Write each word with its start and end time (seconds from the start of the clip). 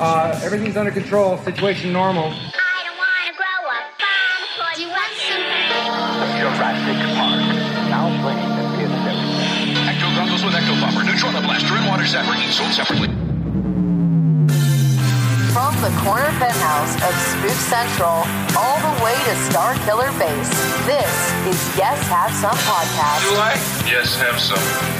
Uh, 0.00 0.32
everything's 0.42 0.78
under 0.78 0.90
control. 0.90 1.36
Situation 1.44 1.92
normal. 1.92 2.32
I 2.32 2.80
don't 2.88 2.96
wanna 2.96 3.36
grow 3.36 3.60
up 3.68 3.84
bomb. 4.00 4.74
Do 4.74 4.80
you 4.80 4.88
want 4.88 5.12
some? 5.12 5.44
Jurassic 6.40 6.96
Park. 7.20 7.44
Now 7.92 8.08
playing 8.24 8.48
the 8.56 8.64
PS7. 8.80 9.12
Ecto 9.92 10.08
goggles 10.16 10.42
with 10.42 10.54
Ecto 10.56 10.72
Buffer, 10.80 11.04
Neutrona 11.04 11.44
Blaster, 11.44 11.76
and 11.76 11.86
Water 11.86 12.04
Zapper, 12.04 12.32
each 12.40 12.56
sold 12.56 12.72
separately. 12.72 13.08
From 15.52 15.76
the 15.84 15.92
corner 16.00 16.32
penthouse 16.40 16.96
of 17.04 17.12
Spook 17.20 17.60
Central 17.68 18.24
all 18.56 18.80
the 18.80 19.04
way 19.04 19.12
to 19.28 19.36
Star 19.52 19.74
Killer 19.84 20.08
Base, 20.16 20.48
this 20.88 21.12
is 21.44 21.76
Yes 21.76 22.00
Have 22.08 22.32
Some 22.32 22.56
Podcast. 22.56 23.20
Do 23.28 23.36
I? 23.36 23.52
Yes, 23.84 24.16
have 24.16 24.40
some. 24.40 24.99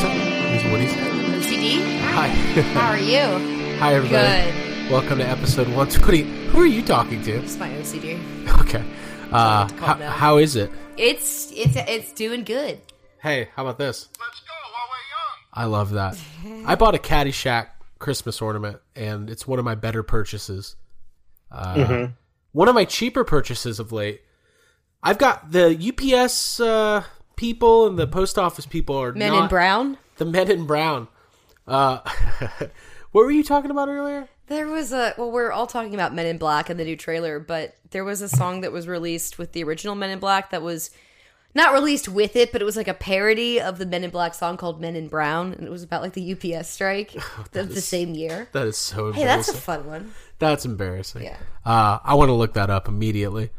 What 0.00 0.12
was 0.52 0.62
that? 0.62 0.70
What 0.70 0.80
he 0.80 0.86
said? 0.86 1.12
OCD? 1.42 2.00
Hi. 2.12 2.28
How 2.28 2.90
are 2.92 2.98
you? 2.98 3.18
Hi, 3.78 3.94
everybody. 3.94 4.52
Good. 4.52 4.92
Welcome 4.92 5.18
to 5.18 5.24
episode 5.28 5.66
120. 5.66 6.22
Who 6.50 6.60
are 6.60 6.66
you 6.66 6.82
talking 6.84 7.20
to? 7.24 7.32
It's 7.32 7.56
my 7.56 7.68
OCD. 7.70 8.20
Okay. 8.60 8.84
Uh, 9.32 9.66
Calm 9.66 9.78
how, 9.78 9.94
down. 9.94 10.12
how 10.12 10.36
is 10.38 10.54
it? 10.54 10.70
It's 10.96 11.50
it's 11.52 11.74
it's 11.76 12.12
doing 12.12 12.44
good. 12.44 12.80
Hey, 13.20 13.48
how 13.56 13.62
about 13.64 13.78
this? 13.78 14.08
Let's 14.20 14.40
go 14.40 14.52
while 14.72 14.86
we're 14.88 14.96
young. 15.10 15.36
I 15.52 15.64
love 15.64 15.90
that. 15.90 16.16
I 16.70 16.76
bought 16.76 16.94
a 16.94 16.98
Caddyshack 16.98 17.66
Christmas 17.98 18.40
ornament, 18.40 18.78
and 18.94 19.28
it's 19.28 19.48
one 19.48 19.58
of 19.58 19.64
my 19.64 19.74
better 19.74 20.04
purchases. 20.04 20.76
Uh, 21.50 21.74
Mm-hmm. 21.74 22.12
One 22.52 22.68
of 22.68 22.74
my 22.76 22.84
cheaper 22.84 23.24
purchases 23.24 23.78
of 23.80 23.90
late. 23.92 24.22
I've 25.02 25.18
got 25.18 25.50
the 25.50 25.76
UPS 25.76 26.60
uh, 26.60 27.02
people 27.38 27.86
and 27.86 27.98
the 27.98 28.06
post 28.06 28.38
office 28.38 28.66
people 28.66 28.96
are 28.96 29.12
Men 29.12 29.32
not, 29.32 29.44
in 29.44 29.48
brown. 29.48 29.96
The 30.16 30.26
men 30.26 30.50
in 30.50 30.66
brown. 30.66 31.08
Uh, 31.66 32.00
what 33.12 33.24
were 33.24 33.30
you 33.30 33.44
talking 33.44 33.70
about 33.70 33.88
earlier? 33.88 34.28
There 34.48 34.66
was 34.66 34.92
a 34.92 35.14
well, 35.16 35.30
we're 35.30 35.52
all 35.52 35.66
talking 35.66 35.94
about 35.94 36.14
Men 36.14 36.26
in 36.26 36.38
Black 36.38 36.68
and 36.68 36.80
the 36.80 36.84
new 36.84 36.96
trailer, 36.96 37.38
but 37.38 37.76
there 37.90 38.04
was 38.04 38.20
a 38.20 38.28
song 38.28 38.62
that 38.62 38.72
was 38.72 38.88
released 38.88 39.38
with 39.38 39.52
the 39.52 39.62
original 39.62 39.94
Men 39.94 40.10
in 40.10 40.18
Black 40.18 40.50
that 40.50 40.62
was 40.62 40.90
not 41.54 41.72
released 41.72 42.08
with 42.08 42.34
it, 42.34 42.50
but 42.52 42.60
it 42.60 42.64
was 42.64 42.76
like 42.76 42.88
a 42.88 42.94
parody 42.94 43.60
of 43.60 43.78
the 43.78 43.86
Men 43.86 44.04
in 44.04 44.10
Black 44.10 44.34
song 44.34 44.56
called 44.56 44.80
Men 44.80 44.96
in 44.96 45.08
Brown, 45.08 45.52
and 45.52 45.66
it 45.66 45.70
was 45.70 45.82
about 45.82 46.02
like 46.02 46.14
the 46.14 46.32
UPS 46.32 46.68
strike 46.68 47.14
of 47.54 47.74
the 47.74 47.80
same 47.80 48.14
year. 48.14 48.48
That 48.52 48.66
is 48.66 48.78
so 48.78 49.12
Hey, 49.12 49.24
that's 49.24 49.48
a 49.48 49.56
fun 49.56 49.86
one. 49.86 50.12
That's 50.38 50.64
embarrassing. 50.64 51.24
Yeah. 51.24 51.36
Uh, 51.64 51.98
I 52.02 52.14
want 52.14 52.30
to 52.30 52.34
look 52.34 52.54
that 52.54 52.70
up 52.70 52.88
immediately. 52.88 53.50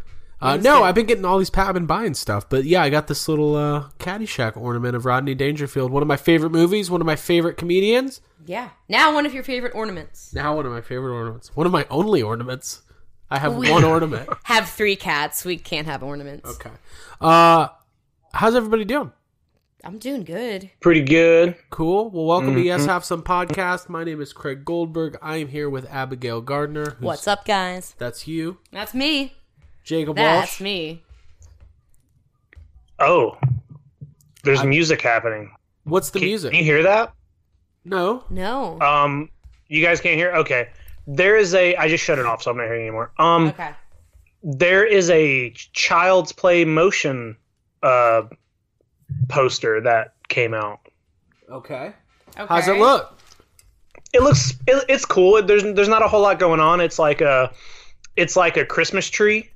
Uh, 0.41 0.57
no. 0.57 0.83
I've 0.83 0.95
been 0.95 1.05
getting 1.05 1.25
all 1.25 1.37
these. 1.37 1.49
pa- 1.49 1.67
I've 1.67 1.73
been 1.73 1.85
buying 1.85 2.13
stuff, 2.13 2.47
but 2.49 2.63
yeah, 2.63 2.81
I 2.81 2.89
got 2.89 3.07
this 3.07 3.27
little 3.27 3.55
uh, 3.55 3.89
Caddyshack 3.99 4.55
ornament 4.55 4.95
of 4.95 5.05
Rodney 5.05 5.35
Dangerfield. 5.35 5.91
One 5.91 6.01
of 6.01 6.07
my 6.07 6.17
favorite 6.17 6.51
movies. 6.51 6.89
One 6.89 7.01
of 7.01 7.07
my 7.07 7.15
favorite 7.17 7.57
comedians. 7.57 8.21
Yeah. 8.45 8.69
Now 8.87 9.13
one 9.13 9.25
of 9.25 9.33
your 9.33 9.43
favorite 9.43 9.75
ornaments. 9.75 10.33
Now 10.33 10.55
one 10.55 10.65
of 10.65 10.71
my 10.71 10.81
favorite 10.81 11.13
ornaments. 11.13 11.55
One 11.55 11.65
of 11.65 11.71
my 11.73 11.85
only 11.89 12.21
ornaments. 12.21 12.81
I 13.29 13.37
have 13.39 13.55
We- 13.55 13.69
one 13.69 13.83
ornament. 13.83 14.27
Have 14.45 14.67
three 14.69 14.95
cats. 14.95 15.45
We 15.45 15.57
can't 15.57 15.85
have 15.85 16.01
ornaments. 16.01 16.49
Okay. 16.49 16.71
Uh, 17.21 17.67
how's 18.33 18.55
everybody 18.55 18.85
doing? 18.85 19.11
I'm 19.83 19.99
doing 19.99 20.23
good. 20.23 20.71
Pretty 20.81 21.01
good. 21.03 21.55
Cool. 21.69 22.09
Well, 22.09 22.25
welcome 22.25 22.53
to 22.55 22.59
Mm-hmm. 22.59 22.65
Yes 22.65 22.85
Have 22.85 23.05
Some 23.05 23.21
podcast. 23.21 23.87
My 23.87 24.03
name 24.03 24.19
is 24.19 24.33
Craig 24.33 24.65
Goldberg. 24.65 25.17
I 25.21 25.37
am 25.37 25.49
here 25.49 25.69
with 25.69 25.85
Abigail 25.91 26.41
Gardner. 26.41 26.97
What's 26.99 27.27
up, 27.27 27.45
guys? 27.45 27.93
That's 27.99 28.27
you. 28.27 28.57
That's 28.71 28.93
me. 28.95 29.35
Jacob 29.89 30.17
That's 30.17 30.51
Walsh. 30.51 30.61
me. 30.61 31.01
Oh, 32.99 33.39
there's 34.43 34.63
music 34.63 35.01
happening. 35.01 35.51
What's 35.83 36.11
the 36.11 36.19
Can, 36.19 36.27
music? 36.27 36.51
can 36.51 36.59
you 36.59 36.63
hear 36.63 36.83
that? 36.83 37.11
no. 37.83 38.23
No. 38.29 38.79
Um, 38.81 39.31
you 39.67 39.83
guys 39.83 39.99
can't 39.99 40.15
hear. 40.15 40.31
Okay, 40.31 40.69
there 41.07 41.35
is 41.37 41.55
a. 41.55 41.75
I 41.75 41.89
just 41.89 42.03
shut 42.03 42.19
it 42.19 42.27
off, 42.27 42.43
so 42.43 42.51
I'm 42.51 42.57
not 42.57 42.65
hearing 42.65 42.83
anymore. 42.83 43.11
Um, 43.17 43.47
okay. 43.47 43.71
there 44.43 44.85
is 44.85 45.09
a 45.09 45.49
Child's 45.73 46.33
Play 46.33 46.65
motion 46.65 47.35
uh 47.81 48.23
poster 49.27 49.81
that 49.81 50.13
came 50.27 50.53
out. 50.53 50.81
Okay. 51.49 51.93
Okay. 52.37 52.45
How's 52.47 52.67
it 52.67 52.77
look? 52.77 53.17
It 54.13 54.21
looks. 54.21 54.51
It, 54.67 54.85
it's 54.87 55.05
cool. 55.05 55.41
There's 55.41 55.63
there's 55.63 55.89
not 55.89 56.03
a 56.03 56.07
whole 56.07 56.21
lot 56.21 56.37
going 56.37 56.59
on. 56.59 56.79
It's 56.79 56.99
like 56.99 57.21
a. 57.21 57.51
It's 58.15 58.35
like 58.35 58.55
a 58.57 58.65
Christmas 58.65 59.09
tree 59.09 59.49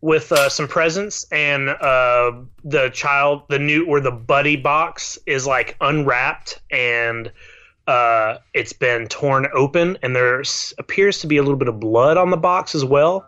with 0.00 0.30
uh, 0.30 0.48
some 0.48 0.68
presents 0.68 1.26
and 1.32 1.68
uh, 1.68 2.32
the 2.64 2.88
child 2.90 3.42
the 3.48 3.58
new 3.58 3.84
or 3.86 4.00
the 4.00 4.12
buddy 4.12 4.56
box 4.56 5.18
is 5.26 5.46
like 5.46 5.76
unwrapped 5.80 6.60
and 6.70 7.32
uh, 7.88 8.38
it's 8.54 8.72
been 8.72 9.08
torn 9.08 9.48
open 9.54 9.98
and 10.02 10.14
there 10.14 10.42
appears 10.78 11.18
to 11.20 11.26
be 11.26 11.36
a 11.36 11.42
little 11.42 11.56
bit 11.58 11.68
of 11.68 11.80
blood 11.80 12.16
on 12.16 12.30
the 12.30 12.36
box 12.36 12.74
as 12.74 12.84
well 12.84 13.26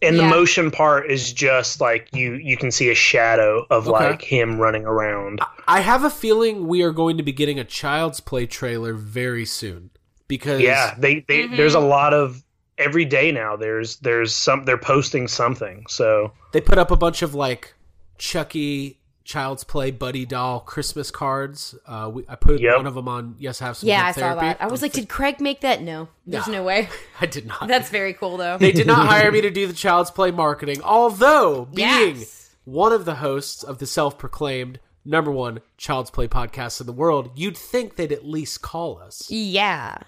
and 0.00 0.16
the 0.16 0.22
motion 0.22 0.70
part 0.70 1.10
is 1.10 1.32
just 1.32 1.80
like 1.80 2.08
you 2.14 2.34
you 2.34 2.56
can 2.56 2.70
see 2.70 2.88
a 2.90 2.94
shadow 2.94 3.66
of 3.70 3.88
Okay. 3.88 4.10
like 4.10 4.22
him 4.22 4.58
running 4.60 4.84
around 4.84 5.40
I 5.66 5.80
have 5.80 6.04
a 6.04 6.10
feeling 6.10 6.68
we 6.68 6.82
are 6.82 6.92
going 6.92 7.16
to 7.16 7.22
be 7.24 7.32
getting 7.32 7.58
a 7.58 7.64
Child's 7.64 8.20
Play 8.20 8.46
trailer 8.46 8.94
very 8.94 9.44
soon 9.44 9.90
because 10.28 10.60
yeah 10.60 10.94
they, 10.96 11.24
they 11.26 11.44
Mm-hmm. 11.44 11.56
there's 11.56 11.74
a 11.74 11.80
lot 11.80 12.14
of 12.14 12.44
every 12.78 13.04
day 13.04 13.30
now 13.32 13.56
there's 13.56 13.96
there's 13.96 14.34
some 14.34 14.64
they're 14.64 14.78
posting 14.78 15.26
something 15.28 15.84
so 15.88 16.32
they 16.52 16.60
put 16.60 16.78
up 16.78 16.90
a 16.90 16.96
bunch 16.96 17.22
of 17.22 17.34
like 17.34 17.74
Chucky 18.18 18.98
Child's 19.24 19.62
Play 19.62 19.90
Buddy 19.90 20.24
Doll 20.24 20.60
Christmas 20.60 21.10
cards. 21.10 21.74
Uh, 21.86 22.10
we, 22.12 22.24
I 22.28 22.34
put 22.36 22.60
Yep. 22.60 22.76
one 22.78 22.86
of 22.86 22.94
them 22.94 23.08
on 23.08 23.36
Yes 23.38 23.58
Have 23.58 23.76
Some 23.76 23.88
Yeah, 23.90 24.10
Good 24.14 24.22
I 24.24 24.28
saw 24.28 24.40
that. 24.40 24.56
I 24.62 24.66
was 24.68 24.80
like, 24.80 24.92
did 24.92 25.08
Craig 25.10 25.38
make 25.40 25.60
that? 25.60 25.82
No, 25.82 26.08
there's 26.26 26.48
no, 26.48 26.62
way. 26.62 26.88
I 27.20 27.26
did 27.26 27.46
not. 27.46 27.68
That's 27.68 27.90
very 27.90 28.14
cool, 28.14 28.38
though. 28.38 28.56
they 28.56 28.72
did 28.72 28.86
not 28.86 29.06
hire 29.06 29.30
me 29.30 29.40
to 29.42 29.50
do 29.50 29.66
the 29.66 29.74
Child's 29.74 30.10
Play 30.10 30.30
marketing, 30.30 30.80
although 30.82 31.66
being 31.66 32.16
Yes. 32.16 32.54
one 32.64 32.90
of 32.92 33.04
the 33.04 33.16
hosts 33.16 33.62
of 33.62 33.78
the 33.78 33.86
self-proclaimed 33.86 34.80
number 35.04 35.30
one 35.30 35.60
Child's 35.76 36.10
Play 36.10 36.26
podcast 36.26 36.80
in 36.80 36.86
the 36.86 36.92
world, 36.94 37.30
you'd 37.34 37.56
think 37.56 37.96
they'd 37.96 38.12
at 38.12 38.24
least 38.26 38.62
call 38.62 38.98
us. 38.98 39.30
Yeah. 39.30 39.98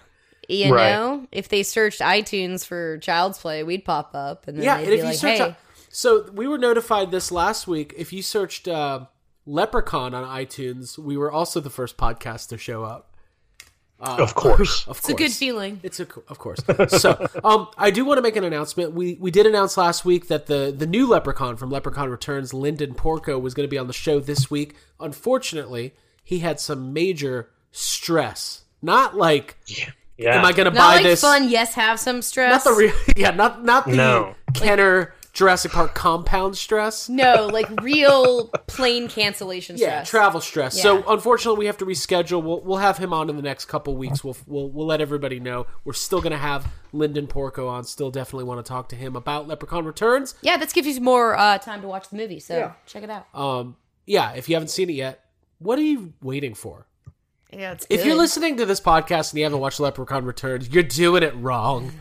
You 0.51 0.73
Right. 0.75 0.91
know, 0.91 1.27
if 1.31 1.47
they 1.49 1.63
searched 1.63 2.01
iTunes 2.01 2.65
for 2.65 2.97
Child's 2.97 3.37
Play, 3.39 3.63
we'd 3.63 3.85
pop 3.85 4.11
up, 4.13 4.47
and 4.47 4.57
then 4.57 4.65
Yeah, 4.65 4.77
they'd 4.77 4.83
and 4.83 4.89
be 4.91 4.93
if 4.95 4.99
you 4.99 5.05
like, 5.05 5.15
search, 5.17 5.37
"Hey, 5.39 5.55
so 5.89 6.29
we 6.33 6.47
were 6.47 6.57
notified 6.57 7.09
this 7.11 7.31
last 7.31 7.67
week. 7.67 7.93
If 7.97 8.11
you 8.11 8.21
searched 8.21 8.67
uh, 8.67 9.05
Leprechaun 9.45 10.13
on 10.13 10.23
iTunes, 10.25 10.97
we 10.97 11.15
were 11.17 11.31
also 11.31 11.59
the 11.59 11.69
first 11.69 11.95
podcast 11.97 12.49
to 12.49 12.57
show 12.57 12.83
up. 12.83 13.07
of 13.99 14.33
course 14.35 14.81
Of 14.87 14.97
course, 14.97 14.97
it's 14.99 15.09
a 15.09 15.13
good 15.13 15.31
feeling." 15.31 15.79
It's 15.83 15.99
a 15.99 16.05
co- 16.05 16.23
of 16.27 16.37
course. 16.39 16.59
So, 16.99 17.27
um, 17.43 17.67
I 17.77 17.91
do 17.91 18.03
want 18.03 18.17
to 18.17 18.21
make 18.21 18.35
an 18.35 18.43
announcement. 18.43 18.93
We 18.93 19.15
we 19.21 19.31
did 19.31 19.45
announce 19.45 19.77
last 19.77 20.03
week 20.05 20.27
that 20.27 20.47
the 20.47 20.73
the 20.75 20.87
new 20.87 21.07
Leprechaun 21.07 21.55
from 21.55 21.69
Leprechaun 21.69 22.09
Returns, 22.09 22.53
Linden 22.53 22.93
Porco, 22.95 23.37
was 23.39 23.53
going 23.53 23.67
to 23.67 23.71
be 23.71 23.77
on 23.77 23.87
the 23.87 23.93
show 23.93 24.19
this 24.19 24.49
week. 24.51 24.75
Unfortunately, 24.99 25.93
he 26.23 26.39
had 26.39 26.59
some 26.59 26.91
major 26.93 27.49
stress. 27.71 28.63
Not 28.81 29.15
like, 29.15 29.57
yeah 29.67 29.91
am 30.25 30.45
I 30.45 30.51
going 30.51 30.65
to 30.65 30.71
Not 30.71 30.75
buy 30.75 30.95
like 30.95 31.03
this? 31.03 31.21
fun. 31.21 31.49
Yes, 31.49 31.73
have 31.75 31.99
some 31.99 32.21
stress. 32.21 32.65
Not 32.65 32.71
the 32.73 32.77
real, 32.77 32.93
yeah, 33.17 33.31
not 33.31 33.63
not 33.63 33.85
the 33.87 33.95
No. 33.95 34.35
Kenner 34.53 35.13
Jurassic 35.33 35.71
Park 35.71 35.95
compound 35.95 36.57
stress. 36.57 37.07
No, 37.07 37.47
like 37.47 37.69
real 37.81 38.47
plane 38.67 39.07
cancellation 39.07 39.77
Yeah, 39.77 40.03
travel 40.03 40.41
stress. 40.41 40.75
Yeah. 40.75 40.83
So 40.83 41.03
unfortunately, 41.07 41.59
we 41.59 41.65
have 41.67 41.77
to 41.77 41.85
reschedule. 41.85 42.43
We'll 42.43 42.59
we'll 42.61 42.77
have 42.79 42.97
him 42.97 43.13
on 43.13 43.29
in 43.29 43.37
the 43.37 43.41
next 43.41 43.65
couple 43.65 43.95
weeks. 43.95 44.23
We'll 44.25 44.35
we'll 44.45 44.69
we'll 44.69 44.85
let 44.85 44.99
everybody 44.99 45.39
know. 45.39 45.67
We're 45.85 45.93
still 45.93 46.19
gonna 46.21 46.37
have 46.37 46.67
Linden 46.91 47.27
Porco 47.27 47.69
on. 47.69 47.85
Still 47.85 48.11
definitely 48.11 48.43
want 48.43 48.63
to 48.65 48.67
talk 48.67 48.89
to 48.89 48.95
him 48.97 49.15
about 49.15 49.47
Leprechaun 49.47 49.85
Returns. 49.85 50.35
yeah, 50.41 50.57
this 50.57 50.73
gives 50.73 50.85
you 50.87 50.99
more 50.99 51.37
uh, 51.37 51.57
time 51.59 51.81
to 51.81 51.87
watch 51.87 52.09
the 52.09 52.17
movie. 52.17 52.41
So 52.41 52.57
Yeah. 52.57 52.71
check 52.85 53.03
it 53.03 53.09
out. 53.09 53.27
Um, 53.33 53.77
yeah, 54.05 54.33
if 54.33 54.49
you 54.49 54.55
haven't 54.55 54.67
seen 54.69 54.89
it 54.89 54.93
yet, 54.93 55.23
what 55.59 55.79
are 55.79 55.83
you 55.83 56.11
waiting 56.21 56.55
for? 56.55 56.87
Yeah, 57.51 57.73
it's 57.73 57.85
If 57.89 58.05
you're 58.05 58.15
listening 58.15 58.57
to 58.57 58.65
this 58.65 58.79
podcast 58.79 59.31
and 59.31 59.39
you 59.39 59.43
haven't 59.43 59.59
watched 59.59 59.79
Leprechaun 59.79 60.23
Returns, 60.25 60.69
you're 60.69 60.83
doing 60.83 61.21
it 61.21 61.35
wrong. 61.35 61.91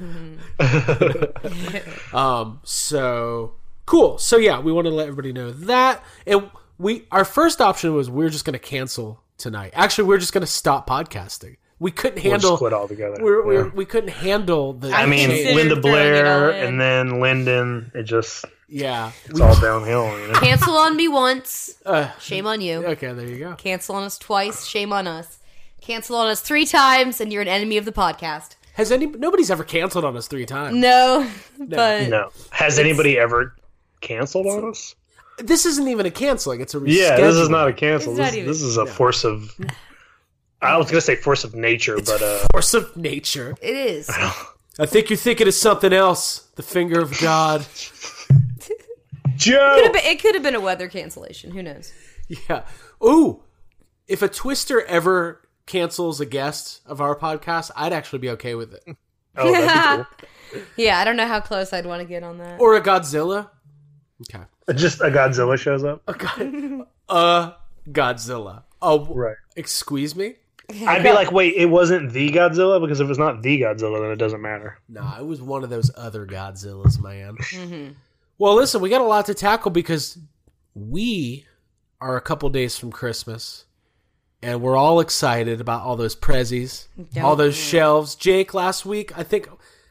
um, 2.13 2.61
so 2.63 3.55
cool. 3.87 4.19
So 4.19 4.37
yeah, 4.37 4.61
we 4.61 4.73
want 4.73 4.87
to 4.87 4.91
let 4.93 5.09
everybody 5.09 5.33
know 5.33 5.51
that. 5.51 6.05
And 6.27 6.51
we 6.79 7.07
our 7.11 7.25
first 7.25 7.61
option 7.61 7.95
was 7.95 8.09
we 8.09 8.25
are 8.25 8.31
just 8.31 8.45
going 8.45 8.53
to 8.53 8.59
cancel 8.61 9.23
tonight. 9.39 9.73
Actually, 9.75 10.05
we 10.05 10.15
are 10.15 10.19
just 10.19 10.33
going 10.33 10.43
to 10.43 10.47
stop 10.47 10.89
podcasting. 10.89 11.57
We 11.81 11.91
couldn't 11.91 12.23
We'll 12.23 12.33
handle 12.33 12.51
just 12.51 12.59
quit 12.59 12.73
altogether. 12.75 13.17
We're, 13.21 13.45
we're, 13.45 13.65
Yeah. 13.67 13.73
we 13.75 13.87
couldn't 13.87 14.11
handle 14.11 14.75
the. 14.75 14.93
I 14.93 15.07
mean, 15.07 15.31
change. 15.31 15.57
Linda 15.57 15.81
throwing 15.81 16.15
it 16.15 16.27
all 16.27 16.41
Blair 16.41 16.51
and 16.51 16.81
then 16.81 17.21
Linden. 17.21 17.91
It 17.95 18.03
just 18.03 18.45
yeah, 18.69 19.11
it's 19.25 19.41
all 19.41 19.59
downhill. 19.61 20.17
You 20.17 20.29
know? 20.29 20.35
Cancel 20.41 20.77
on 20.77 20.97
me 20.97 21.09
once. 21.09 21.75
Uh, 21.85 22.11
Shame 22.21 22.47
on 22.47 22.61
you. 22.61 22.85
okay, 22.87 23.13
there 23.13 23.27
you 23.27 23.39
go. 23.39 23.55
Cancel 23.57 23.97
on 23.97 24.05
us 24.05 24.17
twice. 24.19 24.65
Shame 24.67 24.93
on 24.93 25.09
us. 25.09 25.39
Cancel 25.81 26.17
on 26.17 26.27
us 26.29 26.41
three 26.41 26.67
times, 26.67 27.21
and 27.21 27.33
you're 27.33 27.43
an 27.43 27.49
enemy 27.49 27.77
of 27.77 27.85
the 27.85 27.93
podcast. 27.93 28.57
Has 28.75 28.93
any 28.93 29.07
nobody's 29.07 29.51
ever 29.51 29.65
canceled 29.65 30.05
on 30.05 30.17
us 30.17 30.29
three 30.29 30.47
times? 30.47 30.77
No, 30.77 31.29
but 31.59 32.09
No. 32.09 32.31
Has 32.51 32.79
anybody 32.79 33.19
ever 33.19 33.55
canceled 34.01 34.47
on 34.47 34.71
us? 34.71 34.95
This 35.39 35.65
isn't 35.67 35.89
even 35.89 36.07
a 36.07 36.11
canceling; 36.11 36.61
it's 36.61 36.75
a 36.75 36.79
rescheduling. 36.81 36.97
Yeah, 36.99 37.17
this 37.17 37.37
is 37.37 37.49
not 37.49 37.69
a 37.69 37.73
cancel. 37.73 38.13
It's 38.13 38.19
This, 38.19 38.27
not 38.27 38.35
even- 38.37 38.49
this 38.49 38.63
is 38.63 38.77
a 38.77 38.87
force 38.87 39.25
of. 39.25 39.51
I 40.63 40.77
was 40.77 40.91
gonna 40.91 41.01
say 41.01 41.17
force 41.17 41.45
of 41.45 41.55
nature, 41.55 41.97
but 41.97 42.21
uh, 42.23 42.47
force 42.53 42.75
of 42.75 42.95
nature. 42.97 43.55
it 43.63 43.75
is. 43.77 44.11
I 44.79 44.87
think 44.87 45.09
you're 45.09 45.17
thinking 45.17 45.49
of 45.49 45.55
something 45.55 45.93
else. 45.93 46.49
The 46.57 46.63
finger 46.63 47.01
of 47.01 47.19
God. 47.19 47.65
Could 49.43 49.85
have 49.85 49.93
been, 49.95 50.05
it 50.05 50.21
could 50.21 50.35
have 50.35 50.43
been 50.43 50.55
a 50.55 50.61
weather 50.61 50.87
cancellation. 50.87 51.53
Who 51.53 51.63
knows? 51.63 51.91
Yeah. 52.29 52.65
Ooh, 53.03 53.43
if 54.07 54.21
a 54.21 54.29
twister 54.29 54.83
ever 54.85 55.40
cancels 55.71 56.21
a 56.21 56.27
guest 56.27 56.81
of 56.85 57.01
our 57.01 57.17
podcast, 57.17 57.71
I'd 57.77 57.93
actually 57.93 58.19
be 58.19 58.31
okay 58.31 58.55
with 58.55 58.75
it. 58.75 58.97
Oh, 59.37 59.53
that'd 59.53 60.07
be 60.53 60.83
Yeah, 60.83 60.99
I 60.99 61.05
don't 61.05 61.17
know 61.17 61.27
how 61.29 61.39
close 61.39 61.73
I'd 61.73 61.87
want 61.87 62.03
to 62.03 62.05
get 62.05 62.25
on 62.25 62.39
that. 62.39 62.61
Or 62.61 62.75
a 62.75 62.81
Godzilla. 62.81 63.49
Okay. 64.23 64.45
Uh, 64.67 64.73
just 64.73 65.01
a 65.01 65.05
Godzilla 65.05 65.57
shows 65.57 65.85
up. 65.85 66.03
A, 66.09 66.15
God, 66.15 66.87
a 67.09 67.55
Godzilla. 67.89 68.65
Oh, 68.83 69.07
Right. 69.15 69.37
Excuse 69.55 70.17
me. 70.17 70.35
I'd 70.85 71.05
be 71.05 71.13
like, 71.13 71.31
wait, 71.31 71.55
it 71.55 71.67
wasn't 71.67 72.13
the 72.13 72.29
Godzilla 72.33 72.81
because 72.81 72.99
if 72.99 73.09
it's 73.09 73.21
not 73.21 73.41
the 73.41 73.61
Godzilla, 73.61 74.01
then 74.03 74.11
it 74.11 74.17
doesn't 74.17 74.43
matter. 74.43 74.79
Nah, 74.89 75.21
it 75.21 75.25
was 75.25 75.41
one 75.41 75.63
of 75.63 75.71
those 75.71 75.93
other 75.97 76.27
Godzillas, 76.27 77.01
man. 77.01 77.37
Mm-hmm. 77.37 77.93
Well, 78.39 78.57
listen, 78.57 78.81
we 78.81 78.89
got 78.91 79.01
a 79.01 79.05
lot 79.05 79.27
to 79.27 79.35
tackle 79.35 79.71
because 79.71 80.19
we 80.75 81.47
are 82.01 82.17
a 82.17 82.21
couple 82.21 82.49
days 82.49 82.77
from 82.77 82.91
Christmas, 82.91 83.65
and 84.43 84.61
we're 84.63 84.77
all 84.77 85.01
excited 85.01 85.61
about 85.61 85.83
all 85.83 85.97
those 85.97 86.17
prezzies, 86.17 86.87
all 87.21 87.37
those 87.37 87.57
shelves. 87.57 88.15
Jake, 88.15 88.55
last 88.55 88.85
week, 88.87 89.17
I 89.19 89.23
think 89.23 89.49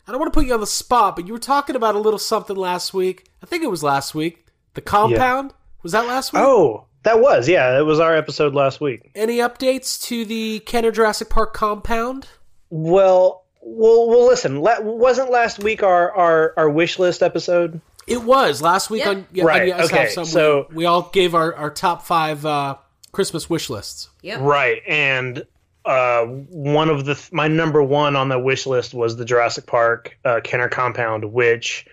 I 0.07 0.11
don't 0.11 0.19
want 0.19 0.33
to 0.33 0.37
put 0.39 0.47
you 0.47 0.53
on 0.53 0.59
the 0.59 0.67
spot, 0.67 1.15
but 1.15 1.27
you 1.27 1.33
were 1.33 1.39
talking 1.39 1.75
about 1.75 1.95
a 1.95 1.99
little 1.99 2.19
something 2.19 2.55
last 2.55 2.93
week. 2.93 3.27
I 3.43 3.45
think 3.45 3.63
it 3.63 3.69
was 3.69 3.83
last 3.83 4.15
week. 4.15 4.45
The 4.73 4.81
compound 4.81 5.53
was 5.83 5.91
that 5.93 6.07
last 6.07 6.33
week? 6.33 6.41
Oh, 6.43 6.85
that 7.03 7.19
was 7.19 7.47
yeah. 7.47 7.77
It 7.79 7.83
was 7.83 7.99
our 7.99 8.15
episode 8.15 8.53
last 8.55 8.81
week. 8.81 9.11
Any 9.15 9.37
updates 9.37 10.01
to 10.03 10.25
the 10.25 10.59
Kenner 10.61 10.91
Jurassic 10.91 11.29
Park 11.29 11.53
compound? 11.53 12.27
Well, 12.69 13.45
well, 13.61 14.07
well. 14.07 14.27
Listen, 14.27 14.61
la- 14.61 14.81
wasn't 14.81 15.31
last 15.31 15.59
week 15.63 15.83
our 15.83 16.11
our 16.15 16.53
our 16.57 16.69
wish 16.69 16.99
list 16.99 17.21
episode? 17.23 17.81
It 18.07 18.23
was 18.23 18.61
last 18.61 18.89
week 18.89 19.03
Yeah. 19.03 19.09
on 19.09 19.27
yeah, 19.31 19.43
Right, 19.43 19.61
on 19.73 19.79
Yes 19.79 19.91
okay, 20.17 20.23
so- 20.25 20.65
we, 20.69 20.77
we 20.77 20.85
all 20.85 21.03
gave 21.13 21.35
our, 21.35 21.53
our 21.53 21.69
top 21.69 22.03
five 22.03 22.45
uh, 22.45 22.75
Christmas 23.11 23.49
wish 23.49 23.69
lists. 23.69 24.09
Yep. 24.21 24.41
Right, 24.41 24.81
and 24.87 25.45
uh, 25.85 26.25
one 26.25 26.89
of 26.89 27.05
the 27.05 27.15
th- 27.15 27.31
my 27.31 27.47
number 27.47 27.81
one 27.81 28.15
on 28.15 28.29
the 28.29 28.39
wish 28.39 28.65
list 28.65 28.93
was 28.93 29.15
the 29.17 29.25
Jurassic 29.25 29.65
Park 29.65 30.17
uh, 30.25 30.41
Kenner 30.43 30.69
compound, 30.69 31.31
which 31.31 31.85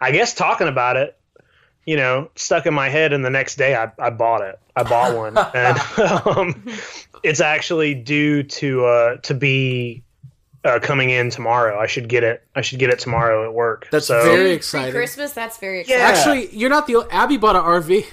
I 0.00 0.12
guess 0.12 0.34
talking 0.34 0.68
about 0.68 0.96
it, 0.96 1.18
you 1.84 1.96
know, 1.96 2.30
stuck 2.36 2.66
in 2.66 2.74
my 2.74 2.88
head, 2.88 3.12
and 3.12 3.24
the 3.24 3.30
next 3.30 3.56
day 3.56 3.74
I, 3.74 3.90
I 3.98 4.10
bought 4.10 4.42
it. 4.42 4.58
I 4.76 4.82
bought 4.82 5.16
one, 5.16 5.36
and 5.54 5.78
um, 6.26 6.64
it's 7.22 7.40
actually 7.40 7.94
due 7.94 8.42
to 8.44 8.84
uh, 8.84 9.16
to 9.18 9.34
be 9.34 10.02
uh, 10.64 10.78
coming 10.80 11.10
in 11.10 11.30
tomorrow. 11.30 11.78
I 11.78 11.86
should 11.86 12.08
get 12.08 12.22
it. 12.22 12.42
I 12.54 12.60
should 12.60 12.78
get 12.78 12.90
it 12.90 12.98
tomorrow 12.98 13.44
at 13.44 13.54
work. 13.54 13.88
That's 13.90 14.06
so, 14.06 14.22
very 14.22 14.52
exciting. 14.52 14.92
Christmas, 14.92 15.32
that's 15.32 15.58
very 15.58 15.80
exciting. 15.80 16.00
Yeah. 16.00 16.08
Actually, 16.08 16.56
you're 16.56 16.70
not 16.70 16.86
the 16.86 16.96
only. 16.96 17.10
Abby 17.10 17.36
bought 17.36 17.56
an 17.56 17.62
RV. 17.62 18.04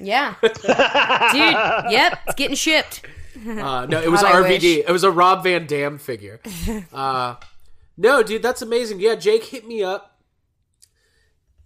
Yeah. 0.00 0.34
Dude, 0.42 0.52
yep, 0.62 2.20
it's 2.26 2.34
getting 2.36 2.56
shipped. 2.56 3.06
Uh, 3.36 3.86
no, 3.86 4.00
it 4.00 4.10
was 4.10 4.22
God, 4.22 4.44
RVD. 4.44 4.84
It 4.86 4.90
was 4.90 5.04
a 5.04 5.10
Rob 5.10 5.42
Van 5.44 5.66
Dam 5.66 5.98
figure. 5.98 6.40
Uh, 6.92 7.36
no, 7.96 8.22
dude, 8.22 8.42
that's 8.42 8.62
amazing. 8.62 9.00
Yeah, 9.00 9.16
Jake 9.16 9.44
hit 9.44 9.66
me 9.66 9.82
up. 9.82 10.18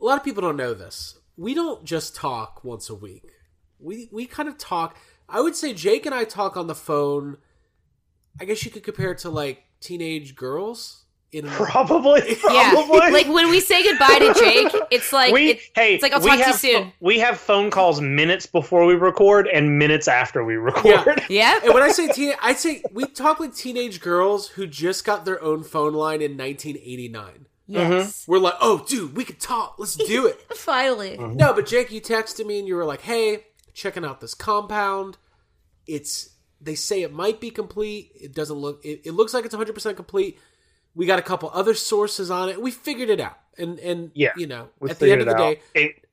A 0.01 0.05
lot 0.05 0.19
of 0.19 0.25
people 0.25 0.43
don't 0.43 0.57
know 0.57 0.75
this. 0.75 1.19
We 1.37 1.55
don't 1.55 1.85
just 1.85 2.17
talk 2.17 2.65
once 2.65 2.91
a 2.91 2.95
week. 2.95 3.31
We 3.79 4.09
we 4.13 4.27
kind 4.27 4.49
of 4.49 4.59
talk. 4.59 4.97
I 5.29 5.41
would 5.41 5.57
say 5.57 5.73
Jake 5.73 6.07
and 6.07 6.15
I 6.15 6.25
talk 6.25 6.57
on 6.57 6.67
the 6.67 6.75
phone. 6.75 7.37
I 8.41 8.45
guess 8.45 8.65
you 8.65 8.71
could 8.71 8.83
compare 8.83 9.13
it 9.13 9.19
to 9.19 9.31
like 9.31 9.65
teenage 9.81 10.35
girls. 10.35 11.02
In 11.33 11.47
Probably, 11.49 12.37
Yeah. 12.51 12.73
Like 12.91 13.27
when 13.27 13.49
we 13.49 13.61
say 13.61 13.83
goodbye 13.83 14.19
to 14.19 14.35
Jake, 14.35 14.83
it's 14.91 15.13
like 15.15 15.33
we 15.33 15.53
it- 15.53 15.61
hey, 15.75 15.95
it's 15.95 16.03
like 16.03 16.13
I'll 16.13 16.21
we 16.21 16.27
talk 16.29 16.37
to 16.37 16.41
you 16.41 16.45
have 16.45 16.61
soon. 16.61 16.93
we 17.01 17.19
have 17.21 17.39
phone 17.41 17.71
calls 17.71 18.03
minutes 18.03 18.45
before 18.47 18.85
we 18.85 18.95
record 18.95 19.49
and 19.49 19.79
minutes 19.79 20.09
after 20.09 20.45
we 20.45 20.57
record. 20.57 20.85
Yeah. 20.85 21.17
Yeah. 21.31 21.61
And 21.65 21.73
when 21.73 21.83
I 21.83 21.89
say 21.91 22.09
teen, 22.09 22.35
I 22.43 22.53
say 22.53 22.83
we 22.93 23.07
talk 23.07 23.41
like 23.41 23.55
teenage 23.55 24.01
girls 24.03 24.49
who 24.49 24.67
just 24.67 25.05
got 25.07 25.25
their 25.25 25.43
own 25.43 25.63
phone 25.65 25.95
line 25.95 26.21
in 26.21 26.37
1989. 26.37 27.47
Yes. 27.67 27.91
Mm-hmm. 28.25 28.31
We're 28.33 28.39
like, 28.39 28.55
oh, 28.61 28.85
dude, 28.87 29.17
we 29.17 29.25
could 29.25 29.41
talk. 29.41 29.77
Let's 29.79 29.95
do 29.97 30.27
it. 30.27 30.39
Finally. 30.55 31.17
Mm-hmm. 31.17 31.37
no, 31.37 31.55
but 31.55 31.65
Jake, 31.67 31.91
you 31.91 32.03
texted 32.03 32.45
me 32.45 32.59
and 32.59 32.69
you 32.69 32.75
were 32.75 32.85
like, 32.85 33.01
hey, 33.03 33.45
checking 33.73 34.05
out 34.05 34.21
this 34.21 34.35
compound. 34.35 35.17
It's 35.87 36.29
they 36.61 36.75
say 36.75 37.03
it 37.03 37.13
might 37.13 37.41
be 37.41 37.51
complete. 37.51 38.13
It 38.21 38.35
doesn't 38.35 38.57
look. 38.57 38.85
It, 38.85 39.01
it 39.07 39.13
looks 39.13 39.33
like 39.33 39.47
it's 39.47 39.55
100 39.55 39.73
percent 39.73 39.97
complete. 39.97 40.39
We 40.95 41.07
got 41.07 41.19
a 41.19 41.23
couple 41.23 41.51
other 41.55 41.75
sources 41.75 42.31
on 42.31 42.49
it. 42.49 42.61
We 42.61 42.71
figured 42.71 43.11
it 43.11 43.21
out. 43.21 43.39
And 43.59 43.79
and 43.81 44.11
Yeah, 44.15 44.33
you 44.37 44.47
know, 44.47 44.69
at 44.89 44.99
the 44.99 45.11
end 45.13 45.21
of 45.21 45.27
the 45.27 45.35
out. 45.35 45.39
day, 45.39 45.61
It- 45.75 46.05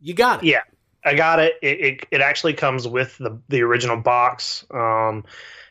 you 0.00 0.14
got 0.14 0.42
it. 0.42 0.46
yeah, 0.46 0.60
I 1.04 1.14
got 1.14 1.38
it. 1.40 1.54
It, 1.62 1.80
it. 1.80 2.06
it 2.10 2.20
actually 2.20 2.52
comes 2.54 2.86
with 2.86 3.16
the 3.18 3.38
the 3.48 3.62
original 3.62 3.96
box, 3.96 4.64
um, 4.70 5.24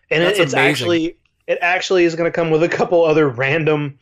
and 0.09 0.23
it, 0.23 0.37
it's 0.39 0.53
amazing. 0.53 0.59
actually 0.59 1.17
it 1.47 1.59
actually 1.61 2.03
is 2.05 2.15
going 2.15 2.29
to 2.29 2.35
come 2.35 2.49
with 2.49 2.63
a 2.63 2.67
couple 2.69 3.05
other 3.05 3.29
random 3.29 3.99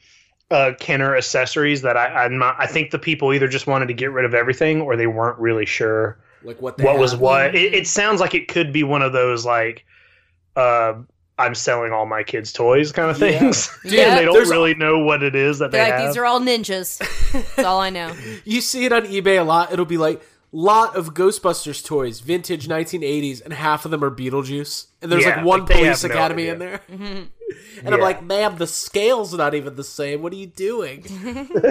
uh, 0.50 0.72
Kenner 0.80 1.16
accessories 1.18 1.82
that 1.82 1.98
I 1.98 2.26
I'm 2.26 2.38
not. 2.40 2.56
I 2.58 2.68
think 2.68 2.92
the 2.92 3.00
people 3.00 3.34
either 3.34 3.48
just 3.48 3.68
wanted 3.68 3.88
to 3.88 3.94
get 3.94 4.12
rid 4.12 4.26
of 4.26 4.34
everything 4.34 4.82
or 4.82 4.96
they 4.96 5.08
weren't 5.08 5.38
really 5.40 5.66
sure 5.66 6.18
Like 6.44 6.62
what 6.62 6.78
they 6.78 6.84
what 6.86 6.98
was 6.98 7.16
what. 7.16 7.54
It, 7.54 7.74
it 7.74 7.88
sounds 7.88 8.22
like 8.22 8.34
it 8.34 8.48
could 8.48 8.72
be 8.74 8.84
one 8.84 9.02
of 9.02 9.14
those 9.14 9.46
like. 9.46 9.86
Uh, 10.56 10.94
I'm 11.40 11.56
selling 11.56 11.92
all 11.92 12.06
my 12.06 12.22
kids' 12.24 12.52
toys 12.54 12.92
kind 12.92 13.10
of 13.10 13.20
Yeah. 13.20 13.40
things. 13.40 13.70
Dude, 13.84 13.94
and 14.00 14.18
they 14.18 14.26
don't 14.26 14.34
there's- 14.34 14.50
really 14.50 14.76
know 14.76 15.00
what 15.00 15.24
it 15.24 15.36
is 15.36 15.60
that 15.60 15.72
They're 15.72 15.86
they 15.86 15.92
like, 15.92 16.00
have. 16.02 16.10
these 16.10 16.18
are 16.18 16.26
all 16.26 16.40
ninjas. 16.40 17.00
That's 17.56 17.68
all 17.68 17.80
I 17.82 17.90
know. 17.90 18.14
You 18.46 18.62
see 18.62 18.86
it 18.86 18.94
on 18.94 19.04
eBay 19.04 19.40
a 19.40 19.44
lot. 19.44 19.72
It'll 19.74 19.86
be 19.86 19.98
like 19.98 20.22
lot 20.52 20.96
of 20.96 21.16
Ghostbusters 21.16 21.84
toys, 21.84 22.20
vintage 22.20 22.68
1980s, 22.68 23.44
and 23.44 23.52
half 23.54 23.86
of 23.86 23.92
them 23.92 24.04
are 24.04 24.12
Beetlejuice. 24.12 24.86
And 25.02 25.12
there's 25.12 25.24
Yeah, 25.26 25.38
like 25.38 25.46
one 25.46 25.60
like 25.62 25.70
Police 25.72 26.02
have 26.04 26.12
no 26.12 26.16
Academy 26.16 26.44
idea. 26.44 26.54
in 26.54 26.60
there. 26.60 26.82
Mm-hmm. 26.92 27.86
And 27.88 27.96
I'm 27.96 28.00
like, 28.02 28.24
ma'am, 28.24 28.58
the 28.58 28.68
scale's 28.68 29.34
not 29.34 29.56
even 29.56 29.76
the 29.76 29.84
same. 29.84 30.22
What 30.22 30.32
are 30.34 30.36
you 30.38 30.46
doing? 30.48 31.04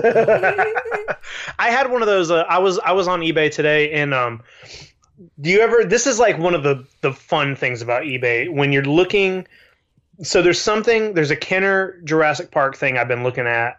I 1.59 1.71
had 1.71 1.91
one 1.91 2.03
of 2.03 2.07
those. 2.07 2.31
Uh, 2.31 2.45
I 2.49 2.59
was 2.59 2.79
I 2.81 2.93
was 2.93 3.09
on 3.09 3.21
eBay 3.21 3.51
today, 3.53 3.93
and 3.93 4.13
um, 4.13 4.43
do 5.41 5.51
you 5.51 5.61
ever? 5.61 5.85
This 5.85 6.07
is 6.07 6.19
like 6.19 6.39
one 6.39 6.55
of 6.55 6.63
the 6.63 6.87
the 7.01 7.13
fun 7.13 7.57
things 7.57 7.83
about 7.83 8.03
eBay 8.03 8.53
when 8.53 8.73
you're 8.73 8.85
looking. 8.85 9.47
So 10.23 10.43
there's 10.43 10.61
something. 10.61 11.15
There's 11.15 11.31
a 11.31 11.37
Kenner 11.37 12.01
Jurassic 12.05 12.51
Park 12.51 12.77
thing 12.77 12.99
I've 12.99 13.09
been 13.09 13.23
looking 13.23 13.47
at, 13.47 13.79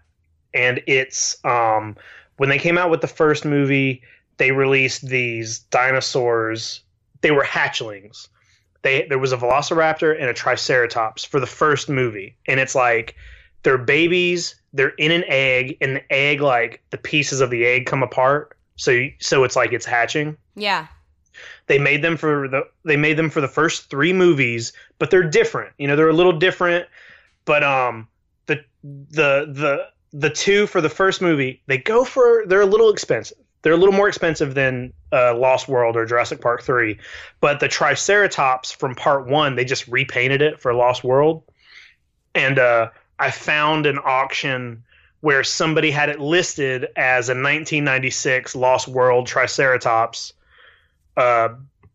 and 0.53 0.81
it's 0.87 1.43
um 1.45 1.95
when 2.37 2.49
they 2.49 2.59
came 2.59 2.77
out 2.77 2.89
with 2.89 3.01
the 3.01 3.07
first 3.07 3.45
movie, 3.45 4.01
they 4.37 4.51
released 4.51 5.07
these 5.07 5.59
dinosaurs. 5.59 6.81
They 7.21 7.31
were 7.31 7.43
hatchlings. 7.43 8.27
They 8.81 9.05
there 9.07 9.19
was 9.19 9.31
a 9.31 9.37
Velociraptor 9.37 10.15
and 10.19 10.29
a 10.29 10.33
Triceratops 10.33 11.23
for 11.23 11.39
the 11.39 11.47
first 11.47 11.89
movie, 11.89 12.35
and 12.47 12.59
it's 12.59 12.75
like 12.75 13.15
they're 13.63 13.77
babies 13.77 14.55
they're 14.73 14.89
in 14.89 15.11
an 15.11 15.23
egg 15.27 15.77
and 15.79 15.95
the 15.95 16.13
egg 16.13 16.41
like 16.41 16.81
the 16.89 16.97
pieces 16.97 17.41
of 17.41 17.49
the 17.49 17.65
egg 17.65 17.85
come 17.85 18.03
apart 18.03 18.57
So 18.75 19.07
so 19.19 19.43
it's 19.43 19.55
like 19.55 19.71
it's 19.71 19.85
hatching. 19.85 20.35
Yeah. 20.55 20.87
They 21.67 21.79
made 21.79 22.01
them 22.01 22.17
for 22.17 22.47
the 22.47 22.67
they 22.83 22.97
made 22.97 23.17
them 23.17 23.29
for 23.29 23.41
the 23.41 23.47
first 23.47 23.89
three 23.89 24.13
movies, 24.13 24.73
but 24.99 25.11
they're 25.11 25.23
different. 25.29 25.73
You 25.77 25.87
know, 25.87 25.95
they're 25.95 26.09
a 26.09 26.13
little 26.13 26.37
different. 26.37 26.87
But 27.45 27.63
um, 27.63 28.07
the 28.45 28.63
the 28.83 29.45
the 29.51 29.87
the 30.11 30.29
two 30.29 30.67
for 30.67 30.81
the 30.81 30.89
first 30.89 31.21
movie, 31.21 31.61
they 31.67 31.77
go 31.77 32.03
for 32.03 32.45
they're 32.45 32.61
a 32.61 32.65
little 32.65 32.89
expensive. 32.89 33.37
They're 33.61 33.73
a 33.73 33.77
little 33.77 33.95
more 33.95 34.09
expensive 34.09 34.55
than 34.55 34.91
uh, 35.13 35.35
Lost 35.37 35.69
World 35.69 35.95
or 35.95 36.05
Jurassic 36.05 36.41
Park 36.41 36.63
three. 36.63 36.99
But 37.39 37.59
the 37.59 37.69
Triceratops 37.69 38.71
from 38.71 38.93
Part 38.93 39.25
one, 39.27 39.55
they 39.55 39.63
just 39.63 39.87
repainted 39.87 40.41
it 40.41 40.59
for 40.59 40.73
Lost 40.73 41.03
World, 41.03 41.43
and 42.35 42.59
uh, 42.59 42.89
I 43.19 43.31
found 43.31 43.85
an 43.85 43.99
auction 44.03 44.83
where 45.21 45.43
somebody 45.43 45.89
had 45.89 46.09
it 46.09 46.19
listed 46.19 46.83
as 46.97 47.29
a 47.29 47.31
1996 47.31 48.55
Lost 48.57 48.89
World 48.89 49.25
Triceratops 49.25 50.33
uh, 51.17 51.49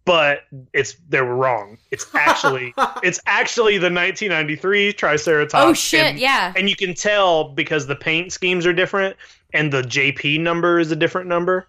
but 0.05 0.45
it's 0.73 0.97
they 1.11 1.21
were 1.21 1.37
wrong. 1.37 1.77
It's 1.91 2.07
actually 2.15 2.75
it's 3.03 3.21
actually 3.27 3.79
the 3.79 3.93
1993 3.93 4.95
Triceratops. 4.95 5.55
Oh, 5.55 5.75
shit, 5.75 6.01
and- 6.01 6.19
yeah. 6.19 6.53
and 6.57 6.69
you 6.69 6.77
can 6.77 6.95
tell 6.95 7.51
because 7.51 7.87
the 7.87 7.97
paint 7.97 8.33
schemes 8.33 8.65
are 8.65 8.73
different 8.73 9.17
and 9.53 9.73
the 9.73 9.83
JP 9.83 10.41
number 10.41 10.79
is 10.79 10.91
a 10.91 10.97
different 10.97 11.29
number. 11.29 11.67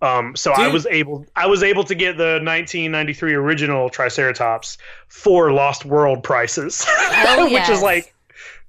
Um, 0.00 0.34
so 0.34 0.50
I 0.50 0.66
was 0.66 0.84
able 0.86 1.26
I 1.36 1.46
was 1.46 1.62
able 1.62 1.84
to 1.84 1.94
get 1.94 2.16
the 2.16 2.40
1993 2.42 3.34
original 3.34 3.88
Triceratops 3.88 4.76
for 5.06 5.52
Lost 5.52 5.84
World 5.84 6.24
prices, 6.24 6.84
which 7.38 7.52
yes. 7.52 7.68
is 7.68 7.82
like 7.82 8.12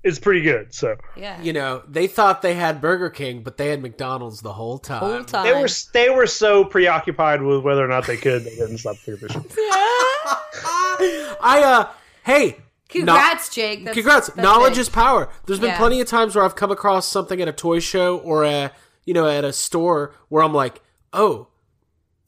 it's 0.03 0.19
pretty 0.19 0.41
good. 0.41 0.73
So 0.73 0.95
Yeah. 1.15 1.41
You 1.41 1.53
know, 1.53 1.81
they 1.87 2.07
thought 2.07 2.41
they 2.41 2.55
had 2.55 2.81
Burger 2.81 3.09
King, 3.09 3.41
but 3.43 3.57
they 3.57 3.69
had 3.69 3.81
McDonald's 3.81 4.41
the 4.41 4.53
whole 4.53 4.77
time. 4.79 4.99
Whole 4.99 5.23
time. 5.23 5.45
they 5.45 5.53
were 5.53 5.67
they 5.93 6.09
were 6.09 6.27
so 6.27 6.65
preoccupied 6.65 7.41
with 7.41 7.61
whether 7.61 7.83
or 7.83 7.87
not 7.87 8.05
they 8.07 8.17
could 8.17 8.43
they 8.43 8.55
didn't 8.55 8.77
stop 8.79 8.95
the 9.05 9.17
fishing. 9.17 9.45
I 11.41 11.61
uh, 11.65 11.89
hey, 12.25 12.57
Congrats, 12.89 13.49
Jake. 13.49 13.79
That's- 13.79 13.95
congrats. 13.95 14.27
that's 14.27 14.37
Knowledge 14.37 14.73
big. 14.73 14.79
is 14.81 14.89
power. 14.89 15.29
There's 15.45 15.59
been 15.59 15.69
Yeah. 15.69 15.77
plenty 15.77 15.99
of 15.99 16.07
times 16.07 16.35
where 16.35 16.45
I've 16.45 16.55
come 16.55 16.71
across 16.71 17.07
something 17.07 17.41
at 17.41 17.47
a 17.47 17.51
toy 17.53 17.79
show 17.79 18.17
or 18.19 18.43
a 18.43 18.71
you 19.05 19.13
know 19.13 19.27
at 19.27 19.43
a 19.43 19.51
store 19.53 20.13
where 20.29 20.43
I'm 20.43 20.53
like, 20.53 20.81
oh, 21.11 21.47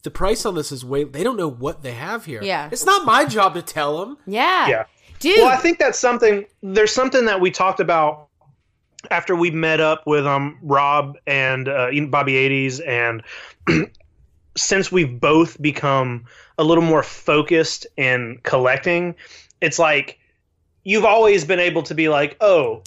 the 0.03 0.11
price 0.11 0.45
on 0.45 0.55
this 0.55 0.71
is 0.71 0.83
way. 0.83 1.03
They 1.03 1.23
don't 1.23 1.37
know 1.37 1.47
what 1.49 1.83
they 1.83 1.93
have 1.93 2.25
here. 2.25 2.41
Yeah. 2.43 2.69
it's 2.71 2.85
not 2.85 3.05
my 3.05 3.25
job 3.25 3.53
to 3.55 3.61
tell 3.61 3.99
them. 3.99 4.17
Yeah. 4.25 4.67
Yeah. 4.67 4.83
Dude. 5.19 5.37
Well, 5.37 5.47
I 5.47 5.57
think 5.57 5.79
that's 5.79 5.99
something. 5.99 6.45
There's 6.61 6.91
something 6.91 7.25
that 7.25 7.39
we 7.41 7.51
talked 7.51 7.79
about 7.79 8.27
after 9.11 9.35
we 9.35 9.51
met 9.51 9.79
up 9.79 10.05
with 10.05 10.25
um 10.25 10.57
Rob 10.61 11.17
and 11.27 11.67
uh, 11.67 11.89
Bobby 12.07 12.33
80s, 12.33 12.85
and 12.87 13.23
since 14.57 14.91
we've 14.91 15.19
both 15.19 15.61
become 15.61 16.25
a 16.57 16.63
little 16.63 16.83
more 16.83 17.03
focused 17.03 17.87
in 17.97 18.39
collecting, 18.43 19.15
it's 19.61 19.79
like 19.79 20.19
you've 20.83 21.05
always 21.05 21.43
been 21.43 21.59
able 21.59 21.83
to 21.83 21.95
be 21.95 22.09
like, 22.09 22.37
oh, 22.41 22.81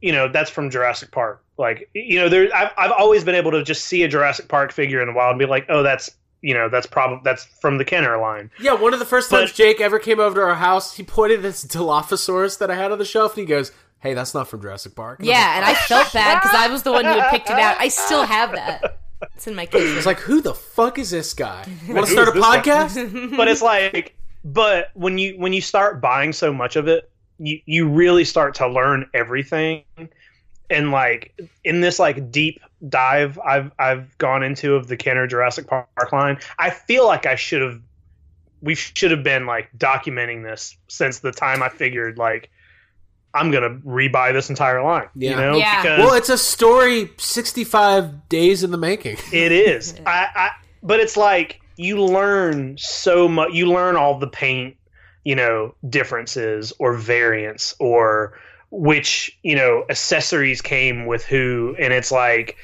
you 0.00 0.12
know, 0.12 0.28
that's 0.28 0.50
from 0.50 0.70
Jurassic 0.70 1.10
Park. 1.10 1.42
Like, 1.58 1.88
you 1.94 2.18
know, 2.18 2.28
there 2.28 2.54
I've 2.54 2.72
I've 2.76 2.92
always 2.92 3.24
been 3.24 3.34
able 3.34 3.52
to 3.52 3.62
just 3.62 3.86
see 3.86 4.02
a 4.02 4.08
Jurassic 4.08 4.48
Park 4.48 4.72
figure 4.72 5.00
in 5.00 5.08
the 5.08 5.14
wild 5.14 5.32
and 5.32 5.38
be 5.38 5.46
like, 5.46 5.66
oh, 5.68 5.82
that's 5.82 6.10
you 6.42 6.54
know, 6.54 6.68
that's 6.68 6.86
probably 6.86 7.20
that's 7.24 7.44
from 7.60 7.78
the 7.78 7.84
Kenner 7.84 8.18
line. 8.18 8.50
Yeah, 8.60 8.74
one 8.74 8.92
of 8.92 8.98
the 8.98 9.06
first 9.06 9.30
But- 9.30 9.40
times 9.40 9.52
Jake 9.52 9.80
ever 9.80 9.98
came 9.98 10.20
over 10.20 10.34
to 10.36 10.40
our 10.46 10.54
house, 10.54 10.94
he 10.96 11.02
pointed 11.02 11.38
at 11.38 11.42
this 11.42 11.64
Dilophosaurus 11.64 12.58
that 12.58 12.70
I 12.70 12.74
had 12.74 12.92
on 12.92 12.98
the 12.98 13.04
shelf, 13.04 13.32
and 13.36 13.40
he 13.40 13.46
goes, 13.46 13.72
"Hey, 14.00 14.14
that's 14.14 14.34
not 14.34 14.48
from 14.48 14.60
Jurassic 14.60 14.94
Park." 14.94 15.20
And 15.20 15.28
I'm 15.28 15.34
Yeah, 15.34 15.56
and 15.56 15.64
I 15.64 15.74
felt 15.74 16.12
bad 16.12 16.42
because 16.42 16.54
I 16.56 16.68
was 16.68 16.82
the 16.82 16.92
one 16.92 17.04
who 17.04 17.12
had 17.12 17.30
picked 17.30 17.50
it 17.50 17.58
out. 17.58 17.76
I 17.80 17.88
still 17.88 18.24
have 18.24 18.52
that. 18.52 18.98
It's 19.34 19.46
in 19.46 19.54
my 19.54 19.64
kitchen. 19.66 19.96
It's 19.96 20.04
like, 20.06 20.20
who 20.20 20.40
the 20.42 20.54
fuck 20.54 20.98
is 20.98 21.10
this 21.10 21.32
guy? 21.32 21.66
Want 21.88 22.06
to 22.06 22.12
start 22.12 22.28
a 22.28 22.30
is 22.32 22.34
this 22.34 22.44
guy? 22.44 22.58
podcast? 22.58 23.36
but 23.36 23.48
it's 23.48 23.62
like 23.62 24.14
but 24.44 24.90
when 24.94 25.18
you 25.18 25.34
when 25.38 25.52
you 25.52 25.60
start 25.60 26.00
buying 26.00 26.32
so 26.32 26.52
much 26.52 26.76
of 26.76 26.86
it 26.86 27.10
you 27.38 27.58
you 27.66 27.88
really 27.88 28.24
start 28.24 28.54
to 28.54 28.68
learn 28.68 29.08
everything 29.12 29.82
and 30.70 30.90
like 30.92 31.32
in 31.64 31.80
this 31.80 31.98
like 31.98 32.30
deep 32.30 32.60
dive 32.88 33.38
i've 33.38 33.70
i've 33.78 34.16
gone 34.18 34.42
into 34.42 34.74
of 34.74 34.86
the 34.88 34.96
kenner 34.96 35.26
jurassic 35.26 35.66
park 35.66 36.12
line 36.12 36.38
i 36.58 36.68
feel 36.70 37.06
like 37.06 37.24
i 37.26 37.34
should 37.34 37.62
have 37.62 37.80
we 38.60 38.74
should 38.74 39.10
have 39.10 39.22
been 39.22 39.46
like 39.46 39.68
documenting 39.78 40.42
this 40.42 40.76
since 40.88 41.20
the 41.20 41.32
time 41.32 41.62
i 41.62 41.68
figured 41.68 42.18
like 42.18 42.50
i'm 43.32 43.50
gonna 43.50 43.70
rebuy 43.80 44.32
this 44.32 44.50
entire 44.50 44.82
line 44.82 45.08
you 45.14 45.34
know 45.34 45.56
Yeah. 45.56 45.82
because 45.82 45.98
well, 45.98 46.14
it's 46.14 46.28
a 46.28 46.38
story 46.38 47.10
65 47.18 48.28
days 48.28 48.62
in 48.62 48.70
the 48.70 48.78
making. 48.78 49.16
it 49.32 49.52
is. 49.52 49.94
I, 50.06 50.28
I 50.34 50.50
but 50.82 51.00
it's 51.00 51.16
like 51.16 51.60
you 51.76 52.02
learn 52.02 52.76
so 52.78 53.28
much 53.28 53.52
you 53.52 53.66
learn 53.66 53.96
all 53.96 54.18
the 54.18 54.26
paint, 54.28 54.76
you 55.24 55.34
know, 55.34 55.74
differences 55.88 56.72
or 56.78 56.94
variants 56.94 57.74
or 57.78 58.38
which, 58.78 59.36
you 59.42 59.56
know, 59.56 59.84
accessories 59.88 60.60
came 60.60 61.06
with 61.06 61.24
who 61.24 61.74
and 61.78 61.92
it's 61.92 62.12
like 62.12 62.56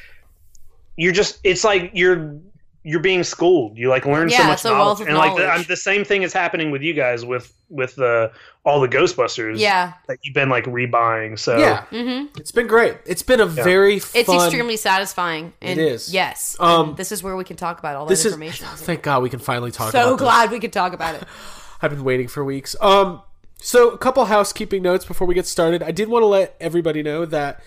you're 0.97 1.13
just 1.13 1.39
it's 1.43 1.65
like 1.65 1.91
you're 1.95 2.39
you're 2.85 3.01
being 3.01 3.23
schooled. 3.23 3.79
You 3.79 3.89
like 3.89 4.07
learn 4.07 4.29
so 4.29 4.43
much 4.43 4.55
it's 4.55 4.65
a 4.65 4.71
knowledge. 4.71 5.01
and 5.07 5.17
like 5.17 5.37
the. 5.37 5.47
I'm, 5.47 5.63
the 5.69 5.77
same 5.77 6.05
thing 6.05 6.23
is 6.23 6.33
happening 6.33 6.73
with 6.73 6.83
you 6.83 6.95
guys 6.95 7.25
with 7.25 7.53
with 7.71 7.95
the 7.95 8.33
all 8.65 8.81
the 8.81 8.89
Ghostbusters 8.89 9.59
yeah. 9.59 9.93
that 10.09 10.19
you've 10.23 10.35
been 10.35 10.49
like 10.49 10.65
rebuying. 10.65 11.39
So 11.39 11.59
Yeah, 11.59 11.85
Mm-hmm. 11.93 12.39
it's 12.39 12.51
been 12.53 12.67
great. 12.67 12.97
It's 13.07 13.23
been 13.23 13.41
a 13.41 13.47
very 13.47 13.99
fun. 14.01 14.21
It's 14.21 14.31
extremely 14.33 14.77
satisfying. 14.77 15.53
And 15.63 15.79
It 15.79 15.87
is. 15.93 16.13
Yes. 16.13 16.57
Um, 16.61 16.95
this 16.97 17.13
is 17.13 17.23
where 17.23 17.37
we 17.37 17.45
can 17.45 17.57
talk 17.57 17.79
about 17.79 17.95
all 17.97 18.05
that 18.07 18.11
This 18.11 18.25
is. 18.25 18.33
information. 18.33 18.67
Thank 18.75 19.03
God 19.03 19.23
we 19.23 19.31
can 19.31 19.39
finally 19.41 19.71
talk. 19.71 19.93
so 19.93 20.01
about 20.01 20.11
this. 20.19 20.21
glad 20.21 20.51
we 20.51 20.59
could 20.61 20.73
talk 20.73 20.93
about 20.93 21.15
it. 21.15 21.25
I've 21.81 21.91
been 21.91 22.05
waiting 22.05 22.29
for 22.29 22.45
weeks. 22.45 22.75
Um, 22.81 23.23
so 23.63 23.91
a 23.91 23.99
couple 23.99 24.25
housekeeping 24.27 24.83
notes 24.83 25.05
before 25.05 25.27
we 25.27 25.35
get 25.35 25.47
started. 25.47 25.83
I 25.83 25.91
did 25.93 26.09
want 26.09 26.23
to 26.23 26.27
let 26.27 26.57
everybody 26.61 27.03
know 27.03 27.25
that 27.27 27.63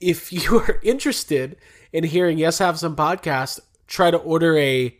if 0.00 0.32
you 0.32 0.58
are 0.60 0.78
interested 0.82 1.56
in 1.92 2.04
hearing 2.04 2.38
Yes 2.38 2.58
Have 2.58 2.78
Some 2.78 2.96
podcast, 2.96 3.60
try 3.86 4.10
to 4.10 4.16
order 4.18 4.56
a 4.56 4.96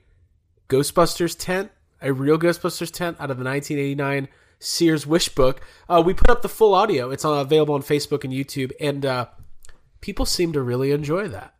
Ghostbusters 0.68 1.36
tent, 1.38 1.70
a 2.00 2.12
real 2.12 2.38
Ghostbusters 2.38 2.90
tent 2.90 3.16
out 3.20 3.30
of 3.30 3.38
the 3.38 3.44
1989 3.44 4.28
Sears 4.58 5.06
Wish 5.06 5.28
book. 5.30 5.60
Uh, 5.88 6.02
we 6.04 6.14
put 6.14 6.30
up 6.30 6.42
the 6.42 6.48
full 6.48 6.74
audio. 6.74 7.10
It's 7.10 7.24
uh, 7.24 7.30
available 7.30 7.74
on 7.74 7.82
Facebook 7.82 8.24
and 8.24 8.32
YouTube, 8.32 8.72
and 8.80 9.04
uh, 9.04 9.26
people 10.00 10.24
seem 10.24 10.52
to 10.52 10.62
really 10.62 10.92
enjoy 10.92 11.28
that. 11.28 11.54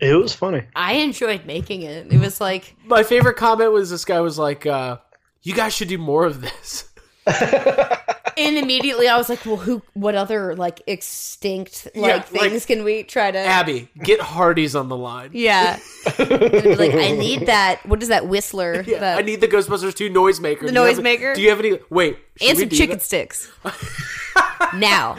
it 0.00 0.14
was 0.14 0.34
funny. 0.34 0.64
I 0.74 0.94
enjoyed 0.94 1.44
making 1.44 1.82
it. 1.82 2.12
It 2.12 2.18
was 2.18 2.40
like, 2.40 2.74
My 2.84 3.02
favorite 3.02 3.36
comment 3.36 3.72
was 3.72 3.90
this 3.90 4.04
guy 4.04 4.20
was 4.20 4.38
like, 4.38 4.64
uh, 4.66 4.98
"You 5.42 5.54
guys 5.54 5.74
should 5.74 5.88
do 5.88 5.98
more 5.98 6.24
of 6.24 6.40
this." 6.40 6.86
and 8.36 8.56
immediately 8.58 9.08
I 9.08 9.16
was 9.16 9.28
like, 9.28 9.44
well, 9.44 9.56
who, 9.56 9.82
what 9.94 10.14
other 10.14 10.54
like 10.56 10.82
extinct 10.86 11.88
like 11.94 12.06
Yeah, 12.06 12.16
like- 12.16 12.50
things 12.50 12.66
can 12.66 12.84
we 12.84 13.02
try 13.02 13.30
to? 13.30 13.38
Abby, 13.38 13.88
get 14.02 14.20
Hardee's 14.20 14.74
on 14.76 14.88
the 14.88 14.96
line. 14.96 15.30
Yeah. 15.32 15.78
And 16.18 16.30
it'd 16.32 16.62
be 16.64 16.74
like, 16.76 16.94
I 16.94 17.10
need 17.12 17.46
that. 17.46 17.84
What 17.86 18.02
is 18.02 18.08
that 18.08 18.26
Whistler? 18.26 18.82
Yeah, 18.86 18.98
that, 19.00 19.18
I 19.18 19.22
need 19.22 19.40
the 19.40 19.48
Ghostbusters 19.48 19.94
2 19.94 20.10
noisemaker. 20.10 20.60
The 20.60 20.66
Do 20.68 20.72
you 20.74 20.80
have- 20.86 20.96
noisemaker? 20.98 21.34
Do 21.34 21.42
you 21.42 21.50
have 21.50 21.58
any? 21.60 21.78
Wait, 21.90 22.18
and 22.40 22.58
some 22.58 22.68
chicken 22.68 22.98
that? 22.98 23.02
sticks. 23.02 23.50
now. 24.74 25.16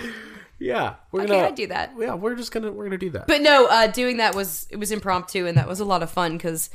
Yeah, 0.60 0.96
we're 1.12 1.22
Okay, 1.22 1.32
gonna. 1.34 1.48
I'd 1.48 1.56
do 1.56 1.68
that. 1.68 1.94
Yeah, 1.98 2.14
we're 2.14 2.36
just 2.36 2.52
gonna 2.52 2.72
we're 2.72 2.84
gonna 2.86 2.98
do 3.00 3.10
that. 3.12 3.26
But 3.28 3.42
no, 3.42 3.66
uh, 3.66 3.88
doing 3.88 4.18
that 4.18 4.36
was 4.36 4.68
it 4.70 4.76
was 4.78 4.92
impromptu 4.92 5.48
and 5.48 5.58
that 5.58 5.68
was 5.68 5.80
a 5.80 5.86
lot 5.86 6.04
of 6.04 6.12
fun 6.12 6.38
because 6.38 6.70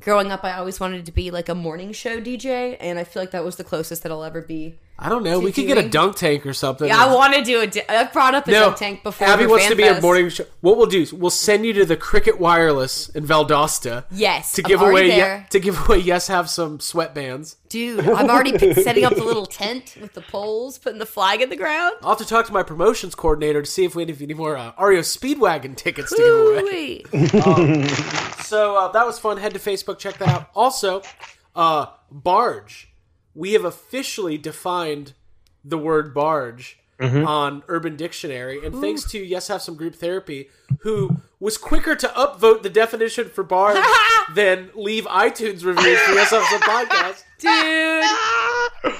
growing 0.00 0.32
up 0.32 0.44
I 0.44 0.54
always 0.54 0.80
wanted 0.80 1.06
to 1.06 1.12
be 1.12 1.30
like 1.30 1.48
a 1.48 1.54
morning 1.54 1.92
show 1.92 2.20
DJ 2.20 2.76
and 2.80 2.98
I 2.98 3.04
feel 3.04 3.22
like 3.22 3.30
that 3.32 3.44
was 3.44 3.56
the 3.56 3.64
closest 3.64 4.02
that 4.02 4.12
I'll 4.12 4.24
ever 4.24 4.42
be. 4.42 4.78
I 5.02 5.08
don't 5.08 5.22
know. 5.24 5.40
We 5.40 5.50
could 5.50 5.66
get 5.66 5.78
a 5.78 5.88
dunk 5.88 6.16
tank 6.16 6.44
or 6.44 6.52
something. 6.52 6.86
Yeah, 6.86 7.02
I 7.06 7.14
want 7.14 7.34
to 7.34 7.42
do 7.42 7.62
a. 7.62 7.66
Di- 7.66 7.82
I've 7.88 8.12
brought 8.12 8.34
up 8.34 8.46
a 8.46 8.50
no, 8.50 8.64
dunk 8.66 8.76
tank 8.76 9.02
before. 9.02 9.26
Abby 9.26 9.46
wants 9.46 9.66
to 9.68 9.74
be 9.74 9.84
a 9.84 9.94
FanFest. 9.94 10.02
morning 10.02 10.28
show. 10.28 10.44
What 10.60 10.76
we'll 10.76 10.86
do 10.86 11.00
is 11.00 11.12
we'll 11.12 11.30
send 11.30 11.64
you 11.64 11.72
to 11.72 11.86
the 11.86 11.96
Cricket 11.96 12.38
Wireless 12.38 13.08
in 13.08 13.24
Valdosta. 13.26 14.04
Yes, 14.10 14.52
to 14.52 14.62
I'm 14.62 14.68
give 14.68 14.82
away. 14.82 15.16
ye- 15.40 15.44
to 15.48 15.58
give 15.58 15.88
away. 15.88 15.98
Yes, 15.98 16.28
have 16.28 16.50
some 16.50 16.78
sweatbands. 16.78 17.56
Dude, 17.70 18.06
I'm 18.08 18.28
already 18.28 18.74
setting 18.74 19.04
up 19.04 19.14
the 19.14 19.24
little 19.24 19.46
tent 19.46 19.96
with 20.00 20.12
the 20.12 20.20
poles, 20.22 20.76
putting 20.76 20.98
the 20.98 21.06
flag 21.06 21.40
in 21.40 21.48
the 21.50 21.56
ground. 21.56 21.94
I'll 22.02 22.10
have 22.10 22.18
to 22.18 22.24
talk 22.26 22.46
to 22.48 22.52
my 22.52 22.62
promotions 22.62 23.14
coordinator 23.14 23.62
to 23.62 23.70
see 23.70 23.84
if 23.84 23.94
we 23.94 24.04
have 24.04 24.20
any 24.20 24.34
more 24.34 24.56
uh, 24.56 24.72
REO 24.78 25.00
Speedwagon 25.00 25.76
tickets 25.76 26.10
to 26.10 26.16
give 26.16 26.64
away. 26.64 27.02
Ooh-wee. 27.14 27.86
So 28.50 28.76
uh, 28.76 28.90
that 28.92 29.06
was 29.06 29.18
fun. 29.18 29.36
Head 29.38 29.54
to 29.54 29.60
Facebook, 29.60 29.98
check 29.98 30.18
that 30.18 30.28
out. 30.28 30.50
Also, 30.56 31.02
uh, 31.54 31.86
barge. 32.10 32.89
We 33.40 33.54
have 33.54 33.64
officially 33.64 34.36
defined 34.36 35.14
the 35.64 35.78
word 35.78 36.12
barge 36.12 36.78
mm-hmm. 36.98 37.26
on 37.26 37.62
Urban 37.68 37.96
Dictionary, 37.96 38.62
and 38.62 38.74
thanks 38.82 39.02
to 39.12 39.18
Yes 39.18 39.48
Have 39.48 39.62
Some 39.62 39.76
Group 39.76 39.94
Therapy, 39.94 40.50
who 40.80 41.16
was 41.40 41.56
quicker 41.56 41.96
to 41.96 42.08
upvote 42.08 42.62
the 42.62 42.68
definition 42.68 43.30
for 43.30 43.42
barge 43.42 43.82
than 44.34 44.68
leave 44.74 45.06
iTunes 45.06 45.64
reviews 45.64 45.98
for 46.00 46.12
Yes 46.12 46.32
Have 46.32 46.44
Some 46.50 46.60
podcast. 46.60 47.24
Dude. 48.84 48.94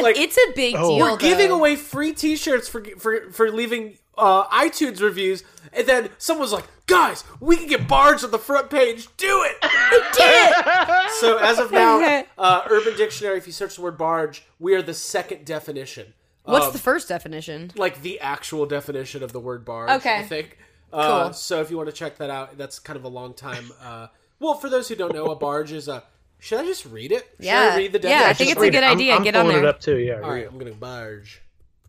Like- 0.00 0.16
it's 0.16 0.36
a 0.36 0.52
big 0.54 0.76
oh. 0.78 0.90
deal. 0.90 0.98
We're 1.00 1.16
giving 1.16 1.48
though. 1.48 1.56
away 1.56 1.74
free 1.74 2.12
T-shirts 2.12 2.68
for 2.68 2.84
for 3.00 3.32
for 3.32 3.50
leaving 3.50 3.98
uh, 4.16 4.44
iTunes 4.48 5.00
reviews, 5.00 5.44
and 5.72 5.86
then 5.86 6.10
someone 6.18 6.42
was 6.42 6.52
like, 6.52 6.64
"Guys, 6.86 7.24
we 7.40 7.56
can 7.56 7.66
get 7.66 7.86
Barge 7.88 8.22
on 8.24 8.30
the 8.30 8.38
front 8.38 8.70
page. 8.70 9.08
Do 9.16 9.42
it! 9.44 9.56
We 9.90 9.98
did 9.98 10.50
it!" 10.50 11.10
so 11.20 11.38
as 11.38 11.58
of 11.58 11.70
now, 11.72 12.24
uh, 12.38 12.62
Urban 12.70 12.96
Dictionary, 12.96 13.38
if 13.38 13.46
you 13.46 13.52
search 13.52 13.76
the 13.76 13.82
word 13.82 13.96
barge, 13.98 14.44
we 14.58 14.74
are 14.74 14.82
the 14.82 14.94
second 14.94 15.44
definition. 15.44 16.14
What's 16.44 16.66
Um, 16.66 16.72
the 16.72 16.78
first 16.78 17.08
definition? 17.08 17.72
like 17.76 18.02
the 18.02 18.20
actual 18.20 18.66
definition 18.66 19.22
of 19.22 19.32
the 19.32 19.40
word 19.40 19.64
barge. 19.64 19.90
Okay. 19.98 20.18
I 20.18 20.22
think. 20.22 20.58
Uh, 20.92 21.24
Cool. 21.24 21.32
So 21.34 21.60
if 21.60 21.70
you 21.70 21.76
want 21.76 21.88
to 21.88 21.92
check 21.94 22.18
that 22.18 22.30
out, 22.30 22.56
that's 22.56 22.78
kind 22.78 22.96
of 22.96 23.04
a 23.04 23.08
long 23.08 23.34
time. 23.34 23.70
Uh, 23.82 24.06
well, 24.38 24.54
for 24.54 24.68
those 24.70 24.88
who 24.88 24.94
don't 24.94 25.12
know, 25.12 25.26
a 25.26 25.34
barge 25.36 25.72
is 25.72 25.88
a. 25.88 26.04
Should 26.38 26.60
I 26.60 26.64
just 26.64 26.86
read 26.86 27.10
it? 27.12 27.26
Should 27.36 27.46
Yeah. 27.46 27.70
I 27.72 27.76
read 27.76 27.92
the 27.92 27.98
definition? 27.98 28.10
Yeah, 28.10 28.16
I 28.16 28.28
definition? 28.32 28.36
think 28.36 28.50
it's 28.50 28.60
a 28.62 28.70
good 28.70 28.84
it. 28.84 28.86
I'm- 28.86 28.96
idea. 28.96 29.14
I'm 29.16 29.22
Get 29.24 29.34
on 29.36 29.42
pulling 29.46 29.56
there. 29.56 29.64
it 29.66 29.68
up 29.68 29.80
too. 29.80 29.96
Yeah. 29.98 30.14
All 30.14 30.20
read 30.20 30.28
right, 30.28 30.42
it. 30.44 30.48
I'm 30.52 30.58
gonna 30.58 30.72
barge. 30.72 31.42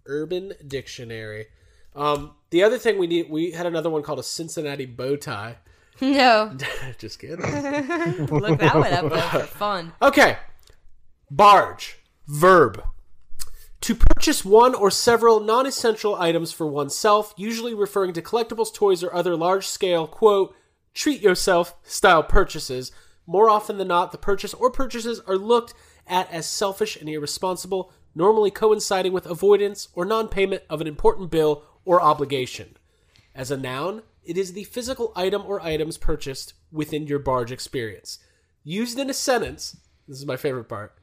Urban 0.08 0.54
Dictionary. 0.68 1.48
Um, 1.98 2.36
the 2.52 2.64
other 2.64 2.78
thing 2.78 2.98
we 2.98 3.08
need, 3.08 3.30
we 3.30 3.52
had 3.52 3.66
another 3.66 3.90
one 3.90 4.04
called 4.04 4.20
a 4.20 4.24
Cincinnati 4.24 4.86
bow 4.86 5.16
tie. 5.16 5.58
No. 6.00 6.56
just 7.00 7.18
kidding. 7.18 7.40
Look 8.28 8.60
that 8.60 8.76
one 8.76 8.94
up 8.94 9.10
though 9.10 9.40
for 9.40 9.48
fun. 9.48 9.94
Okay. 10.00 10.38
Barge. 11.32 11.98
Verb. 12.28 12.84
To 13.82 13.96
purchase 13.96 14.46
one 14.46 14.76
or 14.76 14.92
several 14.92 15.40
non 15.40 15.66
essential 15.66 16.14
items 16.14 16.52
for 16.52 16.68
oneself, 16.68 17.34
usually 17.36 17.74
referring 17.74 18.14
to 18.14 18.22
collectibles, 18.22 18.72
toys, 18.72 19.04
or 19.04 19.12
other 19.12 19.36
large 19.36 19.66
scale, 19.66 20.06
quote, 20.06 20.56
treat 20.94 21.22
yourself 21.22 21.76
style 21.84 22.22
purchases. 22.22 22.92
More 23.26 23.50
often 23.50 23.78
than 23.78 23.88
not, 23.88 24.12
the 24.12 24.18
purchase 24.18 24.54
or 24.54 24.70
purchases 24.70 25.20
are 25.22 25.38
looked 25.38 25.74
at 26.06 26.32
as 26.32 26.48
selfish 26.48 26.96
and 26.96 27.10
irresponsible, 27.10 27.92
normally 28.16 28.52
coinciding 28.52 29.14
with 29.14 29.26
avoidance 29.26 29.90
or 29.94 30.06
non 30.06 30.28
payment 30.28 30.64
of 30.70 30.82
an 30.82 30.88
important 30.88 31.30
bill 31.30 31.64
or 31.88 32.02
obligation. 32.02 32.76
As 33.34 33.50
a 33.50 33.58
noun, 33.58 34.04
it 34.24 34.38
is 34.38 34.54
the 34.54 34.66
physical 34.66 35.14
item 35.16 35.44
or 35.46 35.62
items 35.62 35.98
purchased 35.98 36.54
within 36.72 37.08
your 37.08 37.18
barge 37.20 37.52
experience. 37.52 38.20
Used 38.64 39.00
in 39.00 39.10
a 39.10 39.14
sentence, 39.14 39.78
this 40.08 40.18
is 40.20 40.26
my 40.26 40.36
favorite 40.36 40.66
part. 40.66 40.94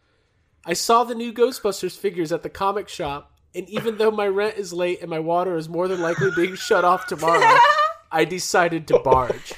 I 0.66 0.74
saw 0.74 1.04
the 1.04 1.14
new 1.14 1.32
Ghostbusters 1.32 1.96
figures 1.96 2.32
at 2.32 2.42
the 2.42 2.50
comic 2.50 2.88
shop, 2.88 3.32
and 3.54 3.68
even 3.70 3.96
though 3.96 4.10
my 4.10 4.26
rent 4.28 4.56
is 4.58 4.72
late 4.74 5.00
and 5.00 5.08
my 5.08 5.20
water 5.20 5.56
is 5.56 5.68
more 5.68 5.88
than 5.88 6.00
likely 6.02 6.30
being 6.36 6.54
shut 6.54 6.84
off 6.84 7.06
tomorrow, 7.06 7.56
I 8.12 8.24
decided 8.26 8.86
to 8.88 8.98
barge. 8.98 9.54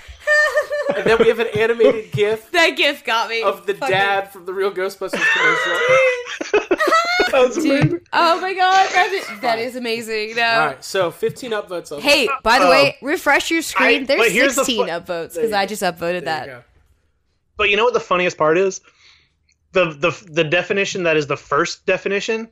And 0.95 1.05
then 1.05 1.19
we 1.19 1.29
have 1.29 1.41
an 1.41 1.49
animated 1.59 2.13
GIF 2.13 2.53
That 2.53 2.77
GIF 2.77 3.05
got 3.05 3.29
me. 3.29 3.43
of 3.43 3.67
the 3.67 3.75
dad 3.75 4.33
from 4.33 4.47
the 4.47 4.55
real 4.55 4.71
Ghostbusters 4.71 5.21
commercial. 5.33 6.77
That's 7.45 7.57
Dude. 7.57 7.67
amazing. 7.83 8.01
Oh 8.13 8.41
my 8.41 8.55
god, 8.55 8.89
that 8.93 9.13
is, 9.13 9.41
that 9.41 9.59
is 9.59 9.77
amazing. 9.77 10.37
No. 10.37 10.43
All 10.43 10.67
right, 10.69 10.85
so 10.85 11.11
15 11.11 11.51
upvotes 11.53 11.93
on 11.95 12.01
Hey, 12.01 12.29
by 12.43 12.59
the 12.59 12.67
way, 12.67 12.97
refresh 13.03 13.51
your 13.51 13.63
screen. 13.63 14.03
I- 14.03 14.07
There's 14.07 14.21
but 14.21 14.33
here's 14.33 14.55
the 14.57 14.65
16 14.65 14.87
fu- 14.87 14.91
upvotes 14.93 15.35
because 15.35 15.53
I 15.53 15.67
just 15.67 15.83
upvoted 15.83 15.99
There 15.99 16.15
you 16.17 16.21
that. 16.25 16.65
But 17.57 17.71
you 17.71 17.77
know 17.77 17.85
what 17.85 17.95
the 17.95 18.01
funniest 18.01 18.37
part 18.37 18.59
is? 18.59 18.81
The 19.73 19.87
the 19.99 20.13
the 20.31 20.45
definition 20.45 21.03
that 21.05 21.17
is 21.17 21.27
the 21.27 21.37
first 21.37 21.85
definition 21.87 22.49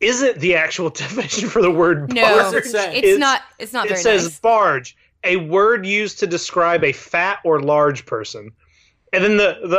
isn't 0.00 0.38
the 0.40 0.54
actual 0.56 0.90
definition 1.04 1.48
for 1.48 1.62
the 1.62 1.70
word 1.70 2.12
No, 2.12 2.22
barge. 2.22 2.52
does 2.52 2.74
it 2.74 2.74
it's 2.74 2.74
It's- 2.98 3.18
not. 3.18 3.42
It's 3.58 3.72
not 3.72 3.86
It 3.86 3.90
very 3.90 4.00
says 4.02 4.24
nice. 4.24 4.40
barge, 4.40 4.96
a 5.24 5.36
word 5.36 5.86
used 5.86 6.18
to 6.20 6.26
describe 6.26 6.82
a 6.84 6.92
fat 6.92 7.38
or 7.44 7.60
large 7.60 8.04
person. 8.06 8.50
And 9.12 9.22
then 9.22 9.36
the 9.36 9.58
the 9.64 9.78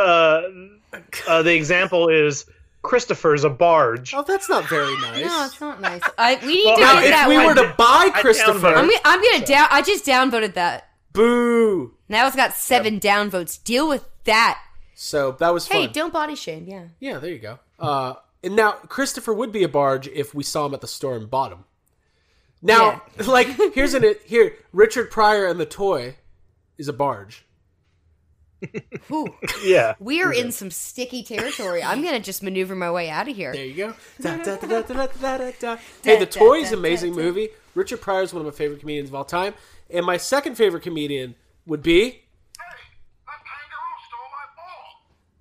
uh, 0.97 0.99
uh, 1.27 1.41
the 1.41 1.53
example 1.55 2.07
is 2.09 2.45
Christopher's 2.83 3.43
a 3.43 3.49
barge. 3.49 4.13
Oh, 4.13 4.23
that's 4.23 4.47
not 4.49 4.67
very 4.69 4.95
nice. 5.01 5.25
No, 5.25 5.45
it's 5.45 5.59
not 5.61 5.81
nice. 5.81 6.01
I, 6.17 6.35
we 6.43 6.55
need 6.55 6.65
Well, 6.65 6.75
to 6.77 6.81
now, 6.81 6.93
get 6.95 7.03
if 7.05 7.09
that 7.11 7.29
we 7.29 7.37
one. 7.37 7.45
were 7.47 7.55
to 7.55 7.73
buy 7.77 8.11
Christopher. 8.13 8.67
I'm 8.67 8.85
gonna, 8.87 8.99
I'm 9.05 9.21
gonna 9.23 9.45
down. 9.45 9.67
I 9.71 9.81
just 9.81 10.05
downvoted 10.05 10.53
that. 10.53 10.89
boo. 11.13 11.95
Now 12.09 12.27
it's 12.27 12.35
got 12.35 12.53
seven 12.53 12.99
downvotes. 12.99 13.63
Deal 13.63 13.89
with 13.89 14.07
that. 14.25 14.61
So 14.95 15.31
that 15.33 15.49
was 15.53 15.67
fun. 15.67 15.81
Hey, 15.81 15.87
don't 15.87 16.13
body 16.13 16.35
shame. 16.35 16.65
Yeah. 16.67 16.83
Yeah, 16.99 17.17
there 17.17 17.31
you 17.31 17.39
go. 17.39 17.59
Uh, 17.79 18.13
and 18.43 18.55
now 18.55 18.73
Christopher 18.73 19.33
would 19.33 19.51
be 19.51 19.63
a 19.63 19.69
barge 19.69 20.07
if 20.09 20.33
we 20.35 20.43
saw 20.43 20.65
him 20.67 20.73
at 20.73 20.81
the 20.81 20.87
store 20.87 21.15
and 21.15 21.29
bought 21.29 21.51
him. 21.51 21.63
Now, 22.61 23.01
like, 23.27 23.47
here's 23.73 23.93
an 23.93 24.15
here. 24.25 24.55
Richard 24.71 25.09
Pryor 25.11 25.47
and 25.47 25.59
the 25.59 25.65
toy 25.65 26.15
is 26.77 26.87
a 26.87 26.93
barge. 26.93 27.45
Whew. 29.07 29.35
Yeah. 29.63 29.95
We 29.99 30.21
are 30.21 30.31
in 30.33 30.51
some 30.51 30.71
sticky 30.71 31.23
territory. 31.23 31.81
I'm 31.83 32.01
gonna 32.03 32.19
just 32.19 32.43
maneuver 32.43 32.75
my 32.75 32.91
way 32.91 33.09
out 33.09 33.27
of 33.27 33.35
here. 33.35 33.51
There 33.53 33.65
you 33.65 33.75
go. 33.75 33.93
Da, 34.21 34.37
da, 34.37 34.55
da. 34.57 35.77
Hey, 36.03 36.17
the 36.19 36.25
Da, 36.25 36.39
toy 36.39 36.55
is 36.59 36.71
amazing 36.71 37.11
da, 37.13 37.17
da. 37.19 37.23
movie. 37.25 37.49
Richard 37.75 38.01
Pryor 38.01 38.23
is 38.23 38.33
one 38.33 38.41
of 38.41 38.45
my 38.45 38.51
favorite 38.55 38.79
comedians 38.79 39.09
of 39.09 39.15
all 39.15 39.25
time, 39.25 39.53
and 39.89 40.05
my 40.05 40.17
second 40.17 40.55
favorite 40.55 40.83
comedian 40.83 41.35
would 41.65 41.81
be 41.83 42.03
Hey, 42.05 42.19
that 43.25 43.39
kangaroo 43.43 43.97
stole 44.07 44.29
my 44.31 44.45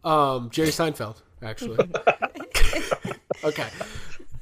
ball. 0.05 0.37
um, 0.37 0.51
Jerry 0.51 0.69
Seinfeld. 0.71 1.23
Actually, 1.43 1.79
okay. 3.45 3.69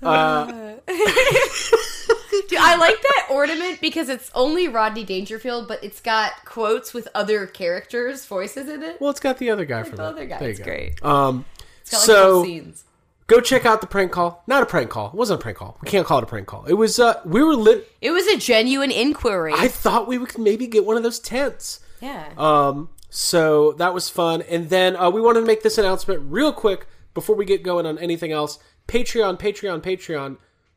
Dude, 2.30 2.54
I 2.58 2.76
like 2.76 3.00
that 3.02 3.28
ornament 3.30 3.80
because 3.80 4.08
it's 4.08 4.30
only 4.34 4.68
Rodney 4.68 5.04
Dangerfield, 5.04 5.68
but 5.68 5.82
it's 5.82 6.00
got 6.00 6.32
quotes 6.44 6.94
with 6.94 7.08
other 7.14 7.46
characters' 7.46 8.24
voices 8.26 8.68
in 8.68 8.82
it. 8.82 9.00
Well, 9.00 9.10
it's 9.10 9.20
got 9.20 9.38
the 9.38 9.50
other 9.50 9.64
guy 9.64 9.82
from 9.82 9.96
the 9.96 10.04
other 10.04 10.26
guy. 10.26 10.38
There 10.38 10.50
It's 10.50 10.60
great. 10.60 11.02
Um, 11.04 11.44
It's 11.80 11.90
got 11.90 11.96
like 11.98 12.06
so 12.06 12.44
scenes. 12.44 12.84
go 13.26 13.40
check 13.40 13.64
out 13.66 13.80
the 13.80 13.86
prank 13.86 14.12
call. 14.12 14.42
Not 14.46 14.62
a 14.62 14.66
prank 14.66 14.90
call. 14.90 15.08
It 15.08 15.14
wasn't 15.14 15.40
a 15.40 15.42
prank 15.42 15.58
call. 15.58 15.78
We 15.82 15.88
can't 15.90 16.06
call 16.06 16.18
it 16.18 16.24
a 16.24 16.26
prank 16.26 16.46
call. 16.46 16.64
It 16.66 16.74
was. 16.74 16.98
Uh, 16.98 17.20
we 17.24 17.42
were 17.42 17.54
lit. 17.56 17.90
It 18.00 18.10
was 18.12 18.26
a 18.26 18.36
genuine 18.36 18.90
inquiry. 18.90 19.52
I 19.56 19.68
thought 19.68 20.06
we 20.08 20.18
would 20.18 20.38
maybe 20.38 20.66
get 20.66 20.84
one 20.84 20.96
of 20.96 21.02
those 21.02 21.18
tents. 21.18 21.80
yeah. 22.00 22.28
Um, 22.38 22.90
so 23.12 23.72
that 23.72 23.92
was 23.92 24.08
fun. 24.08 24.42
And 24.42 24.70
then 24.70 24.94
uh, 24.94 25.10
we 25.10 25.20
wanted 25.20 25.40
to 25.40 25.46
make 25.46 25.62
this 25.64 25.78
announcement 25.78 26.22
real 26.26 26.52
quick 26.52 26.86
before 27.12 27.34
we 27.34 27.44
get 27.44 27.64
going 27.64 27.84
on 27.84 27.98
anything 27.98 28.30
else. 28.30 28.60
Patreon, 28.86 29.38
Patreon, 29.38 29.80
Patreon. 29.82 30.36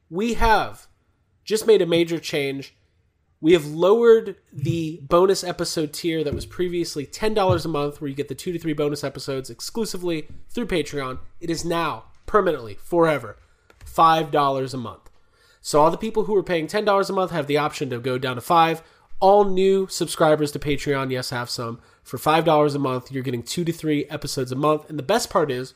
We 0.10 0.34
have 0.36 0.88
just 1.44 1.68
made 1.68 1.82
a 1.82 1.86
major 1.86 2.20
change. 2.20 2.76
We 3.42 3.54
have 3.54 3.66
lowered 3.66 4.38
the 4.54 5.02
bonus 5.04 5.44
episode 5.44 5.92
tier 5.92 6.24
that 6.24 6.34
was 6.34 6.46
previously 6.46 7.06
$10 7.06 7.66
a 7.66 7.68
month, 7.68 8.00
where 8.00 8.10
you 8.10 8.16
get 8.16 8.30
the 8.30 8.36
two 8.36 8.54
to 8.54 8.60
three 8.60 8.74
bonus 8.74 9.04
episodes 9.04 9.50
exclusively 9.50 10.28
through 10.50 10.68
Patreon. 10.68 11.20
It 11.42 11.50
is 11.50 11.66
now 11.66 12.06
permanently, 12.26 12.76
forever, 12.76 13.38
$5 13.86 14.74
a 14.74 14.78
month. 14.78 15.10
So 15.66 15.82
all 15.82 15.90
the 15.90 15.98
people 15.98 16.26
who 16.26 16.36
are 16.36 16.44
paying 16.44 16.68
ten 16.68 16.84
dollars 16.84 17.10
a 17.10 17.14
month 17.14 17.32
have 17.32 17.48
the 17.48 17.58
option 17.58 17.90
to 17.90 18.00
go 18.00 18.18
down 18.18 18.36
to 18.36 18.42
five. 18.42 18.84
All 19.22 19.46
new 19.46 19.88
subscribers 19.88 20.52
to 20.52 20.60
Patreon, 20.60 21.10
yes, 21.10 21.30
have 21.30 21.50
some. 21.50 21.80
For 22.04 22.18
five 22.18 22.44
dollars 22.44 22.76
a 22.76 22.80
month, 22.80 23.12
you're 23.12 23.24
getting 23.24 23.44
two 23.44 23.64
to 23.64 23.72
three 23.72 24.04
episodes 24.06 24.52
a 24.52 24.58
month. 24.58 24.90
And 24.90 25.00
the 25.00 25.04
best 25.04 25.30
part 25.30 25.50
is, 25.50 25.74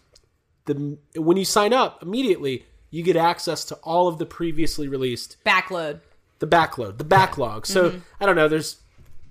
the 0.66 0.98
when 1.16 1.38
you 1.38 1.46
sign 1.46 1.72
up 1.72 2.04
immediately, 2.04 2.66
you 2.90 3.04
get 3.04 3.16
access 3.18 3.66
to 3.66 3.76
all 3.84 4.08
of 4.08 4.18
the 4.18 4.26
previously 4.26 4.88
released 4.88 5.38
Backload. 5.46 6.00
the 6.40 6.48
backload, 6.48 6.98
the 6.98 7.04
backlog. 7.04 7.66
So 7.66 8.00
I 8.20 8.26
don't 8.26 8.36
know. 8.36 8.48
There's 8.48 8.78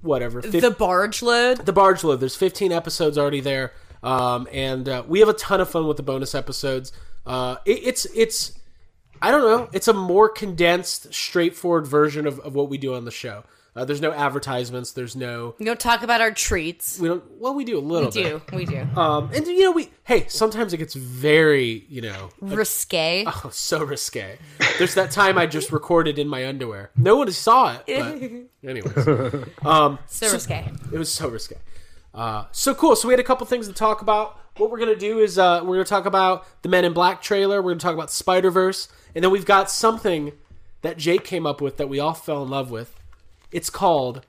whatever 0.02 0.42
fif- 0.42 0.60
The 0.62 0.70
barge 0.70 1.22
load. 1.22 1.58
the 1.66 1.72
barge 1.72 2.04
load. 2.04 2.20
There's 2.20 2.36
15 2.36 2.70
episodes 2.72 3.16
already 3.18 3.40
there, 3.40 3.72
um, 4.02 4.46
and 4.52 4.88
uh, 4.88 5.02
we 5.08 5.20
have 5.20 5.28
a 5.28 5.32
ton 5.34 5.60
of 5.60 5.68
fun 5.70 5.86
with 5.86 5.96
the 5.96 6.02
bonus 6.02 6.34
episodes. 6.34 6.92
Uh, 7.24 7.56
it, 7.64 7.80
it's 7.84 8.04
it's 8.14 8.52
I 9.22 9.30
don't 9.30 9.42
know. 9.42 9.68
It's 9.72 9.88
a 9.88 9.94
more 9.94 10.28
condensed, 10.28 11.12
straightforward 11.14 11.86
version 11.86 12.26
of, 12.26 12.38
of 12.40 12.54
what 12.54 12.68
we 12.68 12.76
do 12.78 12.94
on 12.94 13.04
the 13.06 13.10
show. 13.10 13.44
Uh, 13.76 13.84
there's 13.84 14.00
no 14.00 14.10
advertisements. 14.10 14.92
There's 14.92 15.14
no 15.14 15.54
We 15.58 15.66
don't 15.66 15.78
talk 15.78 16.02
about 16.02 16.22
our 16.22 16.30
treats. 16.30 16.98
we 16.98 17.08
don't. 17.08 17.22
Well, 17.38 17.54
we 17.54 17.62
do 17.64 17.76
a 17.76 17.80
little 17.80 18.10
We 18.10 18.22
bit. 18.22 18.46
do. 18.50 18.56
We 18.56 18.64
do. 18.64 18.88
Um, 18.98 19.30
and 19.34 19.46
you 19.46 19.64
know 19.64 19.72
we 19.72 19.90
hey 20.04 20.24
sometimes 20.28 20.72
it 20.72 20.78
gets 20.78 20.94
very 20.94 21.84
you 21.90 22.00
know 22.00 22.30
Risque. 22.40 23.24
oh, 23.26 23.50
so 23.52 23.84
risque. 23.84 24.38
There's 24.78 24.94
that 24.94 25.10
time 25.10 25.36
I 25.36 25.44
just 25.46 25.70
recorded 25.72 26.18
in 26.18 26.26
my 26.26 26.46
underwear. 26.46 26.90
No 26.96 27.16
one 27.16 27.30
saw 27.32 27.76
it, 27.76 28.48
but 28.62 28.68
anyways. 28.70 29.46
Um, 29.64 29.98
so 30.06 30.32
risque. 30.32 30.72
It 30.92 30.98
was 30.98 31.12
so 31.12 31.28
risque. 31.28 31.56
Uh, 32.14 32.46
so 32.52 32.74
cool. 32.74 32.96
So 32.96 33.08
we 33.08 33.12
had 33.12 33.20
a 33.20 33.24
couple 33.24 33.46
things 33.46 33.68
to 33.68 33.74
talk 33.74 34.00
about. 34.00 34.38
What 34.56 34.70
we're 34.70 34.78
gonna 34.78 34.96
do 34.96 35.18
is 35.18 35.36
uh, 35.38 35.60
we're 35.62 35.74
gonna 35.74 35.84
talk 35.84 36.06
about 36.06 36.46
the 36.62 36.70
Men 36.70 36.86
in 36.86 36.94
Black 36.94 37.20
trailer. 37.20 37.60
We're 37.60 37.72
gonna 37.72 37.80
talk 37.80 37.92
about 37.92 38.10
Spider 38.10 38.50
Verse, 38.50 38.88
and 39.14 39.22
then 39.22 39.30
we've 39.30 39.44
got 39.44 39.70
something 39.70 40.32
that 40.80 40.96
Jake 40.96 41.24
came 41.24 41.46
up 41.46 41.60
with 41.60 41.76
that 41.76 41.90
we 41.90 42.00
all 42.00 42.14
fell 42.14 42.42
in 42.42 42.48
love 42.48 42.70
with. 42.70 42.95
It's 43.50 43.70
called 43.70 44.24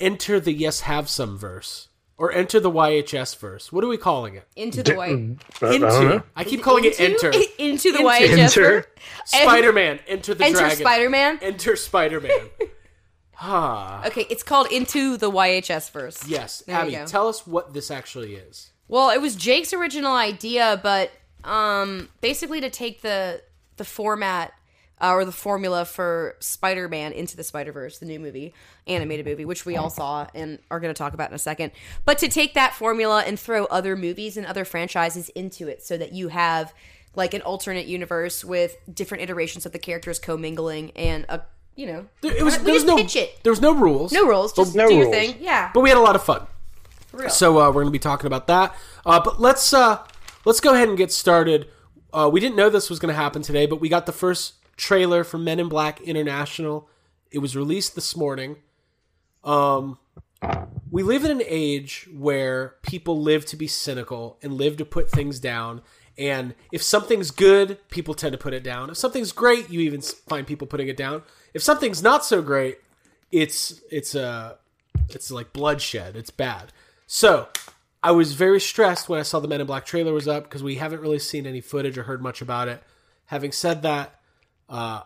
Enter 0.00 0.40
the 0.40 0.52
Yes 0.52 0.80
Have 0.80 1.08
Some 1.08 1.38
verse 1.38 1.88
or 2.16 2.32
Enter 2.32 2.60
the 2.60 2.70
YHS 2.70 3.36
verse. 3.38 3.72
What 3.72 3.84
are 3.84 3.88
we 3.88 3.96
calling 3.96 4.36
it? 4.36 4.46
Into 4.56 4.82
the 4.82 4.94
white. 4.94 5.10
Into. 5.10 6.24
I 6.36 6.44
keep 6.44 6.62
calling 6.62 6.84
it 6.84 6.98
Enter. 7.00 7.30
Into 7.58 7.92
the 7.92 7.98
Into. 7.98 8.08
YHS. 8.08 8.38
Enter. 8.38 8.86
Spider 9.24 9.72
Man. 9.72 10.00
Enter 10.06 10.34
the 10.34 10.38
Dragon. 10.38 10.56
Enter 10.56 10.60
Dragon. 10.60 10.76
Spider 10.78 11.10
Man. 11.10 11.38
Enter 11.42 11.76
Spider 11.76 12.20
Man. 12.20 12.50
ah. 13.40 14.06
Okay, 14.06 14.26
it's 14.30 14.42
called 14.42 14.68
Into 14.70 15.16
the 15.16 15.30
YHS 15.30 15.90
verse. 15.90 16.26
Yes, 16.26 16.62
There 16.66 16.76
Abby, 16.76 16.98
tell 17.06 17.28
us 17.28 17.46
what 17.46 17.74
this 17.74 17.90
actually 17.90 18.36
is. 18.36 18.70
Well, 18.86 19.10
it 19.10 19.20
was 19.20 19.34
Jake's 19.34 19.72
original 19.72 20.14
idea, 20.14 20.78
but 20.82 21.10
um, 21.42 22.10
basically 22.20 22.60
to 22.60 22.70
take 22.70 23.02
the 23.02 23.42
the 23.76 23.84
format 23.84 24.52
uh, 25.04 25.12
or 25.12 25.24
the 25.24 25.32
formula 25.32 25.84
for 25.84 26.36
Spider-Man 26.40 27.12
into 27.12 27.36
the 27.36 27.44
Spider-Verse, 27.44 27.98
the 27.98 28.06
new 28.06 28.18
movie, 28.18 28.54
animated 28.86 29.26
movie, 29.26 29.44
which 29.44 29.66
we 29.66 29.76
all 29.76 29.90
saw 29.90 30.26
and 30.34 30.58
are 30.70 30.80
going 30.80 30.92
to 30.92 30.98
talk 30.98 31.12
about 31.12 31.28
in 31.28 31.34
a 31.34 31.38
second. 31.38 31.72
But 32.04 32.18
to 32.18 32.28
take 32.28 32.54
that 32.54 32.74
formula 32.74 33.22
and 33.26 33.38
throw 33.38 33.66
other 33.66 33.96
movies 33.96 34.36
and 34.36 34.46
other 34.46 34.64
franchises 34.64 35.28
into 35.30 35.68
it, 35.68 35.82
so 35.82 35.96
that 35.98 36.12
you 36.12 36.28
have 36.28 36.72
like 37.14 37.34
an 37.34 37.42
alternate 37.42 37.86
universe 37.86 38.44
with 38.44 38.76
different 38.92 39.22
iterations 39.22 39.66
of 39.66 39.72
the 39.72 39.78
characters 39.78 40.18
commingling 40.18 40.90
and 40.96 41.26
a 41.28 41.42
you 41.76 41.86
know, 41.86 42.06
There, 42.20 42.36
it 42.36 42.42
was, 42.44 42.58
we 42.58 42.64
there 42.66 42.74
was 42.74 42.84
just 42.84 42.86
no 42.86 42.96
pitch 42.96 43.16
it. 43.16 43.42
there 43.42 43.52
was 43.52 43.60
no 43.60 43.74
rules. 43.74 44.12
No 44.12 44.26
rules, 44.26 44.52
just 44.52 44.76
no 44.76 44.88
do 44.88 44.94
your 44.94 45.10
thing. 45.10 45.36
Yeah, 45.40 45.70
but 45.74 45.80
we 45.80 45.88
had 45.88 45.98
a 45.98 46.00
lot 46.00 46.14
of 46.14 46.22
fun. 46.22 46.46
real. 47.12 47.28
So 47.28 47.58
uh, 47.58 47.66
we're 47.68 47.82
going 47.82 47.86
to 47.86 47.90
be 47.90 47.98
talking 47.98 48.26
about 48.28 48.46
that. 48.46 48.74
Uh, 49.04 49.20
but 49.20 49.40
let's 49.40 49.72
uh, 49.72 49.98
let's 50.44 50.60
go 50.60 50.72
ahead 50.72 50.88
and 50.88 50.96
get 50.96 51.12
started. 51.12 51.66
Uh, 52.12 52.30
we 52.32 52.38
didn't 52.38 52.54
know 52.54 52.70
this 52.70 52.88
was 52.88 53.00
going 53.00 53.12
to 53.12 53.20
happen 53.20 53.42
today, 53.42 53.66
but 53.66 53.80
we 53.80 53.88
got 53.88 54.06
the 54.06 54.12
first 54.12 54.54
trailer 54.76 55.24
for 55.24 55.38
Men 55.38 55.60
in 55.60 55.68
Black 55.68 56.00
International. 56.00 56.88
It 57.30 57.38
was 57.38 57.56
released 57.56 57.94
this 57.94 58.16
morning. 58.16 58.56
Um, 59.42 59.98
we 60.90 61.02
live 61.02 61.24
in 61.24 61.30
an 61.30 61.42
age 61.44 62.08
where 62.14 62.76
people 62.82 63.20
live 63.20 63.46
to 63.46 63.56
be 63.56 63.66
cynical 63.66 64.38
and 64.42 64.54
live 64.54 64.76
to 64.76 64.84
put 64.84 65.10
things 65.10 65.40
down. 65.40 65.82
And 66.16 66.54
if 66.70 66.82
something's 66.82 67.30
good, 67.30 67.78
people 67.90 68.14
tend 68.14 68.32
to 68.32 68.38
put 68.38 68.54
it 68.54 68.62
down. 68.62 68.90
If 68.90 68.96
something's 68.96 69.32
great, 69.32 69.70
you 69.70 69.80
even 69.80 70.00
find 70.00 70.46
people 70.46 70.66
putting 70.66 70.88
it 70.88 70.96
down. 70.96 71.22
If 71.52 71.62
something's 71.62 72.02
not 72.02 72.24
so 72.24 72.42
great, 72.42 72.78
it's 73.32 73.80
it's 73.90 74.14
uh 74.14 74.54
it's 75.08 75.30
like 75.30 75.52
bloodshed. 75.52 76.14
It's 76.14 76.30
bad. 76.30 76.72
So 77.06 77.48
I 78.02 78.12
was 78.12 78.34
very 78.34 78.60
stressed 78.60 79.08
when 79.08 79.18
I 79.18 79.24
saw 79.24 79.40
the 79.40 79.48
Men 79.48 79.60
in 79.60 79.66
Black 79.66 79.86
trailer 79.86 80.12
was 80.12 80.28
up 80.28 80.44
because 80.44 80.62
we 80.62 80.76
haven't 80.76 81.00
really 81.00 81.18
seen 81.18 81.46
any 81.46 81.60
footage 81.60 81.98
or 81.98 82.04
heard 82.04 82.22
much 82.22 82.40
about 82.40 82.68
it. 82.68 82.82
Having 83.26 83.52
said 83.52 83.82
that, 83.82 84.20
uh, 84.68 85.02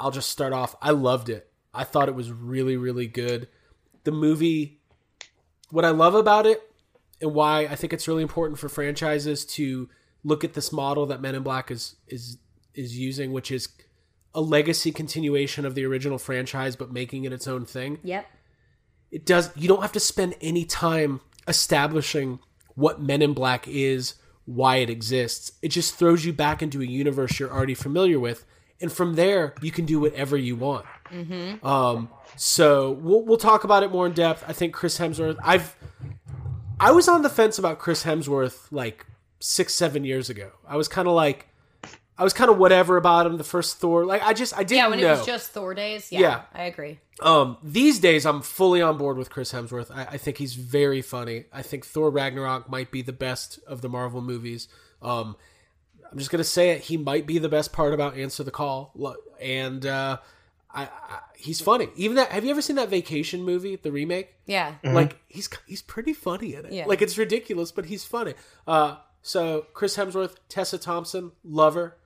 I'll 0.00 0.10
just 0.10 0.30
start 0.30 0.52
off. 0.52 0.76
I 0.80 0.90
loved 0.90 1.28
it. 1.28 1.50
I 1.74 1.84
thought 1.84 2.08
it 2.08 2.14
was 2.14 2.32
really, 2.32 2.76
really 2.76 3.06
good. 3.06 3.48
The 4.04 4.12
movie, 4.12 4.80
what 5.70 5.84
I 5.84 5.90
love 5.90 6.14
about 6.14 6.46
it, 6.46 6.62
and 7.20 7.34
why 7.34 7.62
I 7.62 7.74
think 7.74 7.92
it's 7.92 8.08
really 8.08 8.22
important 8.22 8.58
for 8.58 8.68
franchises 8.68 9.44
to 9.46 9.88
look 10.24 10.44
at 10.44 10.54
this 10.54 10.72
model 10.72 11.06
that 11.06 11.20
Men 11.20 11.34
in 11.34 11.42
Black 11.42 11.70
is 11.70 11.96
is 12.06 12.38
is 12.74 12.96
using, 12.96 13.32
which 13.32 13.50
is 13.50 13.68
a 14.34 14.40
legacy 14.40 14.92
continuation 14.92 15.64
of 15.64 15.74
the 15.74 15.84
original 15.84 16.18
franchise, 16.18 16.76
but 16.76 16.92
making 16.92 17.24
it 17.24 17.32
its 17.32 17.48
own 17.48 17.64
thing 17.64 17.98
yep. 18.02 18.26
it 19.10 19.24
does 19.24 19.50
you 19.56 19.68
don't 19.68 19.82
have 19.82 19.92
to 19.92 20.00
spend 20.00 20.34
any 20.40 20.64
time 20.64 21.20
establishing 21.46 22.38
what 22.74 23.00
men 23.00 23.22
in 23.22 23.32
black 23.32 23.66
is 23.66 24.14
why 24.44 24.76
it 24.76 24.90
exists 24.90 25.52
it 25.62 25.68
just 25.68 25.96
throws 25.96 26.24
you 26.24 26.32
back 26.32 26.62
into 26.62 26.80
a 26.80 26.86
universe 26.86 27.40
you're 27.40 27.50
already 27.50 27.74
familiar 27.74 28.20
with 28.20 28.44
and 28.80 28.92
from 28.92 29.14
there 29.14 29.54
you 29.62 29.70
can 29.70 29.84
do 29.84 29.98
whatever 30.00 30.36
you 30.36 30.56
want 30.56 30.84
um 31.62 32.08
so 32.36 32.92
we'll, 32.92 33.22
we'll 33.22 33.36
talk 33.38 33.64
about 33.64 33.82
it 33.82 33.90
more 33.90 34.06
in 34.06 34.12
depth 34.12 34.44
i 34.48 34.52
think 34.52 34.74
chris 34.74 34.98
hemsworth 34.98 35.36
i've 35.42 35.74
i 36.80 36.90
was 36.90 37.08
on 37.08 37.22
the 37.22 37.28
fence 37.30 37.58
about 37.58 37.78
chris 37.78 38.04
hemsworth 38.04 38.66
like 38.70 39.06
six 39.40 39.74
seven 39.74 40.04
years 40.04 40.28
ago 40.30 40.50
i 40.66 40.76
was 40.76 40.88
kind 40.88 41.08
of 41.08 41.14
like 41.14 41.48
i 42.18 42.24
was 42.24 42.32
kind 42.32 42.50
of 42.50 42.58
whatever 42.58 42.96
about 42.96 43.26
him 43.26 43.36
the 43.38 43.44
first 43.44 43.78
thor 43.78 44.04
like 44.04 44.22
i 44.22 44.32
just 44.32 44.52
i 44.56 44.62
didn't 44.62 44.76
Yeah, 44.78 44.88
when 44.88 45.00
know 45.00 45.06
it 45.14 45.18
was 45.18 45.26
just 45.26 45.50
Thor 45.52 45.74
days. 45.74 46.10
Yeah, 46.12 46.20
Yeah. 46.20 46.42
I 46.52 46.64
agree. 46.64 46.98
um, 47.20 47.56
these 47.62 47.98
days, 47.98 48.24
I'm 48.26 48.42
fully 48.42 48.80
on 48.82 48.96
board 48.96 49.16
with 49.16 49.28
Chris 49.30 49.52
Hemsworth. 49.52 49.90
I, 49.92 50.02
I 50.04 50.16
think 50.18 50.36
he's 50.38 50.54
very 50.54 51.02
funny. 51.02 51.46
I 51.52 51.62
think 51.62 51.84
Thor 51.84 52.10
Ragnarok 52.10 52.68
might 52.70 52.90
be 52.92 53.02
the 53.02 53.12
best 53.12 53.58
of 53.66 53.80
the 53.80 53.88
Marvel 53.88 54.20
movies. 54.20 54.68
Um, 55.02 55.34
I'm 56.10 56.18
just 56.18 56.30
gonna 56.30 56.44
say 56.44 56.70
it. 56.70 56.82
He 56.82 56.96
might 56.96 57.26
be 57.26 57.38
the 57.38 57.48
best 57.48 57.72
part 57.72 57.92
about 57.94 58.16
Answer 58.16 58.42
the 58.44 58.50
Call, 58.50 58.92
and 59.40 59.84
uh, 59.84 60.18
I, 60.70 60.84
I, 60.84 61.18
he's 61.36 61.60
funny. 61.60 61.88
Even 61.96 62.16
that. 62.16 62.30
Have 62.32 62.44
you 62.44 62.50
ever 62.50 62.62
seen 62.62 62.76
that 62.76 62.88
Vacation 62.88 63.42
movie, 63.42 63.76
the 63.76 63.92
remake? 63.92 64.34
Yeah. 64.46 64.74
Like 64.84 65.18
he's 65.28 65.48
he's 65.66 65.82
pretty 65.82 66.12
funny 66.12 66.54
in 66.54 66.64
it. 66.66 66.72
Yeah. 66.72 66.86
Like 66.86 67.02
it's 67.02 67.18
ridiculous, 67.18 67.72
but 67.72 67.86
he's 67.86 68.04
funny. 68.04 68.34
Uh, 68.66 68.96
so 69.22 69.66
Chris 69.74 69.96
Hemsworth, 69.96 70.36
Tessa 70.48 70.78
Thompson, 70.78 71.32
Lover. 71.44 71.96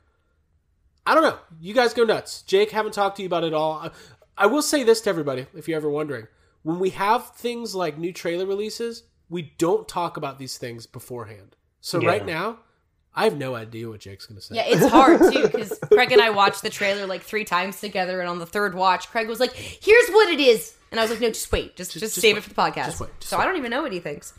I 1.07 1.15
don't 1.15 1.25
know. 1.25 1.39
You 1.61 1.75
guys 1.75 1.95
go 1.95 2.05
nuts. 2.05 2.43
Jake, 2.43 2.71
haven't 2.71 2.93
talked 2.95 3.17
to 3.17 3.23
you 3.23 3.27
about 3.27 3.45
it 3.45 3.53
all. 3.53 3.73
I, 3.75 3.91
I 4.37 4.47
will 4.47 4.63
say 4.63 4.85
this 4.85 5.01
to 5.03 5.11
everybody, 5.11 5.47
if 5.55 5.67
you're 5.69 5.77
ever 5.77 5.91
wondering. 5.91 6.27
When 6.63 6.79
we 6.79 6.91
have 6.91 7.31
things 7.31 7.75
like 7.75 7.99
new 7.99 8.13
trailer 8.13 8.47
releases, 8.47 9.03
we 9.29 9.53
don't 9.59 9.89
talk 9.89 10.17
about 10.17 10.39
these 10.39 10.59
things 10.59 10.87
beforehand. 10.87 11.57
So 11.81 12.01
Yeah. 12.01 12.09
right 12.09 12.25
now, 12.25 12.61
I 13.15 13.25
have 13.25 13.37
no 13.37 13.55
idea 13.55 13.89
what 13.89 14.01
Jake's 14.01 14.27
going 14.27 14.41
to 14.41 14.43
say. 14.43 14.57
Yeah, 14.57 14.65
it's 14.67 14.87
hard 14.87 15.21
too 15.21 15.43
because 15.43 15.79
Craig 15.93 16.13
and 16.13 16.21
I 16.21 16.31
watched 16.31 16.63
the 16.63 16.71
trailer 16.71 17.07
like 17.07 17.23
three 17.23 17.45
times 17.45 17.81
together, 17.81 18.21
and 18.21 18.29
on 18.29 18.39
the 18.39 18.47
third 18.47 18.75
watch, 18.75 19.09
Craig 19.11 19.29
was 19.29 19.39
like, 19.39 19.55
"Here's 19.55 20.09
what 20.09 20.29
it 20.31 20.41
is," 20.41 20.75
and 20.91 20.99
I 20.99 21.05
was 21.05 21.11
like, 21.11 21.21
"No, 21.21 21.29
just 21.29 21.51
wait, 21.53 21.77
just 21.77 21.93
just, 21.93 22.03
just 22.03 22.15
save 22.15 22.37
wait. 22.37 22.39
it 22.39 22.43
for 22.45 22.49
the 22.49 22.55
podcast." 22.55 22.87
Just 22.87 23.01
wait. 23.01 23.11
Just 23.21 23.31
so 23.31 23.39
I 23.39 23.45
don't 23.45 23.57
even 23.57 23.71
know 23.71 23.83
what 23.83 23.93
he 23.93 24.01
thinks. 24.01 24.33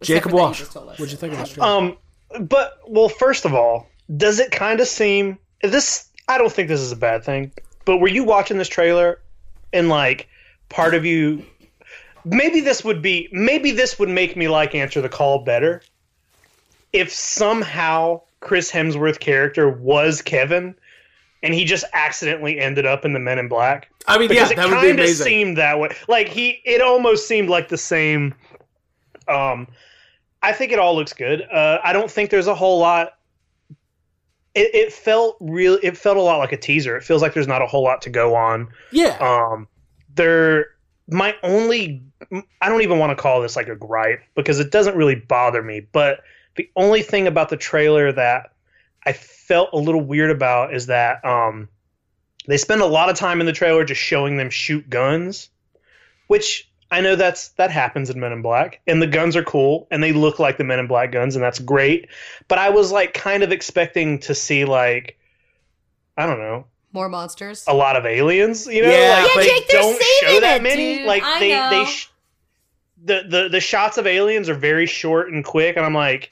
Except 0.00 0.06
Jacob 0.06 0.22
for 0.22 0.28
that 0.28 0.36
he 0.36 0.42
Walsh, 0.42 0.58
just 0.58 0.72
told 0.72 0.88
us. 0.90 0.98
what'd 0.98 1.12
you 1.12 1.18
think 1.18 1.32
of 1.32 1.38
this 1.38 1.48
trailer? 1.50 1.68
Um, 1.68 1.96
but 2.40 2.78
well, 2.86 3.08
first 3.08 3.46
of 3.46 3.54
all, 3.54 3.88
does 4.16 4.38
it 4.38 4.50
kind 4.50 4.80
of 4.80 4.86
seem 4.86 5.38
this? 5.62 6.08
I 6.28 6.36
don't 6.36 6.52
think 6.52 6.68
this 6.68 6.80
is 6.80 6.92
a 6.92 6.96
bad 6.96 7.24
thing. 7.24 7.52
But 7.86 7.98
were 7.98 8.08
you 8.08 8.24
watching 8.24 8.58
this 8.58 8.68
trailer, 8.68 9.20
and 9.72 9.88
like 9.88 10.28
part 10.68 10.94
of 10.94 11.04
you, 11.06 11.44
maybe 12.24 12.60
this 12.60 12.84
would 12.84 13.00
be, 13.02 13.28
maybe 13.32 13.70
this 13.70 13.98
would 13.98 14.08
make 14.08 14.36
me 14.36 14.48
like 14.48 14.74
Answer 14.74 15.00
the 15.00 15.08
Call 15.08 15.44
better, 15.44 15.82
if 16.94 17.12
somehow 17.12 18.22
Chris 18.40 18.70
Hemsworth 18.70 19.18
character 19.18 19.68
was 19.68 20.22
Kevin, 20.22 20.74
and 21.42 21.52
he 21.52 21.64
just 21.64 21.84
accidentally 21.92 22.58
ended 22.58 22.86
up 22.86 23.04
in 23.04 23.12
the 23.12 23.18
Men 23.18 23.38
in 23.38 23.48
Black. 23.48 23.90
I 24.06 24.16
mean, 24.16 24.28
because 24.28 24.50
yeah, 24.50 24.52
it 24.52 24.56
that 24.56 24.70
would 24.70 24.80
be 24.80 24.88
kind 24.88 25.00
of 25.00 25.08
seemed 25.08 25.58
that 25.58 25.78
way. 25.78 25.94
Like 26.08 26.28
he, 26.28 26.62
it 26.64 26.80
almost 26.80 27.26
seemed 27.28 27.50
like 27.50 27.68
the 27.68 27.76
same. 27.76 28.34
Um, 29.28 29.66
I 30.42 30.52
think 30.52 30.72
it 30.72 30.78
all 30.78 30.94
looks 30.94 31.12
good. 31.12 31.42
Uh, 31.42 31.80
I 31.82 31.92
don't 31.92 32.10
think 32.10 32.30
there's 32.30 32.46
a 32.46 32.54
whole 32.54 32.78
lot. 32.78 33.14
It, 34.54 34.72
it 34.72 34.92
felt 34.92 35.36
real. 35.40 35.78
It 35.82 35.96
felt 35.96 36.16
a 36.16 36.22
lot 36.22 36.38
like 36.38 36.52
a 36.52 36.56
teaser. 36.56 36.96
It 36.96 37.02
feels 37.02 37.22
like 37.22 37.34
there's 37.34 37.48
not 37.48 37.60
a 37.60 37.66
whole 37.66 37.82
lot 37.82 38.02
to 38.02 38.10
go 38.10 38.36
on. 38.36 38.68
yeah. 38.92 39.16
Um, 39.18 39.66
there, 40.14 40.66
my 41.08 41.34
only, 41.42 42.02
I 42.60 42.68
don't 42.68 42.82
even 42.82 43.00
want 43.00 43.10
to 43.10 43.20
call 43.20 43.42
this 43.42 43.56
like 43.56 43.68
a 43.68 43.74
gripe 43.74 44.22
because 44.36 44.60
it 44.60 44.70
doesn't 44.70 44.96
really 44.96 45.16
bother 45.16 45.60
me. 45.60 45.80
But 45.92 46.20
the 46.56 46.68
only 46.76 47.02
thing 47.02 47.26
about 47.26 47.48
the 47.48 47.56
trailer 47.56 48.12
that 48.12 48.52
I 49.04 49.12
felt 49.12 49.70
a 49.72 49.76
little 49.78 50.00
weird 50.00 50.30
about 50.30 50.74
is 50.74 50.86
that 50.86 51.24
um, 51.24 51.68
they 52.46 52.56
spend 52.56 52.80
a 52.80 52.86
lot 52.86 53.10
of 53.10 53.16
time 53.16 53.40
in 53.40 53.46
the 53.46 53.52
trailer 53.52 53.84
just 53.84 54.00
showing 54.00 54.36
them 54.36 54.50
shoot 54.50 54.88
guns, 54.88 55.48
which 56.28 56.70
I 56.90 57.00
know 57.00 57.16
that's 57.16 57.48
that 57.50 57.70
happens 57.70 58.08
in 58.10 58.20
Men 58.20 58.32
in 58.32 58.40
Black, 58.42 58.80
and 58.86 59.02
the 59.02 59.06
guns 59.06 59.34
are 59.36 59.42
cool 59.42 59.88
and 59.90 60.02
they 60.02 60.12
look 60.12 60.38
like 60.38 60.58
the 60.58 60.64
Men 60.64 60.78
in 60.78 60.86
Black 60.86 61.10
guns, 61.12 61.34
and 61.34 61.42
that's 61.42 61.58
great. 61.58 62.08
But 62.48 62.58
I 62.58 62.70
was 62.70 62.92
like 62.92 63.14
kind 63.14 63.42
of 63.42 63.50
expecting 63.52 64.18
to 64.20 64.34
see 64.34 64.64
like, 64.64 65.18
I 66.16 66.26
don't 66.26 66.38
know, 66.38 66.66
More 66.92 67.08
monsters. 67.08 67.64
a 67.66 67.74
lot 67.74 67.96
of 67.96 68.06
aliens. 68.06 68.66
You 68.66 68.82
know, 68.82 68.90
Yeah. 68.90 69.22
like 69.24 69.34
Yeah, 69.34 69.40
they 69.42 69.48
Jake, 69.48 69.68
they're 69.68 69.80
don't 69.80 70.02
show 70.02 70.40
that 70.40 70.56
it, 70.58 70.62
many. 70.62 70.98
dude. 70.98 71.06
Like 71.06 71.22
I 71.24 71.40
they 71.40 71.50
know. 71.50 71.70
they 71.70 71.84
sh- 71.90 72.10
the 73.04 73.24
the 73.28 73.48
the 73.50 73.60
shots 73.60 73.98
of 73.98 74.06
aliens 74.06 74.48
are 74.48 74.54
very 74.54 74.86
short 74.86 75.30
and 75.32 75.44
quick, 75.44 75.76
and 75.76 75.84
I'm 75.84 75.94
like, 75.94 76.30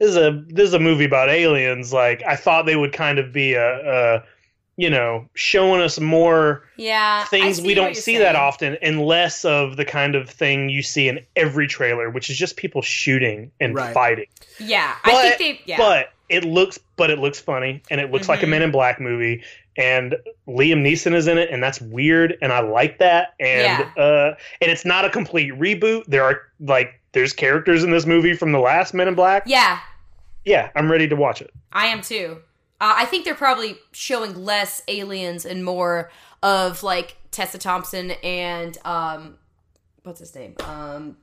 this 0.00 0.10
is 0.10 0.16
a 0.16 0.42
this 0.48 0.66
is 0.68 0.74
a 0.74 0.80
movie 0.80 1.04
about 1.04 1.28
aliens. 1.28 1.92
Like 1.92 2.22
I 2.26 2.34
thought 2.34 2.66
they 2.66 2.76
would 2.76 2.92
kind 2.92 3.18
of 3.20 3.32
be 3.32 3.54
a, 3.54 4.16
a 4.16 4.24
you 4.76 4.88
know 4.90 5.28
showing 5.34 5.80
us 5.82 6.00
more 6.00 6.64
yeah, 6.76 7.24
things 7.26 7.60
we 7.60 7.74
don't 7.74 7.94
see 7.94 8.00
saying. 8.14 8.20
that 8.20 8.34
often, 8.34 8.76
and 8.82 9.00
less 9.04 9.44
of 9.44 9.76
the 9.76 9.84
kind 9.84 10.14
of 10.14 10.28
thing 10.28 10.68
you 10.70 10.82
see 10.82 11.06
in 11.08 11.20
every 11.36 11.66
trailer, 11.68 12.08
which 12.10 12.30
is 12.30 12.36
just 12.38 12.56
people 12.56 12.80
shooting 12.82 13.52
and 13.60 13.74
Right. 13.74 13.92
fighting. 13.94 14.26
Yeah, 14.58 14.94
But, 15.04 15.14
I 15.14 15.30
think 15.32 15.38
they. 15.38 15.60
Yeah, 15.72 15.76
but 15.76 16.12
it 16.30 16.44
looks, 16.44 16.78
but 16.96 17.10
it 17.10 17.18
looks 17.18 17.38
funny, 17.40 17.82
and 17.90 18.00
it 18.00 18.10
looks 18.10 18.28
like 18.28 18.42
a 18.42 18.46
Mhm. 18.46 18.50
Men 18.50 18.62
in 18.62 18.70
Black 18.70 19.00
movie, 19.00 19.42
and 19.76 20.14
Liam 20.48 20.80
Neeson 20.82 21.12
is 21.14 21.26
in 21.26 21.36
it, 21.38 21.50
and 21.50 21.62
that's 21.62 21.80
weird, 21.80 22.38
and 22.40 22.52
I 22.52 22.60
like 22.60 22.98
that, 22.98 23.34
and 23.40 23.82
uh, 23.98 24.32
and 24.62 24.70
it's 24.70 24.84
not 24.86 25.04
a 25.04 25.10
complete 25.10 25.52
reboot. 25.58 26.04
There 26.06 26.22
are 26.24 26.40
like 26.60 26.94
there's 27.12 27.32
characters 27.34 27.82
in 27.84 27.90
this 27.90 28.06
movie 28.06 28.34
from 28.34 28.52
the 28.52 28.60
last 28.60 28.94
Men 28.94 29.08
in 29.08 29.14
Black. 29.14 29.42
yeah, 29.44 29.78
Yeah, 30.44 30.70
I'm 30.74 30.90
ready 30.90 31.08
to 31.08 31.16
watch 31.16 31.42
it. 31.42 31.52
I 31.72 31.86
am 31.86 32.00
too. 32.00 32.38
Uh, 32.80 32.94
I 32.96 33.04
think 33.04 33.24
they're 33.24 33.34
probably 33.34 33.76
showing 33.92 34.34
less 34.44 34.82
aliens 34.88 35.44
and 35.44 35.64
more 35.64 36.10
of 36.42 36.82
like 36.82 37.16
Tessa 37.30 37.58
Thompson 37.58 38.12
and 38.22 38.78
um, 38.84 39.36
what's 40.02 40.20
his 40.20 40.34
name? 40.34 40.56
Um, 40.60 41.18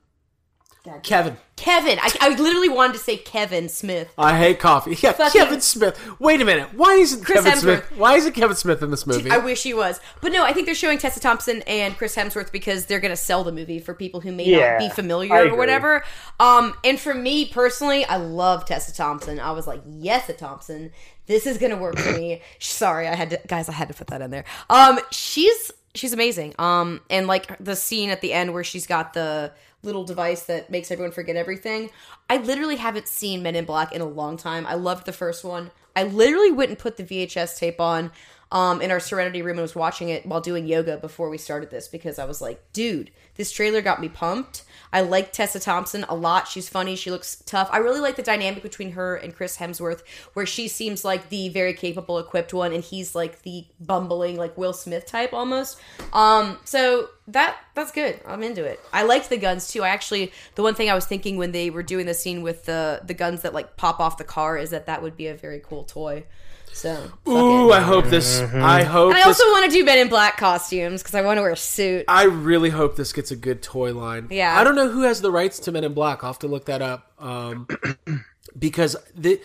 Kevin. 1.02 1.36
Kevin. 1.56 1.98
I, 2.00 2.10
I 2.20 2.28
literally 2.40 2.68
wanted 2.68 2.92
to 2.94 2.98
say 3.00 3.16
Kevin 3.16 3.68
Smith. 3.68 4.12
I 4.16 4.38
hate 4.38 4.60
coffee. 4.60 4.96
Yeah, 5.02 5.12
Fucking- 5.12 5.40
Kevin 5.40 5.60
Smith. 5.60 6.00
Wait 6.20 6.40
a 6.40 6.44
minute. 6.44 6.72
Why 6.74 6.94
isn't 6.94 7.24
Chris 7.24 7.42
Kevin 7.42 7.52
Hemsworth. 7.52 7.86
Smith? 7.88 7.98
Why 7.98 8.14
isn't 8.16 8.32
Kevin 8.32 8.56
Smith 8.56 8.80
in 8.82 8.90
this 8.92 9.06
movie? 9.06 9.30
I 9.30 9.38
wish 9.38 9.62
he 9.64 9.74
was. 9.74 10.00
But 10.20 10.32
no, 10.32 10.44
I 10.44 10.52
think 10.52 10.66
they're 10.66 10.74
showing 10.74 10.98
Tessa 10.98 11.18
Thompson 11.20 11.62
and 11.66 11.96
Chris 11.96 12.14
Hemsworth 12.14 12.52
because 12.52 12.86
they're 12.86 13.00
going 13.00 13.10
to 13.10 13.16
sell 13.16 13.42
the 13.44 13.52
movie 13.52 13.80
for 13.80 13.92
people 13.92 14.20
who 14.20 14.30
may 14.32 14.44
Yeah, 14.44 14.72
not 14.72 14.78
be 14.78 14.88
familiar 14.90 15.34
I 15.34 15.40
or 15.40 15.44
agree. 15.46 15.58
whatever. 15.58 16.04
Um, 16.38 16.74
and 16.84 16.98
for 16.98 17.12
me 17.14 17.46
personally, 17.46 18.04
I 18.04 18.16
love 18.16 18.64
Tessa 18.64 18.94
Thompson. 18.94 19.40
I 19.40 19.50
was 19.50 19.66
like, 19.66 19.82
yes, 19.86 20.28
a 20.28 20.32
Thompson. 20.34 20.92
This 21.26 21.44
is 21.46 21.58
going 21.58 21.72
to 21.72 21.76
work 21.76 21.98
for 21.98 22.12
me. 22.12 22.40
Sorry, 22.58 23.06
I 23.08 23.14
had 23.14 23.30
to, 23.30 23.40
guys, 23.48 23.68
I 23.68 23.72
had 23.72 23.88
to 23.88 23.94
put 23.94 24.06
that 24.06 24.22
in 24.22 24.30
there. 24.30 24.44
Um, 24.70 24.98
she's 25.10 25.72
she's 25.94 26.12
amazing. 26.12 26.54
Um, 26.58 27.00
and 27.10 27.26
like 27.26 27.62
the 27.62 27.74
scene 27.76 28.08
at 28.10 28.20
the 28.20 28.32
end 28.32 28.54
where 28.54 28.64
she's 28.64 28.86
got 28.86 29.12
the 29.12 29.52
little 29.82 30.04
device 30.04 30.44
that 30.44 30.70
makes 30.70 30.90
everyone 30.90 31.12
forget 31.12 31.36
everything. 31.36 31.90
I 32.28 32.38
literally 32.38 32.76
haven't 32.76 33.08
seen 33.08 33.42
Men 33.42 33.56
in 33.56 33.64
Black 33.64 33.92
in 33.92 34.00
a 34.00 34.06
long 34.06 34.36
time. 34.36 34.66
I 34.66 34.74
loved 34.74 35.06
the 35.06 35.12
first 35.12 35.44
one. 35.44 35.70
I 35.94 36.04
literally 36.04 36.52
went 36.52 36.70
and 36.70 36.78
put 36.78 36.96
the 36.96 37.04
VHS 37.04 37.58
tape 37.58 37.80
on 37.80 38.10
um, 38.50 38.80
in 38.80 38.90
our 38.90 39.00
Serenity 39.00 39.42
room 39.42 39.58
and 39.58 39.62
was 39.62 39.74
watching 39.74 40.08
it 40.08 40.26
while 40.26 40.40
doing 40.40 40.66
yoga 40.66 40.96
before 40.96 41.28
we 41.28 41.38
started 41.38 41.70
this 41.70 41.88
because 41.88 42.18
I 42.18 42.24
was 42.24 42.40
like, 42.40 42.62
dude, 42.72 43.10
this 43.36 43.52
trailer 43.52 43.82
got 43.82 44.00
me 44.00 44.08
pumped. 44.08 44.64
I 44.92 45.02
like 45.02 45.32
Tessa 45.32 45.60
Thompson 45.60 46.04
a 46.08 46.14
lot. 46.14 46.48
She's 46.48 46.68
funny. 46.68 46.96
She 46.96 47.10
looks 47.10 47.42
tough. 47.46 47.68
I 47.72 47.78
really 47.78 48.00
like 48.00 48.16
the 48.16 48.22
dynamic 48.22 48.62
between 48.62 48.92
her 48.92 49.16
and 49.16 49.34
Chris 49.34 49.58
Hemsworth, 49.58 50.02
where 50.34 50.46
she 50.46 50.68
seems 50.68 51.04
like 51.04 51.28
the 51.28 51.48
very 51.50 51.74
capable, 51.74 52.18
equipped 52.18 52.54
one, 52.54 52.72
and 52.72 52.82
he's 52.82 53.14
like 53.14 53.42
the 53.42 53.66
bumbling, 53.80 54.36
like 54.36 54.56
Will 54.56 54.72
Smith 54.72 55.06
type 55.06 55.32
almost. 55.32 55.78
Um, 56.12 56.58
so 56.64 57.08
that 57.28 57.56
that's 57.74 57.92
good. 57.92 58.20
I'm 58.26 58.42
into 58.42 58.64
it. 58.64 58.80
I 58.92 59.02
liked 59.02 59.28
the 59.28 59.36
guns 59.36 59.68
too. 59.68 59.82
I 59.82 59.88
actually 59.90 60.32
the 60.54 60.62
one 60.62 60.74
thing 60.74 60.90
I 60.90 60.94
was 60.94 61.06
thinking 61.06 61.36
when 61.36 61.52
they 61.52 61.70
were 61.70 61.82
doing 61.82 62.06
the 62.06 62.14
scene 62.14 62.42
with 62.42 62.64
the 62.64 63.02
the 63.04 63.14
guns 63.14 63.42
that 63.42 63.54
like 63.54 63.76
pop 63.76 64.00
off 64.00 64.18
the 64.18 64.24
car 64.24 64.56
is 64.56 64.70
that 64.70 64.86
that 64.86 65.02
would 65.02 65.16
be 65.16 65.26
a 65.26 65.34
very 65.34 65.60
cool 65.60 65.84
toy. 65.84 66.24
So 66.72 67.10
Ooh, 67.28 67.70
it. 67.70 67.74
I 67.74 67.80
hope 67.80 68.06
this. 68.06 68.40
Mm-hmm. 68.40 68.62
I 68.62 68.82
hope. 68.84 69.08
And 69.08 69.16
I 69.16 69.26
this, 69.26 69.40
also 69.40 69.50
want 69.52 69.66
to 69.66 69.70
do 69.70 69.84
Men 69.84 69.98
in 69.98 70.08
Black 70.08 70.36
costumes 70.36 71.02
because 71.02 71.14
I 71.14 71.22
want 71.22 71.38
to 71.38 71.42
wear 71.42 71.52
a 71.52 71.56
suit. 71.56 72.04
I 72.08 72.24
really 72.24 72.70
hope 72.70 72.96
this 72.96 73.12
gets 73.12 73.30
a 73.30 73.36
good 73.36 73.62
toy 73.62 73.92
line. 73.92 74.28
Yeah. 74.30 74.58
I 74.58 74.64
don't 74.64 74.76
know 74.76 74.88
who 74.88 75.02
has 75.02 75.20
the 75.20 75.30
rights 75.30 75.58
to 75.60 75.72
Men 75.72 75.84
in 75.84 75.94
Black. 75.94 76.22
I'll 76.22 76.30
have 76.30 76.38
to 76.40 76.48
look 76.48 76.66
that 76.66 76.82
up. 76.82 77.12
Um, 77.18 77.66
because 78.58 78.96
the 79.14 79.40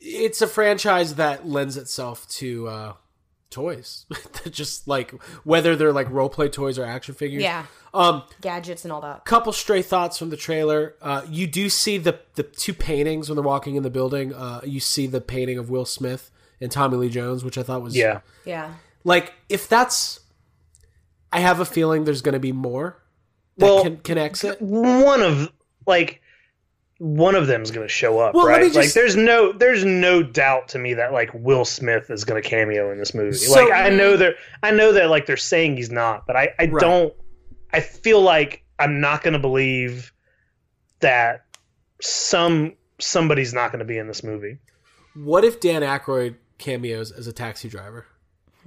it's 0.00 0.42
a 0.42 0.48
franchise 0.48 1.14
that 1.14 1.46
lends 1.46 1.76
itself 1.76 2.28
to 2.28 2.66
uh, 2.66 2.92
toys. 3.52 4.06
Just 4.50 4.88
like 4.88 5.12
whether 5.44 5.76
they're 5.76 5.92
like 5.92 6.10
role 6.10 6.28
play 6.28 6.48
toys 6.48 6.78
or 6.78 6.84
action 6.84 7.14
figures. 7.14 7.44
Yeah. 7.44 7.66
Um, 7.94 8.24
Gadgets 8.40 8.84
and 8.84 8.92
all 8.92 9.02
that. 9.02 9.24
couple 9.24 9.52
stray 9.52 9.82
thoughts 9.82 10.18
from 10.18 10.30
the 10.30 10.36
trailer. 10.36 10.96
Uh, 11.00 11.22
you 11.28 11.46
do 11.46 11.68
see 11.68 11.98
the 11.98 12.18
the 12.34 12.42
two 12.42 12.74
paintings 12.74 13.28
when 13.28 13.36
they're 13.36 13.44
walking 13.44 13.76
in 13.76 13.84
the 13.84 13.90
building. 13.90 14.34
Uh, 14.34 14.62
you 14.64 14.80
see 14.80 15.06
the 15.06 15.20
painting 15.20 15.58
of 15.58 15.70
Will 15.70 15.84
Smith 15.84 16.31
and 16.62 16.70
Tommy 16.72 16.96
Lee 16.96 17.08
Jones, 17.10 17.44
which 17.44 17.58
I 17.58 17.62
thought 17.62 17.82
was 17.82 17.96
Yeah. 17.96 18.20
Yeah. 18.44 18.74
like 19.04 19.34
if 19.48 19.68
that's. 19.68 20.20
I 21.34 21.40
have 21.40 21.60
a 21.60 21.64
feeling 21.64 22.04
there's 22.04 22.20
going 22.22 22.34
to 22.34 22.38
be 22.40 22.52
more 22.52 23.02
that 23.56 23.64
Well, 23.64 23.82
can, 23.84 23.96
connects 23.98 24.44
it. 24.44 24.60
One 24.60 25.22
of 25.22 25.50
like 25.86 26.20
one 26.98 27.34
of 27.34 27.46
them 27.48 27.62
is 27.62 27.70
going 27.72 27.86
to 27.86 27.92
show 27.92 28.20
up, 28.20 28.34
Well, 28.34 28.44
let 28.44 28.50
right? 28.52 28.60
me 28.60 28.66
like 28.68 28.84
just- 28.84 28.94
there's 28.94 29.16
no 29.16 29.50
there's 29.52 29.84
no 29.84 30.22
doubt 30.22 30.68
to 30.68 30.78
me 30.78 30.94
that 30.94 31.12
like 31.12 31.30
Will 31.34 31.64
Smith 31.64 32.10
is 32.10 32.24
going 32.24 32.40
to 32.42 32.48
cameo 32.48 32.92
in 32.92 32.98
this 32.98 33.14
movie. 33.14 33.32
So- 33.32 33.52
like 33.52 33.72
I 33.72 33.88
mm-hmm. 33.88 33.96
know 33.96 34.16
they're 34.16 34.34
I 34.62 34.70
know 34.72 34.92
that 34.92 35.08
like 35.10 35.26
they're 35.26 35.36
saying 35.36 35.76
he's 35.76 35.90
not, 35.90 36.26
but 36.26 36.36
I 36.36 36.50
I 36.58 36.66
Right. 36.66 36.80
don't 36.80 37.14
I 37.72 37.80
feel 37.80 38.20
like 38.20 38.62
I'm 38.78 39.00
not 39.00 39.22
going 39.22 39.32
to 39.32 39.38
believe 39.38 40.12
that 41.00 41.44
some 42.00 42.74
somebody's 43.00 43.54
not 43.54 43.72
going 43.72 43.78
to 43.80 43.84
be 43.86 43.96
in 43.98 44.06
this 44.06 44.22
movie. 44.22 44.58
What 45.14 45.44
if 45.44 45.60
Dan 45.60 45.82
Aykroyd 45.82 46.36
cameos 46.62 47.10
as 47.12 47.26
a 47.26 47.32
taxi 47.32 47.68
driver? 47.68 48.06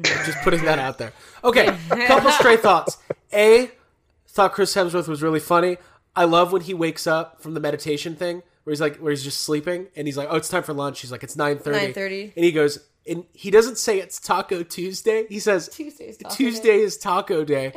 Just 0.01 0.38
putting 0.43 0.63
that 0.65 0.77
out 0.77 0.97
there. 0.97 1.13
Okay, 1.43 1.75
couple 2.08 2.29
stray 2.31 2.58
thoughts. 2.58 2.97
A, 3.34 3.71
thought 4.27 4.51
Chris 4.53 4.75
Hemsworth 4.75 5.08
was 5.08 5.23
really 5.23 5.39
funny. 5.39 5.77
I 6.15 6.25
love 6.25 6.51
when 6.51 6.62
he 6.62 6.73
wakes 6.73 7.08
up 7.08 7.41
from 7.41 7.53
the 7.53 7.60
meditation 7.60 8.15
thing 8.15 8.43
where 8.63 8.71
he's 8.71 8.81
like, 8.81 8.97
where 8.97 9.12
he's 9.12 9.23
just 9.23 9.41
sleeping, 9.41 9.88
and 9.95 10.08
he's 10.08 10.17
like, 10.17 10.27
"Oh, 10.29 10.36
it's 10.36 10.49
time 10.49 10.63
for 10.63 10.73
lunch." 10.73 11.01
He's 11.01 11.12
like, 11.12 11.23
"It's 11.23 11.36
9.30. 11.36 11.93
9:30. 11.93 12.34
and 12.36 12.45
he 12.45 12.51
goes, 12.51 12.79
and 13.08 13.25
he 13.34 13.51
doesn't 13.51 13.77
say 13.77 13.99
it's 13.99 14.19
Taco 14.19 14.63
Tuesday. 14.63 15.25
He 15.29 15.39
says 15.39 15.69
Tuesday's 15.69 16.17
Taco 16.17 16.36
Tuesday 16.36 16.79
is 16.79 16.97
Taco 16.97 17.45
Day. 17.45 17.71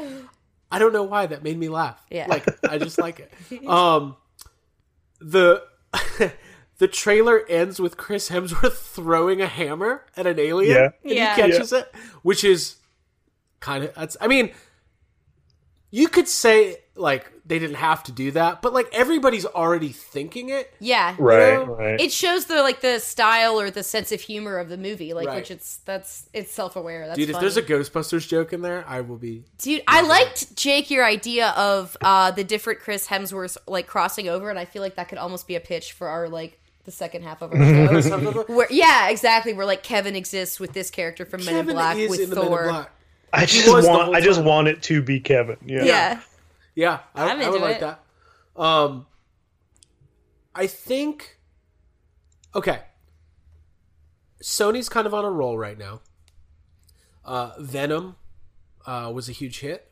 I 0.70 0.78
don't 0.78 0.92
know 0.92 1.02
why 1.02 1.26
that 1.26 1.42
made 1.42 1.59
me 1.59 1.68
laugh. 1.68 2.02
Yeah. 2.11 2.26
like 2.28 2.46
I 2.68 2.78
just 2.78 2.98
like 2.98 3.20
it. 3.20 3.33
Um, 3.68 4.16
the 5.20 5.62
the 6.78 6.88
trailer 6.88 7.44
ends 7.48 7.80
with 7.80 7.96
Chris 7.96 8.30
Hemsworth 8.30 8.74
throwing 8.94 9.40
a 9.42 9.46
hammer 9.46 10.04
at 10.16 10.26
an 10.26 10.38
alien, 10.38 10.76
Yeah. 10.76 10.88
and 11.02 11.12
Yeah. 11.12 11.34
he 11.36 11.42
catches 11.42 11.72
it, 11.72 11.92
which 12.22 12.44
is 12.44 12.76
kind 13.60 13.84
of 13.84 13.94
that's. 13.94 14.16
I 14.20 14.26
mean, 14.28 14.52
you 15.90 16.08
could 16.08 16.28
say 16.28 16.76
like 16.94 17.32
they 17.46 17.58
didn't 17.58 17.76
have 17.76 18.02
to 18.02 18.12
do 18.12 18.30
that, 18.32 18.60
but 18.60 18.74
like 18.74 18.88
everybody's 18.92 19.46
already 19.46 19.88
thinking 19.88 20.50
it. 20.50 20.70
Yeah. 20.80 21.14
Right, 21.18 21.54
know, 21.54 21.64
right. 21.76 21.98
It 22.00 22.12
shows 22.12 22.44
the 22.44 22.62
like 22.62 22.80
the 22.82 22.98
style 22.98 23.58
or 23.58 23.70
the 23.70 23.82
sense 23.82 24.12
of 24.12 24.20
humor 24.20 24.58
of 24.58 24.68
the 24.68 24.76
movie, 24.76 25.14
like 25.14 25.28
Right. 25.28 25.36
which 25.36 25.50
it's 25.50 25.78
that's 25.78 26.28
it's 26.34 26.52
self 26.52 26.76
aware. 26.76 27.06
That's 27.06 27.18
Dude, 27.18 27.30
if 27.30 27.40
there's 27.40 27.56
a 27.56 27.62
Ghostbusters 27.62 28.28
joke 28.28 28.52
in 28.52 28.60
there, 28.62 28.84
I 28.86 29.00
will 29.00 29.16
be. 29.16 29.44
Dude, 29.58 29.82
I 29.88 30.02
liked 30.02 30.54
Jake 30.56 30.90
your 30.90 31.04
idea 31.04 31.50
of 31.56 31.96
uh 32.02 32.32
the 32.32 32.44
different 32.44 32.80
Chris 32.80 33.06
Hemsworths 33.06 33.56
like 33.66 33.86
crossing 33.86 34.28
over, 34.28 34.50
and 34.50 34.58
I 34.58 34.64
feel 34.66 34.82
like 34.82 34.96
that 34.96 35.08
could 35.08 35.18
almost 35.18 35.46
be 35.48 35.54
a 35.54 35.60
pitch 35.60 35.92
for 35.92 36.08
our 36.08 36.28
like 36.28 36.60
the 36.88 36.92
second 36.92 37.22
half 37.22 37.42
of 37.42 37.53
our 37.53 38.03
show. 38.03 38.44
where, 38.48 38.66
yeah, 38.70 39.11
exactly. 39.11 39.53
Where 39.53 39.66
like 39.66 39.83
Kevin 39.83 40.16
exists 40.16 40.59
with 40.59 40.72
this 40.72 40.90
character 40.90 41.24
from 41.24 41.44
Men 41.44 41.57
in 41.57 41.66
Black 41.66 41.96
is 41.96 42.11
with 42.11 42.20
in 42.20 42.31
the 42.31 42.37
Men 42.37 42.44
in 42.44 42.51
Thor. 42.51 42.68
Black. 42.68 42.90
I 43.33 43.44
just 43.44 43.87
want 43.87 44.14
I 44.14 44.20
just 44.20 44.42
want 44.42 44.68
it 44.68 44.83
to 44.85 45.03
be 45.03 45.20
Kevin. 45.20 45.59
Yeah. 45.64 45.85
Yeah. 45.85 46.20
Yeah, 46.74 47.01
I, 47.12 47.24
I'm 47.24 47.40
I 47.40 47.48
would 47.48 47.55
into 47.57 47.59
like 47.59 47.81
that. 47.81 48.01
Um, 48.55 49.07
I 50.55 50.68
think. 50.68 51.38
Okay. 52.55 52.79
Sony's 54.40 54.88
kind 54.88 55.05
of 55.05 55.12
on 55.12 55.24
a 55.24 55.31
roll 55.31 55.59
right 55.59 55.77
now. 55.77 56.01
Uh, 57.24 57.55
Venom 57.59 58.14
uh, 58.87 59.11
was 59.12 59.29
a 59.29 59.33
huge 59.33 59.59
hit. 59.59 59.90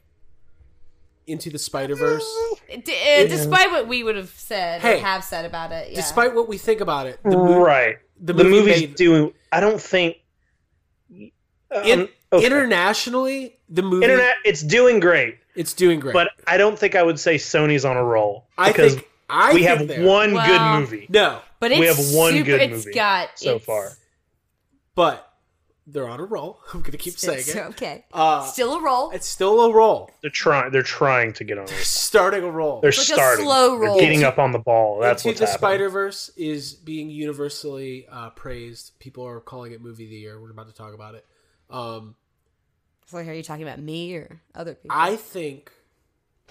Into 1.26 1.50
the 1.50 1.58
Spider 1.58 1.96
Verse. 1.96 2.24
D- 2.68 2.76
uh, 2.76 3.26
despite 3.26 3.70
what 3.72 3.88
we 3.88 4.02
would 4.04 4.14
have 4.16 4.28
said 4.30 4.80
Hey, 4.80 4.98
or 5.00 5.04
have 5.04 5.24
said 5.24 5.44
about 5.44 5.72
it, 5.72 5.90
yeah. 5.90 5.96
Despite 5.96 6.34
what 6.34 6.48
we 6.48 6.56
think 6.56 6.80
about 6.80 7.06
it, 7.08 7.18
the 7.24 7.30
movie, 7.36 7.54
Right. 7.60 7.96
the 8.20 8.32
The, 8.32 8.44
movie 8.44 8.56
movie's 8.60 8.80
made- 8.82 8.94
doing. 8.94 9.32
I 9.50 9.58
don't 9.60 9.80
think. 9.80 10.18
Um, 11.10 11.82
in, 11.84 12.08
okay. 12.32 12.46
internationally, 12.46 13.58
the 13.68 13.82
movie 13.82 14.04
Internet. 14.04 14.34
It's 14.44 14.62
doing 14.62 15.00
great, 15.00 15.38
it's 15.56 15.72
doing 15.72 15.98
great. 15.98 16.12
but 16.12 16.28
I 16.46 16.56
don't 16.56 16.78
think 16.78 16.94
I 16.94 17.02
would 17.02 17.18
say 17.18 17.34
Sony's 17.36 17.84
on 17.84 17.96
a 17.96 18.04
roll 18.04 18.46
I 18.56 18.68
because 18.68 18.94
think 18.94 19.08
I 19.28 19.52
we 19.52 19.64
think 19.64 19.78
have 19.80 19.88
they're- 19.88 20.06
one 20.06 20.32
Well- 20.32 20.46
good 20.46 20.80
movie. 20.80 21.06
no, 21.08 21.40
but 21.58 21.72
it's 21.72 21.80
we 21.80 21.86
have 21.86 21.98
one 22.14 22.32
super, 22.34 22.44
good 22.44 22.62
it's 22.62 22.72
movie 22.86 22.92
got 22.94 23.30
so 23.36 23.48
it's- 23.56 23.64
far. 23.64 23.90
but 24.94 25.25
they're 25.86 26.08
on 26.08 26.18
a 26.20 26.24
roll. 26.24 26.60
I'm 26.74 26.82
gonna 26.82 26.98
keep 26.98 27.18
saying 27.18 27.38
It's 27.40 27.54
it. 27.54 27.64
okay. 27.70 28.04
Uh, 28.12 28.44
Still 28.46 28.74
a 28.74 28.82
roll. 28.82 29.10
It's 29.12 29.26
still 29.26 29.60
a 29.62 29.72
roll. 29.72 30.10
They're 30.20 30.30
trying. 30.30 30.72
They're 30.72 30.82
trying 30.82 31.32
to 31.34 31.44
get 31.44 31.58
on. 31.58 31.64
it. 31.64 31.70
Starting 31.84 32.42
a 32.42 32.50
roll. 32.50 32.80
They're 32.80 32.90
like 32.90 32.98
a 32.98 33.02
starting. 33.02 33.44
slow 33.44 33.78
They're 33.78 34.00
getting 34.00 34.24
up 34.24 34.38
on 34.38 34.52
the 34.52 34.58
ball. 34.58 34.98
That's 35.00 35.22
Into 35.24 35.28
what's 35.28 35.40
the 35.40 35.46
happening. 35.46 35.58
Spider 35.70 35.88
Verse 35.88 36.30
is 36.36 36.72
being 36.74 37.08
universally 37.10 38.06
uh, 38.10 38.30
praised. 38.30 38.98
People 38.98 39.24
are 39.26 39.40
calling 39.40 39.72
it 39.72 39.80
movie 39.80 40.04
of 40.04 40.10
the 40.10 40.16
year. 40.16 40.40
We're 40.40 40.50
about 40.50 40.66
to 40.68 40.74
talk 40.74 40.92
about 40.94 41.14
it. 41.14 41.24
Um, 41.70 42.16
It's 43.04 43.12
like, 43.12 43.28
are 43.28 43.32
you 43.32 43.42
talking 43.42 43.62
about 43.62 43.78
me 43.80 44.14
or 44.16 44.40
other 44.54 44.74
people? 44.74 44.96
I 44.96 45.16
think 45.16 45.70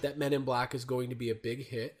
that 0.02 0.16
Men 0.18 0.32
in 0.32 0.42
Black 0.44 0.74
is 0.74 0.84
going 0.84 1.10
to 1.10 1.14
be 1.14 1.30
a 1.30 1.34
big 1.34 1.66
hit. 1.66 1.96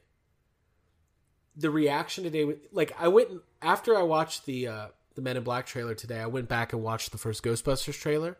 The 1.58 1.70
reaction 1.70 2.24
today, 2.24 2.46
like 2.72 2.94
I 2.98 3.08
went 3.08 3.28
after 3.62 3.96
I 3.96 4.02
watched 4.02 4.44
the 4.44 4.68
uh, 4.68 4.86
the 5.16 5.22
Men 5.22 5.36
in 5.36 5.42
Black 5.42 5.66
trailer 5.66 5.94
today. 5.94 6.20
I 6.20 6.26
went 6.26 6.48
back 6.48 6.72
and 6.72 6.82
watched 6.82 7.10
the 7.10 7.18
first 7.18 7.42
Ghostbusters 7.42 7.98
trailer 7.98 8.36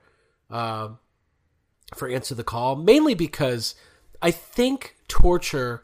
um, 0.51 0.99
for 1.95 2.09
Answer 2.09 2.35
the 2.35 2.45
Call, 2.45 2.77
mainly 2.77 3.15
because 3.15 3.75
I 4.23 4.31
think 4.31 4.97
torture 5.09 5.83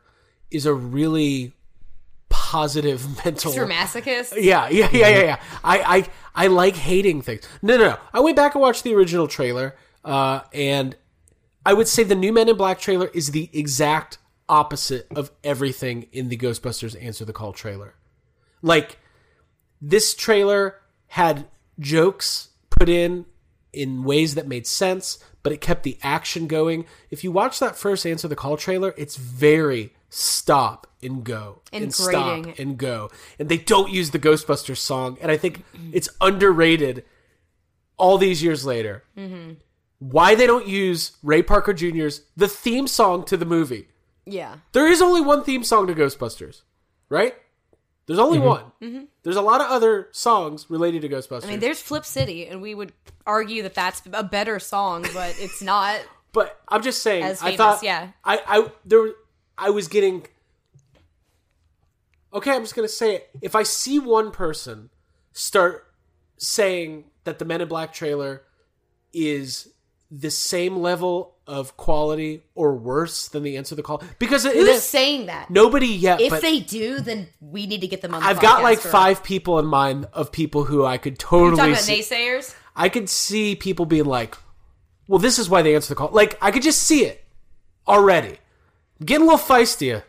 is 0.50 0.66
a 0.66 0.74
really 0.74 1.54
positive 2.28 3.04
mental 3.24 3.50
It's 3.50 3.58
for 3.58 3.66
masochists. 3.66 4.34
yeah, 4.40 4.68
yeah, 4.68 4.88
yeah, 4.92 5.08
yeah, 5.08 5.22
yeah. 5.22 5.40
I, 5.64 5.78
I, 5.80 6.44
I 6.44 6.46
like 6.48 6.76
hating 6.76 7.22
things. 7.22 7.48
No, 7.62 7.76
no, 7.76 7.88
no. 7.90 7.98
I 8.12 8.20
went 8.20 8.36
back 8.36 8.54
and 8.54 8.62
watched 8.62 8.84
the 8.84 8.94
original 8.94 9.26
trailer, 9.26 9.74
uh, 10.04 10.40
and 10.52 10.96
I 11.64 11.72
would 11.72 11.88
say 11.88 12.04
the 12.04 12.14
new 12.14 12.32
Men 12.32 12.48
in 12.48 12.56
Black 12.56 12.78
trailer 12.80 13.08
is 13.08 13.30
the 13.30 13.48
exact 13.52 14.18
opposite 14.48 15.06
of 15.16 15.30
everything 15.42 16.06
in 16.12 16.28
the 16.28 16.36
Ghostbusters 16.36 17.02
Answer 17.02 17.24
the 17.24 17.32
Call 17.32 17.52
trailer. 17.52 17.94
Like, 18.60 18.98
this 19.80 20.14
trailer 20.14 20.76
had 21.12 21.46
jokes 21.78 22.48
put 22.70 22.88
in 22.88 23.26
in 23.70 24.02
ways 24.02 24.34
that 24.34 24.48
made 24.48 24.66
sense, 24.66 25.18
but 25.42 25.52
it 25.52 25.60
kept 25.60 25.82
the 25.82 25.98
action 26.02 26.46
going. 26.46 26.86
If 27.10 27.22
you 27.22 27.30
watch 27.30 27.58
that 27.58 27.76
first 27.76 28.06
Answer 28.06 28.28
the 28.28 28.36
Call 28.36 28.56
trailer, 28.56 28.94
it's 28.96 29.16
very 29.16 29.92
stop 30.08 30.86
and 31.02 31.22
go 31.22 31.60
And 31.70 31.84
and, 31.84 31.94
stop 31.94 32.58
and 32.58 32.78
go. 32.78 33.10
And 33.38 33.50
they 33.50 33.58
don't 33.58 33.92
use 33.92 34.10
the 34.10 34.18
Ghostbusters 34.18 34.78
song. 34.78 35.18
And 35.20 35.30
I 35.30 35.36
think 35.36 35.64
it's 35.92 36.08
underrated 36.22 37.04
all 37.98 38.16
these 38.16 38.42
years 38.42 38.64
later. 38.64 39.04
Mm-hmm. 39.14 39.54
Why 39.98 40.34
they 40.34 40.46
don't 40.46 40.66
use 40.66 41.18
Ray 41.22 41.42
Parker 41.42 41.74
Jr.'s 41.74 42.22
the 42.38 42.48
theme 42.48 42.86
song 42.86 43.26
to 43.26 43.36
the 43.36 43.44
movie. 43.44 43.88
Yeah. 44.24 44.56
There 44.72 44.90
is 44.90 45.02
only 45.02 45.20
one 45.20 45.44
theme 45.44 45.62
song 45.62 45.88
to 45.88 45.94
Ghostbusters, 45.94 46.62
right? 47.10 47.34
There's 48.06 48.18
only 48.18 48.38
one. 48.38 48.64
Mhm. 48.82 49.06
There's 49.22 49.36
a 49.36 49.42
lot 49.42 49.60
of 49.60 49.68
other 49.70 50.08
songs 50.12 50.68
related 50.68 51.02
to 51.02 51.08
Ghostbusters. 51.08 51.44
I 51.44 51.48
mean, 51.48 51.60
there's 51.60 51.80
Flip 51.80 52.04
City, 52.04 52.46
and 52.46 52.60
we 52.60 52.74
would 52.74 52.92
argue 53.26 53.62
that 53.62 53.74
that's 53.74 54.02
a 54.12 54.24
better 54.24 54.58
song, 54.58 55.06
but 55.14 55.34
it's 55.38 55.62
not. 55.62 56.00
But 56.32 56.58
I'm 56.66 56.82
just 56.82 57.02
saying, 57.02 57.24
As 57.24 57.42
I 57.42 57.56
thought, 57.56 57.82
yeah. 57.82 58.12
I, 58.24 58.40
I, 58.46 58.72
there, 58.86 59.10
I 59.58 59.68
was 59.68 59.86
getting. 59.86 60.26
Okay, 62.32 62.50
I'm 62.52 62.62
just 62.62 62.74
gonna 62.74 62.88
say 62.88 63.16
it. 63.16 63.30
If 63.42 63.54
I 63.54 63.62
see 63.64 63.98
one 63.98 64.30
person 64.30 64.88
start 65.32 65.92
saying 66.38 67.04
that 67.24 67.38
the 67.38 67.44
Men 67.44 67.60
in 67.60 67.68
Black 67.68 67.92
trailer 67.92 68.44
is 69.12 69.74
the 70.10 70.30
same 70.30 70.78
level 70.78 71.31
of 71.46 71.76
quality 71.76 72.42
or 72.54 72.74
worse 72.74 73.28
than 73.28 73.42
the 73.42 73.56
Answer 73.56 73.70
to 73.70 73.74
the 73.76 73.82
Call, 73.82 74.02
because 74.18 74.44
it, 74.44 74.54
Who's 74.54 74.68
it- 74.68 74.80
saying 74.80 75.26
that? 75.26 75.50
nobody 75.50 75.86
yet. 75.88 76.20
If 76.20 76.30
but 76.30 76.42
they 76.42 76.60
do, 76.60 77.00
then 77.00 77.28
we 77.40 77.66
need 77.66 77.80
to 77.80 77.88
get 77.88 78.00
them 78.02 78.14
on. 78.14 78.20
The 78.22 78.26
I've 78.28 78.40
got 78.40 78.62
like 78.62 78.78
for- 78.80 78.88
five 78.88 79.22
people 79.24 79.58
in 79.58 79.66
mind 79.66 80.06
of 80.12 80.30
people 80.32 80.64
who 80.64 80.84
I 80.84 80.98
could 80.98 81.14
You 81.14 81.16
totally. 81.18 81.56
talking 81.56 81.72
about 81.72 81.82
see- 81.82 82.00
naysayers? 82.00 82.54
I 82.76 82.88
could 82.88 83.08
see 83.08 83.54
people 83.56 83.84
being 83.86 84.04
like, 84.06 84.36
"Well, 85.08 85.18
this 85.18 85.38
is 85.38 85.50
why 85.50 85.62
they 85.62 85.74
answer 85.74 85.88
the 85.90 85.94
call." 85.96 86.10
Like 86.12 86.38
I 86.40 86.50
could 86.50 86.62
just 86.62 86.82
see 86.82 87.04
it 87.04 87.24
already. 87.88 88.38
Getting 89.04 89.26
a 89.26 89.30
little 89.32 89.44
feisty. 89.44 90.00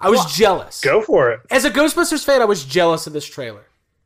I 0.00 0.10
was 0.10 0.34
jealous. 0.36 0.80
Go 0.80 1.00
for 1.02 1.30
it. 1.30 1.40
As 1.50 1.64
a 1.64 1.70
Ghostbusters 1.70 2.24
fan, 2.24 2.42
I 2.42 2.44
was 2.46 2.64
jealous 2.64 3.06
of 3.06 3.12
this 3.12 3.24
trailer. 3.24 3.64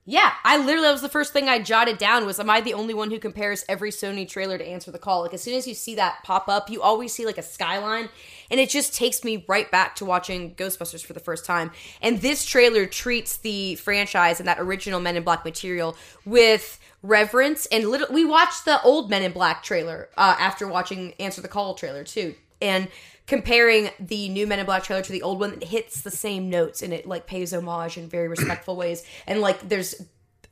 Yeah, 0.09 0.33
I 0.45 0.59
literally 0.59 0.87
that 0.87 0.93
was 0.93 1.03
the 1.03 1.09
first 1.09 1.33
thing 1.33 1.49
I 1.49 1.59
jotted 1.59 1.99
down 1.99 2.27
was 2.27 2.39
am 2.39 2.49
I 2.49 2.61
the 2.61 2.75
only 2.75 2.95
one 2.95 3.11
who 3.11 3.19
compares 3.19 3.65
every 3.69 3.91
Sony 3.91 4.27
trailer 4.27 4.57
to 4.57 4.65
Answer 4.65 4.93
the 4.93 5.01
Call? 5.01 5.23
Like 5.23 5.35
as 5.35 5.43
soon 5.43 5.55
as 5.55 5.67
you 5.67 5.75
see 5.75 5.97
that 5.97 6.23
pop 6.23 6.49
up, 6.49 6.71
you 6.71 6.81
always 6.81 7.13
see 7.13 7.27
like 7.27 7.39
a 7.39 7.43
skyline 7.43 8.09
and 8.49 8.61
it 8.61 8.71
just 8.71 8.95
takes 8.95 9.25
me 9.25 9.45
right 9.49 9.69
back 9.69 9.97
to 9.97 10.05
watching 10.05 10.55
Ghostbusters 10.55 11.05
for 11.05 11.13
the 11.13 11.19
first 11.19 11.45
time. 11.45 11.73
And 12.01 12.21
this 12.21 12.45
trailer 12.45 12.87
treats 12.87 13.39
the 13.39 13.75
franchise 13.75 14.39
and 14.39 14.49
that 14.49 14.61
original 14.61 15.01
Men 15.01 15.17
in 15.17 15.25
Black 15.25 15.45
material 15.45 15.97
with 16.25 16.79
reverence 17.03 17.67
and 17.67 17.89
little 17.89 18.07
we 18.09 18.25
watched 18.25 18.65
the 18.65 18.81
old 18.83 19.11
Men 19.11 19.25
in 19.25 19.33
Black 19.33 19.65
trailer 19.65 20.09
uh, 20.17 20.37
after 20.39 20.69
watching 20.69 21.15
Answer 21.19 21.41
the 21.41 21.49
Call 21.49 21.75
trailer 21.75 22.05
too. 22.05 22.37
And 22.61 22.89
comparing 23.27 23.91
the 24.01 24.29
new 24.29 24.47
Men 24.47 24.59
in 24.59 24.67
Black 24.67 24.85
trailer 24.85 25.03
to 25.03 25.13
the 25.13 25.23
old 25.23 25.41
one, 25.41 25.55
it 25.55 25.65
hits 25.65 26.01
the 26.03 26.11
same 26.11 26.49
notes 26.51 26.83
and 26.83 26.93
it 26.93 27.07
like 27.07 27.27
pays 27.27 27.53
homage 27.53 27.97
in 27.99 28.09
very 28.09 28.29
respectful 28.29 28.77
ways. 28.83 29.05
And 29.27 29.41
like 29.41 29.69
there's 29.69 29.95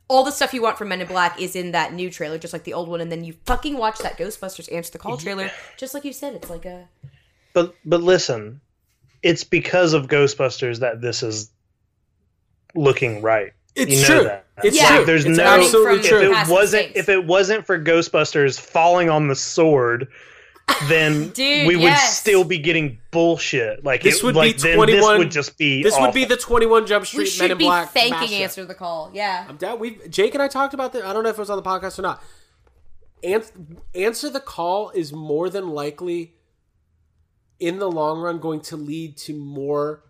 all 0.07 0.23
the 0.23 0.31
stuff 0.31 0.53
you 0.53 0.61
want 0.61 0.77
from 0.77 0.89
Men 0.89 1.01
in 1.01 1.07
Black 1.07 1.41
is 1.41 1.55
in 1.55 1.71
that 1.71 1.93
new 1.93 2.11
trailer, 2.11 2.37
just 2.37 2.53
like 2.53 2.63
the 2.63 2.73
old 2.73 2.87
one. 2.87 3.01
And 3.01 3.11
then 3.11 3.23
you 3.23 3.33
fucking 3.45 3.77
watch 3.77 3.99
that 3.99 4.17
Ghostbusters 4.17 4.71
Answer 4.71 4.91
the 4.91 4.99
Call 4.99 5.17
trailer, 5.17 5.49
just 5.77 5.93
like 5.95 6.05
you 6.05 6.13
said. 6.13 6.33
It's 6.35 6.49
like 6.49 6.65
a 6.65 6.87
But 7.53 7.73
but 7.85 8.03
listen, 8.03 8.61
it's 9.23 9.43
because 9.43 9.93
of 9.93 10.07
Ghostbusters 10.07 10.79
that 10.81 11.01
this 11.01 11.23
is 11.23 11.49
looking 12.75 13.21
right. 13.21 13.53
It's 13.75 13.91
you 13.91 14.01
know 14.01 14.07
true. 14.19 14.23
That. 14.25 14.45
It's 14.63 14.77
Like, 14.79 14.87
true. 14.97 15.05
There's 15.05 15.25
It's 15.25 15.37
no 15.37 15.43
absolutely 15.43 15.99
if 15.99 16.05
true. 16.07 16.19
it 16.33 16.47
wasn't 16.49 16.83
mistakes. 16.87 16.99
if 16.99 17.09
it 17.09 17.25
wasn't 17.25 17.65
for 17.65 17.79
Ghostbusters 17.79 18.59
falling 18.59 19.09
on 19.09 19.27
the 19.27 19.35
sword, 19.35 20.07
then 20.87 21.29
Dude, 21.29 21.67
we 21.67 21.75
would 21.75 21.83
yes. 21.83 22.17
still 22.19 22.43
be 22.43 22.57
getting 22.57 22.99
bullshit. 23.11 23.83
Like 23.83 24.01
This 24.03 24.17
it- 24.19 24.23
would 24.23 24.35
like, 24.35 24.61
be 24.61 24.73
twenty 24.73 24.99
one. 24.99 25.11
This 25.13 25.17
would 25.19 25.31
just 25.31 25.57
be 25.57 25.83
This 25.83 25.97
would 25.99 26.13
be 26.13 26.25
the 26.25 26.37
Twenty 26.37 26.65
One 26.65 26.85
Jump 26.87 27.05
Street 27.05 27.19
we 27.19 27.23
Men 27.25 27.31
should 27.31 27.51
in 27.51 27.57
be 27.57 27.65
Black. 27.65 27.91
thanking 27.91 28.29
mashup. 28.39 28.41
Answer 28.41 28.65
the 28.65 28.73
Call. 28.75 29.11
Yeah, 29.13 29.45
I'm 29.47 29.57
down. 29.57 29.79
We 29.79 29.97
Jake 30.09 30.33
and 30.33 30.41
I 30.43 30.47
talked 30.47 30.73
about 30.73 30.93
that. 30.93 31.05
I 31.05 31.13
don't 31.13 31.23
know 31.23 31.29
if 31.29 31.37
it 31.37 31.41
was 31.41 31.49
on 31.49 31.57
the 31.57 31.63
podcast 31.63 31.99
or 31.99 32.01
not. 32.01 32.21
An- 33.23 33.77
answer 33.93 34.29
the 34.29 34.39
call 34.39 34.89
is 34.91 35.13
more 35.13 35.49
than 35.49 35.69
likely 35.69 36.33
in 37.59 37.79
the 37.79 37.89
long 37.89 38.19
run 38.19 38.39
going 38.39 38.59
to 38.61 38.75
lead 38.75 39.17
to 39.17 39.33
more 39.35 40.03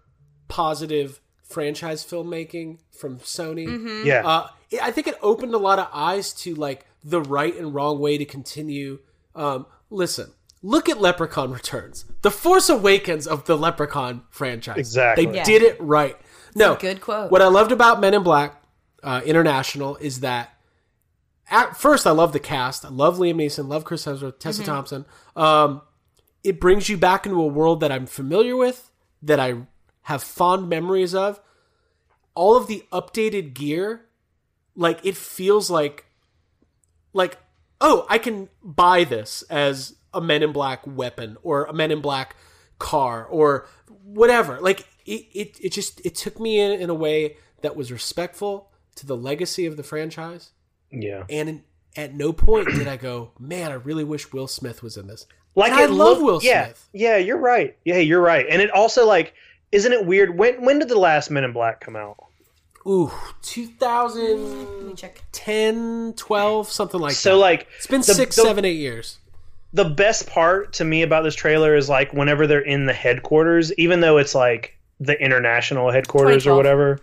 positive 0.48 1.20
franchise 1.44 2.04
filmmaking 2.06 2.80
from 2.98 3.20
Sony. 3.20 3.68
Mm-hmm. 3.68 4.06
Yeah. 4.08 4.26
Uh, 4.28 4.48
I 4.82 4.92
think 4.92 5.08
it 5.08 5.16
opened 5.22 5.54
a 5.54 5.58
lot 5.60 5.80
of 5.80 5.88
eyes 5.94 6.34
to 6.34 6.56
like 6.56 6.86
the 7.04 7.22
right 7.22 7.56
and 7.56 7.74
wrong 7.74 8.00
way 8.00 8.18
to 8.18 8.26
continue. 8.26 9.00
Um, 9.36 9.68
listen, 9.90 10.32
look 10.66 10.90
at 10.90 11.00
Leprechaun 11.00 11.52
Returns, 11.52 12.06
the 12.24 12.32
Force 12.32 12.70
Awakens 12.70 13.28
of 13.28 13.46
the 13.46 13.56
Leprechaun 13.56 14.24
franchise. 14.30 14.78
Exactly. 14.78 15.26
they 15.28 15.36
Yeah. 15.36 15.44
did 15.44 15.62
it 15.62 15.78
right. 15.80 16.18
no, 16.56 16.74
a 16.74 16.78
good 16.78 17.02
quote. 17.02 17.30
What 17.32 17.42
I 17.42 17.48
loved 17.48 17.72
about 17.72 18.00
Men 18.00 18.14
in 18.14 18.24
Black 18.24 18.62
uh, 19.04 19.22
International 19.26 19.96
is 19.98 20.22
that 20.22 20.52
at 21.52 21.78
first 21.78 22.08
I 22.08 22.12
love 22.12 22.34
the 22.34 22.40
cast. 22.40 22.84
I 22.86 22.90
love 22.90 23.18
Liam 23.18 23.36
Neeson, 23.36 23.68
love 23.68 23.84
Chris 23.86 24.06
Hemsworth, 24.06 24.40
Tessa 24.40 24.64
Mm-hmm. 24.64 24.72
Thompson. 24.72 25.06
Um, 25.36 25.82
it 26.44 26.60
brings 26.60 26.90
you 26.90 26.98
back 26.98 27.26
into 27.28 27.40
a 27.42 27.46
world 27.48 27.80
that 27.82 27.92
I'm 27.92 28.06
familiar 28.08 28.56
with, 28.56 28.90
that 29.22 29.40
I 29.40 29.56
have 30.04 30.24
fond 30.24 30.68
memories 30.70 31.14
of. 31.14 31.40
All 32.34 32.56
of 32.58 32.68
the 32.68 32.84
updated 32.92 33.54
gear, 33.54 34.06
like 34.76 35.00
it 35.06 35.16
feels 35.16 35.70
like, 35.70 36.06
like 37.14 37.38
oh, 37.82 38.06
I 38.10 38.18
can 38.18 38.50
buy 38.64 39.04
this 39.04 39.44
as 39.44 39.96
a 40.16 40.22
Men 40.22 40.42
in 40.44 40.52
Black 40.52 40.82
weapon 40.88 41.38
or 41.44 41.66
a 41.66 41.74
Men 41.74 41.92
in 41.92 42.02
Black 42.02 42.36
car 42.80 43.26
or 43.26 43.68
whatever. 44.04 44.60
Like 44.60 44.88
it, 45.06 45.26
it, 45.34 45.58
it 45.62 45.72
just 45.72 46.04
it 46.06 46.16
took 46.16 46.40
me 46.40 46.60
in 46.60 46.80
in 46.80 46.90
a 46.90 46.94
way 46.96 47.38
that 47.62 47.76
was 47.76 47.92
respectful 47.92 48.70
to 48.96 49.06
the 49.06 49.16
legacy 49.18 49.66
of 49.66 49.76
the 49.78 49.84
franchise. 49.84 50.52
yeah. 50.92 51.24
And 51.30 51.50
in, 51.50 51.64
at 51.98 52.14
no 52.14 52.32
point 52.34 52.68
did 52.70 52.88
I 52.88 52.98
go, 52.98 53.32
man, 53.40 53.72
I 53.72 53.76
really 53.76 54.04
wish 54.04 54.32
Will 54.34 54.48
Smith 54.48 54.84
was 54.84 54.98
in 54.98 55.08
this. 55.08 55.26
Like 55.56 55.72
And 55.72 55.80
I 55.82 55.86
love 55.86 56.18
looked- 56.20 56.44
Will 56.44 56.44
yeah, 56.44 56.66
Smith. 56.66 56.90
Yeah, 56.94 57.16
you're 57.18 57.38
right. 57.40 57.78
Yeah, 57.86 57.98
you're 58.00 58.22
right. 58.22 58.46
And 58.50 58.62
it 58.62 58.70
also 58.72 59.06
like, 59.08 59.34
isn't 59.72 59.92
it 59.94 60.06
weird? 60.06 60.38
When 60.38 60.64
when 60.66 60.80
did 60.80 60.90
the 60.90 61.00
last 61.00 61.32
Men 61.32 61.44
in 61.46 61.54
Black 61.54 61.80
come 61.82 61.96
out? 61.96 62.18
Ooh, 62.88 63.12
2010, 63.42 66.06
Let 66.08 66.18
12, 66.18 66.70
something 66.70 67.00
like 67.00 67.14
that. 67.14 67.18
So 67.18 67.38
like, 67.38 67.68
it's 67.78 67.88
been 67.88 68.02
the- 68.02 68.14
six, 68.14 68.36
the- 68.36 68.42
seven, 68.44 68.66
eight 68.66 68.78
years. 68.78 69.20
The 69.76 69.84
best 69.86 70.26
part 70.28 70.72
to 70.74 70.86
me 70.86 71.02
about 71.02 71.24
this 71.24 71.36
trailer 71.36 71.76
is 71.76 71.90
like 71.90 72.14
whenever 72.14 72.48
they're 72.48 72.60
in 72.60 72.86
the 72.86 72.94
headquarters, 72.94 73.74
even 73.74 74.00
though 74.00 74.18
it's 74.18 74.34
like 74.34 74.78
the 75.02 75.22
international 75.22 75.92
headquarters 75.92 76.48
or 76.48 76.56
whatever. 76.56 77.00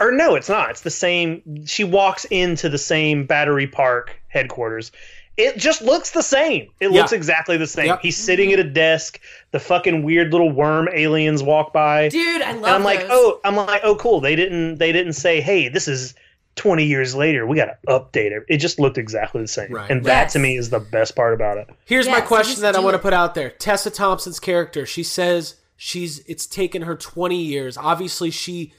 Or 0.00 0.10
no, 0.10 0.34
it's 0.34 0.48
not. 0.48 0.70
It's 0.70 0.80
the 0.80 0.90
same. 0.90 1.64
She 1.64 1.84
walks 1.84 2.24
into 2.24 2.68
the 2.68 2.78
same 2.78 3.24
Battery 3.24 3.68
Park 3.68 4.20
headquarters. 4.26 4.90
It 5.36 5.56
just 5.56 5.80
looks 5.80 6.10
the 6.10 6.22
same. 6.22 6.68
It 6.80 6.90
Yeah. 6.90 6.98
looks 7.00 7.12
exactly 7.12 7.56
the 7.56 7.68
same. 7.68 7.86
Yep. 7.86 8.00
He's 8.02 8.16
sitting 8.16 8.52
at 8.52 8.58
a 8.58 8.64
desk. 8.64 9.20
The 9.52 9.60
fucking 9.60 10.02
weird 10.02 10.32
little 10.32 10.50
worm 10.50 10.88
aliens 10.92 11.40
walk 11.42 11.72
by. 11.72 12.08
Dude, 12.08 12.42
I 12.42 12.52
love 12.52 12.64
and 12.64 12.66
I'm 12.66 12.82
like, 12.82 13.06
oh, 13.08 13.40
I'm 13.44 13.54
like, 13.54 13.82
oh, 13.84 13.94
cool. 13.94 14.20
They 14.20 14.34
didn't, 14.34 14.78
they 14.78 14.90
didn't 14.90 15.12
say, 15.14 15.40
hey, 15.40 15.68
this 15.68 15.86
is 15.86 16.14
20 16.56 16.84
years 16.84 17.14
later. 17.14 17.46
We 17.46 17.56
got 17.56 17.66
to 17.66 17.76
update 17.88 18.30
it. 18.32 18.44
It 18.48 18.58
just 18.58 18.78
looked 18.78 18.98
exactly 18.98 19.40
the 19.40 19.48
same. 19.48 19.72
Right. 19.72 19.90
And 19.90 20.04
that 20.04 20.24
Yes. 20.24 20.32
to 20.34 20.38
me 20.38 20.56
is 20.56 20.70
the 20.70 20.80
best 20.80 21.16
part 21.16 21.32
about 21.34 21.56
it. 21.58 21.68
Here's 21.86 22.08
my 22.08 22.20
question 22.20 22.62
that 22.62 22.76
I 22.76 22.80
want 22.80 22.94
to 22.94 22.98
put 22.98 23.12
out 23.14 23.34
there. 23.34 23.50
Tessa 23.50 23.90
Thompson's 23.90 24.38
character, 24.38 24.84
she 24.86 25.02
says 25.02 25.56
she's 25.76 26.18
it's 26.20 26.46
taken 26.46 26.82
her 26.82 26.94
20 26.94 27.36
years. 27.42 27.76
Obviously 27.78 28.30
she 28.30 28.72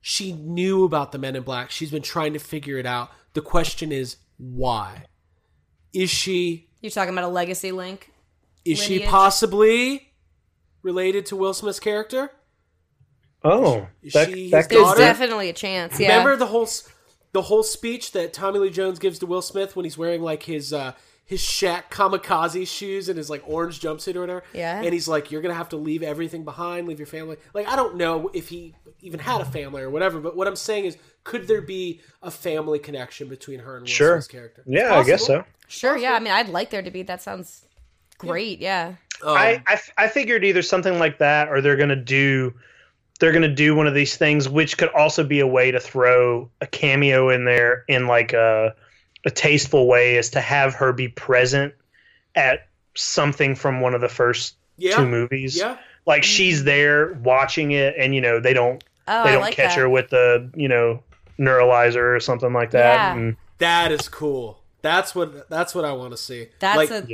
she 0.00 0.32
knew 0.32 0.84
about 0.84 1.12
the 1.12 1.18
men 1.18 1.34
in 1.36 1.42
black. 1.42 1.70
She's 1.70 1.90
been 1.90 2.02
trying 2.02 2.32
to 2.32 2.38
figure 2.38 2.76
it 2.78 2.86
out. 2.86 3.10
The 3.34 3.40
question 3.40 3.92
is 3.92 4.16
why? 4.38 5.04
Is 5.92 6.10
she 6.10 6.68
You're 6.80 6.90
talking 6.90 7.12
about 7.14 7.24
a 7.24 7.28
legacy 7.28 7.72
link. 7.72 8.10
is 8.64 8.78
she 8.82 8.98
possibly 9.00 10.12
related 10.82 11.26
to 11.26 11.36
Will 11.36 11.54
Smith's 11.54 11.80
character? 11.80 12.30
Oh, 13.44 13.86
Is 14.02 14.12
that, 14.14 14.28
she 14.30 14.50
that 14.50 14.68
his 14.70 14.80
There's 14.82 14.94
definitely 14.96 15.48
a 15.48 15.52
chance. 15.52 16.00
Yeah. 16.00 16.08
Remember 16.08 16.36
the 16.36 16.46
whole 16.46 16.62
s- 16.64 16.88
the 17.36 17.42
whole 17.42 17.62
speech 17.62 18.12
that 18.12 18.32
Tommy 18.32 18.58
Lee 18.58 18.70
Jones 18.70 18.98
gives 18.98 19.18
to 19.18 19.26
Will 19.26 19.42
Smith 19.42 19.76
when 19.76 19.84
he's 19.84 19.98
wearing 19.98 20.22
like 20.22 20.44
his 20.44 20.72
uh 20.72 20.92
his 21.26 21.42
Shaq 21.42 21.90
kamikaze 21.90 22.66
shoes 22.66 23.10
and 23.10 23.18
his 23.18 23.28
like 23.28 23.42
orange 23.46 23.78
jumpsuit 23.78 24.14
or 24.16 24.20
whatever. 24.20 24.42
Yeah. 24.54 24.80
And 24.80 24.94
he's 24.94 25.06
like, 25.06 25.30
"You're 25.30 25.42
gonna 25.42 25.52
have 25.52 25.68
to 25.70 25.76
leave 25.76 26.02
everything 26.02 26.44
behind, 26.44 26.88
leave 26.88 26.98
your 26.98 27.06
family." 27.06 27.36
Like, 27.52 27.68
I 27.68 27.76
don't 27.76 27.96
know 27.96 28.30
if 28.32 28.48
he 28.48 28.74
even 29.02 29.20
had 29.20 29.42
a 29.42 29.44
family 29.44 29.82
or 29.82 29.90
whatever, 29.90 30.18
but 30.18 30.34
what 30.34 30.48
I'm 30.48 30.56
saying 30.56 30.86
is, 30.86 30.96
could 31.24 31.46
there 31.46 31.60
be 31.60 32.00
a 32.22 32.30
family 32.30 32.78
connection 32.78 33.28
between 33.28 33.58
her 33.58 33.76
and 33.76 33.82
Will 33.82 33.88
Sure. 33.88 34.14
Smith's 34.16 34.28
character? 34.28 34.62
Yeah, 34.66 34.94
I 34.94 35.02
guess 35.04 35.26
so. 35.26 35.44
Sure. 35.68 35.98
Yeah. 35.98 36.12
I 36.14 36.20
mean, 36.20 36.32
I'd 36.32 36.48
like 36.48 36.70
there 36.70 36.80
to 36.80 36.90
be. 36.90 37.02
That 37.02 37.20
sounds 37.20 37.66
great. 38.16 38.60
Yeah. 38.60 38.94
Um, 39.22 39.36
I, 39.36 39.62
I 39.66 39.72
f- 39.74 39.90
I 39.98 40.08
figured 40.08 40.42
either 40.42 40.62
something 40.62 40.98
like 40.98 41.18
that 41.18 41.48
or 41.50 41.60
they're 41.60 41.76
gonna 41.76 41.96
do 41.96 42.54
they're 43.18 43.32
gonna 43.32 43.48
do 43.54 43.74
one 43.74 43.86
of 43.86 43.94
these 43.94 44.16
things 44.16 44.48
which 44.48 44.76
could 44.78 44.88
also 44.90 45.24
be 45.24 45.40
a 45.40 45.46
way 45.46 45.70
to 45.70 45.80
throw 45.80 46.50
a 46.60 46.66
cameo 46.66 47.28
in 47.30 47.44
there 47.44 47.84
in 47.88 48.06
like 48.06 48.32
a 48.32 48.74
a 49.24 49.30
tasteful 49.30 49.86
way 49.88 50.16
is 50.16 50.30
to 50.30 50.40
have 50.40 50.74
her 50.74 50.92
be 50.92 51.08
present 51.08 51.74
at 52.34 52.68
something 52.94 53.54
from 53.54 53.80
one 53.80 53.94
of 53.94 54.00
the 54.00 54.08
first 54.08 54.54
Yeah. 54.76 54.96
two 54.96 55.06
movies 55.06 55.56
Yeah. 55.56 55.76
like 56.06 56.22
she's 56.22 56.64
there 56.64 57.14
watching 57.14 57.72
it, 57.72 57.94
and 57.98 58.14
you 58.14 58.20
know 58.20 58.38
they 58.40 58.52
don't 58.54 58.82
Oh, 59.08 59.24
they 59.24 59.32
don't 59.32 59.42
like 59.42 59.54
catch 59.54 59.74
that. 59.74 59.80
her 59.80 59.88
with 59.88 60.10
the 60.10 60.50
you 60.54 60.68
know 60.68 61.02
neuralizer 61.38 62.16
or 62.16 62.20
something 62.20 62.52
like 62.52 62.70
that. 62.72 62.94
Yeah. 62.94 63.14
And 63.16 63.36
That 63.58 63.92
is 63.92 64.08
cool. 64.08 64.62
That's 64.82 65.14
what 65.14 65.48
that's 65.50 65.74
what 65.74 65.84
I 65.84 65.92
want 65.92 66.10
to 66.12 66.16
see. 66.16 66.48
That's 66.60 66.76
like, 66.76 66.90
a 66.90 67.06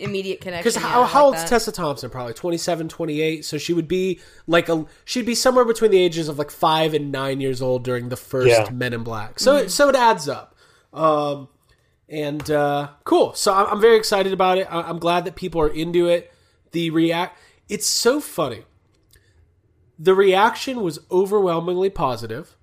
immediate 0.00 0.40
connection. 0.40 0.62
Because 0.70 0.76
how, 0.82 1.02
I 1.02 1.06
how 1.06 1.24
like 1.24 1.24
old's 1.26 1.42
that. 1.42 1.48
Tessa 1.48 1.72
Thompson? 1.72 2.10
Probably 2.10 2.34
27, 2.34 2.88
28. 2.88 3.44
So 3.44 3.58
she 3.58 3.72
would 3.72 3.88
be 3.88 4.20
like 4.46 4.68
a 4.68 4.86
she'd 5.04 5.26
be 5.26 5.34
somewhere 5.34 5.64
between 5.64 5.90
the 5.90 5.98
ages 5.98 6.28
of 6.28 6.38
like 6.38 6.50
five 6.50 6.94
and 6.94 7.12
nine 7.12 7.40
years 7.40 7.60
old 7.62 7.84
during 7.84 8.08
the 8.08 8.16
first 8.16 8.48
Yeah. 8.48 8.70
Men 8.70 8.92
in 8.92 9.02
Black. 9.04 9.38
So 9.38 9.54
Mm-hmm. 9.54 9.66
it, 9.66 9.70
so 9.70 9.88
it 9.88 9.94
adds 9.96 10.28
up. 10.28 10.54
Um, 10.92 11.48
and 12.08 12.50
uh, 12.50 12.88
cool. 13.04 13.34
So 13.34 13.54
I'm, 13.54 13.66
I'm 13.74 13.80
very 13.80 13.96
excited 13.96 14.32
about 14.32 14.58
it. 14.58 14.66
I, 14.70 14.82
I'm 14.82 14.98
glad 14.98 15.24
that 15.26 15.36
people 15.36 15.60
are 15.60 15.68
into 15.68 16.08
it. 16.08 16.32
The 16.72 16.90
react. 16.90 17.38
It's 17.68 17.86
so 17.86 18.20
funny. 18.20 18.64
The 19.98 20.14
reaction 20.14 20.80
was 20.82 20.98
overwhelmingly 21.10 21.90
positive, 21.90 22.56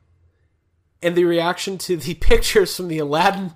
and 1.03 1.15
the 1.15 1.23
reaction 1.25 1.77
to 1.79 1.95
the 1.95 2.13
pictures 2.31 2.75
from 2.75 2.87
the 2.87 2.97
Aladdin 2.99 3.53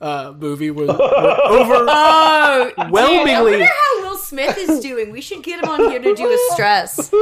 uh, 0.00 0.34
movie 0.36 0.70
was 0.70 0.88
were 0.88 0.94
over. 0.94 1.74
Oh, 1.88 2.64
dude, 2.68 2.78
I 2.78 2.84
Overwhelmingly- 2.86 3.50
wonder 3.52 3.64
how 3.66 4.02
Will 4.02 4.16
Smith 4.18 4.56
is 4.58 4.80
doing. 4.80 5.10
We 5.12 5.20
should 5.20 5.42
get 5.42 5.62
him 5.62 5.68
on 5.70 5.90
here 5.90 6.00
to 6.00 6.14
do 6.14 6.26
a 6.28 6.52
stress. 6.52 7.10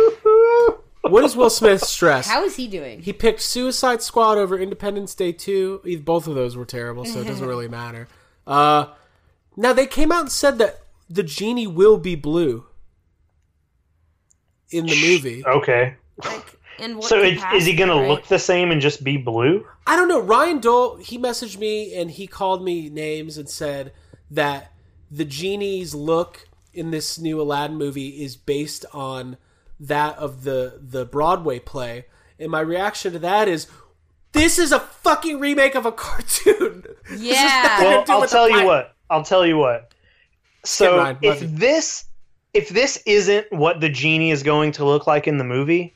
What 1.07 1.23
is 1.23 1.37
Will 1.37 1.51
Smith's 1.51 1.91
stress? 1.91 2.27
How 2.27 2.45
is 2.45 2.57
he 2.57 2.67
doing? 2.67 3.03
He 3.03 3.13
picked 3.13 3.43
Suicide 3.43 4.01
Squad 4.01 4.39
over 4.39 4.59
Independence 4.59 5.15
Day 5.15 5.33
2. 5.33 6.01
Both 6.03 6.27
of 6.27 6.35
those 6.35 6.57
were 6.57 6.65
terrible, 6.65 7.05
so 7.05 7.21
it 7.21 7.27
doesn't 7.27 7.47
really 7.55 7.69
matter. 7.69 8.09
Uh, 8.47 8.87
now, 9.55 9.75
they 9.75 9.87
came 9.87 10.11
out 10.11 10.21
and 10.23 10.33
said 10.33 10.57
that 10.57 10.81
the 11.11 11.23
genie 11.23 11.67
will 11.67 11.99
be 11.99 12.15
blue 12.15 12.65
in 14.71 14.87
the 14.87 14.97
movie. 15.07 15.45
okay, 15.47 15.97
Like, 16.25 16.54
in 16.79 16.97
what 16.97 17.09
so 17.09 17.21
it, 17.23 17.39
is 17.55 17.67
he 17.67 17.75
going 17.75 17.89
to 17.89 17.95
capacity, 17.95 18.09
look 18.09 18.27
the 18.27 18.39
same 18.39 18.71
and 18.71 18.81
just 18.81 19.05
be 19.05 19.17
blue? 19.17 19.67
I 19.87 19.97
don't 19.97 20.09
know. 20.09 20.21
Ryan 20.21 20.61
Dole, 20.61 20.97
he 20.97 21.19
messaged 21.19 21.59
me 21.59 21.95
and 21.95 22.11
he 22.11 22.27
called 22.27 22.65
me 22.65 22.89
names 22.89 23.39
and 23.39 23.49
said 23.49 23.93
that 24.31 24.73
the 25.11 25.25
genie's 25.25 25.95
look 25.95 26.49
in 26.73 26.91
this 26.91 27.19
new 27.19 27.41
Aladdin 27.41 27.77
movie 27.77 28.23
is 28.23 28.37
based 28.37 28.85
on 28.93 29.37
that 29.79 30.17
of 30.19 30.45
the 30.45 30.81
the 30.81 31.05
Broadway 31.05 31.59
play. 31.59 32.07
And 32.39 32.51
my 32.51 32.61
reaction 32.61 33.13
to 33.13 33.19
that 33.21 33.49
is 33.49 33.69
this 34.33 34.59
is 34.59 34.73
a 34.73 34.81
fucking 34.81 35.39
remake 35.39 35.75
of 35.75 35.87
a 35.87 35.93
cartoon. 36.05 36.85
Yeah. 37.17 37.79
nothing 37.79 37.87
Well, 37.87 38.05
I'll 38.23 38.29
tell 38.29 38.49
you 38.49 38.55
play. 38.57 38.65
what. 38.67 38.95
I'll 39.11 39.25
tell 39.25 39.47
you 39.47 39.57
what. 39.57 39.93
Kid 40.63 40.69
So 40.69 40.99
Ryan, 40.99 41.19
if 41.23 41.43
you. 41.43 41.49
this 41.49 42.07
if 42.53 42.69
this 42.69 43.03
isn't 43.05 43.53
what 43.53 43.81
the 43.81 43.89
genie 43.89 44.31
is 44.31 44.43
going 44.43 44.73
to 44.73 44.85
look 44.85 45.07
like 45.07 45.27
in 45.27 45.39
the 45.39 45.45
movie, 45.45 45.95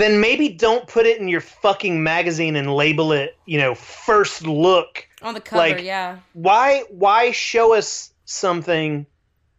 then 0.00 0.20
maybe 0.20 0.48
don't 0.48 0.86
put 0.86 1.06
it 1.06 1.20
in 1.20 1.28
your 1.28 1.40
fucking 1.40 2.02
magazine 2.02 2.56
and 2.56 2.74
label 2.74 3.12
it, 3.12 3.36
you 3.46 3.58
know, 3.58 3.74
first 3.74 4.46
look. 4.46 5.06
on 5.22 5.34
the 5.34 5.40
cover? 5.40 5.58
like- 5.58 5.82
yeah, 5.82 6.18
Why 6.32 6.84
why 6.90 7.32
show 7.32 7.74
us 7.74 8.12
something 8.24 9.06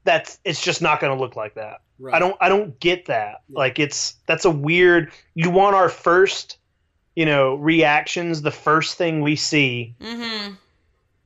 that's 0.04 0.40
it's 0.44 0.62
just 0.62 0.82
not 0.82 1.00
going 1.00 1.16
to 1.16 1.22
look 1.22 1.36
like 1.36 1.56
that? 1.56 1.82
Right. 2.00 2.16
I 2.16 2.20
don't 2.20 2.36
I 2.42 2.50
don't 2.50 2.80
get 2.80 3.06
that. 3.06 3.42
Like 3.50 3.78
it's 3.78 4.16
that's 4.26 4.46
a 4.46 4.52
weird 4.52 5.12
you 5.36 5.50
want 5.50 5.76
our 5.76 5.90
first, 5.90 6.58
you 7.16 7.26
know, 7.26 7.56
reactions, 7.56 8.42
the 8.42 8.52
first 8.52 8.98
thing 8.98 9.22
we 9.22 9.36
see 9.36 9.96
mm-hmm. 10.02 10.54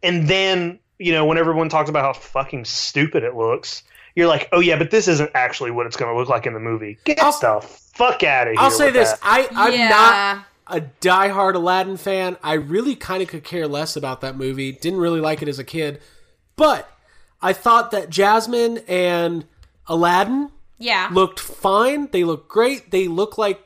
and 0.03 0.27
then 0.27 0.79
you 0.99 1.11
know 1.11 1.25
when 1.25 1.37
everyone 1.37 1.69
talks 1.69 1.89
about 1.89 2.03
how 2.03 2.13
fucking 2.13 2.65
stupid 2.65 3.23
it 3.23 3.35
looks 3.35 3.83
you're 4.15 4.27
like 4.27 4.49
oh 4.51 4.59
yeah 4.59 4.77
but 4.77 4.91
this 4.91 5.07
isn't 5.07 5.29
actually 5.35 5.71
what 5.71 5.85
it's 5.85 5.97
going 5.97 6.11
to 6.11 6.17
look 6.17 6.29
like 6.29 6.45
in 6.45 6.53
the 6.53 6.59
movie 6.59 6.97
get 7.03 7.21
I'll- 7.21 7.31
the 7.39 7.65
fuck 7.67 8.23
out 8.23 8.47
of 8.47 8.53
here 8.53 8.61
I'll 8.61 8.71
say 8.71 8.85
with 8.85 8.95
this: 8.95 9.11
that. 9.11 9.19
I 9.23 9.47
I'm 9.51 9.73
Yeah. 9.73 9.89
not 9.89 10.45
a 10.67 10.81
diehard 10.99 11.53
Aladdin 11.55 11.95
fan. 11.97 12.37
I 12.41 12.53
really 12.53 12.95
kind 12.95 13.21
of 13.21 13.29
could 13.29 13.43
care 13.43 13.67
less 13.67 13.95
about 13.95 14.21
that 14.21 14.35
movie. 14.35 14.71
Didn't 14.71 14.99
really 14.99 15.21
like 15.21 15.41
it 15.43 15.47
as 15.47 15.59
a 15.59 15.63
kid, 15.63 16.01
but 16.55 16.89
I 17.41 17.53
thought 17.53 17.91
that 17.91 18.09
Jasmine 18.09 18.79
and 18.87 19.45
Aladdin 19.87 20.49
yeah. 20.79 21.09
looked 21.11 21.39
fine. 21.39 22.09
They 22.11 22.23
look 22.23 22.47
great. 22.47 22.89
They 22.89 23.07
look 23.07 23.37
like 23.37 23.61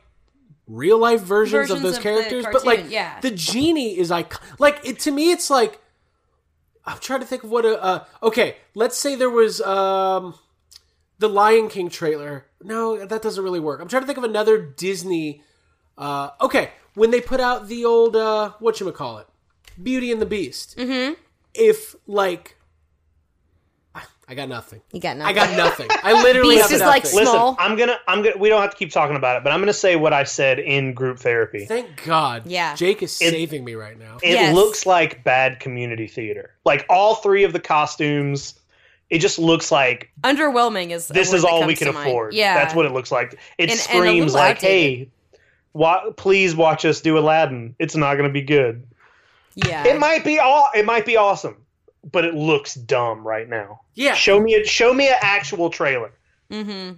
real 0.68 0.98
life 0.98 1.22
versions, 1.22 1.52
Versions 1.68 1.78
of 1.78 1.82
those 1.82 1.96
of 1.96 2.02
the 2.02 2.08
characters. 2.10 2.46
but 2.52 2.64
like 2.66 2.90
yeah. 2.90 3.18
the 3.20 3.30
genie 3.30 3.98
is 3.98 4.10
like 4.10 4.34
like 4.60 4.80
it 4.84 4.98
to 5.00 5.10
me. 5.10 5.30
It's 5.32 5.48
like 5.50 5.80
I'm 6.92 7.00
trying 7.00 7.20
to 7.20 7.26
think 7.26 7.44
of 7.44 7.50
what 7.50 7.64
a 7.64 7.82
uh, 7.82 8.04
okay. 8.22 8.56
Let's 8.74 8.98
say 8.98 9.14
there 9.14 9.30
was 9.30 9.60
um 9.60 10.34
the 11.18 11.28
Lion 11.28 11.68
King 11.68 11.88
trailer. 11.88 12.46
No, 12.62 13.04
that 13.04 13.22
doesn't 13.22 13.42
really 13.42 13.60
work. 13.60 13.80
I'm 13.80 13.88
trying 13.88 14.02
to 14.02 14.06
think 14.06 14.18
of 14.18 14.24
another 14.24 14.58
Disney. 14.60 15.42
Uh, 15.96 16.30
okay, 16.40 16.70
when 16.94 17.10
they 17.10 17.20
put 17.20 17.40
out 17.40 17.68
the 17.68 17.84
old 17.84 18.16
uh, 18.16 18.52
what 18.58 18.80
you 18.80 18.90
call 18.92 19.18
it, 19.18 19.26
Beauty 19.80 20.10
and 20.10 20.20
the 20.20 20.26
Beast. 20.26 20.76
Mm-hmm. 20.76 21.14
If 21.54 21.96
like, 22.06 22.56
I- 24.30 24.32
I 24.32 24.34
got 24.36 24.48
nothing. 24.48 24.80
You 24.92 25.00
got 25.00 25.16
nothing. 25.16 25.36
I 25.36 25.46
got 25.46 25.56
nothing. 25.56 25.88
I 26.04 26.12
literally 26.22 26.54
Beast 26.56 26.70
have 26.70 26.76
is 26.76 26.86
like 26.86 27.02
nothing. 27.02 27.18
listen 27.18 27.34
small. 27.34 27.56
i'm 27.58 27.76
gonna 27.76 27.98
i'm 28.06 28.22
gonna 28.22 28.36
we 28.38 28.48
don't 28.48 28.60
have 28.60 28.70
to 28.70 28.76
keep 28.76 28.92
talking 28.92 29.16
about 29.16 29.36
it 29.36 29.42
but 29.44 29.52
i'm 29.52 29.58
gonna 29.60 29.72
say 29.72 29.96
what 29.96 30.12
i 30.12 30.22
said 30.24 30.58
in 30.60 30.94
group 30.94 31.18
therapy 31.18 31.64
Thank 31.66 32.04
God. 32.04 32.42
Yeah. 32.46 32.74
Jake 32.76 33.02
is 33.02 33.20
It- 33.20 33.30
saving 33.30 33.64
me 33.64 33.74
right 33.74 33.98
now. 33.98 34.18
it 34.22 34.30
Yes. 34.34 34.54
looks 34.54 34.86
like 34.86 35.24
bad 35.24 35.58
community 35.58 36.06
theater 36.06 36.54
like 36.64 36.86
all 36.88 37.16
three 37.16 37.42
of 37.44 37.52
the 37.52 37.58
costumes 37.60 38.54
it 39.10 39.18
just 39.18 39.38
looks 39.40 39.72
like 39.72 40.10
Underwhelming 40.22 40.90
is 40.90 41.08
this 41.08 41.32
is 41.32 41.44
all 41.44 41.66
we 41.66 41.74
can 41.74 41.88
to 41.88 41.92
mind. 41.92 42.08
afford 42.08 42.34
Yeah, 42.34 42.54
that's 42.54 42.74
what 42.74 42.86
it 42.86 42.92
looks 42.92 43.10
like 43.10 43.32
it 43.32 43.38
And- 43.58 43.70
and 43.72 43.80
screams 43.80 44.32
little 44.32 44.34
like 44.34 44.56
outdated. 44.58 45.08
hey 45.08 45.10
wa- 45.72 46.10
please 46.16 46.54
watch 46.54 46.84
us 46.84 47.00
do 47.00 47.18
aladdin 47.18 47.74
it's 47.80 47.96
not 47.96 48.14
gonna 48.14 48.28
be 48.28 48.42
good 48.42 48.86
Yeah, 49.56 49.84
It 49.88 49.98
might 49.98 50.24
be 50.24 50.38
all. 50.38 50.68
It 50.74 50.84
might 50.86 51.04
be 51.04 51.16
awesome, 51.16 51.56
but 52.10 52.24
it 52.24 52.34
looks 52.34 52.74
dumb 52.74 53.26
right 53.26 53.48
now. 53.48 53.80
Yeah. 53.94 54.14
Show 54.14 54.40
me 54.40 54.54
a 54.54 54.64
show 54.64 54.92
me 54.94 55.08
an 55.08 55.16
actual 55.20 55.70
trailer. 55.70 56.12
Mm-hmm. 56.50 56.96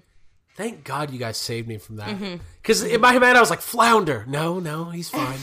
Thank 0.55 0.85
God 0.85 1.11
you 1.11 1.19
guys 1.19 1.39
saved 1.39 1.67
me 1.67 1.79
from 1.79 1.97
that. 1.97 2.15
Because 2.61 2.83
in 2.83 3.01
my 3.01 3.13
head 3.13 3.23
I 3.25 3.41
was 3.41 3.51
like, 3.51 3.61
Flounder. 3.63 4.25
No, 4.29 4.61
no, 4.61 4.91
he's 4.91 5.09
fine. 5.19 5.39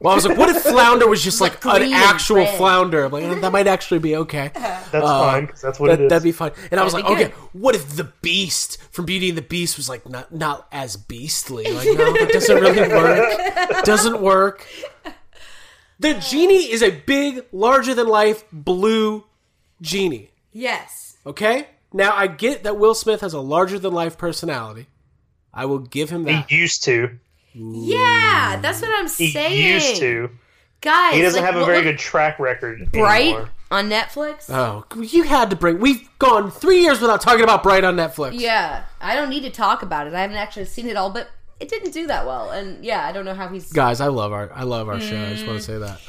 well, 0.00 0.12
I 0.12 0.14
was 0.16 0.26
like, 0.26 0.38
what 0.38 0.48
if 0.48 0.62
Flounder 0.62 1.06
was 1.06 1.22
just 1.22 1.40
like 1.42 1.62
an 1.66 1.92
actual 1.92 2.36
red. 2.36 2.56
Flounder? 2.56 3.04
I'm 3.04 3.12
like, 3.12 3.24
"Eh, 3.24 3.34
that 3.40 3.52
might 3.52 3.66
actually 3.66 3.98
be 4.00 4.16
okay. 4.16 4.50
That's 4.54 4.94
Uh, 4.94 5.00
fine 5.30 5.46
'cause 5.48 5.60
that's 5.60 5.78
what 5.80 5.88
that, 5.88 6.00
it 6.00 6.04
is. 6.04 6.10
That'd 6.10 6.22
be 6.22 6.32
fine. 6.32 6.52
And 6.70 6.80
I 6.80 6.84
was 6.84 6.92
That'd 6.94 7.08
like, 7.10 7.20
okay, 7.26 7.34
what 7.52 7.74
if 7.74 7.96
the 7.96 8.04
Beast 8.22 8.80
from 8.92 9.04
Beauty 9.04 9.28
and 9.28 9.36
the 9.36 9.42
Beast 9.42 9.76
was 9.76 9.88
like 9.88 10.08
not 10.08 10.32
not 10.32 10.68
as 10.72 10.96
beastly? 10.96 11.64
Like, 11.72 11.86
no, 11.86 12.12
that 12.12 12.30
doesn't 12.32 12.60
really 12.60 12.88
work. 12.88 13.84
Doesn't 13.84 14.20
work. 14.22 14.66
The 15.98 16.14
genie 16.14 16.70
is 16.70 16.82
a 16.82 16.90
big, 16.90 17.44
larger 17.52 17.94
than 17.94 18.06
life 18.08 18.44
blue 18.52 19.24
genie. 19.80 20.30
yes. 20.52 21.16
Okay? 21.24 21.66
Now 21.92 22.14
I 22.14 22.26
get 22.26 22.62
that 22.64 22.76
Will 22.78 22.94
Smith 22.94 23.20
has 23.22 23.32
a 23.32 23.40
larger 23.40 23.78
than 23.78 23.92
life 23.92 24.16
personality. 24.18 24.86
I 25.54 25.64
will 25.64 25.78
give 25.78 26.10
him 26.10 26.24
that. 26.24 26.48
he 26.50 26.56
used 26.58 26.84
to. 26.84 27.18
Yeah, 27.54 28.58
that's 28.60 28.82
what 28.82 28.90
I'm 28.94 29.08
He 29.08 29.30
saying. 29.30 29.52
He 29.52 29.72
used 29.72 29.96
to. 29.96 30.30
Guys, 30.82 31.14
He 31.14 31.22
doesn't 31.22 31.42
like, 31.42 31.52
have 31.52 31.60
a 31.60 31.64
very 31.64 31.78
what- 31.78 31.84
good 31.84 31.98
track 31.98 32.38
record. 32.38 32.92
Bright 32.92 33.22
anymore. 33.28 33.50
on 33.70 33.88
Netflix. 33.88 34.50
Oh, 34.50 34.84
you 35.00 35.22
had 35.24 35.50
to 35.50 35.56
bring. 35.56 35.80
We've 35.80 36.06
gone 36.18 36.50
three 36.50 36.82
years 36.82 37.00
without 37.00 37.20
talking 37.22 37.42
about 37.42 37.62
Bright 37.62 37.82
on 37.82 37.96
Netflix. 37.96 38.32
Yeah, 38.38 38.84
I 39.00 39.14
don't 39.16 39.30
need 39.30 39.42
to 39.42 39.50
talk 39.50 39.82
about 39.82 40.06
it. 40.06 40.12
I 40.14 40.20
haven't 40.20 40.36
actually 40.36 40.66
seen 40.66 40.86
it 40.86 40.96
all, 40.96 41.10
but 41.10 41.28
it 41.60 41.68
didn't 41.68 41.92
do 41.92 42.06
that 42.08 42.26
well. 42.26 42.50
And 42.50 42.84
yeah, 42.84 43.06
I 43.06 43.12
don't 43.12 43.24
know 43.24 43.34
how 43.34 43.48
he's. 43.48 43.72
Guys, 43.72 44.00
I 44.00 44.08
love 44.08 44.32
our 44.32 44.50
I 44.52 44.62
love 44.64 44.88
our 44.88 45.00
show. 45.00 45.20
I 45.20 45.30
just 45.30 45.46
want 45.46 45.62
to 45.62 45.64
mm. 45.64 45.74
say 45.74 45.78
that. 45.78 46.00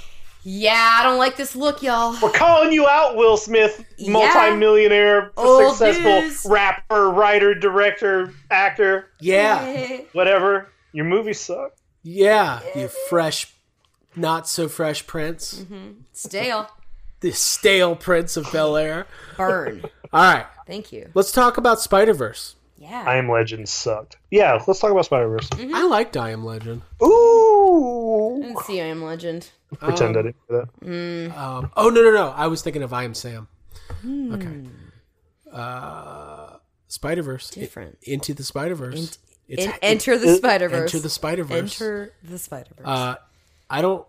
Yeah, 0.49 0.97
I 0.99 1.03
don't 1.03 1.17
like 1.17 1.35
this 1.35 1.57
look, 1.57 1.83
y'all. 1.83 2.15
We're 2.21 2.31
calling 2.31 2.71
you 2.71 2.87
out, 2.87 3.17
Will 3.17 3.35
Smith, 3.35 3.83
Yeah. 3.97 4.11
multi-millionaire, 4.13 5.31
Old 5.35 5.75
successful 5.75 6.21
news. 6.21 6.45
rapper, 6.47 7.09
writer, 7.09 7.53
director, 7.53 8.33
actor, 8.49 9.09
Yeah, 9.19 9.97
whatever. 10.13 10.69
Your 10.93 11.03
movies 11.03 11.41
suck. 11.41 11.73
yeah, 12.01 12.61
you 12.75 12.87
fresh, 13.09 13.53
not 14.15 14.47
so 14.47 14.69
fresh 14.69 15.05
Prince, 15.05 15.59
mm-hmm. 15.65 15.99
Stale. 16.13 16.69
the 17.19 17.31
stale 17.31 17.97
Prince 17.97 18.37
of 18.37 18.49
Bel 18.53 18.77
Air. 18.77 19.05
Burn. 19.35 19.83
All 20.13 20.33
right, 20.33 20.45
Thank 20.65 20.93
you. 20.93 21.09
let's 21.13 21.33
talk 21.33 21.57
about 21.57 21.81
Spider 21.81 22.13
Verse. 22.13 22.55
Yeah. 22.77 23.03
I 23.07 23.15
Am 23.15 23.29
Legend 23.29 23.67
sucked. 23.67 24.17
Yeah, 24.31 24.61
let's 24.67 24.79
talk 24.79 24.91
about 24.91 25.05
Spider 25.05 25.27
Verse. 25.29 25.49
Mm-hmm. 25.49 25.73
I 25.73 25.83
liked 25.83 26.15
I 26.15 26.31
Am 26.31 26.45
Legend. 26.45 26.81
Ooh, 27.03 28.37
I 28.37 28.47
didn't 28.47 28.63
see 28.63 28.81
I 28.81 28.85
Am 28.85 29.03
Legend. 29.03 29.49
pretend 29.79 30.15
I 30.17 30.21
didn't 30.21 30.35
do 30.49 30.65
that. 30.81 31.37
Um, 31.37 31.71
oh 31.75 31.89
no 31.89 32.01
no 32.03 32.11
no! 32.11 32.29
I 32.29 32.47
was 32.47 32.61
thinking 32.61 32.83
of 32.83 32.93
I 32.93 33.03
Am 33.03 33.13
Sam. 33.13 33.47
Hmm. 34.01 34.33
Okay. 34.33 34.69
Uh, 35.51 36.57
Spider 36.87 37.23
Verse. 37.23 37.49
Different. 37.49 37.97
Into 38.03 38.33
the 38.33 38.43
Spider 38.43 38.75
Verse. 38.75 39.17
it's 39.47 39.65
En- 39.65 39.73
enter 39.81 40.17
the 40.17 40.35
Spider 40.35 40.69
Verse. 40.69 40.93
Enter 40.93 40.99
the 41.01 41.09
Spider 41.09 41.43
Verse. 41.43 41.81
Enter 41.81 42.13
the 42.23 42.37
Spider 42.37 42.69
Verse. 42.77 42.85
Uh, 42.87 43.15
I 43.69 43.81
don't 43.81 44.05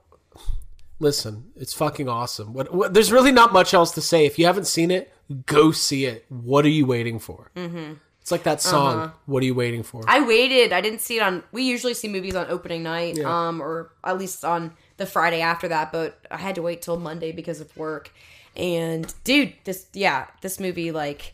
listen. 1.00 1.52
It's 1.56 1.72
fucking 1.74 2.08
awesome. 2.08 2.52
What, 2.52 2.72
what, 2.74 2.94
there's 2.94 3.12
really 3.12 3.32
not 3.32 3.52
much 3.52 3.72
else 3.74 3.92
to 3.92 4.00
say. 4.00 4.26
If 4.26 4.38
you 4.38 4.46
haven't 4.46 4.66
seen 4.66 4.90
it, 4.90 5.12
go 5.46 5.70
see 5.72 6.04
it. 6.04 6.26
What 6.28 6.64
are 6.64 6.70
you 6.70 6.86
waiting 6.86 7.18
for? 7.18 7.50
Mm-hmm. 7.56 7.94
It's 8.28 8.32
like 8.32 8.42
that 8.42 8.60
song. 8.60 8.98
Uh-huh. 8.98 9.10
What 9.24 9.42
are 9.42 9.46
you 9.46 9.54
waiting 9.54 9.82
for? 9.82 10.02
I 10.06 10.20
waited. 10.20 10.70
I 10.74 10.82
didn't 10.82 11.00
see 11.00 11.16
it 11.16 11.22
on. 11.22 11.42
We 11.50 11.62
usually 11.62 11.94
see 11.94 12.08
movies 12.08 12.34
on 12.36 12.44
opening 12.50 12.82
night, 12.82 13.16
Yeah. 13.16 13.48
um, 13.48 13.62
or 13.62 13.90
at 14.04 14.18
least 14.18 14.44
on 14.44 14.74
the 14.98 15.06
Friday 15.06 15.40
after 15.40 15.66
that. 15.68 15.92
But 15.92 16.26
I 16.30 16.36
had 16.36 16.54
to 16.56 16.62
wait 16.62 16.82
till 16.82 16.98
Monday 16.98 17.32
because 17.32 17.62
of 17.62 17.74
work. 17.74 18.10
And 18.54 19.12
dude, 19.24 19.54
this 19.64 19.86
yeah, 19.94 20.26
this 20.42 20.60
movie 20.60 20.92
like. 20.92 21.32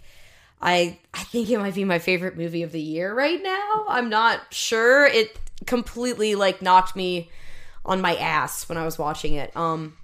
I 0.63 0.99
I 1.13 1.25
think 1.25 1.51
it 1.51 1.59
might 1.59 1.75
be 1.75 1.85
my 1.85 1.99
favorite 1.99 2.39
movie 2.39 2.63
of 2.63 2.71
the 2.71 2.81
year 2.81 3.13
right 3.13 3.43
now. 3.43 3.85
I'm 3.89 4.09
not 4.09 4.41
sure. 4.55 5.05
It 5.05 5.37
completely 5.67 6.37
like 6.37 6.63
knocked 6.63 6.95
me 6.95 7.29
on 7.85 8.01
my 8.01 8.15
ass 8.17 8.69
when 8.69 8.79
I 8.79 8.85
was 8.85 8.97
watching 8.99 9.35
it. 9.35 9.55
Um 9.57 9.97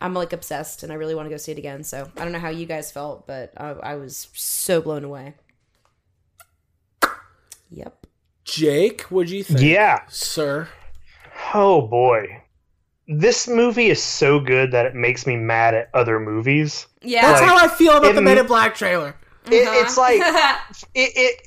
I'm 0.00 0.14
like 0.14 0.32
obsessed 0.32 0.82
and 0.82 0.90
I 0.90 0.94
really 0.96 1.14
want 1.14 1.26
to 1.26 1.30
go 1.30 1.36
see 1.36 1.52
it 1.52 1.58
again. 1.58 1.84
So 1.84 2.10
I 2.16 2.22
don't 2.24 2.32
know 2.32 2.38
how 2.40 2.48
you 2.48 2.66
guys 2.66 2.90
felt, 2.90 3.26
but 3.26 3.52
I, 3.56 3.70
I 3.70 3.94
was 3.96 4.28
so 4.32 4.80
blown 4.80 5.04
away. 5.04 5.34
Yep. 7.70 8.06
Jake, 8.44 9.02
what 9.02 9.26
do 9.26 9.36
you 9.36 9.44
think? 9.44 9.60
Yeah. 9.60 10.00
Sir. 10.08 10.68
Oh 11.54 11.82
boy. 11.86 12.42
This 13.06 13.48
movie 13.48 13.88
is 13.88 14.02
so 14.02 14.38
good 14.40 14.72
that 14.72 14.84
it 14.86 14.94
makes 14.94 15.26
me 15.26 15.36
mad 15.36 15.74
at 15.74 15.88
other 15.94 16.20
movies. 16.20 16.86
Yeah. 17.02 17.22
That's 17.22 17.40
Like, 17.40 17.50
how 17.50 17.56
I 17.64 17.68
feel 17.68 17.96
about 17.96 18.10
it 18.10 18.14
the 18.14 18.22
Men 18.22 18.36
m- 18.38 18.42
in 18.44 18.46
Black 18.46 18.74
trailer. 18.74 19.14
It, 19.50 19.66
uh-huh. 19.66 19.80
it's 19.82 19.96
like 19.96 20.20
it, 20.94 21.12
it 21.16 21.40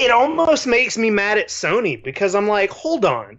it 0.00 0.10
almost 0.10 0.66
makes 0.66 0.96
me 0.96 1.10
mad 1.10 1.36
at 1.38 1.48
Sony 1.48 2.02
because 2.02 2.34
I'm 2.34 2.48
like, 2.48 2.70
hold 2.70 3.04
on, 3.04 3.38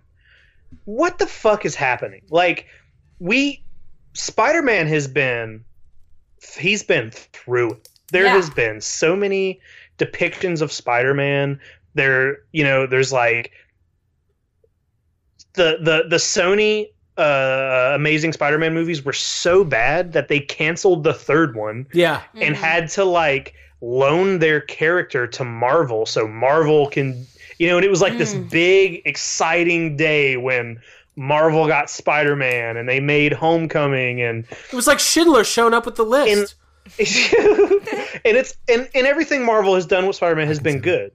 what 0.85 1.17
the 1.17 1.25
fuck 1.25 1.65
is 1.65 1.73
happening? 1.73 2.21
Like, 2.29 2.67
we 3.19 3.63
Spider-Man 4.13 4.85
has 4.87 5.07
been 5.07 5.65
he's 6.57 6.83
been 6.83 7.09
through 7.11 7.71
it. 7.73 7.89
There 8.11 8.25
Yeah. 8.25 8.33
has 8.35 8.49
been 8.51 8.79
so 8.81 9.15
many 9.15 9.59
depictions 9.97 10.61
of 10.61 10.71
Spider-Man. 10.71 11.59
There, 11.95 12.37
you 12.51 12.63
know, 12.63 12.87
there's 12.87 13.11
like 13.13 13.51
the 15.53 15.77
the 15.81 16.05
the 16.09 16.15
Sony 16.17 16.87
uh 17.17 17.91
Amazing 17.95 18.33
Spider-Man 18.33 18.73
movies 18.73 19.03
were 19.05 19.13
so 19.13 19.63
bad 19.63 20.13
that 20.13 20.27
they 20.27 20.39
canceled 20.39 21.03
the 21.03 21.13
third 21.13 21.55
one 21.55 21.85
Yeah. 21.93 22.21
and 22.33 22.55
had 22.55 22.89
to 22.91 23.03
like 23.05 23.53
loan 23.81 24.39
their 24.39 24.61
character 24.61 25.27
to 25.27 25.43
Marvel 25.43 26.05
so 26.07 26.27
Marvel 26.27 26.89
can 26.89 27.27
you 27.59 27.67
know 27.67 27.75
and 27.77 27.85
it 27.85 27.89
was 27.89 28.01
like 28.01 28.17
this 28.17 28.33
big 28.33 29.03
exciting 29.05 29.95
day 29.95 30.37
when 30.37 30.81
Marvel 31.15 31.67
got 31.67 31.91
Spider-Man 31.91 32.77
and 32.77 32.89
they 32.89 32.99
made 32.99 33.31
Homecoming 33.33 34.19
and 34.21 34.45
It 34.71 34.73
was 34.75 34.87
like 34.87 34.97
Schindler 34.99 35.43
showing 35.43 35.75
up 35.75 35.85
with 35.85 35.95
the 35.97 36.05
list. 36.05 36.55
and 36.97 36.97
it's 38.25 38.57
and, 38.67 38.89
and 38.95 39.05
everything 39.05 39.45
Marvel 39.45 39.75
has 39.75 39.85
done 39.85 40.07
with 40.07 40.15
Spider-Man 40.15 40.47
has 40.47 40.59
been 40.59 40.79
good. 40.79 41.11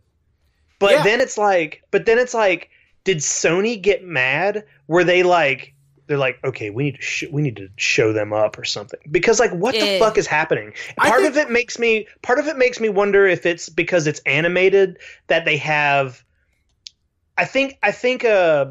But 0.78 0.92
Yeah. 0.92 1.02
then 1.04 1.20
it's 1.20 1.36
like 1.38 1.82
but 1.90 2.06
then 2.06 2.18
it's 2.18 2.34
like 2.34 2.70
did 3.04 3.18
Sony 3.18 3.80
get 3.80 4.04
mad? 4.04 4.64
Were 4.86 5.04
they 5.04 5.22
like 5.22 5.74
they're 6.06 6.16
like, 6.18 6.38
okay, 6.42 6.70
we 6.70 6.84
need 6.84 6.94
to 6.96 7.02
sh- 7.02 7.24
we 7.30 7.42
need 7.42 7.56
to 7.56 7.68
show 7.76 8.14
them 8.14 8.32
up 8.32 8.58
or 8.58 8.64
something 8.64 8.98
because 9.10 9.38
like 9.38 9.50
what 9.52 9.74
the 9.74 9.98
fuck 9.98 10.16
is 10.16 10.26
happening? 10.26 10.72
Part 10.96 11.20
think- 11.22 11.28
of 11.30 11.36
it 11.36 11.50
makes 11.50 11.78
me 11.78 12.06
part 12.22 12.38
of 12.38 12.46
it 12.48 12.56
makes 12.56 12.80
me 12.80 12.88
wonder 12.88 13.26
if 13.26 13.44
it's 13.44 13.68
because 13.68 14.06
it's 14.06 14.20
animated 14.20 14.98
that 15.26 15.44
they 15.44 15.56
have. 15.58 16.24
I 17.36 17.44
think 17.44 17.78
I 17.82 17.92
think 17.92 18.24
uh, 18.24 18.66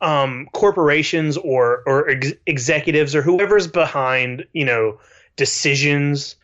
um, 0.00 0.48
corporations 0.52 1.36
or 1.38 1.82
or 1.86 2.08
ex- 2.10 2.32
executives 2.46 3.14
or 3.14 3.22
whoever's 3.22 3.66
behind 3.66 4.44
you 4.52 4.64
know 4.64 4.98
decisions 5.36 6.36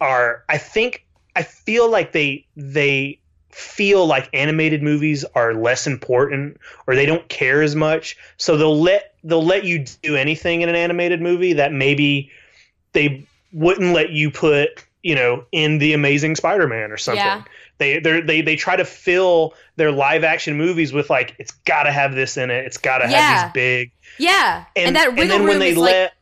are. 0.00 0.44
I 0.48 0.58
think 0.58 1.06
I 1.36 1.42
feel 1.42 1.90
like 1.90 2.12
they 2.12 2.46
they 2.56 3.20
feel 3.58 4.06
like 4.06 4.28
animated 4.32 4.82
movies 4.82 5.24
are 5.34 5.52
less 5.52 5.86
important 5.86 6.56
or 6.86 6.94
they 6.94 7.04
don't 7.06 7.28
care 7.28 7.60
as 7.60 7.74
much 7.74 8.16
so 8.36 8.56
they'll 8.56 8.80
let 8.80 9.14
they'll 9.24 9.44
let 9.44 9.64
you 9.64 9.84
do 10.02 10.14
anything 10.14 10.60
in 10.60 10.68
an 10.68 10.76
animated 10.76 11.20
movie 11.20 11.52
that 11.52 11.72
maybe 11.72 12.30
they 12.92 13.26
wouldn't 13.52 13.92
let 13.92 14.10
you 14.10 14.30
put 14.30 14.84
you 15.02 15.12
know 15.14 15.44
in 15.50 15.78
the 15.78 15.92
amazing 15.92 16.36
spider-man 16.36 16.92
or 16.92 16.96
something 16.96 17.24
Yeah. 17.24 17.42
they 17.78 17.98
they 17.98 18.42
they 18.42 18.54
try 18.54 18.76
to 18.76 18.84
fill 18.84 19.54
their 19.74 19.90
live 19.90 20.22
action 20.22 20.56
movies 20.56 20.92
with 20.92 21.10
like 21.10 21.34
it's 21.40 21.50
got 21.50 21.82
to 21.82 21.90
have 21.90 22.14
this 22.14 22.36
in 22.36 22.50
it 22.52 22.64
it's 22.64 22.78
got 22.78 22.98
to 22.98 23.10
Yeah. 23.10 23.20
have 23.20 23.46
these 23.46 23.52
big 23.54 23.92
Yeah, 24.18 24.66
and, 24.76 24.94
that 24.94 25.14
wiggle 25.16 25.26
then 25.28 25.38
room 25.40 25.48
when 25.48 25.58
they 25.58 25.70
is 25.70 25.76
let 25.78 26.02
like 26.02 26.12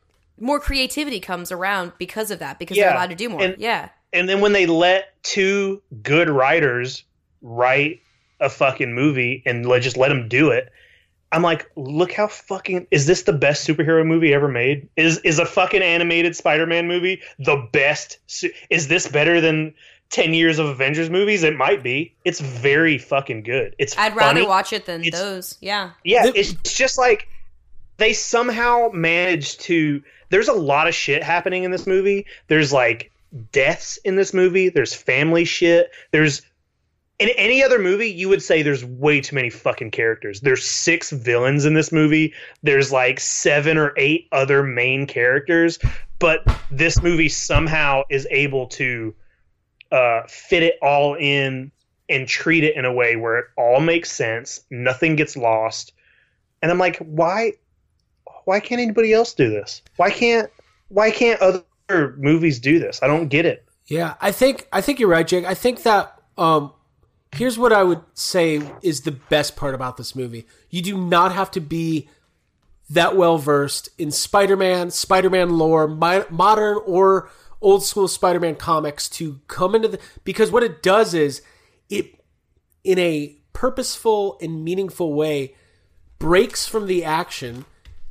more 0.40 0.58
creativity 0.60 1.20
comes 1.20 1.52
around 1.52 1.92
because 1.98 2.30
of 2.30 2.38
that 2.38 2.58
because 2.58 2.78
Yeah, 2.78 2.84
they're 2.84 2.94
allowed 2.94 3.10
to 3.10 3.14
do 3.14 3.28
more. 3.28 3.42
and- 3.42 3.56
yeah, 3.58 3.90
and 4.14 4.26
then 4.26 4.40
when 4.40 4.52
they 4.52 4.64
let 4.66 5.22
two 5.22 5.82
good 6.02 6.28
writers 6.30 7.02
write 7.46 8.00
a 8.40 8.48
fucking 8.50 8.92
movie 8.94 9.42
and 9.46 9.64
let, 9.66 9.80
just 9.82 9.96
let 9.96 10.08
them 10.08 10.28
do 10.28 10.50
it 10.50 10.70
i'm 11.32 11.42
like 11.42 11.70
look 11.76 12.12
how 12.12 12.26
fucking 12.26 12.86
is 12.90 13.06
this 13.06 13.22
the 13.22 13.32
best 13.32 13.66
superhero 13.66 14.04
movie 14.04 14.34
ever 14.34 14.48
made 14.48 14.88
is 14.96 15.18
is 15.18 15.38
a 15.38 15.46
fucking 15.46 15.82
animated 15.82 16.34
spider-man 16.36 16.86
movie 16.88 17.20
the 17.38 17.56
best 17.72 18.18
su- 18.26 18.50
is 18.70 18.88
this 18.88 19.06
better 19.08 19.40
than 19.40 19.72
10 20.10 20.34
years 20.34 20.58
of 20.58 20.66
avengers 20.66 21.08
movies 21.08 21.42
it 21.42 21.56
might 21.56 21.82
be 21.82 22.14
it's 22.24 22.40
very 22.40 22.98
fucking 22.98 23.42
good 23.42 23.74
it's 23.78 23.96
I'd 23.96 24.14
rather 24.16 24.46
watch 24.46 24.72
it 24.72 24.86
than 24.86 25.02
It's- 25.04 25.20
those. 25.20 25.58
Yeah, 25.60 25.90
Yeah, 26.04 26.30
it's 26.34 26.52
just 26.76 26.98
like 26.98 27.28
they 27.98 28.12
somehow 28.12 28.90
managed 28.92 29.60
to. 29.62 30.02
There's 30.28 30.48
a 30.48 30.52
lot 30.52 30.86
of 30.86 30.94
shit 30.94 31.22
happening 31.22 31.64
in 31.64 31.70
this 31.70 31.86
movie. 31.86 32.26
There's 32.48 32.70
like 32.70 33.10
deaths 33.52 33.96
in 34.04 34.16
this 34.16 34.34
movie. 34.34 34.68
There's 34.68 34.92
family 34.92 35.46
shit. 35.46 35.90
There's 36.10 36.42
in 37.18 37.30
any 37.30 37.62
other 37.62 37.78
movie, 37.78 38.10
you 38.10 38.28
would 38.28 38.42
say 38.42 38.62
there's 38.62 38.84
way 38.84 39.20
too 39.20 39.34
many 39.34 39.48
fucking 39.48 39.90
characters. 39.90 40.40
There's 40.40 40.64
six 40.64 41.10
villains 41.10 41.64
in 41.64 41.74
this 41.74 41.90
movie. 41.90 42.34
There's 42.62 42.92
like 42.92 43.20
seven 43.20 43.78
or 43.78 43.94
eight 43.96 44.28
other 44.32 44.62
main 44.62 45.06
characters, 45.06 45.78
but 46.18 46.44
this 46.70 47.02
movie 47.02 47.30
somehow 47.30 48.02
is 48.10 48.26
able 48.30 48.66
to 48.68 49.14
uh, 49.90 50.22
fit 50.28 50.62
it 50.62 50.74
all 50.82 51.14
in 51.14 51.72
and 52.08 52.28
treat 52.28 52.64
it 52.64 52.76
in 52.76 52.84
a 52.84 52.92
way 52.92 53.16
where 53.16 53.38
it 53.38 53.46
all 53.56 53.80
makes 53.80 54.12
sense. 54.12 54.62
Nothing 54.70 55.16
gets 55.16 55.36
lost. 55.36 55.92
And 56.60 56.70
I'm 56.70 56.78
like, 56.78 56.98
why? 56.98 57.52
Why 58.44 58.60
can't 58.60 58.80
anybody 58.80 59.12
else 59.12 59.32
do 59.34 59.48
this? 59.48 59.82
Why 59.96 60.10
can't? 60.10 60.50
Why 60.88 61.10
can't 61.10 61.40
other 61.40 61.64
movies 62.18 62.60
do 62.60 62.78
this? 62.78 63.00
I 63.02 63.06
don't 63.06 63.28
get 63.28 63.46
it. 63.46 63.64
Yeah, 63.86 64.14
I 64.20 64.32
think 64.32 64.68
I 64.72 64.80
think 64.80 65.00
you're 65.00 65.08
right, 65.08 65.26
Jake. 65.26 65.44
I 65.44 65.54
think 65.54 65.82
that 65.82 66.20
um 66.38 66.72
here's 67.36 67.58
what 67.58 67.72
I 67.72 67.82
would 67.82 68.02
say 68.14 68.62
is 68.82 69.02
the 69.02 69.12
best 69.12 69.56
part 69.56 69.74
about 69.74 69.96
this 69.96 70.14
movie. 70.14 70.46
You 70.70 70.82
do 70.82 70.96
not 70.96 71.32
have 71.32 71.50
to 71.52 71.60
be 71.60 72.08
that 72.90 73.16
well 73.16 73.38
versed 73.38 73.88
in 73.98 74.10
Spider-Man, 74.10 74.90
Spider-Man 74.90 75.50
lore, 75.50 75.88
mi- 75.88 76.24
modern 76.30 76.78
or 76.84 77.30
old 77.60 77.84
school 77.84 78.08
Spider-Man 78.08 78.56
comics 78.56 79.08
to 79.08 79.40
come 79.48 79.74
into 79.74 79.88
the 79.88 79.98
because 80.24 80.50
what 80.50 80.62
it 80.62 80.82
does 80.82 81.14
is 81.14 81.42
it 81.88 82.20
in 82.84 82.98
a 82.98 83.36
purposeful 83.52 84.38
and 84.40 84.64
meaningful 84.64 85.14
way 85.14 85.54
breaks 86.18 86.66
from 86.66 86.86
the 86.86 87.04
action 87.04 87.64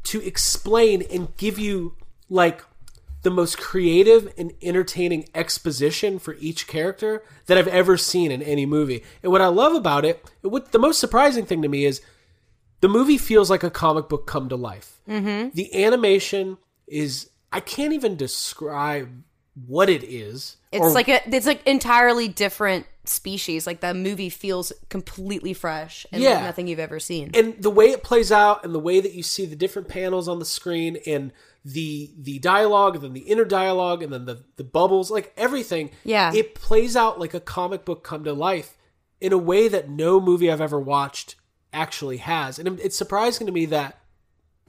to 0.03 0.25
explain 0.25 1.01
and 1.11 1.35
give 1.37 1.57
you 1.57 1.95
like 2.29 2.63
the 3.25 3.31
most 3.31 3.57
creative 3.57 4.31
and 4.37 4.53
entertaining 4.61 5.27
exposition 5.33 6.19
for 6.19 6.35
each 6.39 6.67
character 6.67 7.23
that 7.47 7.57
I've 7.57 7.67
ever 7.67 7.97
seen 7.97 8.31
in 8.31 8.41
any 8.43 8.65
movie. 8.67 9.03
And 9.23 9.31
what 9.31 9.41
I 9.41 9.47
love 9.47 9.73
about 9.73 10.05
it, 10.05 10.23
what 10.41 10.71
the 10.71 10.77
most 10.79 10.99
surprising 10.99 11.45
thing 11.45 11.63
to 11.63 11.67
me 11.67 11.85
is 11.85 12.01
the 12.81 12.87
movie 12.87 13.17
feels 13.17 13.49
like 13.49 13.63
a 13.63 13.71
comic 13.71 14.07
book 14.09 14.27
come 14.27 14.47
to 14.49 14.55
life. 14.55 15.01
Mm-hmm. 15.09 15.49
The 15.55 15.83
animation 15.83 16.57
is 16.87 17.29
I 17.51 17.61
can't 17.61 17.93
even 17.93 18.15
describe 18.15 19.09
what 19.65 19.89
it 19.89 20.03
is. 20.03 20.57
it's 20.71 20.81
or- 20.81 20.91
like 20.91 21.07
a 21.09 21.19
it's 21.35 21.47
like 21.47 21.65
entirely 21.65 22.27
different 22.27 22.85
species. 23.05 23.65
Like 23.65 23.79
the 23.79 23.93
movie 23.95 24.29
feels 24.29 24.71
completely 24.89 25.53
fresh 25.53 26.05
and 26.11 26.21
Yeah. 26.21 26.35
like 26.35 26.43
nothing 26.43 26.67
you've 26.67 26.79
ever 26.79 26.99
seen. 26.99 27.31
and 27.33 27.59
the 27.61 27.69
way 27.71 27.85
it 27.85 28.03
plays 28.03 28.31
out 28.31 28.63
and 28.63 28.75
the 28.75 28.79
way 28.79 28.99
that 28.99 29.13
you 29.13 29.23
see 29.23 29.45
the 29.47 29.55
different 29.55 29.87
panels 29.87 30.27
on 30.27 30.37
the 30.39 30.45
screen 30.45 30.97
and 31.07 31.31
the 31.67 32.11
the 32.17 32.37
dialogue 32.39 32.93
and 32.95 33.03
then 33.03 33.13
the 33.13 33.21
inner 33.21 33.43
dialogue 33.43 34.03
and 34.03 34.13
then 34.13 34.25
the 34.25 34.43
the 34.55 34.63
bubbles 34.63 35.09
like 35.09 35.33
everything 35.35 35.89
Yeah. 36.03 36.31
it 36.33 36.53
plays 36.53 36.95
out 36.95 37.19
like 37.19 37.33
a 37.33 37.39
comic 37.39 37.83
book 37.85 38.03
come 38.03 38.23
to 38.23 38.33
life 38.33 38.77
in 39.19 39.33
a 39.33 39.37
way 39.37 39.67
that 39.67 39.89
no 39.89 40.21
movie 40.21 40.51
i've 40.51 40.61
ever 40.61 40.79
watched 40.79 41.35
actually 41.73 42.17
has 42.17 42.59
and 42.59 42.79
it's 42.79 42.95
surprising 42.95 43.47
to 43.47 43.51
me 43.53 43.65
that 43.65 43.97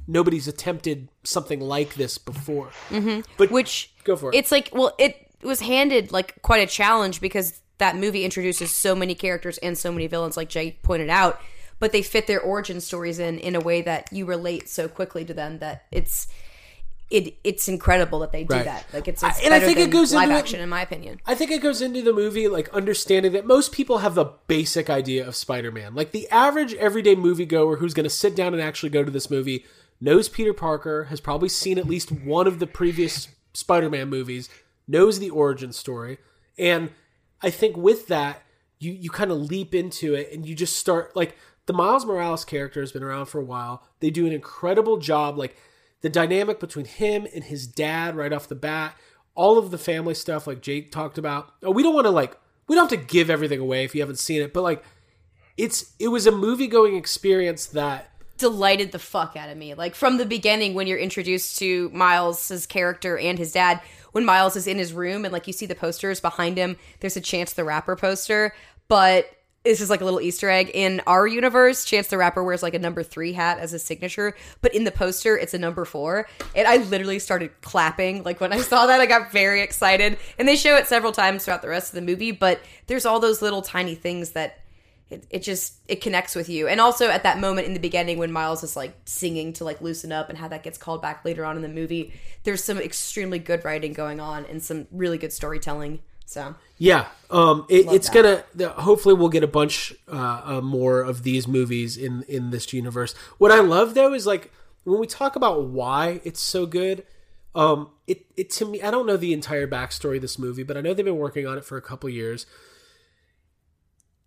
nobody's 0.09 0.49
attempted 0.49 1.09
something 1.22 1.61
like 1.61 1.94
this 1.94 2.16
before 2.16 2.70
hmm 2.88 3.20
But 3.36 3.51
which 3.51 3.92
go 4.05 4.16
for 4.16 4.30
it. 4.32 4.36
It's 4.36 4.51
like 4.51 4.70
well, 4.72 4.94
it 4.99 5.16
was 5.42 5.61
handed 5.61 6.12
like 6.12 6.40
quite 6.42 6.66
a 6.66 6.70
challenge 6.70 7.20
because 7.20 7.61
that 7.78 7.97
movie 7.97 8.24
introduces 8.24 8.70
so 8.74 8.94
many 8.94 9.14
characters 9.14 9.59
and 9.59 9.76
so 9.76 9.92
many 9.92 10.07
villains, 10.07 10.36
like 10.36 10.49
Jay 10.49 10.78
pointed 10.82 11.11
out. 11.11 11.40
But 11.78 11.92
they 11.92 12.01
fit 12.03 12.26
their 12.26 12.40
origin 12.40 12.80
stories 12.80 13.18
in 13.18 13.38
in 13.38 13.55
a 13.55 13.61
way 13.61 13.82
that 13.82 14.11
you 14.12 14.24
relate 14.24 14.68
so 14.70 14.88
quickly 14.88 15.24
to 15.26 15.34
them 15.34 15.59
that 15.59 15.84
it's 15.92 16.26
it 17.11 17.36
it's 17.44 17.68
incredible 17.68 18.18
that 18.20 18.32
they 18.32 18.42
do 18.44 18.54
Right. 18.54 18.64
that. 18.64 18.86
Like 18.92 19.07
it's, 19.09 19.22
it's 19.22 19.38
I- 19.38 19.42
and 19.44 19.54
I 19.54 19.61
think 19.61 19.78
it 19.78 19.90
goes 19.90 20.12
live 20.12 20.24
into 20.28 20.36
action 20.36 20.61
in 20.61 20.68
my 20.68 20.82
opinion. 20.82 21.20
I 21.26 21.34
think 21.34 21.50
it 21.50 21.62
goes 21.62 21.80
into 21.80 22.02
the 22.02 22.12
movie 22.12 22.48
like 22.48 22.68
understanding 22.70 23.32
that 23.32 23.46
most 23.46 23.70
people 23.72 23.98
have 23.98 24.14
the 24.14 24.32
basic 24.48 24.90
idea 24.90 25.26
of 25.26 25.36
Spider-Man. 25.36 25.94
Like 25.94 26.11
the 26.11 26.28
average 26.30 26.74
everyday 26.74 27.14
moviegoer 27.14 27.78
who's 27.78 27.94
going 27.94 28.04
to 28.04 28.11
sit 28.11 28.34
down 28.34 28.52
and 28.54 28.62
actually 28.62 28.90
go 28.90 29.04
to 29.04 29.11
this 29.11 29.30
movie 29.30 29.64
knows 30.00 30.28
Peter 30.28 30.52
Parker, 30.52 31.04
has 31.04 31.20
probably 31.20 31.48
seen 31.48 31.78
at 31.78 31.86
least 31.86 32.11
one 32.12 32.46
of 32.46 32.59
the 32.59 32.66
previous 32.66 33.28
Spider-Man 33.54 34.09
movies, 34.09 34.48
knows 34.88 35.18
the 35.18 35.30
origin 35.30 35.72
story, 35.72 36.18
and 36.59 36.90
I 37.40 37.50
think 37.50 37.76
with 37.76 38.09
that 38.09 38.42
you 38.78 38.92
you 38.92 39.11
kind 39.11 39.30
of 39.30 39.38
leap 39.38 39.74
into 39.74 40.14
it 40.14 40.30
and 40.32 40.44
you 40.46 40.54
just 40.54 40.76
start 40.76 41.14
like 41.16 41.36
the 41.66 41.72
Miles 41.72 42.04
Morales 42.04 42.44
character 42.44 42.80
has 42.80 42.92
been 42.92 43.02
around 43.02 43.26
for 43.26 43.40
a 43.40 43.44
while. 43.44 43.82
They 44.00 44.11
do 44.11 44.26
an 44.26 44.32
incredible 44.32 44.98
job 44.98 45.38
like 45.38 45.57
the 46.07 46.11
dynamic 46.11 46.61
between 46.61 46.84
him 46.84 47.26
and 47.34 47.42
his 47.42 47.66
dad 47.66 48.14
right 48.14 48.32
off 48.32 48.46
the 48.46 48.54
bat, 48.54 48.94
all 49.34 49.59
of 49.59 49.72
the 49.72 49.78
family 49.78 50.14
stuff 50.14 50.46
like 50.46 50.62
Jake 50.62 50.92
talked 50.92 51.18
about. 51.18 51.52
Oh, 51.64 51.72
we 51.72 51.82
don't 51.82 51.96
want 51.96 52.07
to 52.07 52.12
like 52.12 52.38
we 52.68 52.76
don't 52.76 52.88
have 52.88 53.00
to 53.00 53.04
give 53.04 53.28
everything 53.28 53.59
away 53.59 53.82
if 53.82 53.92
you 53.92 54.02
haven't 54.02 54.20
seen 54.20 54.40
it, 54.40 54.52
but 54.52 54.62
like 54.62 54.84
it's 55.57 55.94
it 55.98 56.07
was 56.07 56.24
a 56.24 56.30
movie 56.30 56.68
going 56.68 56.94
experience 56.94 57.66
that 57.66 58.09
delighted 58.38 58.92
the 58.92 59.00
fuck 59.00 59.34
out 59.36 59.48
of 59.48 59.59
me. 59.59 59.74
Like 59.74 59.96
from 59.96 60.16
the 60.16 60.26
beginning, 60.26 60.74
when 60.74 60.86
you're 60.86 60.96
introduced 60.96 61.59
to 61.59 61.90
Miles's 61.92 62.66
character 62.66 63.18
and 63.18 63.36
his 63.36 63.50
dad, 63.50 63.80
when 64.12 64.24
Miles 64.24 64.54
is 64.54 64.68
in 64.68 64.78
his 64.78 64.92
room 64.92 65.24
and 65.24 65.32
like 65.32 65.48
you 65.48 65.52
see 65.52 65.66
the 65.66 65.74
posters 65.74 66.20
behind 66.20 66.57
him, 66.57 66.76
there's 67.00 67.16
a 67.16 67.20
Chance 67.20 67.54
the 67.54 67.64
Rapper 67.64 67.96
poster, 67.96 68.54
but 68.86 69.28
this 69.67 69.81
is 69.81 69.91
like 69.91 70.01
a 70.01 70.05
little 70.05 70.21
Easter 70.21 70.49
egg 70.49 70.71
in 70.73 71.03
our 71.07 71.27
universe. 71.27 71.85
Chance 71.85 72.09
the 72.09 72.19
Rapper 72.19 72.43
wears 72.43 72.62
like 72.62 72.75
a 72.75 72.79
number 72.79 73.03
three 73.03 73.33
hat 73.33 73.59
as 73.59 73.73
a 73.73 73.79
signature, 73.79 74.35
but 74.62 74.75
in 74.75 74.85
the 74.85 74.91
poster 74.91 75.37
it's 75.37 75.55
a 75.55 75.59
number 75.59 75.85
four. 75.85 76.29
And 76.55 76.67
I 76.67 76.77
literally 76.77 77.19
started 77.19 77.51
clapping. 77.61 78.23
Like 78.23 78.41
when 78.41 78.53
I 78.53 78.59
saw 78.59 78.87
that, 78.87 79.01
I 79.01 79.07
got 79.07 79.33
very 79.33 79.62
excited. 79.62 80.19
And 80.39 80.47
they 80.47 80.57
show 80.57 80.77
it 80.77 80.87
several 80.87 81.12
times 81.12 81.45
throughout 81.45 81.62
the 81.62 81.69
rest 81.69 81.91
of 81.91 81.97
the 81.97 82.03
movie, 82.03 82.31
but 82.31 82.61
there's 82.87 83.05
all 83.05 83.21
those 83.21 83.43
little 83.43 83.62
tiny 83.62 83.95
things 83.95 84.31
that 84.31 84.61
it, 85.09 85.25
it 85.31 85.43
just 85.43 85.75
it 85.87 86.01
connects 86.01 86.35
with 86.35 86.49
you 86.49 86.67
and 86.67 86.81
also 86.81 87.09
at 87.09 87.23
that 87.23 87.39
moment 87.39 87.69
in 87.69 87.75
the 87.75 87.79
beginning 87.81 88.19
when 88.19 88.33
miles 88.33 88.64
is 88.64 88.75
like 88.75 88.93
singing 89.05 89.53
to 89.53 89.62
like 89.62 89.81
loosen 89.81 90.11
up 90.11 90.29
and 90.29 90.37
how 90.37 90.49
that 90.49 90.64
gets 90.64 90.79
called 90.79 91.01
back 91.01 91.25
later 91.25 91.45
on 91.45 91.55
in 91.55 91.62
the 91.62 91.69
movie 91.69 92.12
there's 92.43 92.64
some 92.64 92.79
extremely 92.79 93.39
good 93.39 93.64
writing 93.64 93.93
going 93.93 94.19
on 94.19 94.45
and 94.47 94.61
some 94.61 94.89
really 94.91 95.17
good 95.17 95.33
storytelling 95.33 96.01
so 96.27 96.55
Yeah, 96.77 97.07
um, 97.31 97.64
it, 97.68 97.87
it's 97.91 98.11
that. 98.11 98.47
gonna. 98.57 98.68
Hopefully, 98.74 99.14
we'll 99.14 99.29
get 99.31 99.43
a 99.43 99.49
bunch 99.49 99.95
uh, 100.12 100.43
uh, 100.45 100.61
more 100.61 101.01
of 101.01 101.22
these 101.22 101.49
movies 101.49 101.97
in 101.97 102.24
in 102.29 102.51
this 102.51 102.72
universe. 102.72 103.14
What 103.39 103.51
I 103.53 103.61
love 103.61 103.95
though 103.95 104.12
is 104.12 104.27
like 104.27 104.53
when 104.85 105.01
we 105.01 105.07
talk 105.07 105.37
about 105.37 105.64
why 105.64 106.20
it's 106.24 106.41
so 106.41 106.66
good. 106.66 107.05
Um, 107.55 107.91
it 108.07 108.27
it 108.37 108.51
to 108.51 108.66
me, 108.66 108.83
I 108.83 108.91
don't 108.91 109.07
know 109.07 109.16
the 109.16 109.33
entire 109.33 109.66
backstory 109.66 110.16
of 110.16 110.22
this 110.22 110.39
movie, 110.39 110.62
but 110.62 110.77
I 110.77 110.83
know 110.83 110.93
they've 110.93 111.05
been 111.05 111.16
working 111.16 111.47
on 111.47 111.57
it 111.57 111.64
for 111.64 111.79
a 111.79 111.83
couple 111.83 112.11
years. 112.11 112.45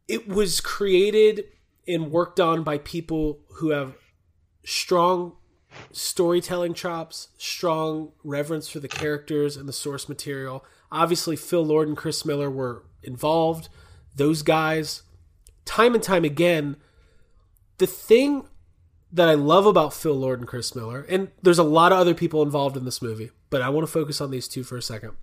It 0.07 0.27
was 0.27 0.59
created 0.61 1.45
and 1.87 2.11
worked 2.11 2.39
on 2.39 2.63
by 2.63 2.79
people 2.79 3.39
who 3.55 3.69
have 3.69 3.95
strong 4.63 5.33
storytelling 5.91 6.73
chops, 6.73 7.27
strong 7.37 8.11
reverence 8.23 8.67
for 8.67 8.79
the 8.79 8.87
characters 8.87 9.55
and 9.55 9.69
the 9.69 9.73
source 9.73 10.09
material. 10.09 10.63
Obviously, 10.91 11.35
Phil 11.35 11.63
Lord 11.63 11.87
and 11.87 11.97
Chris 11.97 12.25
Miller 12.25 12.49
were 12.49 12.83
involved. 13.03 13.69
Those 14.15 14.41
guys, 14.41 15.03
time 15.65 15.93
and 15.93 16.03
time 16.03 16.25
again, 16.25 16.77
the 17.77 17.87
thing 17.87 18.45
that 19.11 19.29
I 19.29 19.33
love 19.33 19.65
about 19.65 19.93
Phil 19.93 20.13
Lord 20.13 20.39
and 20.39 20.47
Chris 20.47 20.75
Miller, 20.75 21.05
and 21.09 21.31
there's 21.41 21.59
a 21.59 21.63
lot 21.63 21.91
of 21.91 21.97
other 21.97 22.13
people 22.13 22.43
involved 22.43 22.77
in 22.77 22.85
this 22.85 23.01
movie, 23.01 23.31
but 23.49 23.61
I 23.61 23.69
want 23.69 23.87
to 23.87 23.91
focus 23.91 24.21
on 24.21 24.31
these 24.31 24.47
two 24.47 24.63
for 24.63 24.77
a 24.77 24.81
second, 24.81 25.13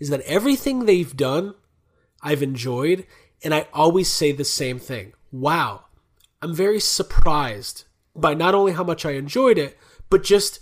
is 0.00 0.08
that 0.08 0.22
everything 0.22 0.84
they've 0.84 1.16
done, 1.16 1.54
I've 2.22 2.42
enjoyed, 2.42 3.06
and 3.44 3.54
I 3.54 3.68
always 3.72 4.10
say 4.10 4.32
the 4.32 4.44
same 4.44 4.78
thing. 4.78 5.12
Wow, 5.30 5.84
I'm 6.40 6.54
very 6.54 6.80
surprised 6.80 7.84
by 8.14 8.34
not 8.34 8.54
only 8.54 8.72
how 8.72 8.84
much 8.84 9.04
I 9.04 9.12
enjoyed 9.12 9.58
it, 9.58 9.76
but 10.08 10.24
just 10.24 10.58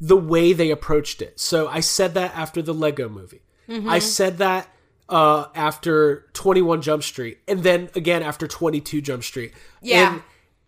the 0.00 0.16
way 0.16 0.52
they 0.52 0.70
approached 0.70 1.20
it. 1.20 1.38
So 1.38 1.68
I 1.68 1.80
said 1.80 2.14
that 2.14 2.34
after 2.36 2.62
the 2.62 2.74
Lego 2.74 3.08
movie. 3.08 3.42
I 3.68 4.00
said 4.00 4.38
that 4.38 4.68
uh, 5.08 5.46
after 5.54 6.26
21 6.32 6.82
Jump 6.82 7.04
Street, 7.04 7.38
and 7.46 7.62
then 7.62 7.88
again 7.94 8.22
after 8.22 8.48
22 8.48 9.00
Jump 9.00 9.22
Street. 9.22 9.52
Yeah. 9.80 10.14
And, 10.14 10.22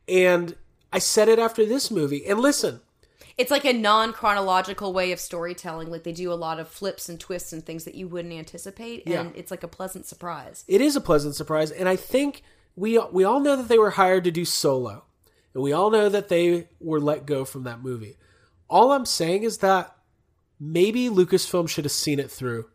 and 0.09 0.57
I 0.93 0.99
said 1.01 1.29
it 1.29 1.41
after 1.41 1.67
this 1.67 1.91
movie. 1.91 2.25
And 2.27 2.39
listen, 2.39 2.81
it's 3.39 3.51
like 3.51 3.65
a 3.65 3.73
non-chronological 3.73 4.93
way 4.93 5.11
of 5.11 5.19
storytelling 5.19 5.91
like 5.91 6.05
they 6.05 6.13
do 6.13 6.33
a 6.33 6.35
lot 6.35 6.61
of 6.61 6.69
flips 6.69 7.09
and 7.09 7.19
twists 7.19 7.53
and 7.53 7.65
things 7.65 7.85
that 7.85 7.95
you 7.95 8.07
wouldn't 8.07 8.35
anticipate 8.35 9.05
and 9.07 9.13
Yeah. 9.15 9.31
it's 9.35 9.51
like 9.51 9.63
a 9.63 9.69
pleasant 9.69 10.05
surprise 10.07 10.65
it 10.69 10.81
is 10.81 10.95
a 10.97 11.01
pleasant 11.01 11.35
surprise, 11.35 11.71
and 11.71 11.89
I 11.89 11.97
think 11.97 12.43
we 12.77 12.99
we 13.11 13.25
all 13.25 13.41
know 13.41 13.57
that 13.57 13.69
they 13.69 13.79
were 13.79 13.91
hired 13.91 14.25
to 14.25 14.31
do 14.31 14.45
Solo, 14.45 15.05
and 15.55 15.63
we 15.63 15.73
all 15.73 15.91
know 15.91 16.09
that 16.09 16.29
they 16.29 16.69
were 16.79 17.01
let 17.01 17.27
go 17.27 17.45
from 17.45 17.65
that 17.65 17.83
movie. 17.83 18.17
All 18.73 18.93
I'm 18.93 19.05
saying 19.07 19.43
is 19.43 19.59
that 19.59 19.95
maybe 20.59 21.09
Lucasfilm 21.09 21.69
should 21.69 21.85
have 21.85 21.93
seen 21.93 22.19
it 22.19 22.31
through 22.31 22.69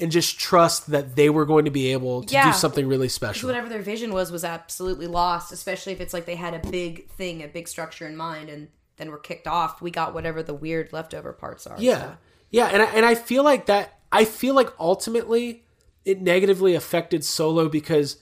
and 0.00 0.10
just 0.10 0.38
trust 0.40 0.90
that 0.90 1.14
they 1.14 1.30
were 1.30 1.46
going 1.46 1.64
to 1.66 1.70
be 1.70 1.92
able 1.92 2.24
to 2.24 2.32
Yeah. 2.34 2.50
do 2.50 2.58
something 2.58 2.88
really 2.88 3.08
special. 3.08 3.46
whatever 3.48 3.68
their 3.68 3.80
vision 3.82 4.12
was 4.12 4.32
was 4.32 4.42
absolutely 4.44 5.06
lost, 5.06 5.52
especially 5.52 5.92
if 5.92 6.00
it's 6.00 6.12
like 6.12 6.26
they 6.26 6.34
had 6.34 6.54
a 6.54 6.70
big 6.70 7.08
thing, 7.10 7.42
a 7.42 7.46
big 7.48 7.68
structure 7.68 8.04
in 8.06 8.16
mind, 8.16 8.48
and 8.50 8.68
then 8.96 9.10
were 9.10 9.18
kicked 9.18 9.46
off. 9.46 9.80
We 9.80 9.92
got 9.92 10.12
whatever 10.12 10.42
the 10.42 10.54
weird 10.54 10.92
leftover 10.92 11.32
parts 11.32 11.66
are. 11.66 11.76
Yeah, 11.78 12.00
so. 12.00 12.16
yeah, 12.50 12.66
and 12.66 12.82
I, 12.82 12.86
and 12.86 13.06
I 13.06 13.14
feel 13.14 13.44
like 13.44 13.66
that. 13.66 14.00
I 14.10 14.24
feel 14.24 14.54
like 14.54 14.70
ultimately 14.80 15.62
it 16.04 16.20
negatively 16.20 16.74
affected 16.74 17.24
Solo 17.24 17.68
because 17.68 18.18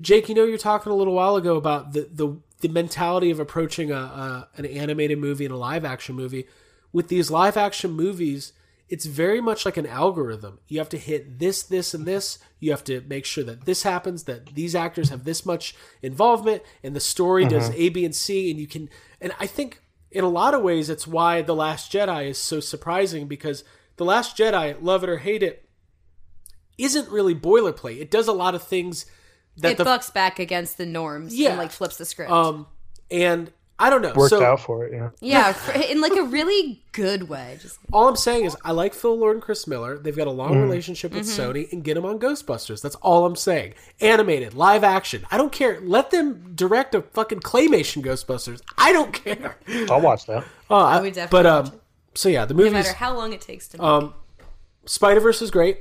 Jake, 0.00 0.28
you 0.28 0.34
know, 0.34 0.44
you're 0.44 0.58
talking 0.58 0.92
a 0.92 0.94
little 0.94 1.14
while 1.14 1.36
ago 1.36 1.56
about 1.56 1.92
the 1.94 2.08
the, 2.12 2.36
the 2.60 2.68
mentality 2.68 3.30
of 3.30 3.40
approaching 3.40 3.90
a, 3.90 3.96
a 3.96 4.48
an 4.56 4.66
animated 4.66 5.18
movie 5.18 5.44
and 5.44 5.54
a 5.54 5.58
live 5.58 5.84
action 5.84 6.14
movie. 6.14 6.46
With 6.92 7.08
these 7.08 7.30
live 7.30 7.56
action 7.56 7.92
movies, 7.92 8.52
it's 8.88 9.06
very 9.06 9.40
much 9.40 9.64
like 9.64 9.76
an 9.76 9.86
algorithm. 9.86 10.58
You 10.66 10.78
have 10.78 10.88
to 10.88 10.98
hit 10.98 11.38
this, 11.38 11.62
this, 11.62 11.94
and 11.94 12.04
this. 12.04 12.38
You 12.58 12.72
have 12.72 12.82
to 12.84 13.00
make 13.02 13.24
sure 13.24 13.44
that 13.44 13.64
this 13.64 13.84
happens, 13.84 14.24
that 14.24 14.54
these 14.54 14.74
actors 14.74 15.10
have 15.10 15.24
this 15.24 15.46
much 15.46 15.76
involvement, 16.02 16.62
and 16.82 16.94
the 16.94 17.00
story 17.00 17.46
does 17.46 17.70
mm-hmm. 17.70 17.80
A, 17.80 17.88
B, 17.90 18.04
and 18.04 18.14
C. 18.14 18.50
And 18.50 18.58
you 18.58 18.66
can, 18.66 18.90
and 19.20 19.32
I 19.38 19.46
think 19.46 19.80
in 20.10 20.24
a 20.24 20.28
lot 20.28 20.54
of 20.54 20.62
ways, 20.62 20.90
it's 20.90 21.06
why 21.06 21.40
The 21.40 21.54
Last 21.54 21.92
Jedi 21.92 22.28
is 22.28 22.38
so 22.38 22.58
surprising 22.58 23.28
because 23.28 23.62
The 23.96 24.04
Last 24.04 24.36
Jedi, 24.36 24.76
love 24.82 25.04
it 25.04 25.10
or 25.10 25.18
hate 25.18 25.44
it, 25.44 25.68
isn't 26.76 27.10
really 27.10 27.34
boilerplate. 27.34 28.00
It 28.00 28.10
does 28.10 28.26
a 28.26 28.32
lot 28.32 28.56
of 28.56 28.62
things 28.62 29.06
that 29.60 29.72
It 29.72 29.78
the 29.78 29.84
bucks 29.84 30.10
back 30.10 30.38
against 30.38 30.76
the 30.78 30.86
norms 30.86 31.34
Yeah. 31.36 31.50
and 31.50 31.58
like 31.58 31.70
flips 31.70 31.96
the 31.96 32.04
script. 32.04 32.30
um, 32.30 32.66
and 33.10 33.50
I 33.82 33.88
don't 33.88 34.02
know. 34.02 34.12
Worked 34.14 34.28
so, 34.30 34.44
out 34.44 34.60
for 34.60 34.84
it, 34.84 34.92
yeah. 34.92 35.08
yeah, 35.20 35.52
for- 35.54 35.72
in 35.72 36.02
like 36.02 36.12
a 36.12 36.22
really 36.24 36.82
good 36.92 37.30
way. 37.30 37.56
Just 37.62 37.78
All 37.94 38.08
I'm 38.08 38.16
saying 38.16 38.44
is 38.44 38.54
I 38.62 38.72
like 38.72 38.92
Phil 38.92 39.16
Lord 39.18 39.36
and 39.36 39.42
Chris 39.42 39.66
Miller. 39.66 39.96
They've 39.96 40.14
got 40.14 40.26
a 40.26 40.30
long 40.30 40.52
Mm. 40.52 40.62
relationship 40.64 41.12
with 41.14 41.26
Mm-hmm. 41.26 41.40
Sony 41.40 41.72
and 41.72 41.82
get 41.82 41.94
them 41.94 42.04
on 42.04 42.18
Ghostbusters. 42.18 42.82
That's 42.82 42.96
all 42.96 43.24
I'm 43.24 43.36
saying. 43.36 43.72
Animated, 44.02 44.52
live 44.52 44.84
action. 44.84 45.24
I 45.30 45.38
don't 45.38 45.50
care. 45.50 45.80
Let 45.80 46.10
them 46.10 46.52
direct 46.54 46.94
a 46.94 47.00
fucking 47.00 47.40
claymation 47.40 48.02
Ghostbusters. 48.04 48.60
I 48.76 48.92
don't 48.92 49.14
care. 49.14 49.56
I'll 49.90 50.02
watch 50.02 50.26
that. 50.26 50.44
Oh, 50.68 50.76
I, 50.76 51.00
would 51.00 51.14
definitely 51.14 51.42
but 51.42 51.64
watch 51.64 51.72
um 51.72 51.80
so 52.14 52.28
yeah, 52.28 52.44
the 52.44 52.52
movie. 52.52 52.68
no 52.68 52.74
movies 52.76 52.86
matter 52.88 52.98
how 52.98 53.16
long 53.16 53.32
it 53.32 53.40
takes 53.40 53.66
to 53.68 53.78
make. 53.78 53.82
um 53.86 54.12
Spider-Verse 54.84 55.40
is 55.40 55.50
great. 55.50 55.78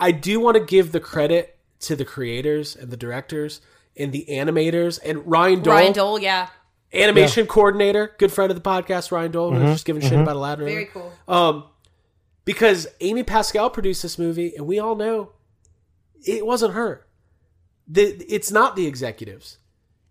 I 0.00 0.10
do 0.12 0.40
want 0.40 0.56
to 0.56 0.64
give 0.64 0.90
the 0.92 1.00
credit 1.00 1.56
to 1.80 1.96
the 1.96 2.04
creators 2.04 2.76
and 2.76 2.90
the 2.90 2.96
directors 2.96 3.60
and 3.96 4.12
the 4.12 4.26
animators 4.28 4.98
and 5.04 5.26
Ryan 5.26 5.62
Dole, 5.62 5.74
Ryan 5.74 5.92
Dole, 5.92 6.18
yeah, 6.18 6.48
animation 6.92 7.46
coordinator, 7.46 8.14
good 8.18 8.32
friend 8.32 8.50
of 8.50 8.60
the 8.60 8.68
podcast, 8.68 9.10
Ryan 9.10 9.30
Dole, 9.30 9.52
who's 9.52 9.70
just 9.70 9.84
giving 9.84 10.02
shit 10.02 10.18
about 10.18 10.36
Aladdin. 10.36 10.64
very 10.64 10.76
earlier. 10.76 10.90
cool. 10.92 11.12
Um, 11.28 11.64
because 12.44 12.86
Amy 13.00 13.22
Pascal 13.22 13.70
produced 13.70 14.02
this 14.02 14.18
movie, 14.18 14.54
and 14.56 14.66
we 14.66 14.78
all 14.78 14.96
know 14.96 15.32
it 16.26 16.46
wasn't 16.46 16.74
her. 16.74 17.06
The 17.86 18.02
it's 18.28 18.50
not 18.50 18.76
the 18.76 18.86
executives. 18.86 19.58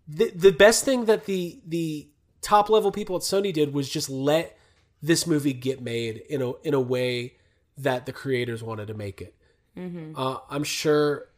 The 0.08 0.30
the 0.30 0.52
best 0.52 0.84
thing 0.84 1.06
that 1.06 1.26
the 1.26 1.60
the 1.66 2.08
top 2.42 2.68
level 2.70 2.90
people 2.92 3.16
at 3.16 3.22
Sony 3.22 3.52
did 3.52 3.72
was 3.72 3.88
just 3.88 4.08
let 4.10 4.56
this 5.02 5.26
movie 5.26 5.52
get 5.52 5.80
made 5.80 6.18
in 6.28 6.42
a 6.42 6.52
in 6.62 6.74
a 6.74 6.80
way 6.80 7.34
that 7.78 8.06
the 8.06 8.12
creators 8.12 8.62
wanted 8.62 8.88
to 8.88 8.94
make 8.94 9.20
it. 9.22 9.34
Uh, 10.14 10.36
I'm 10.50 10.64
sure 10.64 11.29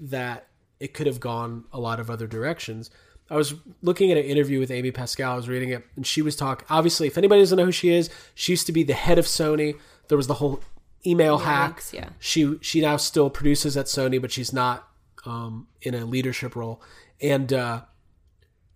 that 0.00 0.48
it 0.78 0.94
could 0.94 1.06
have 1.06 1.20
gone 1.20 1.64
a 1.72 1.78
lot 1.80 2.00
of 2.00 2.10
other 2.10 2.26
directions. 2.26 2.90
I 3.28 3.36
was 3.36 3.54
looking 3.82 4.10
at 4.10 4.16
an 4.16 4.24
interview 4.24 4.58
with 4.58 4.70
Amy 4.70 4.90
Pascal. 4.90 5.32
I 5.32 5.36
was 5.36 5.48
reading 5.48 5.70
it, 5.70 5.84
and 5.94 6.06
she 6.06 6.22
was 6.22 6.34
talking. 6.34 6.66
Obviously, 6.68 7.06
if 7.06 7.16
anybody 7.16 7.42
doesn't 7.42 7.56
know 7.56 7.66
who 7.66 7.72
she 7.72 7.90
is, 7.90 8.10
she 8.34 8.52
used 8.52 8.66
to 8.66 8.72
be 8.72 8.82
the 8.82 8.94
head 8.94 9.18
of 9.18 9.26
Sony. 9.26 9.78
There 10.08 10.16
was 10.16 10.26
the 10.26 10.34
whole 10.34 10.60
email 11.06 11.38
hack. 11.38 11.76
leaks, 11.76 11.92
yeah. 11.92 12.08
She 12.18 12.58
she 12.60 12.80
now 12.80 12.96
still 12.96 13.30
produces 13.30 13.76
at 13.76 13.86
Sony, 13.86 14.20
but 14.20 14.32
she's 14.32 14.52
not 14.52 14.88
um, 15.24 15.68
in 15.82 15.94
a 15.94 16.04
leadership 16.04 16.56
role. 16.56 16.82
And 17.20 17.52
uh, 17.52 17.82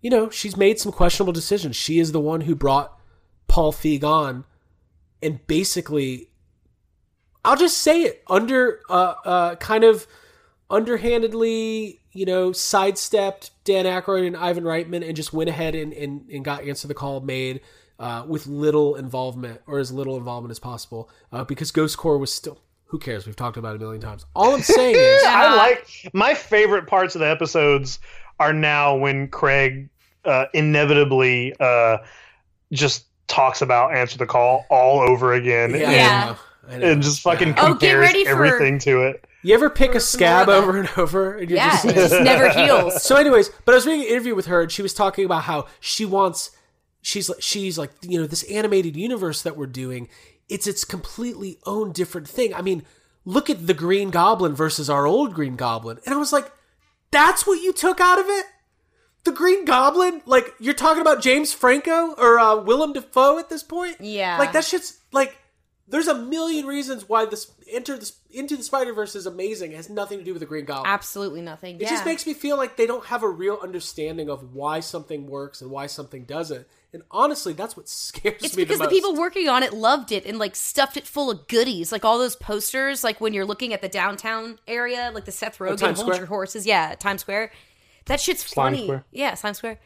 you 0.01 0.09
know, 0.09 0.29
she's 0.29 0.55
made 0.55 0.79
some 0.79 0.93
questionable 0.93 1.33
decisions. 1.33 1.75
She 1.75 1.99
is 1.99 2.13
the 2.13 2.21
one 2.21 2.41
who 2.41 2.55
brought 2.55 2.97
Paul 3.47 3.73
Feig 3.73 4.03
on 4.03 4.45
and 5.25 5.45
basically 5.47 6.29
I'll 7.43 7.57
just 7.57 7.79
say 7.79 8.03
it 8.03 8.23
under 8.27 8.79
uh 8.89 9.15
uh 9.25 9.55
kind 9.55 9.83
of 9.83 10.07
underhandedly, 10.69 12.01
you 12.11 12.25
know, 12.25 12.51
sidestepped 12.51 13.51
Dan 13.63 13.85
Aykroyd 13.85 14.25
and 14.27 14.35
Ivan 14.37 14.63
Reitman 14.63 15.05
and 15.07 15.15
just 15.15 15.33
went 15.33 15.49
ahead 15.49 15.75
and, 15.75 15.93
and, 15.93 16.29
and 16.29 16.43
got 16.45 16.63
answer 16.63 16.87
the 16.87 16.93
call 16.93 17.21
made 17.21 17.61
uh, 17.99 18.25
with 18.27 18.47
little 18.47 18.95
involvement 18.95 19.61
or 19.67 19.79
as 19.79 19.91
little 19.91 20.17
involvement 20.17 20.51
as 20.51 20.59
possible 20.59 21.09
uh, 21.31 21.43
because 21.43 21.71
Ghost 21.71 21.97
Corps 21.97 22.17
was 22.17 22.33
still. 22.33 22.59
Who 22.87 22.99
cares? 22.99 23.25
We've 23.25 23.35
talked 23.35 23.57
about 23.57 23.73
it 23.73 23.77
a 23.77 23.79
million 23.79 24.01
times. 24.01 24.25
All 24.35 24.53
I'm 24.55 24.61
saying 24.61 24.95
is, 24.95 25.23
I 25.27 25.55
like 25.55 26.09
my 26.13 26.33
favorite 26.33 26.87
parts 26.87 27.15
of 27.15 27.19
the 27.19 27.27
episodes 27.29 27.99
are 28.39 28.53
now 28.53 28.95
when 28.95 29.27
Craig 29.27 29.89
uh, 30.23 30.45
inevitably 30.53 31.53
uh, 31.59 31.97
just 32.71 33.05
talks 33.27 33.61
about 33.61 33.95
answer 33.95 34.17
the 34.17 34.25
call 34.25 34.65
all 34.69 34.99
over 34.99 35.33
again 35.33 35.71
Yeah, 35.71 35.89
and, 35.89 35.89
I 35.89 36.25
know, 36.25 36.37
I 36.67 36.77
know. 36.77 36.91
and 36.91 37.01
just 37.01 37.21
fucking 37.21 37.49
Yeah. 37.49 37.55
Oh, 37.57 37.73
get 37.73 37.91
compares 37.91 38.11
for- 38.11 38.29
everything 38.29 38.79
to 38.79 39.01
it. 39.03 39.25
You 39.45 39.53
ever 39.53 39.69
pick 39.69 39.93
a 39.93 39.99
scab 39.99 40.49
over 40.49 40.75
and 40.77 40.89
over, 40.97 41.37
and 41.37 41.49
you're 41.49 41.57
Yeah, 41.57 41.69
just, 41.69 41.85
it 41.85 41.93
just 41.93 42.21
never 42.21 42.49
heals. 42.59 43.03
So, 43.03 43.15
anyways, 43.15 43.49
but 43.63 43.73
I 43.73 43.75
was 43.75 43.85
reading 43.85 44.01
an 44.01 44.07
interview 44.07 44.33
with 44.33 44.47
her, 44.47 44.61
and 44.63 44.71
she 44.71 44.81
was 44.81 44.93
talking 44.93 45.23
about 45.23 45.43
how 45.43 45.67
she 45.79 46.03
wants. 46.03 46.49
She's 47.03 47.29
like, 47.29 47.41
she's 47.41 47.77
like, 47.77 47.91
you 48.01 48.19
know, 48.19 48.25
this 48.25 48.41
animated 48.49 48.95
universe 48.95 49.43
that 49.43 49.55
we're 49.55 49.67
doing. 49.67 50.09
It's 50.49 50.65
its 50.65 50.83
completely 50.83 51.59
own 51.65 51.91
different 51.91 52.27
thing. 52.27 52.55
I 52.55 52.63
mean, 52.63 52.83
look 53.23 53.49
at 53.49 53.67
the 53.67 53.75
Green 53.75 54.09
Goblin 54.09 54.55
versus 54.55 54.89
our 54.89 55.05
old 55.05 55.35
Green 55.35 55.55
Goblin, 55.55 55.99
and 56.05 56.15
I 56.15 56.17
was 56.17 56.33
like, 56.33 56.51
that's 57.11 57.45
what 57.45 57.61
you 57.61 57.71
took 57.71 57.99
out 57.99 58.17
of 58.19 58.25
it. 58.27 58.45
The 59.25 59.31
Green 59.31 59.63
Goblin, 59.63 60.21
like 60.25 60.55
you're 60.59 60.73
talking 60.73 61.01
about 61.01 61.21
James 61.21 61.53
Franco 61.53 62.13
or 62.17 62.39
uh, 62.39 62.55
Willem 62.63 62.93
Dafoe 62.93 63.37
at 63.37 63.49
this 63.49 63.61
point. 63.61 63.97
Yeah. 63.99 64.37
like 64.39 64.53
that 64.53 64.65
shit's 64.65 64.99
like. 65.11 65.37
There's 65.87 66.07
a 66.07 66.15
million 66.15 66.65
reasons 66.65 67.07
why 67.07 67.25
this 67.25 67.51
enter 67.71 67.95
this 67.95 68.17
into 68.31 68.57
the 68.57 68.63
Spider 68.63 68.91
Verse 68.91 69.15
is 69.15 69.27
amazing. 69.27 69.71
It 69.71 69.75
has 69.75 69.89
nothing 69.89 70.17
to 70.17 70.23
do 70.23 70.33
with 70.33 70.39
the 70.39 70.47
Green 70.47 70.65
Goblin. 70.65 70.87
Absolutely 70.87 71.41
nothing. 71.41 71.75
It 71.75 71.83
yeah. 71.83 71.89
just 71.89 72.05
makes 72.05 72.25
me 72.25 72.33
feel 72.33 72.57
like 72.57 72.75
they 72.75 72.87
don't 72.87 73.05
have 73.05 73.21
a 73.21 73.29
real 73.29 73.59
understanding 73.61 74.29
of 74.29 74.55
why 74.55 74.79
something 74.79 75.27
works 75.27 75.61
and 75.61 75.69
why 75.69 75.85
something 75.85 76.25
doesn't. 76.25 76.67
And 76.91 77.03
honestly, 77.11 77.53
that's 77.53 77.77
what 77.77 77.87
scares 77.89 78.43
It's 78.43 78.57
me 78.57 78.63
because 78.63 78.79
the 78.79 78.85
the, 78.85 78.89
people 78.89 79.15
working 79.15 79.47
on 79.47 79.61
it 79.61 79.73
loved 79.73 80.11
it 80.11 80.25
and 80.25 80.39
like 80.39 80.55
stuffed 80.55 80.97
it 80.97 81.05
full 81.05 81.29
of 81.29 81.47
goodies, 81.47 81.91
like 81.91 82.03
all 82.03 82.17
those 82.17 82.35
posters. 82.35 83.03
Like 83.03 83.21
when 83.21 83.33
you're 83.33 83.45
looking 83.45 83.71
at 83.71 83.81
the 83.81 83.89
downtown 83.89 84.57
area, 84.67 85.11
like 85.13 85.25
the 85.25 85.31
Seth 85.31 85.61
oh, 85.61 85.65
Rogen 85.65 85.77
Times 85.77 86.01
"Hold 86.01 86.17
Your 86.17 86.25
Horses," 86.25 86.65
yeah, 86.65 86.89
at 86.91 86.99
Times 86.99 87.21
Square. 87.21 87.51
That 88.05 88.19
shit's 88.19 88.43
Slime 88.43 88.73
funny. 88.73 88.85
Square. 88.85 89.05
Yeah, 89.11 89.35
Times 89.35 89.57
Square. 89.57 89.79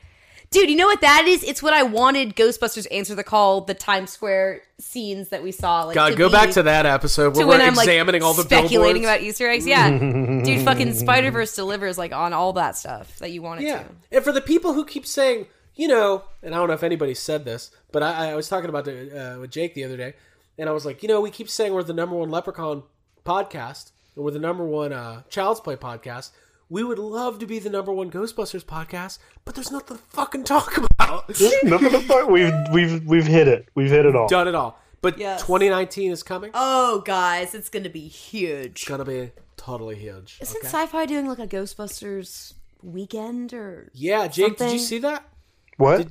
Dude, 0.51 0.69
you 0.69 0.75
know 0.75 0.87
what 0.87 1.01
that 1.01 1.27
is? 1.27 1.43
It's 1.43 1.61
what 1.61 1.73
I 1.73 1.83
wanted 1.83 2.35
Ghostbusters 2.35 2.87
Answer 2.91 3.13
the 3.13 3.23
Call, 3.23 3.61
the 3.61 3.75
Times 3.75 4.11
Square 4.11 4.61
scenes 4.79 5.29
that 5.29 5.43
we 5.43 5.51
saw. 5.51 5.83
Like, 5.83 5.93
God, 5.93 6.17
go 6.17 6.27
back 6.27 6.51
to 6.51 6.63
that 6.63 6.87
episode 6.87 7.35
where 7.35 7.45
we're 7.45 7.61
I'm 7.61 7.75
like 7.75 7.87
examining 7.87 8.23
all 8.23 8.33
the 8.33 8.41
speculating 8.43 9.03
billboards. 9.03 9.21
about 9.21 9.21
Easter 9.21 9.47
eggs. 9.47 9.67
Yeah, 9.67 9.89
dude, 9.99 10.65
fucking 10.65 10.93
Spider 10.93 11.29
Verse 11.29 11.55
delivers 11.55 11.99
like 11.99 12.13
on 12.13 12.33
all 12.33 12.53
that 12.53 12.75
stuff 12.75 13.19
that 13.19 13.29
you 13.29 13.43
wanted 13.43 13.65
yeah, 13.65 13.83
to. 13.83 13.89
and 14.11 14.23
for 14.23 14.31
the 14.31 14.41
people 14.41 14.73
who 14.73 14.85
keep 14.85 15.05
saying, 15.05 15.45
you 15.75 15.87
know, 15.87 16.23
and 16.41 16.55
I 16.55 16.57
don't 16.57 16.67
know 16.67 16.73
if 16.73 16.83
anybody 16.83 17.13
said 17.13 17.45
this, 17.45 17.69
but 17.91 18.01
I, 18.01 18.31
I 18.31 18.35
was 18.35 18.49
talking 18.49 18.69
about 18.69 18.87
it 18.87 19.13
uh, 19.13 19.39
with 19.39 19.51
Jake 19.51 19.75
the 19.75 19.83
other 19.83 19.97
day, 19.97 20.13
and 20.57 20.67
I 20.67 20.71
was 20.71 20.83
like, 20.83 21.03
you 21.03 21.09
know, 21.09 21.21
we 21.21 21.29
keep 21.29 21.47
saying 21.47 21.73
we're 21.73 21.83
the 21.83 21.93
number 21.93 22.15
one 22.15 22.31
Leprechaun 22.31 22.81
podcast, 23.23 23.91
and 24.15 24.25
we're 24.25 24.31
the 24.31 24.39
number 24.39 24.65
one 24.65 24.93
uh, 24.93 25.21
Child's 25.29 25.59
Play 25.59 25.75
podcast. 25.75 26.31
We 26.69 26.83
would 26.83 26.99
love 26.99 27.39
to 27.39 27.47
be 27.47 27.57
the 27.59 27.69
number 27.69 27.91
one 27.91 28.11
Ghostbusters 28.11 28.63
podcast, 28.63 29.17
but 29.43 29.55
there's 29.55 29.71
nothing 29.71 29.97
to 29.97 30.03
fucking 30.03 30.43
talk 30.43 30.77
about. 30.77 31.27
Nothing 31.63 31.89
to 31.91 31.99
fuck. 32.01 32.29
We've 32.29 32.53
we've 32.71 33.03
we've 33.05 33.25
hit 33.27 33.47
it. 33.47 33.67
We've 33.73 33.89
hit 33.89 34.05
it 34.05 34.15
all. 34.15 34.27
Done 34.27 34.47
it 34.47 34.55
all. 34.55 34.79
But 35.01 35.17
Yes. 35.17 35.41
2019 35.41 36.11
is 36.11 36.21
coming. 36.23 36.51
Oh, 36.53 37.01
guys, 37.05 37.55
it's 37.55 37.69
gonna 37.69 37.89
be 37.89 38.07
huge. 38.07 38.81
It's 38.81 38.85
gonna 38.85 39.05
be 39.05 39.31
totally 39.57 39.95
huge. 39.95 40.37
Isn't 40.41 40.57
okay? 40.57 40.67
Sci-Fi 40.67 41.05
doing 41.05 41.25
like 41.27 41.39
a 41.39 41.47
Ghostbusters 41.47 42.53
weekend 42.83 43.53
or 43.53 43.89
Yeah, 43.93 44.27
Jake, 44.27 44.57
did 44.57 44.65
you 44.65 44.69
something? 44.69 44.79
see 44.79 44.99
that? 44.99 45.23
What? 45.77 46.07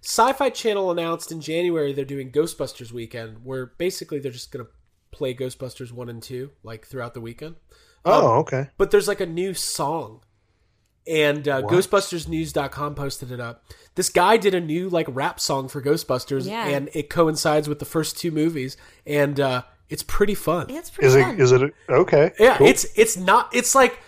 Sci-Fi 0.00 0.50
Channel 0.50 0.90
announced 0.90 1.30
in 1.32 1.40
January 1.40 1.92
they're 1.92 2.04
doing 2.04 2.30
Ghostbusters 2.30 2.92
weekend, 2.92 3.44
where 3.44 3.66
basically 3.66 4.20
they're 4.20 4.32
just 4.32 4.52
gonna 4.52 4.68
play 5.10 5.34
Ghostbusters 5.34 5.90
one 5.92 6.08
and 6.08 6.22
two 6.22 6.50
like 6.62 6.86
throughout 6.86 7.12
the 7.14 7.20
weekend. 7.20 7.56
Oh, 8.12 8.38
okay. 8.40 8.68
But 8.78 8.90
there's 8.90 9.08
like 9.08 9.20
a 9.20 9.26
new 9.26 9.54
song, 9.54 10.20
and 11.06 11.46
uh, 11.48 11.62
GhostbustersNews.com 11.62 12.94
posted 12.94 13.30
it 13.32 13.40
up. 13.40 13.64
This 13.94 14.08
guy 14.10 14.36
did 14.36 14.54
a 14.54 14.60
new 14.60 14.88
like 14.88 15.06
rap 15.10 15.40
song 15.40 15.68
for 15.68 15.82
Ghostbusters, 15.82 16.46
Yeah. 16.46 16.66
and 16.68 16.88
it 16.94 17.10
coincides 17.10 17.68
with 17.68 17.78
the 17.78 17.84
first 17.84 18.18
two 18.18 18.30
movies, 18.30 18.76
and 19.06 19.38
uh, 19.40 19.62
it's 19.88 20.02
pretty 20.02 20.34
fun. 20.34 20.66
Yeah, 20.68 20.78
it's 20.78 20.90
pretty 20.90 21.08
Is 21.08 21.14
fun. 21.22 21.34
it 21.34 21.40
is 21.40 21.52
it 21.52 21.74
okay? 21.88 22.32
yeah, 22.38 22.58
cool. 22.58 22.66
it's 22.66 22.86
it's 22.96 23.16
not. 23.16 23.48
It's 23.54 23.74
like 23.74 23.98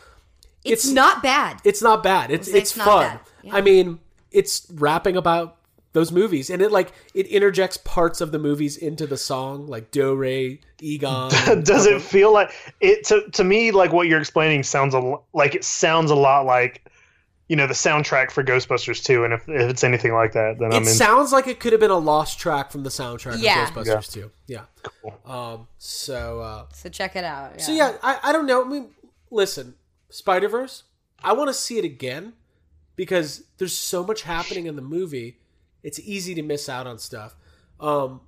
it's, 0.65 0.85
it's- 0.85 0.95
not 0.95 1.23
bad. 1.23 1.61
it's 1.65 1.83
not 1.83 2.03
bad. 2.03 2.31
It's 2.31 2.49
it's, 2.49 2.57
it's 2.57 2.73
fun. 2.73 3.03
bad. 3.07 3.21
Yeah. 3.43 3.57
I 3.57 3.61
mean, 3.63 3.99
it's 4.31 4.67
rapping 4.75 5.17
about 5.17 5.57
those 5.93 6.13
movies, 6.13 6.51
and 6.51 6.63
it 6.63 6.71
like 6.71 6.93
it 7.15 7.27
interjects 7.27 7.77
parts 7.79 8.21
of 8.21 8.31
the 8.33 8.39
movies 8.39 8.77
into 8.77 9.07
the 9.07 9.17
song, 9.17 9.67
like 9.67 9.91
Do 9.91 10.15
Re, 10.15 10.61
Egon. 10.81 11.31
Does 11.65 11.87
it 11.87 12.01
feel 12.01 12.33
like 12.33 12.51
it 12.81 13.05
to 13.07 13.29
to 13.33 13.45
me 13.45 13.71
like 13.73 13.93
what 13.93 14.07
you're 14.07 14.21
explaining 14.21 14.63
sounds 14.63 14.95
a 14.95 15.01
lo- 15.01 15.25
like 15.33 15.55
it 15.55 15.65
sounds 15.65 16.11
a 16.11 16.15
lot 16.15 16.47
like 16.47 16.87
you 17.49 17.57
know 17.57 17.67
the 17.67 17.75
soundtrack 17.75 18.31
for 18.31 18.45
Ghostbusters 18.45 19.03
2 19.03 19.25
and 19.25 19.35
if, 19.35 19.49
if 19.49 19.69
it's 19.69 19.83
anything 19.83 20.13
like 20.13 20.33
that 20.35 20.61
then 20.61 20.73
I'm 20.73 20.83
It 20.85 20.87
in. 20.87 20.95
sounds 20.95 21.33
like 21.33 21.49
it 21.49 21.59
could 21.59 21.73
have 21.73 21.81
been 21.81 21.91
a 21.91 21.99
lost 21.99 22.39
track 22.39 22.71
from 22.71 22.85
the 22.85 22.91
soundtrack 22.91 23.43
Yeah. 23.43 23.65
of 23.67 23.75
Ghostbusters 23.75 24.13
too. 24.13 24.31
Yeah. 24.47 24.67
Um. 25.27 25.67
So. 25.79 26.41
Uh, 26.41 26.67
so 26.73 26.89
check 26.89 27.17
it 27.17 27.25
out. 27.25 27.61
so 27.61 27.73
yeah, 27.73 27.97
I 28.05 28.21
I 28.23 28.33
don't 28.33 28.47
know. 28.47 28.65
I 28.65 28.69
mean, 28.69 28.91
listen, 29.33 29.75
Spider 30.11 30.49
Verse. 30.49 30.85
I 31.25 31.33
want 31.33 31.49
to 31.49 31.55
see 31.55 31.77
it 31.79 31.85
again 31.85 32.35
because 32.95 33.43
there's 33.59 33.77
so 33.77 34.05
much 34.05 34.23
happening 34.23 34.67
in 34.67 34.77
the 34.77 34.83
movie. 34.83 35.39
It's 35.83 35.99
easy 36.01 36.35
to 36.35 36.43
miss 36.43 36.69
out 36.69 36.87
on 36.87 36.99
stuff. 36.99 37.37
Um. 37.79 38.23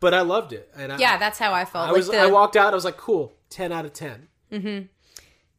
But 0.00 0.14
I 0.14 0.20
loved 0.20 0.52
it, 0.52 0.70
and 0.76 0.92
I, 0.92 0.98
yeah, 0.98 1.16
that's 1.16 1.40
how 1.40 1.52
I 1.52 1.64
felt. 1.64 1.88
I 1.88 1.90
like 1.90 1.96
was. 1.96 2.08
the, 2.08 2.18
I 2.20 2.26
walked 2.26 2.54
out. 2.54 2.72
I 2.72 2.76
was 2.76 2.84
like, 2.84 2.96
cool, 2.96 3.34
ten 3.50 3.72
out 3.72 3.84
of 3.84 3.92
ten. 3.92 4.28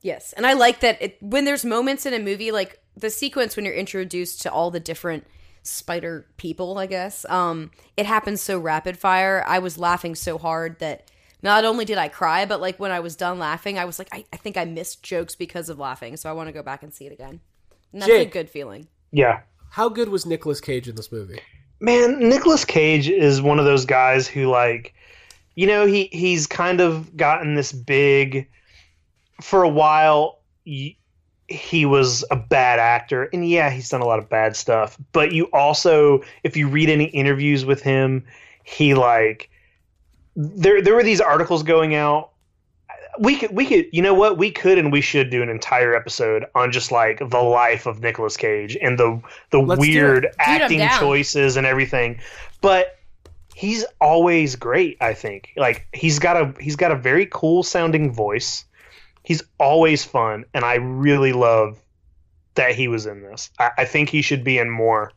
Yes, 0.02 0.32
and 0.34 0.48
I 0.48 0.54
like 0.54 0.80
that 0.80 1.02
it, 1.02 1.18
when 1.20 1.44
there's 1.44 1.66
moments 1.66 2.06
in 2.06 2.14
a 2.14 2.20
movie 2.20 2.52
like 2.52 2.80
the 2.96 3.10
sequence 3.10 3.58
when 3.58 3.66
you're 3.66 3.74
introduced 3.76 4.42
to 4.44 4.52
all 4.52 4.72
the 4.72 4.80
different 4.80 5.26
spider 5.64 6.26
people, 6.38 6.78
I 6.78 6.86
guess. 6.86 7.26
Um, 7.30 7.72
it 7.98 8.06
happens 8.06 8.42
so 8.42 8.58
rapid 8.60 8.98
fire. 8.98 9.44
I 9.46 9.60
was 9.60 9.78
laughing 9.78 10.16
so 10.16 10.38
hard 10.38 10.80
that 10.80 11.12
not 11.42 11.66
only 11.66 11.84
did 11.84 11.98
I 11.98 12.08
cry, 12.08 12.46
but 12.46 12.62
like 12.62 12.80
when 12.80 12.92
I 12.92 13.02
was 13.02 13.18
done 13.18 13.40
laughing, 13.40 13.78
I 13.78 13.84
was 13.84 14.00
like, 14.00 14.10
I, 14.14 14.24
I 14.32 14.38
think 14.38 14.56
I 14.56 14.64
missed 14.64 15.04
jokes 15.04 15.36
because 15.36 15.68
of 15.68 15.78
laughing, 15.78 16.16
so 16.16 16.30
I 16.30 16.34
want 16.34 16.48
to 16.48 16.54
go 16.54 16.64
back 16.64 16.82
and 16.82 16.94
see 16.94 17.06
it 17.06 17.12
again. 17.12 17.42
And 17.92 18.02
that's 18.02 18.10
Jake. 18.10 18.30
a 18.30 18.32
good 18.32 18.50
feeling. 18.50 18.88
yeah. 19.12 19.42
How 19.70 19.90
good 19.90 20.10
was 20.10 20.26
Nicolas 20.26 20.62
Cage 20.62 20.88
in 20.88 20.96
this 20.96 21.12
movie? 21.12 21.40
Man, 21.80 22.20
Nicolas 22.20 22.66
Cage 22.66 23.10
is 23.10 23.42
one 23.42 23.60
of 23.60 23.66
those 23.66 23.86
guys 23.86 24.28
who 24.28 24.48
like 24.48 24.94
you 25.56 25.68
know, 25.68 25.86
he 25.86 26.06
he's 26.14 26.48
kind 26.48 26.80
of 26.80 27.18
gotten 27.18 27.56
this 27.56 27.74
big 27.74 28.48
for 29.42 29.64
a 29.64 29.70
while 29.70 30.40
he 30.64 31.86
was 31.86 32.24
a 32.32 32.36
bad 32.36 32.80
actor 32.80 33.30
and 33.34 33.48
yeah, 33.50 33.70
he's 33.70 33.90
done 33.90 34.02
a 34.02 34.06
lot 34.06 34.20
of 34.20 34.30
bad 34.30 34.56
stuff, 34.56 34.98
but 35.12 35.32
you 35.34 35.46
also 35.52 36.22
if 36.44 36.56
you 36.56 36.68
read 36.68 36.90
any 36.90 37.06
interviews 37.06 37.66
with 37.66 37.82
him, 37.82 38.24
he 38.64 38.94
like 38.94 39.50
there 40.36 40.82
there 40.82 40.96
were 40.96 41.04
these 41.04 41.20
articles 41.20 41.64
going 41.64 41.96
out 41.96 42.32
we 43.18 43.38
could 43.38 43.52
we 43.52 43.66
could 43.66 43.88
you 43.92 44.02
know 44.02 44.14
what? 44.14 44.38
We 44.38 44.52
could 44.52 44.78
and 44.78 44.92
we 44.92 45.02
should 45.02 45.30
do 45.30 45.42
an 45.42 45.50
entire 45.50 45.96
episode 45.96 46.46
on 46.56 46.72
just 46.72 46.92
like 46.92 47.20
the 47.20 47.42
life 47.42 47.86
of 47.86 48.02
Nicolas 48.02 48.38
Cage 48.38 48.78
and 48.82 48.98
the 49.00 49.22
the 49.50 49.60
Let's 49.60 49.80
weird 49.80 50.24
Dude, 50.24 50.32
I'm 50.40 50.62
acting 50.62 50.88
choices 51.00 51.58
and 51.58 51.66
everything. 51.66 52.20
But 52.62 52.98
he's 53.56 53.84
always 54.00 54.56
great 54.56 54.98
i 55.02 55.14
think. 55.14 55.50
Like 55.58 55.88
he's 55.94 56.20
got 56.20 56.38
a 56.38 56.62
he's 56.62 56.76
got 56.76 56.92
a 56.92 56.96
very 56.96 57.28
cool 57.32 57.64
sounding 57.64 58.14
voice. 58.14 58.66
He's 59.24 59.44
always 59.60 60.04
fun 60.04 60.46
and 60.54 60.66
i 60.66 60.76
really 60.76 61.34
love 61.34 61.78
that 62.56 62.76
he 62.76 62.88
was 62.88 63.06
in 63.06 63.22
this. 63.22 63.50
I, 63.60 63.72
I 63.80 63.86
think 63.86 64.10
he 64.10 64.22
should 64.22 64.44
be 64.44 64.58
in 64.58 64.70
more 64.70 65.12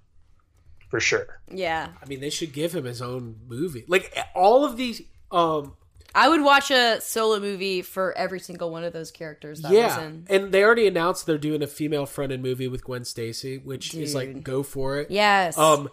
for 0.88 1.00
sure. 1.00 1.40
Yeah, 1.50 1.88
I 2.02 2.06
mean, 2.06 2.20
they 2.20 2.30
should 2.30 2.52
give 2.52 2.74
him 2.74 2.84
his 2.84 3.00
own 3.00 3.36
movie. 3.48 3.84
Like 3.88 4.16
all 4.34 4.64
of 4.64 4.76
these. 4.76 5.02
Um. 5.30 5.74
I 6.14 6.28
would 6.28 6.42
watch 6.42 6.70
a 6.70 7.00
solo 7.00 7.40
movie 7.40 7.82
for 7.82 8.12
every 8.16 8.40
single 8.40 8.70
one 8.70 8.84
of 8.84 8.92
those 8.92 9.10
characters 9.10 9.62
that 9.62 9.68
was 9.70 9.76
yeah, 9.78 10.02
in. 10.02 10.26
and 10.28 10.52
they 10.52 10.62
already 10.62 10.86
announced 10.86 11.26
they're 11.26 11.38
doing 11.38 11.62
a 11.62 11.66
female-fronted 11.66 12.42
movie 12.42 12.68
with 12.68 12.84
Gwen 12.84 13.04
Stacy, 13.04 13.58
which 13.58 13.94
is 13.94 14.14
like 14.14 14.42
go 14.42 14.62
for 14.62 14.98
it. 14.98 15.10
Yes. 15.10 15.56
Um, 15.56 15.88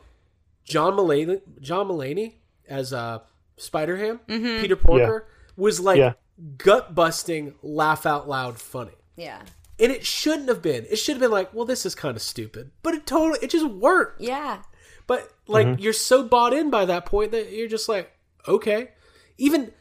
John 0.66 0.94
Mulaney, 0.94 1.42
John 1.62 1.88
Mulaney 1.88 2.34
as 2.68 2.94
uh, 2.94 3.20
Spider 3.58 3.98
Ham, 3.98 4.20
Peter 4.28 4.76
Porker 4.76 5.28
was 5.58 5.80
like 5.80 5.98
Yeah. 5.98 6.14
gut 6.58 6.94
busting, 6.94 7.56
laugh 7.62 8.06
out 8.06 8.28
loud 8.30 8.60
funny. 8.60 8.92
yeah. 9.16 9.42
And 9.82 9.94
it 9.94 10.06
shouldn't 10.06 10.50
have 10.50 10.62
been. 10.62 10.86
It 10.90 10.98
should 10.98 11.14
have 11.14 11.22
been 11.22 11.32
like, 11.32 11.54
well, 11.54 11.64
this 11.64 11.86
is 11.86 11.96
kind 11.96 12.18
of 12.18 12.22
stupid, 12.22 12.72
but 12.84 12.94
it 12.94 13.06
totally 13.06 13.40
it 13.42 13.50
just 13.50 13.66
worked. 13.66 14.20
Yeah. 14.20 14.62
But 15.08 15.32
like 15.48 15.66
Mhm. 15.68 15.80
you're 15.80 15.94
so 15.94 16.22
bought 16.24 16.52
in 16.54 16.70
by 16.70 16.84
that 16.84 17.06
point 17.06 17.32
that 17.32 17.54
you're 17.54 17.70
just 17.70 17.88
like, 17.88 18.12
okay. 18.46 18.90
Even 19.38 19.72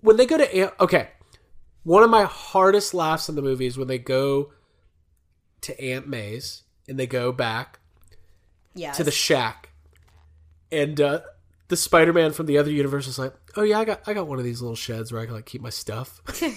when 0.00 0.16
they 0.16 0.26
go 0.26 0.36
to 0.38 0.82
okay, 0.82 1.08
one 1.82 2.02
of 2.02 2.10
my 2.10 2.24
hardest 2.24 2.94
laughs 2.94 3.28
in 3.28 3.34
the 3.36 3.42
movie 3.42 3.66
is 3.66 3.78
when 3.78 3.88
they 3.88 3.98
go 3.98 4.52
to 5.62 5.80
Aunt 5.82 6.08
May's 6.08 6.62
and 6.88 6.98
they 6.98 7.06
go 7.06 7.32
back 7.32 7.78
Yes. 8.74 8.96
to 8.98 9.04
the 9.04 9.10
shack, 9.10 9.70
and 10.70 11.00
uh, 11.00 11.20
the 11.68 11.76
Spider 11.76 12.12
Man 12.12 12.32
from 12.32 12.46
the 12.46 12.56
other 12.58 12.70
universe 12.70 13.06
is 13.08 13.18
like, 13.18 13.34
"Oh 13.56 13.62
yeah, 13.62 13.78
I 13.78 13.84
got 13.84 14.00
I 14.06 14.14
got 14.14 14.26
one 14.26 14.38
of 14.38 14.44
these 14.44 14.60
little 14.60 14.76
sheds 14.76 15.12
where 15.12 15.20
I 15.20 15.26
can 15.26 15.34
like 15.34 15.46
keep 15.46 15.62
my 15.62 15.70
stuff." 15.70 16.20
and 16.42 16.54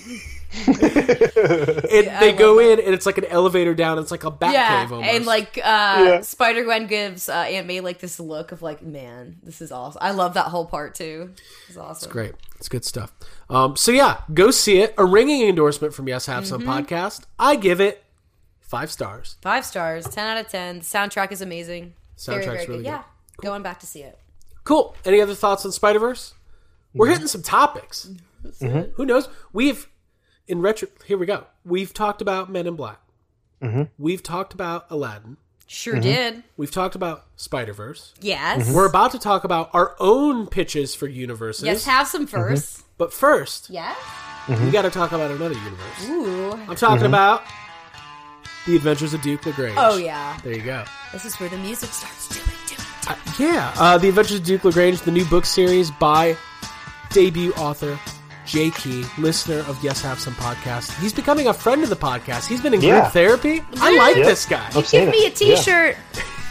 I 2.09 2.19
they 2.19 2.29
love 2.29 2.37
go 2.37 2.59
in, 2.59 2.79
and 2.79 2.93
it's 2.93 3.05
like 3.05 3.17
an 3.17 3.25
elevator 3.25 3.73
down. 3.73 3.99
It's 3.99 4.11
like 4.11 4.23
a 4.23 4.31
bat 4.31 4.53
yeah, 4.53 4.83
cave 4.83 4.93
almost. 4.93 5.13
and 5.13 5.25
like 5.25 5.59
uh, 5.63 6.21
Spider 6.21 6.63
Gwen 6.63 6.87
gives 6.87 7.29
uh, 7.29 7.33
Aunt 7.33 7.67
May 7.67 7.79
like 7.79 7.99
this 7.99 8.19
look 8.19 8.51
of 8.51 8.61
like, 8.61 8.81
man, 8.81 9.37
this 9.43 9.61
is 9.61 9.71
awesome. 9.71 9.99
I 10.01 10.11
love 10.11 10.33
that 10.35 10.45
whole 10.47 10.65
part 10.65 10.95
too. 10.95 11.31
It's 11.67 11.77
awesome. 11.77 12.07
It's 12.07 12.11
great. 12.11 12.33
It's 12.57 12.69
good 12.69 12.85
stuff. 12.85 13.11
Um, 13.49 13.75
so 13.75 13.91
yeah, 13.91 14.21
go 14.33 14.51
see 14.51 14.79
it. 14.79 14.93
A 14.97 15.05
ringing 15.05 15.47
endorsement 15.47 15.93
from 15.93 16.07
Yes 16.07 16.25
Have 16.27 16.47
Some 16.47 16.61
Mhm. 16.61 16.85
podcast. 16.87 17.23
I 17.37 17.55
give 17.55 17.81
it 17.81 18.03
five 18.61 18.91
stars. 18.91 19.35
Five 19.41 19.65
stars, 19.65 20.07
ten 20.07 20.27
out 20.27 20.45
of 20.45 20.51
ten. 20.51 20.79
The 20.79 20.85
soundtrack 20.85 21.31
is 21.31 21.41
amazing. 21.41 21.93
very, 22.25 22.43
Soundtrack's 22.43 22.45
very 22.45 22.57
really 22.57 22.67
good. 22.67 22.77
good. 22.77 22.85
Yeah, 22.85 23.03
going 23.41 23.63
back 23.63 23.79
to 23.81 23.85
see 23.85 24.01
it. 24.01 24.17
Cool. 24.63 24.95
Any 25.03 25.19
other 25.19 25.35
thoughts 25.35 25.65
on 25.65 25.73
Spider 25.73 25.99
Verse? 25.99 26.33
We're 26.93 27.07
hitting 27.07 27.27
some 27.27 27.41
topics. 27.43 28.09
Mhm. 28.61 28.93
Who 28.95 29.05
knows? 29.05 29.27
We've 29.51 29.87
in 30.47 30.61
retro. 30.61 30.87
Here 31.05 31.17
we 31.17 31.25
go. 31.25 31.45
We've 31.65 31.93
talked 31.93 32.21
about 32.21 32.49
Men 32.51 32.67
in 32.67 32.75
Black. 32.75 32.99
Mhm. 33.61 33.89
We've 33.97 34.21
talked 34.21 34.53
about 34.53 34.85
Aladdin. 34.89 35.37
Sure 35.65 35.95
Mhm. 35.95 36.01
did. 36.01 36.43
We've 36.57 36.69
talked 36.71 36.93
about 36.95 37.25
Spider 37.37 37.73
Verse. 37.73 38.13
Yes. 38.19 38.69
We're 38.69 38.85
about 38.87 39.11
to 39.13 39.19
talk 39.19 39.43
about 39.45 39.69
our 39.73 39.95
own 39.99 40.47
pitches 40.47 40.93
for 40.93 41.07
universes. 41.07 41.63
Yes, 41.63 41.85
have 41.85 42.07
some 42.07 42.27
1st 42.27 42.81
But 42.97 43.11
first, 43.11 43.69
Yeah. 43.71 43.95
we 44.47 44.69
got 44.69 44.83
to 44.83 44.91
talk 44.91 45.11
about 45.13 45.31
another 45.31 45.55
universe. 45.55 46.07
Ooh. 46.09 46.51
I'm 46.69 46.75
talking 46.75 47.05
about 47.07 47.41
the 48.67 48.75
Adventures 48.75 49.13
of 49.15 49.21
Duke 49.21 49.45
Lagrange. 49.45 49.75
Oh 49.77 49.97
yeah. 49.97 50.37
There 50.43 50.53
you 50.55 50.61
go. 50.61 50.83
This 51.11 51.25
is 51.25 51.35
where 51.39 51.49
the 51.49 51.57
music 51.57 51.91
starts 51.91 52.27
doing. 52.27 52.41
Uh, 53.07 53.15
yeah, 53.37 53.73
uh, 53.77 53.97
The 53.97 54.07
Adventures 54.09 54.37
of 54.37 54.43
Duke 54.45 54.63
Lagrange, 54.63 55.01
the 55.01 55.11
new 55.11 55.25
book 55.25 55.45
series 55.45 55.91
by 55.91 56.37
debut 57.13 57.53
author 57.53 57.97
Jay 58.45 58.71
Key, 58.71 59.05
listener 59.17 59.59
of 59.69 59.81
Yes 59.81 60.01
Have 60.01 60.19
Some 60.19 60.33
podcast. 60.33 60.99
He's 60.99 61.13
becoming 61.13 61.47
a 61.47 61.53
friend 61.53 61.81
of 61.81 61.89
the 61.89 61.95
podcast. 61.95 62.47
He's 62.47 62.59
been 62.59 62.73
in 62.73 62.81
Yeah. 62.81 62.99
group 63.01 63.13
therapy. 63.13 63.63
I 63.79 63.95
like 63.95 64.15
this 64.15 64.45
guy. 64.45 64.69
You 64.75 64.81
give 64.81 65.09
me 65.09 65.25
a 65.27 65.29
T-shirt. 65.29 65.95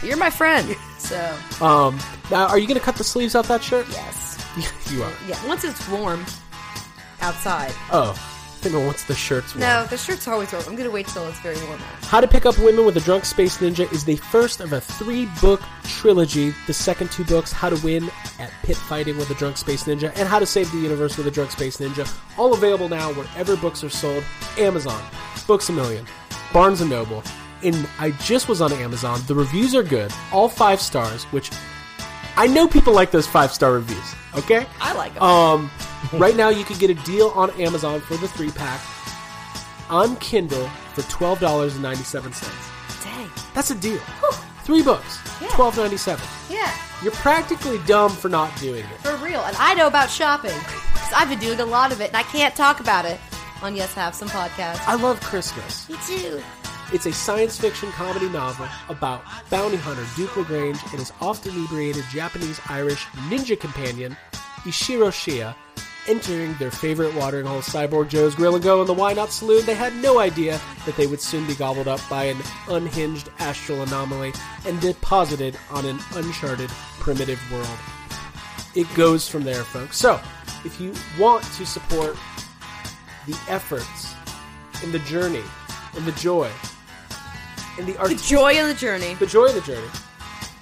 You're 0.01 0.17
my 0.17 0.31
friend. 0.31 0.75
So 0.97 1.37
Um, 1.61 1.99
now, 2.31 2.47
are 2.47 2.57
you 2.57 2.65
going 2.67 2.79
to 2.79 2.83
cut 2.83 2.95
the 2.95 3.03
sleeves 3.03 3.35
off 3.35 3.47
that 3.49 3.63
shirt? 3.63 3.85
yes. 3.91 4.37
you 4.91 5.03
are. 5.03 5.11
Yeah. 5.27 5.37
Once 5.45 5.63
it's 5.63 5.87
warm 5.87 6.25
outside. 7.21 7.71
Oh, 7.91 8.15
Once 8.71 9.03
the 9.03 9.13
shirt's 9.13 9.53
warm. 9.53 9.61
No, 9.61 9.85
the 9.85 9.97
shirt's 9.97 10.27
always 10.27 10.51
warm. 10.53 10.63
I'm 10.67 10.75
gonna 10.75 10.89
wait 10.89 11.07
till 11.07 11.27
it's 11.27 11.39
very 11.39 11.57
warm 11.65 11.81
out. 11.81 12.05
How 12.05 12.21
to 12.21 12.27
Pick 12.27 12.45
Up 12.45 12.57
Women 12.59 12.85
with 12.85 12.95
a 12.95 13.01
Drunk 13.01 13.25
Space 13.25 13.57
Ninja 13.57 13.91
is 13.91 14.05
the 14.05 14.15
first 14.15 14.61
of 14.61 14.71
a 14.71 14.79
three 14.79 15.27
book 15.41 15.61
trilogy. 15.83 16.53
The 16.65 16.73
second 16.73 17.11
two 17.11 17.25
books, 17.25 17.51
How 17.51 17.69
to 17.69 17.85
Win 17.85 18.09
at 18.39 18.51
Pit 18.63 18.77
Fighting 18.77 19.17
with 19.17 19.29
a 19.29 19.35
Drunk 19.35 19.57
Space 19.57 19.83
Ninja 19.83 20.13
and 20.15 20.27
How 20.27 20.39
to 20.39 20.45
Save 20.45 20.71
the 20.71 20.77
Universe 20.77 21.17
with 21.17 21.27
a 21.27 21.31
Drunk 21.31 21.51
Space 21.51 21.77
Ninja, 21.77 22.11
all 22.37 22.53
available 22.53 22.87
now 22.87 23.11
wherever 23.13 23.57
books 23.57 23.83
are 23.83 23.89
sold 23.89 24.23
Amazon, 24.57 25.03
Books 25.45 25.67
a 25.69 25.73
Million, 25.73 26.05
Barnes 26.53 26.79
and 26.81 26.89
Noble. 26.89 27.21
And 27.63 27.87
I 27.99 28.11
just 28.11 28.49
was 28.49 28.61
on 28.61 28.73
Amazon. 28.73 29.21
The 29.27 29.35
reviews 29.35 29.75
are 29.75 29.83
good, 29.83 30.11
all 30.31 30.49
five 30.49 30.81
stars, 30.81 31.23
which 31.25 31.49
I 32.37 32.47
know 32.47 32.67
people 32.67 32.93
like 32.93 33.11
those 33.11 33.27
five 33.27 33.51
star 33.51 33.73
reviews, 33.73 34.15
okay? 34.35 34.65
I 34.81 34.93
like 34.93 35.15
'em. 35.15 35.21
Um, 35.23 35.71
right 36.13 36.35
now, 36.35 36.49
you 36.49 36.63
can 36.63 36.77
get 36.77 36.89
a 36.89 36.95
deal 37.05 37.29
on 37.35 37.49
Amazon 37.59 38.01
for 38.01 38.17
the 38.17 38.27
three 38.27 38.51
pack 38.51 38.81
on 39.89 40.15
Kindle 40.17 40.67
for 40.93 41.01
twelve 41.03 41.39
dollars 41.39 41.73
and 41.73 41.83
ninety 41.83 42.03
seven 42.03 42.33
cents. 42.33 42.53
Dang. 43.03 43.29
That's 43.53 43.71
a 43.71 43.75
deal. 43.75 43.99
Three 44.63 44.81
books, 44.81 45.19
Yeah. 45.41 45.49
twelve 45.49 45.77
ninety 45.77 45.97
seven. 45.97 46.25
Yeah, 46.49 46.71
You're 47.03 47.11
practically 47.13 47.79
dumb 47.85 48.11
for 48.11 48.29
not 48.29 48.55
doing 48.59 48.83
it. 48.85 48.99
for 49.01 49.15
real. 49.17 49.41
And 49.41 49.55
I 49.59 49.73
know 49.73 49.87
about 49.87 50.09
shopping 50.09 50.57
because 50.93 51.13
I've 51.15 51.29
been 51.29 51.39
doing 51.39 51.59
a 51.59 51.65
lot 51.65 51.91
of 51.91 51.99
it, 52.01 52.07
and 52.07 52.17
I 52.17 52.23
can't 52.23 52.55
talk 52.55 52.79
about 52.79 53.05
it 53.05 53.19
on 53.61 53.75
Yes 53.75 53.93
Have 53.93 54.15
Some 54.15 54.29
podcast. 54.29 54.79
I 54.87 54.95
love 54.95 55.19
Christmas. 55.21 55.87
Me 55.89 55.97
too. 56.07 56.41
It's 56.93 57.07
a 57.07 57.11
science 57.11 57.57
fiction 57.59 57.89
comedy 57.93 58.29
novel 58.29 58.67
about 58.87 59.23
bounty 59.49 59.77
hunter 59.77 60.05
Duke 60.15 60.37
Lagrange 60.37 60.79
and 60.91 60.99
his 60.99 61.11
oft 61.19 61.47
inebriated 61.47 62.03
Japanese 62.11 62.61
Irish 62.69 63.05
ninja 63.29 63.59
companion, 63.59 64.15
Ishiro 64.63 65.09
Shia, 65.09 65.55
entering 66.07 66.53
their 66.59 66.69
favorite 66.69 67.15
watering 67.15 67.47
hole, 67.47 67.61
Cyborg 67.61 68.09
Joe's 68.09 68.35
Grill 68.35 68.53
and 68.53 68.63
Go 68.63 68.81
in 68.81 68.85
the 68.85 68.93
Why 68.93 69.13
Not 69.13 69.31
Saloon. 69.31 69.65
They 69.65 69.73
had 69.73 69.95
no 69.95 70.19
idea 70.19 70.61
that 70.85 70.95
they 70.95 71.07
would 71.07 71.19
soon 71.19 71.47
be 71.47 71.55
gobbled 71.55 71.87
up 71.87 71.99
by 72.11 72.25
an 72.25 72.37
unhinged 72.69 73.27
astral 73.39 73.81
anomaly 73.81 74.31
and 74.67 74.79
deposited 74.79 75.57
on 75.71 75.87
an 75.87 75.97
uncharted 76.13 76.69
primitive 76.99 77.41
world. 77.51 77.79
It 78.75 78.87
goes 78.93 79.27
from 79.27 79.43
there, 79.43 79.63
folks. 79.63 79.97
So, 79.97 80.21
if 80.63 80.79
you 80.79 80.93
want 81.17 81.43
to 81.43 81.65
support 81.65 82.15
the 83.25 83.35
efforts 83.49 84.13
and 84.83 84.93
the 84.93 84.99
journey 84.99 85.43
and 85.95 86.05
the 86.05 86.11
joy 86.13 86.51
and 87.77 87.87
the, 87.87 87.93
The 87.93 88.15
joy 88.15 88.59
of 88.61 88.67
the 88.67 88.73
journey. 88.73 89.13
the 89.15 89.25
joy 89.25 89.45
of 89.45 89.55
the 89.55 89.61
journey 89.61 89.87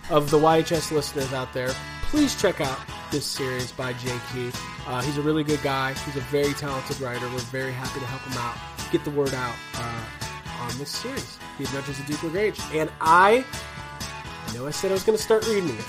of 0.09 0.29
the 0.29 0.37
YHS 0.37 0.91
listeners 0.91 1.31
out 1.33 1.53
there, 1.53 1.69
please 2.09 2.39
check 2.41 2.59
out 2.59 2.77
this 3.11 3.25
series 3.25 3.71
by 3.71 3.93
Key. 3.93 4.51
Uh, 4.85 5.01
he's 5.01 5.17
a 5.17 5.21
really 5.21 5.43
good 5.43 5.61
guy. 5.63 5.93
He's 5.93 6.17
a 6.17 6.21
very 6.21 6.53
talented 6.53 6.99
writer. 6.99 7.27
We're 7.29 7.37
very 7.39 7.71
happy 7.71 7.99
to 8.01 8.05
help 8.05 8.21
him 8.23 8.37
out, 8.37 8.55
get 8.91 9.03
the 9.05 9.11
word 9.11 9.33
out 9.33 9.55
uh, 9.75 10.03
on 10.63 10.77
this 10.77 10.89
series, 10.89 11.37
The 11.57 11.63
Adventures 11.63 11.99
of 11.99 12.05
Duke 12.07 12.23
Lagrange. 12.23 12.59
And 12.73 12.91
I, 12.99 13.45
I 14.47 14.53
know 14.53 14.67
I 14.67 14.71
said 14.71 14.91
I 14.91 14.95
was 14.95 15.03
going 15.03 15.17
to 15.17 15.23
start 15.23 15.47
reading 15.47 15.69
it, 15.69 15.85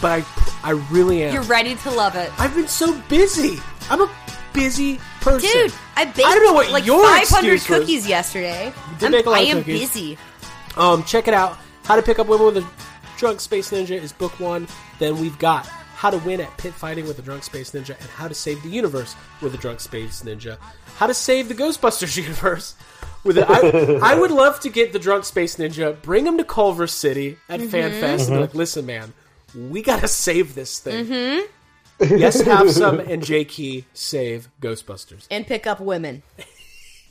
but 0.00 0.22
I, 0.22 0.60
I 0.62 0.70
really 0.92 1.24
am. 1.24 1.32
You're 1.34 1.42
ready 1.42 1.74
to 1.74 1.90
love 1.90 2.14
it. 2.14 2.30
I've 2.40 2.54
been 2.54 2.68
so 2.68 2.96
busy. 3.08 3.58
I'm 3.90 4.02
a 4.02 4.10
busy 4.52 5.00
person. 5.20 5.50
Dude, 5.50 5.74
I 5.96 6.04
baked 6.04 6.20
I 6.28 6.34
don't 6.34 6.44
know 6.44 6.52
what 6.52 6.70
like 6.70 6.86
your 6.86 7.02
500 7.02 7.54
excuse 7.54 7.68
was. 7.68 7.78
cookies 7.80 8.06
yesterday. 8.08 8.66
You 8.66 8.94
did 8.98 9.02
I'm- 9.04 9.12
make 9.12 9.26
a 9.26 9.30
lot 9.30 9.38
I 9.38 9.42
of 9.42 9.48
am 9.48 9.56
cookies. 9.58 9.80
busy. 9.90 10.18
Um, 10.76 11.04
check 11.04 11.28
it 11.28 11.34
out. 11.34 11.56
How 11.84 11.96
to 11.96 12.02
Pick 12.02 12.18
Up 12.18 12.26
Women 12.26 12.46
with 12.46 12.56
a 12.58 12.66
Drunk 13.18 13.40
Space 13.40 13.70
Ninja 13.70 13.90
is 14.00 14.12
book 14.12 14.38
one. 14.40 14.66
Then 14.98 15.20
we've 15.20 15.38
got 15.38 15.66
How 15.66 16.10
to 16.10 16.18
Win 16.18 16.40
at 16.40 16.56
Pit 16.56 16.72
Fighting 16.74 17.06
with 17.06 17.18
a 17.18 17.22
Drunk 17.22 17.44
Space 17.44 17.70
Ninja 17.72 17.90
and 18.00 18.08
How 18.10 18.26
to 18.28 18.34
Save 18.34 18.62
the 18.62 18.68
Universe 18.70 19.14
with 19.40 19.54
a 19.54 19.58
Drunk 19.58 19.80
Space 19.80 20.22
Ninja. 20.22 20.58
How 20.96 21.06
to 21.06 21.14
Save 21.14 21.48
the 21.48 21.54
Ghostbusters 21.54 22.16
universe 22.22 22.74
with 23.22 23.38
it. 23.38 23.44
I, 23.48 24.12
I 24.12 24.14
would 24.14 24.30
love 24.30 24.60
to 24.60 24.68
get 24.70 24.92
the 24.92 24.98
Drunk 24.98 25.24
Space 25.24 25.56
Ninja, 25.56 26.00
bring 26.02 26.26
him 26.26 26.38
to 26.38 26.44
Culver 26.44 26.86
City 26.86 27.36
at 27.48 27.60
Mhm. 27.60 27.68
FanFest, 27.68 28.18
and 28.20 28.28
be 28.28 28.34
Mhm. 28.36 28.40
like, 28.40 28.54
listen, 28.54 28.86
man, 28.86 29.12
we 29.54 29.82
gotta 29.82 30.08
save 30.08 30.54
this 30.54 30.78
thing. 30.80 31.06
Mm-hmm. 31.06 32.16
yes, 32.18 32.40
have 32.40 32.70
some, 32.72 32.98
and 32.98 33.24
J 33.24 33.44
Key 33.44 33.84
save 33.94 34.48
Ghostbusters. 34.60 35.26
And 35.30 35.46
pick 35.46 35.66
up 35.66 35.78
women 35.80 36.22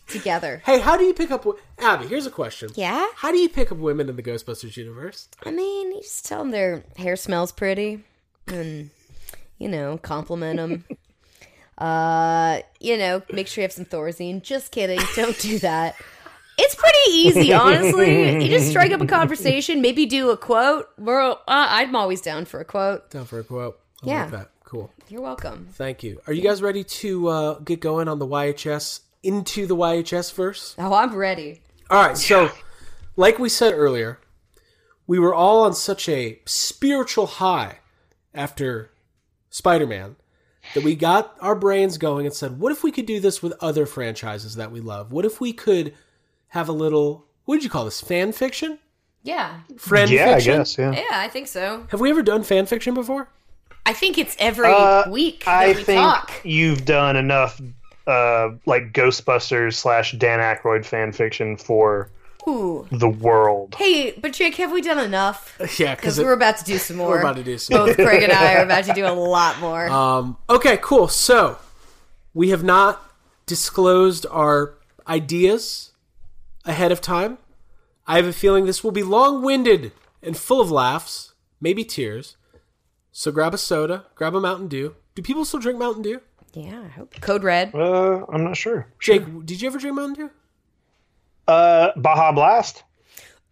together. 0.08 0.62
Hey, 0.66 0.80
how 0.80 0.98
do 0.98 1.04
you 1.04 1.14
pick 1.14 1.32
up? 1.32 1.46
Abby, 1.80 2.08
here's 2.08 2.26
a 2.26 2.32
question. 2.32 2.70
Yeah? 2.76 3.08
How 3.16 3.32
do 3.32 3.38
you 3.38 3.50
pick 3.50 3.72
up 3.72 3.78
women 3.78 4.10
in 4.10 4.16
the 4.16 4.24
Ghostbusters 4.24 4.78
universe? 4.78 5.28
I 5.44 5.52
mean, 5.52 5.92
you 5.94 6.02
just 6.02 6.26
tell 6.26 6.40
them 6.40 6.52
their 6.52 6.84
hair 6.98 7.16
smells 7.16 7.52
pretty, 7.52 8.04
and 8.48 8.90
you 9.58 9.70
know, 9.70 9.98
compliment 9.98 10.58
them. 10.58 10.86
uh, 11.78 12.60
you 12.80 12.98
know, 12.98 13.22
make 13.32 13.48
sure 13.48 13.62
you 13.62 13.66
have 13.66 13.72
some 13.74 13.86
Thorazine. 13.86 14.42
Just 14.42 14.72
kidding. 14.72 15.00
Don't 15.16 15.38
do 15.40 15.60
that. 15.60 15.96
It's 16.58 16.76
pretty 16.76 17.10
easy, 17.10 17.52
honestly. 17.54 18.44
You 18.44 18.48
just 18.50 18.70
strike 18.70 18.92
up 18.92 19.02
a 19.02 19.08
conversation, 19.08 19.82
maybe 19.82 20.06
do 20.06 20.30
a 20.30 20.38
quote. 20.38 20.88
We're, 21.00 21.20
uh, 21.32 21.36
I'm 21.48 21.96
always 21.96 22.22
down 22.22 22.46
for 22.46 22.60
a 22.60 22.66
quote. 22.66 23.10
Down 23.10 23.26
for 23.26 23.40
a 23.40 23.44
quote. 23.44 23.80
I 24.04 24.08
Yeah. 24.08 24.22
like 24.24 24.32
that. 24.32 24.50
Cool. 24.64 24.92
You're 25.10 25.22
welcome. 25.22 25.68
Thank 25.74 26.04
you. 26.04 26.22
Are 26.28 26.34
you 26.34 26.42
guys 26.44 26.62
ready 26.62 26.84
to 26.84 27.28
uh, 27.28 27.60
get 27.60 27.80
going 27.80 28.08
on 28.08 28.20
the 28.20 28.28
YHS 28.28 29.00
into 29.24 29.66
the 29.66 29.76
YHS 29.76 30.34
verse? 30.34 30.76
Oh, 30.78 30.94
I'm 30.94 31.16
ready. 31.16 31.62
All 31.90 32.06
right. 32.06 32.18
So, 32.18 32.52
like 33.16 33.40
we 33.40 33.50
said 33.50 33.74
earlier, 33.74 34.20
we 35.08 35.20
were 35.20 35.34
all 35.34 35.64
on 35.64 35.74
such 35.74 36.08
a 36.10 36.40
spiritual 36.46 37.26
high 37.28 37.80
after 38.34 38.92
Spider 39.50 39.88
Man 39.88 40.16
that 40.74 40.84
we 40.84 40.96
got 40.96 41.36
our 41.42 41.56
brains 41.56 41.98
going 41.98 42.26
and 42.26 42.34
said, 42.34 42.60
what 42.60 42.72
if 42.72 42.84
we 42.84 42.92
could 42.92 43.06
do 43.06 43.20
this 43.20 43.44
with 43.44 43.54
other 43.60 43.86
franchises 43.86 44.56
that 44.56 44.72
we 44.72 44.80
love? 44.80 45.12
What 45.12 45.26
if 45.26 45.42
we 45.42 45.54
could 45.54 45.94
have 46.50 46.70
a 46.70 46.74
little, 46.74 47.26
what 47.46 47.56
did 47.56 47.64
you 47.64 47.70
call 47.70 47.86
this? 47.86 48.00
Fan 48.02 48.32
fiction? 48.32 48.80
Yeah. 49.24 49.60
Friend 49.78 50.10
Yeah, 50.10 50.30
I 50.30 50.34
fiction? 50.36 50.58
guess, 50.58 50.78
yeah. 50.78 50.92
Yeah, 50.94 51.04
I 51.12 51.28
think 51.28 51.48
so. 51.48 51.86
Have 51.90 52.00
we 52.00 52.10
ever 52.10 52.24
done 52.24 52.44
fan 52.44 52.66
fiction 52.66 52.94
before? 52.94 53.30
I 53.86 53.92
think 53.94 54.18
it's 54.18 54.36
every 54.40 54.68
Uh, 54.72 55.10
week 55.10 55.44
that 55.46 55.52
I 55.64 55.68
we 55.74 55.84
think 55.84 56.00
talk. 56.02 56.32
you've 56.46 56.86
done 56.86 57.18
enough, 57.18 57.60
uh, 58.08 58.50
like 58.66 58.92
Ghostbusters 58.94 59.76
slash 59.76 60.14
Dan 60.14 60.40
Aykroyd 60.40 60.86
fan 60.86 61.12
fiction 61.12 61.56
for 61.58 62.10
Ooh. 62.48 62.86
the 62.92 63.08
world. 63.10 63.76
Hey, 63.78 64.12
but 64.12 64.34
Jake, 64.34 64.56
have 64.56 64.72
we 64.72 64.82
done 64.82 65.00
enough? 65.00 65.56
Yeah, 65.80 65.96
Because 65.96 66.16
because 66.16 66.20
we're 66.20 66.34
about 66.34 66.58
to 66.58 66.66
do 66.66 66.78
some 66.78 66.98
more. 66.98 67.10
we're 67.10 67.20
about 67.20 67.38
to 67.38 67.44
do 67.44 67.58
some 67.58 67.78
more. 67.78 67.88
Both 67.88 67.96
Craig 67.98 68.24
and 68.24 68.32
I 68.32 68.56
are 68.56 68.64
about 68.66 68.84
to 68.86 68.94
do 68.94 69.06
a 69.06 69.14
lot 69.14 69.60
more. 69.60 69.88
Um, 69.90 70.38
okay, 70.50 70.78
cool. 70.82 71.08
So 71.08 71.58
we 72.34 72.50
have 72.50 72.64
not 72.64 73.02
disclosed 73.46 74.26
our 74.32 74.74
ideas 75.08 75.92
ahead 76.66 76.92
of 76.92 77.00
time. 77.02 77.38
I 78.08 78.18
have 78.18 78.26
a 78.26 78.34
feeling 78.34 78.66
this 78.66 78.84
will 78.84 78.92
be 78.92 79.04
long-winded 79.04 79.92
and 80.22 80.36
full 80.36 80.60
of 80.60 80.70
laughs, 80.72 81.34
maybe 81.62 81.84
tears. 81.86 82.36
So 83.12 83.32
grab 83.32 83.54
a 83.54 83.58
soda, 83.58 84.06
grab 84.16 84.34
a 84.36 84.42
Mountain 84.42 84.68
Dew. 84.70 84.96
Do 85.16 85.22
people 85.22 85.46
still 85.46 85.60
drink 85.60 85.78
Mountain 85.80 86.02
Dew? 86.04 86.22
Yeah, 86.54 86.82
I 86.84 86.88
hope. 86.88 87.20
Code 87.22 87.44
Red. 87.44 87.74
Uh, 87.74 88.26
I'm 88.32 88.44
not 88.44 88.58
sure. 88.58 88.88
Jake, 89.00 89.24
did 89.46 89.62
you 89.62 89.68
ever 89.68 89.78
drink 89.80 89.96
Mountain 89.96 90.28
Dew? 90.28 90.32
Uh, 91.48 91.92
Baja 91.96 92.32
Blast. 92.32 92.84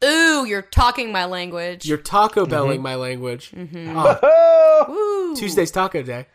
Ooh, 0.04 0.46
you're 0.46 0.62
talking 0.64 1.12
my 1.12 1.26
language. 1.26 1.86
You're 1.86 1.98
Taco 2.00 2.46
Belling 2.46 2.82
my 2.82 2.96
language. 2.96 3.52
Mhm. 3.56 3.94
Ah, 3.96 5.34
Tuesday's 5.36 5.70
Taco 5.72 6.02
Day. 6.02 6.26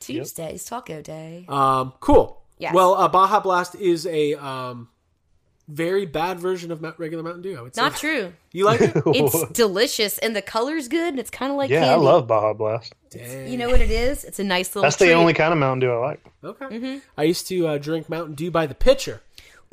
Tuesday's 0.00 0.64
Taco 0.64 1.00
Day. 1.00 1.46
Um, 1.48 1.94
cool. 2.00 2.42
Yes. 2.58 2.74
Well, 2.74 2.94
uh, 2.94 3.08
Baja 3.08 3.40
Blast 3.40 3.74
is 3.76 4.06
a 4.06 4.34
um, 4.34 4.88
very 5.68 6.06
bad 6.06 6.38
version 6.38 6.70
of 6.70 6.82
regular 6.98 7.22
Mountain 7.22 7.42
Dew. 7.42 7.58
I 7.58 7.62
would 7.62 7.74
say. 7.74 7.82
Not 7.82 7.96
true. 7.96 8.32
You 8.52 8.66
like 8.66 8.80
it? 8.80 8.92
It's 9.06 9.48
delicious 9.52 10.18
and 10.18 10.36
the 10.36 10.42
color's 10.42 10.86
good 10.86 11.08
and 11.08 11.18
it's 11.18 11.30
kind 11.30 11.50
of 11.50 11.58
like 11.58 11.70
yeah, 11.70 11.80
candy. 11.80 11.94
I 11.94 11.96
love 11.96 12.28
Baja 12.28 12.52
Blast. 12.52 12.94
You 13.12 13.56
know 13.56 13.68
what 13.68 13.80
it 13.80 13.90
is? 13.90 14.22
It's 14.24 14.38
a 14.38 14.44
nice 14.44 14.68
little 14.76 14.82
That's 14.82 14.96
the 14.96 15.12
only 15.12 15.34
kind 15.34 15.52
of 15.52 15.58
Mountain 15.58 15.80
Dew 15.80 15.92
I 15.92 15.96
like. 15.98 16.24
Okay. 16.44 16.66
Mm-hmm. 16.66 16.98
I 17.18 17.24
used 17.24 17.48
to 17.48 17.66
uh, 17.66 17.78
drink 17.78 18.08
Mountain 18.08 18.36
Dew 18.36 18.52
by 18.52 18.66
the 18.66 18.74
pitcher. 18.76 19.22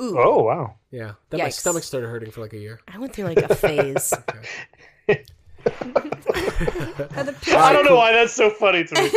Ooh. 0.01 0.17
Oh 0.19 0.41
wow. 0.43 0.75
Yeah, 0.89 1.13
then 1.29 1.41
my 1.41 1.49
stomach 1.49 1.83
started 1.83 2.07
hurting 2.07 2.31
for 2.31 2.41
like 2.41 2.53
a 2.53 2.57
year. 2.57 2.79
I 2.87 2.97
went 2.97 3.13
through 3.13 3.25
like 3.25 3.37
a 3.37 3.53
phase. 3.55 4.13
I 5.07 5.23
don't 7.73 7.85
know 7.85 7.95
why 7.95 8.11
that's 8.13 8.33
so 8.33 8.49
funny 8.49 8.83
to 8.85 9.01
me. 9.03 9.11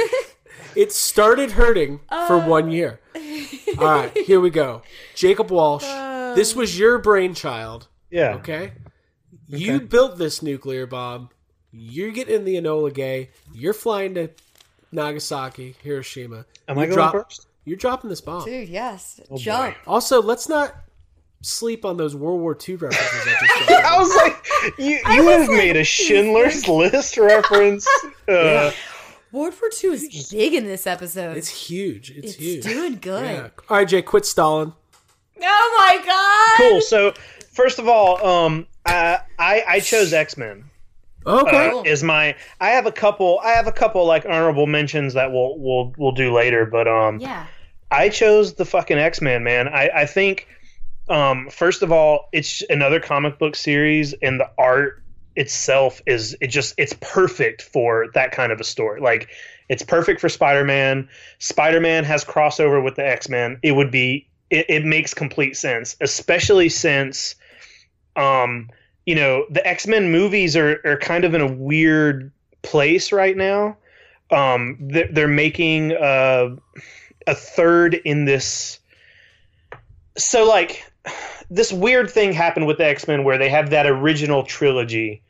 It 0.77 0.93
started 0.93 1.53
hurting 1.53 2.01
for 2.27 2.35
Uh. 2.37 2.49
one 2.49 2.70
year. 2.70 3.01
All 3.79 3.85
right, 3.85 4.16
here 4.27 4.41
we 4.41 4.51
go. 4.51 4.83
Jacob 5.14 5.51
Walsh, 5.51 5.85
Uh. 5.85 6.14
This 6.35 6.55
was 6.55 6.78
your 6.78 6.99
brainchild. 6.99 7.89
Yeah. 8.11 8.35
Okay. 8.37 8.72
You 9.49 9.80
built 9.80 10.18
this 10.18 10.43
nuclear 10.43 10.87
bomb. 10.87 11.30
You're 11.72 12.12
getting 12.12 12.35
in 12.37 12.45
the 12.45 12.55
Enola 12.57 12.93
Gay. 12.95 13.30
You're 13.53 13.74
flying 13.74 14.14
to 14.14 14.30
Nagasaki, 14.93 15.74
Hiroshima. 15.82 16.47
Am 16.68 16.76
you 16.76 16.82
I 16.85 16.87
going 16.87 17.11
first? 17.11 17.47
You're 17.64 17.76
dropping 17.76 18.11
this 18.11 18.20
bomb. 18.20 18.45
Dude, 18.45 18.68
yes. 18.68 19.20
Oh, 19.30 19.37
Jump. 19.39 19.76
Also, 19.87 20.22
let's 20.22 20.49
not 20.49 20.74
sleep 21.43 21.85
on 21.85 21.97
those 21.97 22.14
World 22.14 22.41
War 22.41 22.57
II 22.57 22.76
references. 22.76 23.26
I 23.26 23.47
just. 23.47 23.70
I 23.85 23.99
was 23.99 24.16
like, 24.16 24.78
you, 24.78 25.01
you 25.14 25.24
would 25.24 25.41
have 25.41 25.49
made 25.51 25.76
a 25.76 25.85
Schindler's 25.85 26.68
List 26.68 27.16
reference. 27.18 27.87
Uh, 28.26 28.72
World 29.32 29.53
War 29.61 29.70
II 29.82 29.91
is 29.91 30.30
big 30.30 30.55
in 30.55 30.64
this 30.64 30.87
episode. 30.87 31.37
It's 31.37 31.51
huge. 31.51 32.11
It's, 32.11 32.28
It's 32.28 32.37
huge. 32.37 32.62
doing 32.64 32.95
good. 32.99 33.22
Yeah. 33.22 33.49
All 33.68 33.76
right, 33.76 33.87
Jay, 33.87 34.01
quit 34.01 34.24
stalling. 34.24 34.72
Oh 35.43 35.74
my 35.78 36.05
god! 36.05 36.68
Cool. 36.70 36.80
So, 36.80 37.12
first 37.53 37.78
of 37.78 37.89
all, 37.89 38.24
um, 38.24 38.66
I 38.87 39.20
I, 39.39 39.64
I 39.66 39.80
chose 39.80 40.12
X 40.12 40.37
Men. 40.37 40.64
Okay. 41.26 41.70
Uh, 41.70 41.82
is 41.82 42.03
my 42.03 42.35
I 42.61 42.70
have 42.70 42.87
a 42.87 42.93
couple 42.93 43.41
I 43.43 43.51
have 43.53 43.66
a 43.66 43.72
couple 43.72 44.05
like 44.07 44.26
honorable 44.26 44.66
mentions 44.66 45.14
that 45.14 45.32
we'll 45.32 45.59
we'll 45.59 45.93
we'll 45.97 46.12
do 46.12 46.32
later, 46.32 46.66
but 46.66 46.87
um, 46.87 47.18
Yeah. 47.18 47.47
I 47.91 48.09
chose 48.09 48.55
the 48.55 48.64
fucking 48.64 48.99
X 48.99 49.20
Men, 49.20 49.43
man. 49.45 49.68
I 49.68 49.91
I 49.95 50.07
think 50.07 50.47
um, 51.09 51.49
first 51.51 51.82
of 51.82 51.93
all, 51.93 52.28
it's 52.32 52.62
another 52.70 52.99
comic 53.01 53.39
book 53.39 53.57
series, 53.57 54.14
and 54.22 54.41
the 54.41 54.51
art 54.59 55.03
itself 55.37 56.01
is 56.07 56.37
it 56.41 56.47
just 56.49 56.74
it's 56.78 56.95
perfect 57.01 57.61
for 57.62 58.07
that 58.14 58.30
kind 58.32 58.53
of 58.53 58.61
a 58.61 58.64
story. 58.64 59.01
Like 59.01 59.28
it's 59.68 59.82
perfect 59.82 60.20
for 60.20 60.28
Spider 60.28 60.64
Man. 60.64 61.09
Spider 61.39 61.80
Man 61.80 62.05
has 62.05 62.24
crossover 62.24 62.82
with 62.85 62.97
the 62.97 63.07
X 63.07 63.28
Men. 63.28 63.59
It 63.62 63.72
would 63.72 63.91
be 63.91 64.28
it, 64.55 64.67
it 64.69 64.85
makes 64.85 65.13
complete 65.13 65.57
sense, 65.57 65.97
especially 66.01 66.69
since 66.69 67.35
um 68.17 68.71
you 69.07 69.15
know 69.15 69.45
the 69.51 69.67
X 69.67 69.87
Men 69.87 70.13
movies 70.13 70.57
are 70.57 70.81
are 70.85 70.97
kind 70.97 71.25
of 71.25 71.35
in 71.35 71.41
a 71.41 71.53
weird 71.53 72.31
place 72.63 73.13
right 73.13 73.37
now. 73.37 73.77
Um, 74.31 74.79
they're, 74.81 75.09
they're 75.13 75.29
making 75.29 75.93
uh, 75.93 76.57
a 77.27 77.35
third 77.35 77.95
in 77.95 78.25
this. 78.25 78.81
So 80.17 80.47
like 80.47 80.91
this 81.51 81.73
weird 81.73 82.11
thing 82.11 82.33
happened 82.33 82.67
with 82.67 82.79
the 82.79 82.87
X 82.87 83.07
Men 83.07 83.25
where 83.25 83.39
they 83.39 83.49
have 83.49 83.71
that 83.71 83.87
original 83.87 84.45
trilogy, 84.45 85.23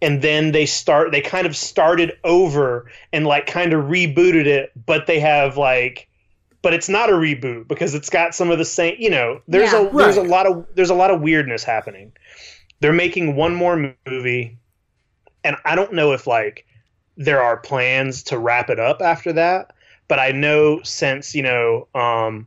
and 0.00 0.22
then 0.22 0.52
they 0.52 0.66
start 0.66 1.12
they 1.12 1.20
kind 1.20 1.46
of 1.46 1.56
started 1.56 2.12
over 2.24 2.90
and 3.12 3.26
like 3.26 3.46
kind 3.46 3.72
of 3.72 3.84
rebooted 3.84 4.46
it, 4.46 4.72
but 4.86 5.06
they 5.06 5.20
have 5.20 5.56
like. 5.56 6.08
But 6.62 6.74
it's 6.74 6.88
not 6.88 7.10
a 7.10 7.12
reboot 7.12 7.66
because 7.66 7.94
it's 7.94 8.08
got 8.08 8.34
some 8.34 8.50
of 8.50 8.58
the 8.58 8.64
same. 8.64 8.96
You 8.98 9.10
know, 9.10 9.40
there's 9.48 9.72
Yeah. 9.72 9.88
a 9.88 9.96
there's 9.96 10.16
a 10.16 10.22
lot 10.22 10.46
of 10.46 10.64
there's 10.74 10.90
a 10.90 10.94
lot 10.94 11.10
of 11.10 11.20
weirdness 11.20 11.64
happening. 11.64 12.12
They're 12.80 12.92
making 12.92 13.36
one 13.36 13.54
more 13.54 13.94
movie, 14.06 14.56
and 15.44 15.56
I 15.64 15.74
don't 15.74 15.92
know 15.92 16.12
if 16.12 16.26
like 16.26 16.64
there 17.16 17.42
are 17.42 17.56
plans 17.56 18.22
to 18.24 18.38
wrap 18.38 18.70
it 18.70 18.78
up 18.80 19.02
after 19.02 19.32
that. 19.34 19.72
But 20.08 20.18
I 20.18 20.30
know 20.32 20.80
since 20.82 21.34
you 21.34 21.42
know 21.42 21.88
um, 21.94 22.46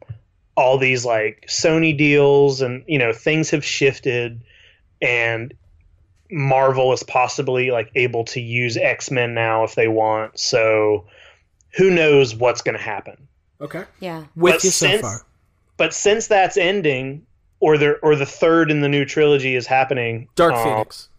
all 0.55 0.78
these 0.78 1.05
like 1.05 1.45
Sony 1.47 1.97
deals 1.97 2.61
and 2.61 2.84
you 2.88 2.97
know 2.97 3.11
things 3.11 3.49
have 3.49 3.66
shifted, 3.66 4.41
and 5.01 5.53
Marvel 6.32 6.93
is 6.93 7.03
possibly 7.03 7.70
like 7.72 7.91
able 7.95 8.24
to 8.26 8.39
use 8.39 8.78
X 8.78 9.11
Men 9.11 9.34
now 9.34 9.63
if 9.63 9.76
they 9.76 9.88
want. 9.88 10.39
So 10.39 11.05
who 11.76 11.89
knows 11.89 12.34
what's 12.34 12.61
going 12.61 12.78
to 12.78 12.82
happen? 12.84 13.24
Okay. 13.61 13.83
Yeah. 13.99 14.25
With 14.35 14.55
But 14.55 14.63
you 14.63 14.69
so 14.71 14.97
far. 14.99 15.21
But 15.77 15.93
since 15.93 16.27
that's 16.27 16.57
ending, 16.57 17.25
or 17.59 17.77
the 17.77 17.93
or 18.01 18.15
the 18.15 18.25
third 18.25 18.69
in 18.71 18.81
the 18.81 18.89
new 18.89 19.05
trilogy 19.05 19.55
is 19.55 19.65
happening, 19.67 20.27
Dark 20.35 20.53
um, 20.53 20.63
Phoenix. 20.63 21.09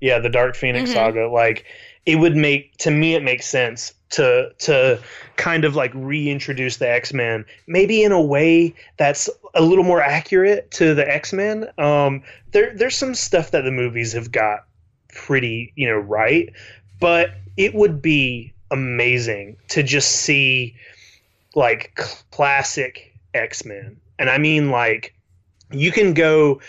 yeah, 0.00 0.18
the 0.18 0.28
Dark 0.30 0.56
Phoenix 0.56 0.90
Mhm. 0.90 0.94
saga. 0.94 1.28
Like 1.28 1.64
it 2.06 2.16
would 2.16 2.36
make 2.36 2.76
to 2.78 2.90
me 2.90 3.14
it 3.14 3.22
makes 3.22 3.46
sense 3.46 3.92
to 4.10 4.50
to 4.60 5.00
kind 5.36 5.64
of 5.64 5.74
like 5.76 5.90
reintroduce 5.94 6.76
the 6.78 6.88
X 6.88 7.12
Men, 7.12 7.44
maybe 7.66 8.02
in 8.02 8.12
a 8.12 8.20
way 8.20 8.74
that's 8.96 9.28
a 9.54 9.62
little 9.62 9.84
more 9.84 10.00
accurate 10.02 10.70
to 10.72 10.94
the 10.94 11.08
X 11.08 11.32
Men. 11.32 11.68
Um, 11.78 12.22
there 12.52 12.72
there's 12.76 12.96
some 12.96 13.14
stuff 13.14 13.50
that 13.52 13.62
the 13.62 13.70
movies 13.72 14.12
have 14.12 14.30
got 14.32 14.64
pretty 15.14 15.72
you 15.76 15.86
know 15.88 15.98
right, 15.98 16.48
but 17.00 17.34
it 17.56 17.74
would 17.74 18.00
be 18.02 18.52
amazing 18.70 19.56
to 19.68 19.82
just 19.82 20.10
see 20.10 20.74
like 21.54 21.94
classic 22.30 23.14
X 23.34 23.64
Men, 23.64 23.96
and 24.18 24.30
I 24.30 24.38
mean 24.38 24.70
like 24.70 25.14
you 25.70 25.92
can 25.92 26.14
go 26.14 26.60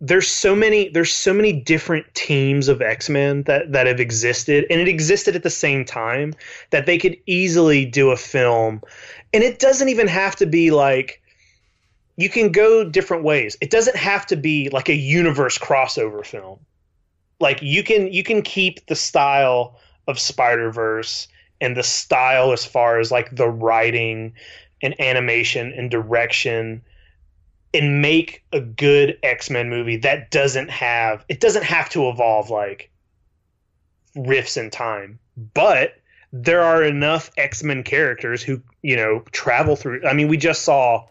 there's 0.00 0.28
so 0.28 0.54
many 0.54 0.88
there's 0.90 1.12
so 1.12 1.34
many 1.34 1.52
different 1.52 2.06
teams 2.14 2.68
of 2.68 2.80
X-Men 2.80 3.42
that 3.44 3.72
that 3.72 3.86
have 3.86 3.98
existed 3.98 4.64
and 4.70 4.80
it 4.80 4.86
existed 4.86 5.34
at 5.34 5.42
the 5.42 5.50
same 5.50 5.84
time 5.84 6.34
that 6.70 6.86
they 6.86 6.98
could 6.98 7.16
easily 7.26 7.84
do 7.84 8.10
a 8.10 8.16
film 8.16 8.80
and 9.32 9.42
it 9.42 9.58
doesn't 9.58 9.88
even 9.88 10.06
have 10.06 10.36
to 10.36 10.46
be 10.46 10.70
like 10.70 11.20
you 12.18 12.28
can 12.28 12.50
go 12.50 12.82
different 12.82 13.22
ways. 13.22 13.56
It 13.60 13.70
doesn't 13.70 13.96
have 13.96 14.26
to 14.26 14.36
be 14.36 14.68
like 14.70 14.88
a 14.88 14.94
universe 14.94 15.56
crossover 15.56 16.26
film. 16.26 16.58
Like 17.38 17.62
you 17.62 17.84
can 17.84 18.12
you 18.12 18.24
can 18.24 18.42
keep 18.42 18.84
the 18.86 18.96
style 18.96 19.78
of 20.08 20.18
Spider-Verse 20.18 21.28
and 21.60 21.76
the 21.76 21.82
style 21.82 22.52
as 22.52 22.64
far 22.64 22.98
as 22.98 23.10
like 23.10 23.34
the 23.34 23.48
writing 23.48 24.34
and 24.82 25.00
animation 25.00 25.72
and 25.76 25.90
direction 25.90 26.82
and 27.74 28.00
make 28.00 28.44
a 28.52 28.60
good 28.60 29.18
X-Men 29.22 29.68
movie 29.68 29.96
that 29.98 30.30
doesn't 30.30 30.70
have 30.70 31.24
it 31.28 31.40
doesn't 31.40 31.64
have 31.64 31.88
to 31.90 32.08
evolve 32.08 32.50
like 32.50 32.90
riffs 34.16 34.56
in 34.56 34.70
time. 34.70 35.18
But 35.54 35.94
there 36.32 36.62
are 36.62 36.82
enough 36.82 37.30
X-Men 37.36 37.82
characters 37.82 38.42
who, 38.42 38.60
you 38.82 38.96
know, 38.96 39.20
travel 39.32 39.76
through 39.76 40.06
I 40.06 40.12
mean, 40.12 40.28
we 40.28 40.36
just 40.36 40.62
saw 40.62 41.06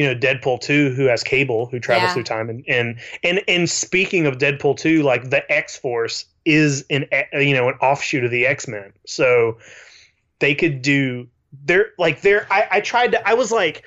you 0.00 0.06
know 0.06 0.14
Deadpool 0.14 0.60
2 0.62 0.94
who 0.94 1.04
has 1.04 1.22
Cable 1.22 1.66
who 1.66 1.78
travels 1.78 2.08
Yeah. 2.10 2.14
through 2.14 2.22
time 2.22 2.48
and 2.48 2.64
and 2.66 2.98
and 3.22 3.42
and 3.46 3.68
speaking 3.68 4.24
of 4.24 4.38
Deadpool 4.38 4.78
2 4.78 5.02
like 5.02 5.28
the 5.28 5.50
X-Force 5.52 6.24
is 6.46 6.86
an 6.88 7.04
you 7.34 7.52
know 7.52 7.68
an 7.68 7.74
offshoot 7.82 8.24
of 8.24 8.30
the 8.30 8.46
X-Men. 8.46 8.94
So 9.04 9.58
they 10.38 10.54
could 10.54 10.80
do 10.80 11.28
they're 11.66 11.90
like 11.98 12.22
they're 12.22 12.46
I, 12.50 12.66
I 12.70 12.80
tried 12.80 13.12
to 13.12 13.28
I 13.28 13.34
was 13.34 13.52
like 13.52 13.84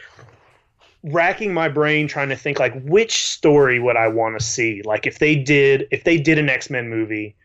racking 1.01 1.51
my 1.51 1.67
brain 1.67 2.07
trying 2.07 2.29
to 2.29 2.35
think 2.35 2.59
like 2.59 2.79
which 2.83 3.23
story 3.23 3.79
would 3.79 3.97
I 3.97 4.07
want 4.07 4.39
to 4.39 4.45
see 4.45 4.83
like 4.85 5.07
if 5.07 5.17
they 5.17 5.35
did 5.35 5.87
if 5.89 6.03
they 6.03 6.17
did 6.19 6.37
an 6.37 6.47
X-Men 6.47 6.89
movie 6.89 7.35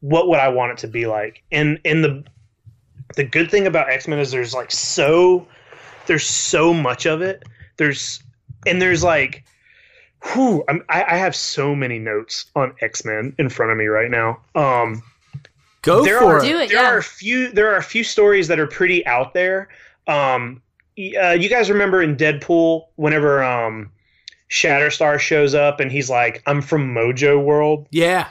what 0.00 0.28
would 0.28 0.38
I 0.40 0.48
want 0.48 0.72
it 0.72 0.78
to 0.78 0.88
be 0.88 1.06
like 1.06 1.42
and 1.50 1.80
and 1.86 2.04
the 2.04 2.22
the 3.16 3.24
good 3.24 3.50
thing 3.50 3.66
about 3.66 3.88
X-Men 3.88 4.18
is 4.18 4.30
there's 4.30 4.52
like 4.52 4.70
so 4.70 5.48
there's 6.06 6.26
so 6.26 6.74
much 6.74 7.06
of 7.06 7.22
it 7.22 7.42
there's 7.76 8.22
and 8.66 8.80
there's 8.80 9.04
like 9.04 9.44
whew, 10.32 10.64
I'm, 10.68 10.82
I, 10.88 11.04
I 11.04 11.16
have 11.16 11.36
so 11.36 11.74
many 11.74 11.98
notes 11.98 12.46
on 12.56 12.74
X 12.80 13.04
Men 13.04 13.34
in 13.38 13.48
front 13.48 13.72
of 13.72 13.78
me 13.78 13.86
right 13.86 14.10
now. 14.10 14.40
Um, 14.54 15.02
Go 15.82 16.02
there 16.02 16.18
for 16.18 16.36
are, 16.36 16.38
it. 16.38 16.48
Do 16.48 16.58
it, 16.58 16.68
There 16.70 16.82
yeah. 16.82 16.90
are 16.90 16.98
a 16.98 17.02
few. 17.02 17.52
There 17.52 17.72
are 17.72 17.76
a 17.76 17.82
few 17.82 18.04
stories 18.04 18.48
that 18.48 18.58
are 18.58 18.66
pretty 18.66 19.04
out 19.06 19.34
there. 19.34 19.68
Um, 20.06 20.62
uh, 20.98 21.30
you 21.30 21.48
guys 21.48 21.68
remember 21.70 22.02
in 22.02 22.16
Deadpool 22.16 22.86
whenever 22.96 23.42
um, 23.42 23.90
Shatterstar 24.50 25.18
shows 25.18 25.54
up 25.54 25.80
and 25.80 25.92
he's 25.92 26.08
like, 26.08 26.42
"I'm 26.46 26.62
from 26.62 26.94
Mojo 26.94 27.42
World." 27.42 27.86
Yeah. 27.90 28.28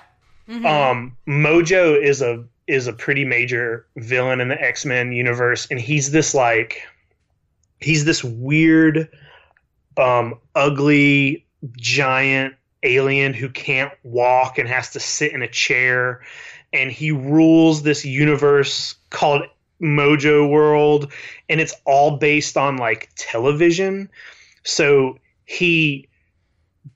Um, 0.49 1.15
Mojo 1.27 2.01
is 2.01 2.21
a 2.21 2.43
is 2.67 2.87
a 2.87 2.93
pretty 2.93 3.23
major 3.23 3.85
villain 3.97 4.41
in 4.41 4.47
the 4.47 4.61
X 4.61 4.85
Men 4.85 5.11
universe, 5.11 5.67
and 5.69 5.79
he's 5.79 6.11
this 6.11 6.33
like 6.33 6.81
he's 7.79 8.05
this 8.05 8.23
weird, 8.23 9.09
um, 9.97 10.39
ugly 10.55 11.45
giant 11.77 12.55
alien 12.83 13.33
who 13.33 13.49
can't 13.49 13.91
walk 14.03 14.57
and 14.57 14.67
has 14.67 14.91
to 14.91 14.99
sit 14.99 15.33
in 15.33 15.41
a 15.41 15.47
chair, 15.47 16.21
and 16.71 16.91
he 16.91 17.11
rules 17.11 17.83
this 17.83 18.03
universe 18.05 18.95
called 19.09 19.43
Mojo 19.81 20.49
World, 20.49 21.11
and 21.49 21.61
it's 21.61 21.73
all 21.85 22.17
based 22.17 22.57
on 22.57 22.77
like 22.77 23.09
television. 23.15 24.09
So 24.63 25.17
he 25.45 26.07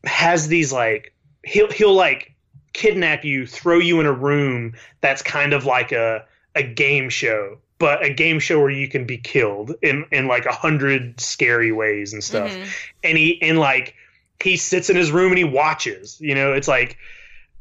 has 0.06 0.48
these 0.48 0.72
like 0.72 1.14
he'll 1.44 1.72
he'll 1.72 1.94
like 1.94 2.34
kidnap 2.74 3.24
you, 3.24 3.48
throw 3.48 3.80
you 3.80 4.00
in 4.00 4.06
a 4.06 4.14
room 4.14 4.74
that's 5.02 5.22
kind 5.22 5.54
of 5.54 5.66
like 5.66 5.92
a 5.92 6.26
a 6.56 6.64
game 6.64 7.10
show, 7.10 7.58
but 7.80 8.04
a 8.04 8.12
game 8.14 8.40
show 8.40 8.60
where 8.60 8.70
you 8.70 8.88
can 8.88 9.06
be 9.06 9.18
killed 9.18 9.76
in 9.82 10.06
in 10.12 10.28
like 10.28 10.46
a 10.46 10.52
hundred 10.54 11.20
scary 11.20 11.72
ways 11.72 12.14
and 12.14 12.24
stuff. 12.24 12.52
Mhm. 12.52 12.68
And 13.04 13.18
he 13.18 13.42
and 13.42 13.60
like 13.60 13.96
he 14.42 14.58
sits 14.58 14.90
in 14.90 14.96
his 14.96 15.12
room 15.12 15.32
and 15.32 15.38
he 15.38 15.44
watches. 15.44 16.18
You 16.20 16.36
know, 16.36 16.54
it's 16.54 16.68
like. 16.68 16.98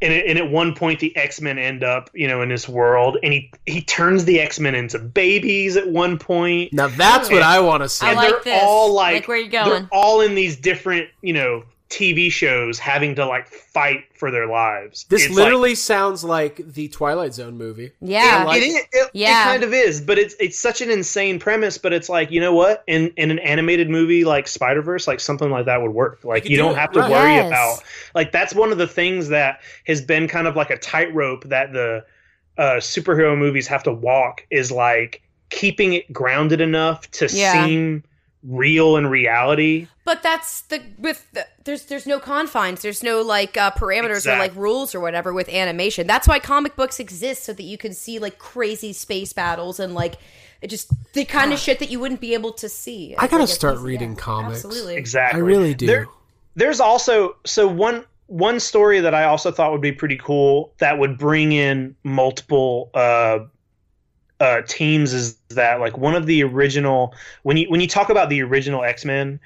And, 0.03 0.13
it, 0.13 0.27
and 0.27 0.39
at 0.39 0.51
one 0.51 0.75
point, 0.75 1.01
the 1.01 1.17
X 1.17 1.41
Men 1.41 1.57
end 1.59 1.83
up, 1.83 2.11
you 2.13 2.29
know, 2.29 2.43
in 2.43 2.51
this 2.51 2.69
world, 2.69 3.17
and 3.23 3.33
he 3.33 3.51
he 3.65 3.81
turns 3.81 4.27
the 4.27 4.41
X 4.41 4.61
Men 4.61 4.75
into 4.75 4.99
babies 4.99 5.75
at 5.79 5.89
one 5.89 6.19
point. 6.19 6.71
Now 6.75 6.89
that's 6.89 7.31
what 7.31 7.41
I 7.41 7.61
want 7.61 7.83
to 7.83 7.89
see. 7.89 8.05
I 8.05 8.13
like 8.13 8.29
they're 8.45 8.57
this. 8.57 8.63
all 8.63 8.93
like, 8.93 9.15
Like, 9.15 9.29
where 9.29 9.39
you 9.39 9.49
going? 9.49 9.65
They're 9.71 9.79
going? 9.79 9.89
all 9.93 10.21
in 10.21 10.35
these 10.35 10.57
different, 10.57 11.09
you 11.23 11.33
know, 11.33 11.65
TV 11.89 12.33
shows 12.33 12.79
having 12.81 13.15
to 13.15 13.25
like 13.25 13.47
fight 13.47 14.05
for 14.15 14.33
their 14.33 14.47
lives. 14.49 15.05
This 15.09 15.27
It's 15.27 15.31
like- 15.35 15.45
literally 15.45 15.75
sounds 15.77 16.25
like 16.25 16.57
the 16.57 16.89
Twilight 16.89 17.33
Zone 17.33 17.57
movie. 17.57 17.93
Yeah. 18.01 18.43
like- 18.45 18.61
it, 18.61 18.67
is, 18.67 18.75
it, 18.93 19.11
Yeah. 19.13 19.43
it 19.43 19.45
kind 19.53 19.63
of 19.63 19.73
is, 19.73 20.01
but 20.01 20.19
it's 20.19 20.35
it's 20.41 20.59
such 20.59 20.81
an 20.81 20.91
insane 20.91 21.39
premise. 21.39 21.79
But 21.79 21.93
it's 21.93 22.09
like 22.09 22.31
you 22.33 22.41
know 22.41 22.53
what, 22.55 22.83
in 22.89 23.13
in 23.17 23.31
an 23.31 23.39
animated 23.39 23.89
movie 23.89 24.25
like 24.25 24.49
Spider 24.49 24.83
Verse, 24.83 25.07
like 25.07 25.21
something 25.21 25.49
like 25.51 25.67
that 25.67 25.81
would 25.81 25.93
work. 25.93 26.25
Like 26.25 26.43
could 26.43 26.51
you 26.51 26.57
do 26.57 26.65
don't 26.65 26.75
have 26.77 26.91
to 26.93 27.01
right. 27.01 27.11
worry 27.11 27.35
Yes. 27.35 27.47
about 27.49 27.79
like 28.15 28.33
that's 28.33 28.53
one 28.55 28.73
of 28.73 28.79
the 28.79 28.89
things 28.89 29.29
that 29.29 29.61
has 29.87 30.01
been 30.01 30.27
kind 30.27 30.47
of 30.49 30.57
like 30.57 30.71
a 30.71 30.79
tightrope 30.79 31.45
that 31.45 31.73
the 31.73 32.05
uh, 32.59 32.77
superhero 32.81 33.37
movies 33.39 33.67
have 33.69 33.83
to 33.85 33.93
walk 33.93 34.45
is 34.51 34.73
like 34.73 35.23
keeping 35.51 35.93
it 35.93 36.13
grounded 36.13 36.61
enough 36.61 37.09
to 37.13 37.27
Yeah. 37.31 37.65
seem 37.65 38.03
real 38.47 38.97
in 38.97 39.07
reality. 39.07 39.89
But 40.05 40.23
that's 40.23 40.63
the 40.63 40.83
with 40.99 41.27
the, 41.33 41.47
there's 41.65 41.87
there's 41.87 42.07
no 42.07 42.19
confines. 42.21 42.83
There's 42.83 43.03
no 43.03 43.23
like 43.23 43.57
uh, 43.57 43.73
parameters 43.73 44.27
or 44.27 44.39
like 44.39 44.55
rules 44.55 44.95
or 44.95 45.01
whatever 45.01 45.33
with 45.33 45.49
animation. 45.49 46.07
That's 46.07 46.29
why 46.29 46.39
comic 46.39 46.77
books 46.77 47.01
exist 47.01 47.45
so 47.45 47.53
that 47.53 47.63
you 47.65 47.77
can 47.77 47.93
see 47.93 48.19
like 48.19 48.39
crazy 48.39 48.93
space 48.93 49.33
battles 49.33 49.81
and 49.81 49.95
like 49.95 50.17
it 50.63 50.69
just 50.69 50.91
the 51.13 51.25
kind 51.25 51.53
of 51.53 51.59
shit 51.59 51.81
that 51.81 51.91
you 51.91 51.99
wouldn't 52.01 52.21
be 52.21 52.35
able 52.35 52.53
to 52.53 52.69
see. 52.69 53.15
I 53.19 53.27
gotta 53.27 53.43
Like, 53.45 53.53
start 53.53 53.79
reading 53.79 54.11
yeah. 54.13 54.17
comics. 54.21 54.65
Absolutely. 54.65 54.95
Exactly. 54.97 55.41
I 55.41 55.45
really 55.45 55.75
do. 55.75 55.87
There- 55.87 56.07
there's 56.55 56.81
also 56.81 57.37
so 57.45 57.67
one 57.69 58.05
one 58.29 58.59
story 58.59 59.01
that 59.01 59.15
I 59.15 59.25
also 59.25 59.53
thought 59.53 59.73
would 59.73 59.83
be 59.83 59.93
pretty 59.93 60.17
cool 60.17 60.73
that 60.79 60.99
would 60.99 61.19
bring 61.19 61.53
in 61.53 61.95
multiple 62.03 62.91
uh, 62.95 63.41
uh, 64.41 64.63
teams 64.63 65.13
is 65.13 65.37
that 65.51 65.81
like 65.81 65.97
one 65.97 66.15
of 66.15 66.27
the 66.27 66.43
original 66.43 67.15
when 67.43 67.57
you 67.57 67.69
when 67.71 67.81
you 67.81 67.87
talk 67.87 68.11
about 68.11 68.29
the 68.29 68.43
original 68.43 68.85
X 68.85 69.05
Men, 69.05 69.41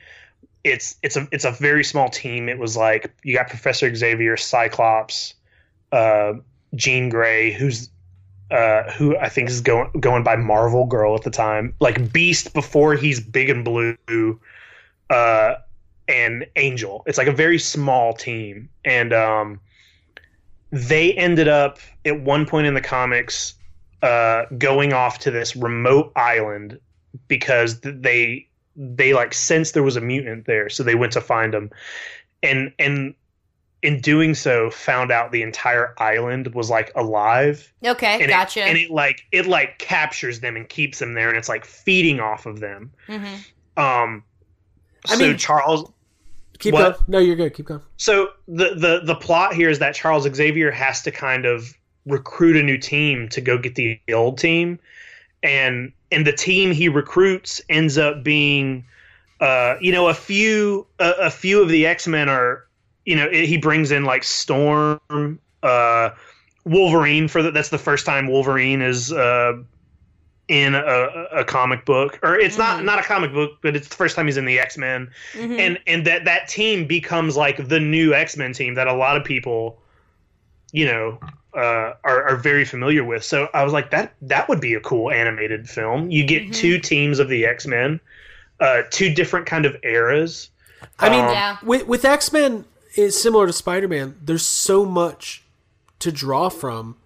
it's 0.65 0.97
it's 1.03 1.17
a 1.17 1.29
it's 1.31 1.45
a 1.45 1.53
very 1.53 1.85
small 1.85 2.09
team. 2.09 2.49
It 2.49 2.59
was 2.59 2.77
like 2.77 3.13
you 3.23 3.37
got 3.37 3.49
Professor 3.49 3.95
Xavier, 3.95 4.37
Cyclops, 4.37 5.35
uh, 5.93 6.35
Jean 6.75 7.09
Grey, 7.09 7.53
who's 7.53 7.89
uh, 8.51 8.91
who 8.93 9.17
I 9.17 9.29
think 9.29 9.49
is 9.49 9.61
going 9.61 9.91
going 10.01 10.25
by 10.25 10.37
Marvel 10.37 10.87
Girl 10.87 11.15
at 11.15 11.23
the 11.23 11.31
time, 11.31 11.75
like 11.81 12.13
Beast 12.13 12.53
before 12.53 12.95
he's 12.95 13.21
big 13.21 13.49
and 13.49 13.65
blue, 13.65 14.41
uh, 15.09 15.55
and 16.09 16.47
Angel. 16.57 17.05
It's 17.07 17.17
like 17.17 17.29
a 17.29 17.33
very 17.33 17.61
small 17.61 18.13
team, 18.13 18.69
and 18.85 19.13
um, 19.13 19.61
they 20.73 21.13
ended 21.13 21.47
up 21.47 21.79
at 22.05 22.21
one 22.21 22.45
point 22.45 22.67
in 22.67 22.75
the 22.75 22.81
comics 22.81 23.55
uh, 24.03 24.45
going 24.59 24.93
off 24.93 25.19
to 25.21 25.31
this 25.31 25.55
remote 25.57 26.13
island 26.17 26.79
because 27.29 27.81
they 27.81 28.47
they 28.77 29.13
like 29.13 29.35
sensed 29.35 29.75
there 29.75 29.83
was 29.83 29.97
a 29.97 30.01
mutant 30.01 30.47
there, 30.47 30.69
so 30.69 30.83
they 30.83 30.95
went 30.95 31.13
to 31.13 31.21
find 31.21 31.55
him, 31.55 31.71
and 32.43 32.73
and 32.79 33.15
in 33.83 33.99
doing 34.01 34.35
so 34.35 34.71
found 34.71 35.11
out 35.11 35.33
the 35.33 35.41
entire 35.43 35.95
island 35.99 36.55
was 36.55 36.69
like 36.69 36.93
alive 36.97 37.73
Okay, 37.85 38.21
and 38.21 38.29
gotcha. 38.29 38.61
it, 38.61 38.69
and 38.69 38.77
it 38.79 38.91
like 38.91 39.23
it 39.33 39.47
like 39.47 39.79
captures 39.79 40.41
them 40.41 40.55
and 40.55 40.69
keeps 40.69 40.99
them 40.99 41.15
there 41.15 41.31
and 41.31 41.39
it's 41.39 41.49
like 41.49 41.65
feeding 41.65 42.21
off 42.21 42.45
of 42.45 42.61
them 42.61 42.91
hmm 43.07 43.25
um 43.79 44.23
I 45.09 45.15
so 45.17 45.29
mean- 45.29 45.39
charles 45.39 45.91
Keep 46.59 46.75
What? 46.75 46.83
going. 46.99 47.05
No, 47.09 47.19
you're 47.21 47.37
good. 47.37 47.55
Keep 47.55 47.67
going. 47.69 47.81
so 47.97 48.29
the 48.47 48.75
the 48.75 49.01
the 49.03 49.15
plot 49.15 49.55
here 49.55 49.71
is 49.71 49.79
that 49.79 49.95
charles 49.95 50.29
xavier 50.31 50.71
has 50.71 51.01
to 51.05 51.11
kind 51.11 51.47
of 51.47 51.73
recruit 52.07 52.57
a 52.57 52.63
new 52.63 52.79
team 52.79 53.29
to 53.29 53.41
go 53.41 53.59
get 53.59 53.75
the 53.75 54.01
old 54.13 54.39
team 54.39 54.79
and 55.43 55.93
and 56.11 56.27
the 56.27 56.33
team 56.33 56.73
he 56.73 56.89
recruits 56.89 57.61
ends 57.69 57.99
up 57.99 58.23
being 58.23 58.85
uh 59.41 59.75
you 59.81 59.93
know 59.93 60.09
a 60.09 60.15
few 60.15 60.87
a, 60.99 61.13
a 61.23 61.31
few 61.31 61.63
of 61.63 61.69
the 61.69 61.87
x-men 61.87 62.29
are 62.29 62.65
you 63.05 63.17
know 63.17 63.29
he 63.31 63.57
brings 63.57 63.91
in 63.91 64.05
like 64.05 64.25
storm 64.25 64.99
uh 65.63 66.11
wolverine 66.65 67.29
for 67.29 67.43
the, 67.43 67.51
that's 67.51 67.71
the 67.71 67.79
first 67.79 68.05
time 68.07 68.27
wolverine 68.29 68.83
is 68.83 69.13
uh 69.13 69.53
in 70.49 70.75
a, 70.75 71.27
a 71.33 71.45
comic 71.45 71.85
book 71.87 72.19
or 72.23 72.35
it's 72.37 72.59
not 72.59 72.81
Mhm. 72.81 72.85
not 72.85 72.99
a 72.99 73.03
comic 73.03 73.33
book 73.33 73.53
but 73.63 73.77
it's 73.77 73.89
the 73.89 73.95
first 73.95 74.17
time 74.17 74.27
he's 74.27 74.37
in 74.37 74.47
the 74.47 74.59
x-men 74.59 75.11
Mhm. 75.35 75.59
and 75.59 75.79
and 75.87 76.05
that 76.07 76.25
that 76.25 76.49
team 76.49 76.87
becomes 76.87 77.37
like 77.37 77.69
the 77.69 77.79
new 77.79 78.13
x-men 78.15 78.53
team 78.53 78.75
that 78.75 78.89
a 78.89 78.93
lot 78.95 79.17
of 79.17 79.25
people 79.25 79.81
you 80.73 80.85
know 80.87 81.19
uh, 81.55 81.95
are, 82.05 82.29
are 82.29 82.37
very 82.37 82.65
familiar 82.65 83.03
with 83.05 83.25
so 83.25 83.49
i 83.55 83.63
was 83.65 83.73
like 83.73 83.91
that 83.91 84.15
that 84.23 84.49
would 84.49 84.61
be 84.61 84.75
a 84.75 84.81
cool 84.81 85.11
animated 85.11 85.69
film 85.69 86.11
you 86.11 86.25
get 86.25 86.43
Mhm. 86.45 86.55
two 86.55 86.79
teams 86.79 87.19
of 87.19 87.29
the 87.29 87.45
x-men 87.47 87.99
uh, 88.61 88.83
two 88.91 89.13
different 89.15 89.47
kind 89.47 89.65
of 89.67 89.77
eras 89.83 90.51
I 90.99 91.09
mean, 91.11 91.21
Um, 91.25 91.31
Yeah. 91.33 91.57
with 91.63 91.87
with 91.87 92.05
X 92.05 92.33
Men 92.33 92.65
is 92.97 93.21
similar 93.21 93.47
to 93.47 93.53
Spider 93.53 93.87
Man. 93.89 94.17
There's 94.23 94.45
so 94.47 94.85
much 94.87 95.43
to 95.99 96.11
draw 96.13 96.49
from 96.49 96.97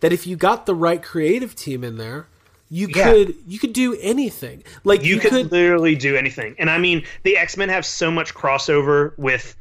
that 0.00 0.12
if 0.12 0.26
you 0.26 0.36
got 0.36 0.66
the 0.66 0.74
right 0.74 1.02
creative 1.02 1.54
team 1.54 1.84
in 1.84 1.96
there, 1.96 2.26
you 2.68 2.88
Yeah. 2.88 3.10
could 3.12 3.34
you 3.46 3.58
could 3.58 3.72
do 3.72 3.96
anything. 4.00 4.62
Like 4.84 5.02
you, 5.04 5.14
you, 5.14 5.20
could, 5.20 5.30
could, 5.30 5.52
literally 5.52 5.94
do 5.94 6.16
anything 6.16 6.54
and 6.58 6.68
i 6.70 6.78
mean 6.78 7.04
the 7.24 7.36
x-men 7.36 7.68
have 7.68 7.84
so 7.86 8.10
much 8.10 8.34
crossover 8.34 9.12
with 9.18 9.56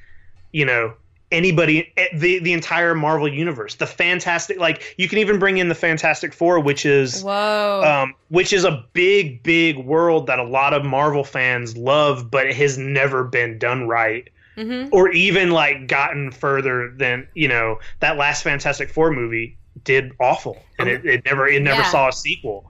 you 0.52 0.66
know 0.66 0.94
anybody 1.32 1.92
eh, 1.98 2.08
the 2.14 2.40
the 2.40 2.54
entire 2.54 2.96
marvel 2.96 3.28
universe 3.32 3.76
the 3.76 3.86
fantastic 3.86 4.58
like 4.58 4.96
you 4.98 5.08
can 5.08 5.20
even 5.20 5.38
bring 5.38 5.58
in 5.60 5.70
the 5.70 5.76
fantastic 5.76 6.34
four 6.34 6.60
which 6.60 6.86
is 6.86 7.24
Whoa. 7.24 7.84
um, 7.86 8.16
which 8.30 8.52
is 8.52 8.64
a 8.64 8.84
big, 8.94 9.44
big 9.44 9.78
world 9.78 10.26
that 10.28 10.40
a 10.40 10.44
lot 10.44 10.74
of 10.74 10.84
Marvel 10.86 11.24
fans 11.24 11.76
love, 11.78 12.30
but 12.32 12.46
it 12.48 12.56
has 12.56 12.78
never 12.78 13.24
been 13.24 13.58
done 13.60 13.88
right, 13.88 14.28
Mhm. 14.58 14.90
or 14.92 15.10
even 15.12 15.52
like 15.52 15.88
gotten 15.88 16.32
further 16.32 16.92
than 16.98 17.28
you 17.36 17.48
know 17.48 17.80
that 18.00 18.18
last 18.18 18.44
Fantastic 18.44 18.90
Four 18.90 19.12
movie 19.12 19.56
did 19.84 20.12
awful, 20.20 20.62
and 20.80 20.90
it, 20.90 21.06
it 21.06 21.26
never 21.26 21.48
it 21.48 21.62
never 21.62 21.82
Yeah. 21.82 21.90
saw 21.92 22.08
a 22.10 22.14
sequel. 22.14 22.66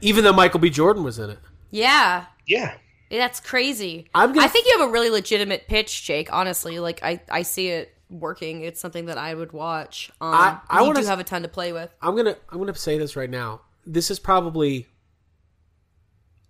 even 0.00 0.24
though 0.24 0.32
Michael 0.32 0.60
B. 0.60 0.68
Jordan 0.70 1.02
was 1.04 1.18
in 1.18 1.30
it. 1.30 1.38
yeah. 1.70 2.24
Yeah, 2.46 2.74
That's 3.10 3.40
crazy. 3.40 4.06
I'm 4.14 4.32
gonna- 4.34 4.44
I 4.44 4.48
think 4.48 4.66
you 4.66 4.78
have 4.78 4.88
a 4.88 4.92
really 4.92 5.08
legitimate 5.08 5.66
pitch, 5.68 6.04
Jake. 6.04 6.28
Honestly, 6.32 6.78
like 6.78 7.00
I, 7.02 7.20
I 7.30 7.40
see 7.42 7.68
it 7.68 7.93
working. 8.10 8.62
It's 8.62 8.80
something 8.80 9.06
that 9.06 9.18
I 9.18 9.34
would 9.34 9.52
watch. 9.52 10.10
Um, 10.20 10.34
I- 10.34 10.60
I 10.68 10.82
wanna 10.82 11.00
do 11.00 11.06
have 11.06 11.20
a 11.20 11.24
ton 11.24 11.42
to 11.42 11.48
play 11.48 11.72
with. 11.72 11.90
I'm 12.02 12.14
gonna 12.16 12.36
I'm 12.50 12.58
gonna 12.58 12.74
say 12.74 12.98
this 12.98 13.16
right 13.16 13.30
now. 13.30 13.62
This 13.86 14.10
is 14.10 14.18
probably 14.18 14.86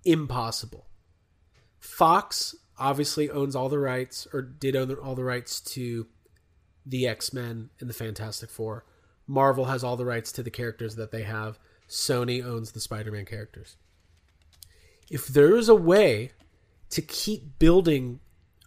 impossible. 0.04 0.86
Fox 1.78 2.54
obviously 2.78 3.30
owns 3.30 3.54
all 3.54 3.68
the 3.68 3.78
rights, 3.78 4.26
or 4.32 4.42
did 4.42 4.74
own 4.76 4.92
all 4.94 5.14
the 5.14 5.24
rights 5.24 5.60
to 5.60 6.06
the 6.86 7.06
X 7.06 7.32
Men 7.32 7.70
and 7.80 7.88
the 7.88 7.94
Fantastic 7.94 8.50
Four. 8.50 8.84
Marvel 9.26 9.66
has 9.66 9.82
all 9.82 9.96
the 9.96 10.04
rights 10.04 10.32
to 10.32 10.42
the 10.42 10.50
characters 10.50 10.96
that 10.96 11.10
they 11.10 11.22
have. 11.22 11.58
Sony 11.88 12.44
owns 12.44 12.72
the 12.72 12.80
Spider 12.80 13.10
Man 13.12 13.24
characters. 13.24 13.76
If 15.10 15.26
there 15.28 15.56
is 15.56 15.68
a 15.68 15.74
way 15.74 16.32
to 16.90 17.02
keep 17.02 17.58
building 17.58 18.20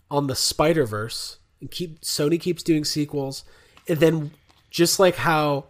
on 0.10 0.28
the 0.28 0.36
Spider 0.36 0.86
Verse 0.86 1.38
and 1.62 1.70
keep 1.72 2.02
Sony 2.02 2.40
keeps 2.40 2.64
doing 2.64 2.84
sequels, 2.86 3.44
and 3.88 4.00
then 4.00 4.32
just 4.70 5.00
like 5.00 5.16
how 5.16 5.66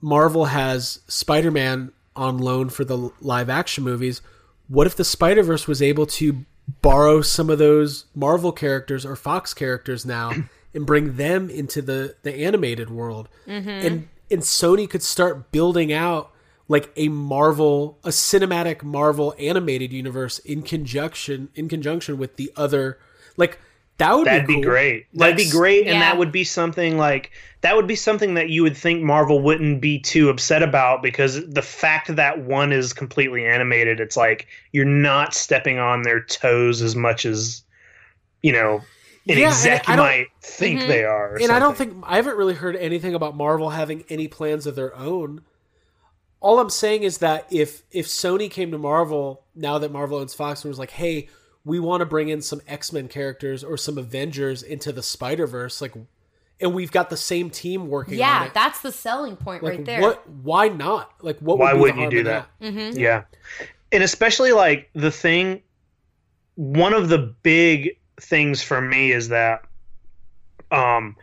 Marvel 0.00 0.46
has 0.46 1.00
Spider 1.08 1.50
Man 1.50 1.92
on 2.16 2.38
loan 2.38 2.68
for 2.70 2.84
the 2.84 3.10
live 3.20 3.50
action 3.50 3.84
movies, 3.84 4.22
what 4.68 4.86
if 4.86 4.96
the 4.96 5.04
Spider 5.04 5.42
Verse 5.42 5.66
was 5.68 5.82
able 5.82 6.06
to 6.06 6.44
borrow 6.82 7.20
some 7.20 7.50
of 7.50 7.58
those 7.58 8.06
Marvel 8.14 8.52
characters 8.52 9.04
or 9.04 9.16
Fox 9.16 9.52
characters 9.52 10.06
now 10.06 10.32
and 10.74 10.86
bring 10.86 11.16
them 11.16 11.50
into 11.50 11.82
the 11.82 12.16
the 12.22 12.34
animated 12.44 12.90
world, 12.90 13.28
Mhm. 13.46 13.84
and 13.84 14.08
and 14.30 14.42
Sony 14.42 14.88
could 14.88 15.02
start 15.02 15.50
building 15.52 15.92
out 15.92 16.30
like 16.68 16.92
a 16.96 17.08
Marvel, 17.08 17.98
a 18.04 18.10
cinematic 18.10 18.84
Marvel 18.84 19.34
animated 19.40 19.92
universe 19.92 20.38
in 20.40 20.62
conjunction 20.62 21.48
in 21.54 21.68
conjunction 21.68 22.16
with 22.16 22.36
the 22.36 22.52
other 22.56 22.98
like 23.36 23.58
that 23.98 24.16
would 24.16 24.26
That'd 24.26 24.46
be, 24.46 24.54
be 24.56 24.62
cool. 24.62 24.70
great. 24.70 25.06
That'd 25.12 25.36
Like, 25.36 25.44
be 25.44 25.50
great, 25.50 25.80
and 25.80 25.90
Yeah. 25.96 26.00
that 26.00 26.16
would 26.16 26.32
be 26.32 26.44
something 26.44 26.96
like 26.96 27.30
that 27.60 27.76
would 27.76 27.86
be 27.86 27.94
something 27.96 28.32
that 28.34 28.48
you 28.48 28.62
would 28.62 28.76
think 28.76 29.02
Marvel 29.02 29.40
wouldn't 29.42 29.82
be 29.82 29.98
too 29.98 30.30
upset 30.30 30.62
about 30.62 31.02
because 31.02 31.46
the 31.46 31.60
fact 31.60 32.16
that 32.16 32.38
one 32.44 32.72
is 32.72 32.94
completely 32.94 33.44
animated, 33.44 34.00
it's 34.00 34.16
like 34.16 34.46
you're 34.72 34.86
not 34.86 35.34
stepping 35.34 35.78
on 35.78 36.00
their 36.02 36.20
toes 36.22 36.80
as 36.80 36.96
much 36.96 37.26
as 37.26 37.62
you 38.42 38.52
know 38.52 38.76
an 39.28 39.36
Yeah, 39.38 39.48
exec 39.48 39.86
I 39.86 39.96
might 39.96 40.26
think 40.40 40.80
Mhm. 40.80 40.86
they 40.88 41.04
are. 41.04 41.34
or 41.34 41.36
and 41.36 41.52
I 41.52 41.58
don't 41.58 41.76
think 41.76 41.92
I 42.06 42.16
haven't 42.16 42.38
really 42.38 42.54
heard 42.54 42.76
anything 42.76 43.14
about 43.14 43.36
Marvel 43.36 43.68
having 43.70 44.04
any 44.08 44.26
plans 44.28 44.66
of 44.66 44.74
their 44.76 44.96
own. 44.96 45.42
All 46.40 46.58
I'm 46.58 46.70
saying 46.70 47.02
is 47.02 47.18
that 47.18 47.44
if 47.50 47.82
if 47.92 48.06
Sony 48.06 48.50
came 48.50 48.70
to 48.70 48.78
Marvel 48.78 49.42
now 49.54 49.76
that 49.76 49.92
Marvel 49.92 50.18
owns 50.18 50.32
Fox 50.32 50.64
and 50.64 50.70
was 50.70 50.78
like, 50.78 50.92
"Hey, 50.92 51.28
we 51.64 51.78
want 51.78 52.00
to 52.00 52.06
bring 52.06 52.28
in 52.28 52.40
some 52.42 52.60
X 52.66 52.92
Men 52.92 53.08
characters 53.08 53.62
or 53.62 53.76
some 53.76 53.98
Avengers 53.98 54.62
into 54.62 54.92
the 54.92 55.02
Spider 55.02 55.46
Verse," 55.46 55.80
like, 55.80 55.94
and 56.60 56.74
we've 56.74 56.90
got 56.92 57.10
the 57.10 57.16
same 57.16 57.50
team 57.50 57.88
working 57.88 58.14
on 58.14 58.18
Yeah, 58.18 58.44
it. 58.46 58.54
that's 58.54 58.80
the 58.80 58.92
selling 58.92 59.36
point 59.36 59.62
like, 59.62 59.76
right 59.78 59.84
there. 59.84 60.00
what? 60.00 60.28
Why 60.28 60.68
not? 60.68 61.12
Like, 61.22 61.38
what? 61.40 61.58
Why 61.58 61.72
would 61.72 61.76
be 61.76 61.80
wouldn't 61.80 61.98
you 61.98 62.02
harm 62.02 62.10
do 62.10 62.18
in 62.18 62.24
that? 62.24 62.48
Mhm. 62.60 62.98
Yeah. 62.98 63.22
And 63.92 64.02
especially 64.02 64.52
like 64.52 64.88
the 64.94 65.10
thing 65.10 65.62
one 66.56 66.92
of 66.92 67.08
the 67.08 67.34
big 67.42 67.96
things 68.20 68.62
for 68.62 68.80
me 68.80 69.12
is 69.12 69.28
that 69.30 69.62
um 70.70 71.16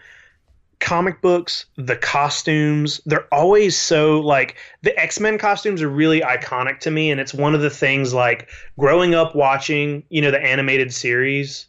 comic 0.79 1.21
books, 1.21 1.65
the 1.75 1.95
costumes, 1.95 3.01
they're 3.05 3.27
always 3.33 3.75
so 3.75 4.19
like 4.19 4.55
the 4.83 4.97
X-Men 4.99 5.37
costumes 5.37 5.81
are 5.81 5.89
really 5.89 6.21
iconic 6.21 6.79
to 6.81 6.91
me 6.91 7.11
and 7.11 7.19
it's 7.19 7.33
one 7.33 7.55
of 7.55 7.61
the 7.61 7.69
things 7.69 8.13
like 8.13 8.49
growing 8.77 9.15
up 9.15 9.35
watching, 9.35 10.03
you 10.09 10.21
know, 10.21 10.31
the 10.31 10.41
animated 10.41 10.93
series 10.93 11.67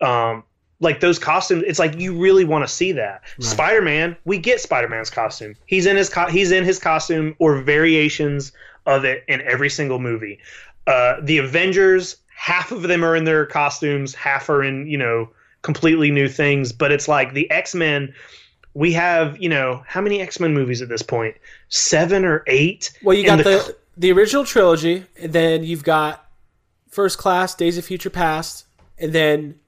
um 0.00 0.42
like 0.80 0.98
those 0.98 1.16
costumes 1.16 1.62
it's 1.64 1.78
like 1.78 1.96
you 1.98 2.18
really 2.18 2.44
want 2.44 2.66
to 2.66 2.72
see 2.72 2.92
that. 2.92 3.22
Right. 3.38 3.44
spider-man 3.44 4.16
we 4.24 4.38
get 4.38 4.60
spider-man's 4.60 5.10
costume. 5.10 5.54
He's 5.66 5.86
in 5.86 5.96
his 5.96 6.08
co- 6.08 6.28
he's 6.28 6.52
in 6.52 6.64
his 6.64 6.78
costume 6.78 7.34
or 7.38 7.62
variations 7.62 8.52
of 8.84 9.04
it 9.04 9.24
in 9.28 9.40
every 9.42 9.70
single 9.70 9.98
movie. 9.98 10.38
Uh 10.86 11.16
the 11.22 11.38
avengers 11.38 12.16
half 12.36 12.72
of 12.72 12.82
them 12.82 13.04
are 13.04 13.14
in 13.14 13.24
their 13.24 13.46
costumes 13.46 14.14
half 14.14 14.48
are 14.50 14.62
in 14.62 14.86
you 14.86 14.98
know 14.98 15.30
completely 15.62 16.10
new 16.10 16.28
things 16.28 16.72
but 16.72 16.90
it's 16.90 17.06
like 17.06 17.32
the 17.34 17.48
x-men 17.52 18.12
we 18.74 18.92
have 18.92 19.40
you 19.40 19.48
know 19.48 19.82
how 19.86 20.00
many 20.00 20.20
x-men 20.20 20.54
movies 20.54 20.82
at 20.82 20.88
this 20.88 21.02
point 21.02 21.36
seven 21.68 22.24
or 22.24 22.42
eight 22.46 22.90
Well, 23.02 23.16
you 23.16 23.24
got 23.24 23.38
the 23.38 23.76
the 23.96 24.10
original 24.12 24.44
trilogy, 24.44 25.04
and 25.20 25.32
then 25.32 25.64
you've 25.64 25.84
got 25.84 26.26
First 26.88 27.18
Class, 27.18 27.54
Days 27.54 27.76
of 27.76 27.84
Future 27.84 28.10
Past, 28.10 28.66
and 28.98 29.12
then 29.12 29.58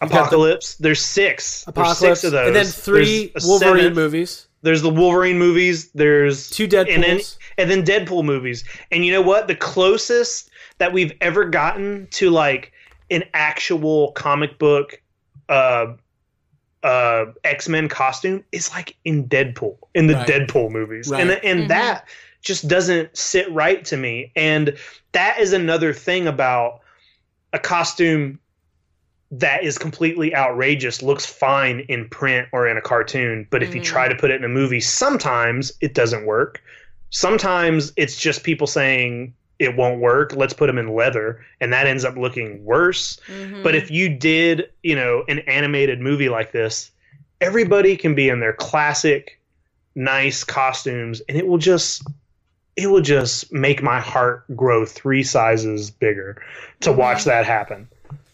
you've 0.00 0.10
the 0.10 0.16
apocalypse 0.16 0.76
there's 0.76 1.04
six 1.04 1.64
there's 1.64 1.68
Apocalypse, 1.68 2.20
six 2.20 2.24
of 2.24 2.32
those 2.32 2.46
and 2.46 2.56
then 2.56 2.66
three 2.66 3.32
Wolverine 3.44 3.76
seventh. 3.76 3.96
movies. 3.96 4.46
There's 4.62 4.82
the 4.82 4.90
Wolverine 4.90 5.38
movies. 5.38 5.90
There's 5.92 6.50
Two 6.50 6.64
and 6.64 7.02
then 7.02 7.20
and 7.56 7.70
then 7.70 7.82
Deadpool 7.82 8.24
movies. 8.24 8.64
And 8.90 9.04
you 9.04 9.12
know 9.12 9.22
what? 9.22 9.48
The 9.48 9.54
closest 9.54 10.50
that 10.78 10.92
we've 10.92 11.12
ever 11.20 11.46
gotten 11.46 12.08
to 12.12 12.30
like 12.30 12.72
an 13.10 13.24
actual 13.34 14.12
comic 14.12 14.58
book 14.58 15.00
uh 15.48 15.94
uh 16.82 17.26
X-Men 17.44 17.88
costume 17.88 18.42
is 18.52 18.70
like 18.70 18.96
in 19.04 19.28
Deadpool 19.28 19.76
in 19.94 20.06
the 20.06 20.14
Right. 20.14 20.26
Deadpool 20.26 20.70
movies. 20.70 21.08
Right. 21.08 21.20
And 21.20 21.30
and 21.44 21.64
Mhm. 21.64 21.68
that 21.68 22.08
just 22.42 22.68
doesn't 22.68 23.16
sit 23.16 23.50
right 23.52 23.84
to 23.84 23.96
me. 23.96 24.32
And 24.34 24.76
that 25.12 25.38
is 25.40 25.52
another 25.52 25.92
thing 25.92 26.26
about 26.26 26.80
a 27.52 27.58
costume 27.58 28.38
that 29.32 29.62
is 29.62 29.78
completely 29.78 30.34
outrageous 30.34 31.02
looks 31.02 31.24
fine 31.26 31.80
in 31.88 32.08
print 32.08 32.48
or 32.52 32.66
in 32.66 32.76
a 32.76 32.80
cartoon 32.80 33.46
but 33.50 33.62
if 33.62 33.74
you 33.74 33.80
try 33.80 34.08
to 34.08 34.14
put 34.16 34.30
it 34.30 34.34
in 34.34 34.44
a 34.44 34.48
movie 34.48 34.80
sometimes 34.80 35.72
it 35.80 35.94
doesn't 35.94 36.26
work 36.26 36.60
sometimes 37.10 37.92
it's 37.96 38.16
just 38.18 38.42
people 38.42 38.66
saying 38.66 39.32
it 39.60 39.76
won't 39.76 40.00
work 40.00 40.34
let's 40.34 40.52
put 40.54 40.66
them 40.66 40.78
in 40.78 40.92
leather 40.94 41.44
and 41.60 41.72
that 41.72 41.86
ends 41.86 42.04
up 42.04 42.16
looking 42.16 42.64
worse 42.64 43.20
Mhm. 43.28 43.62
but 43.62 43.74
if 43.76 43.90
you 43.90 44.08
did 44.08 44.70
you 44.82 44.96
know 44.96 45.22
an 45.28 45.38
animated 45.40 46.00
movie 46.00 46.28
like 46.28 46.50
this 46.50 46.90
everybody 47.40 47.96
can 47.96 48.14
be 48.16 48.28
in 48.28 48.40
their 48.40 48.54
classic 48.54 49.38
nice 49.94 50.42
costumes 50.42 51.20
and 51.28 51.38
it 51.38 51.46
will 51.46 51.58
just 51.58 52.02
it 52.76 52.86
will 52.88 53.02
just 53.02 53.52
make 53.52 53.82
my 53.82 54.00
heart 54.00 54.44
grow 54.56 54.84
three 54.86 55.22
sizes 55.22 55.90
bigger 55.90 56.42
to 56.80 56.90
watch 56.90 57.24
that 57.24 57.44
happen 57.46 57.86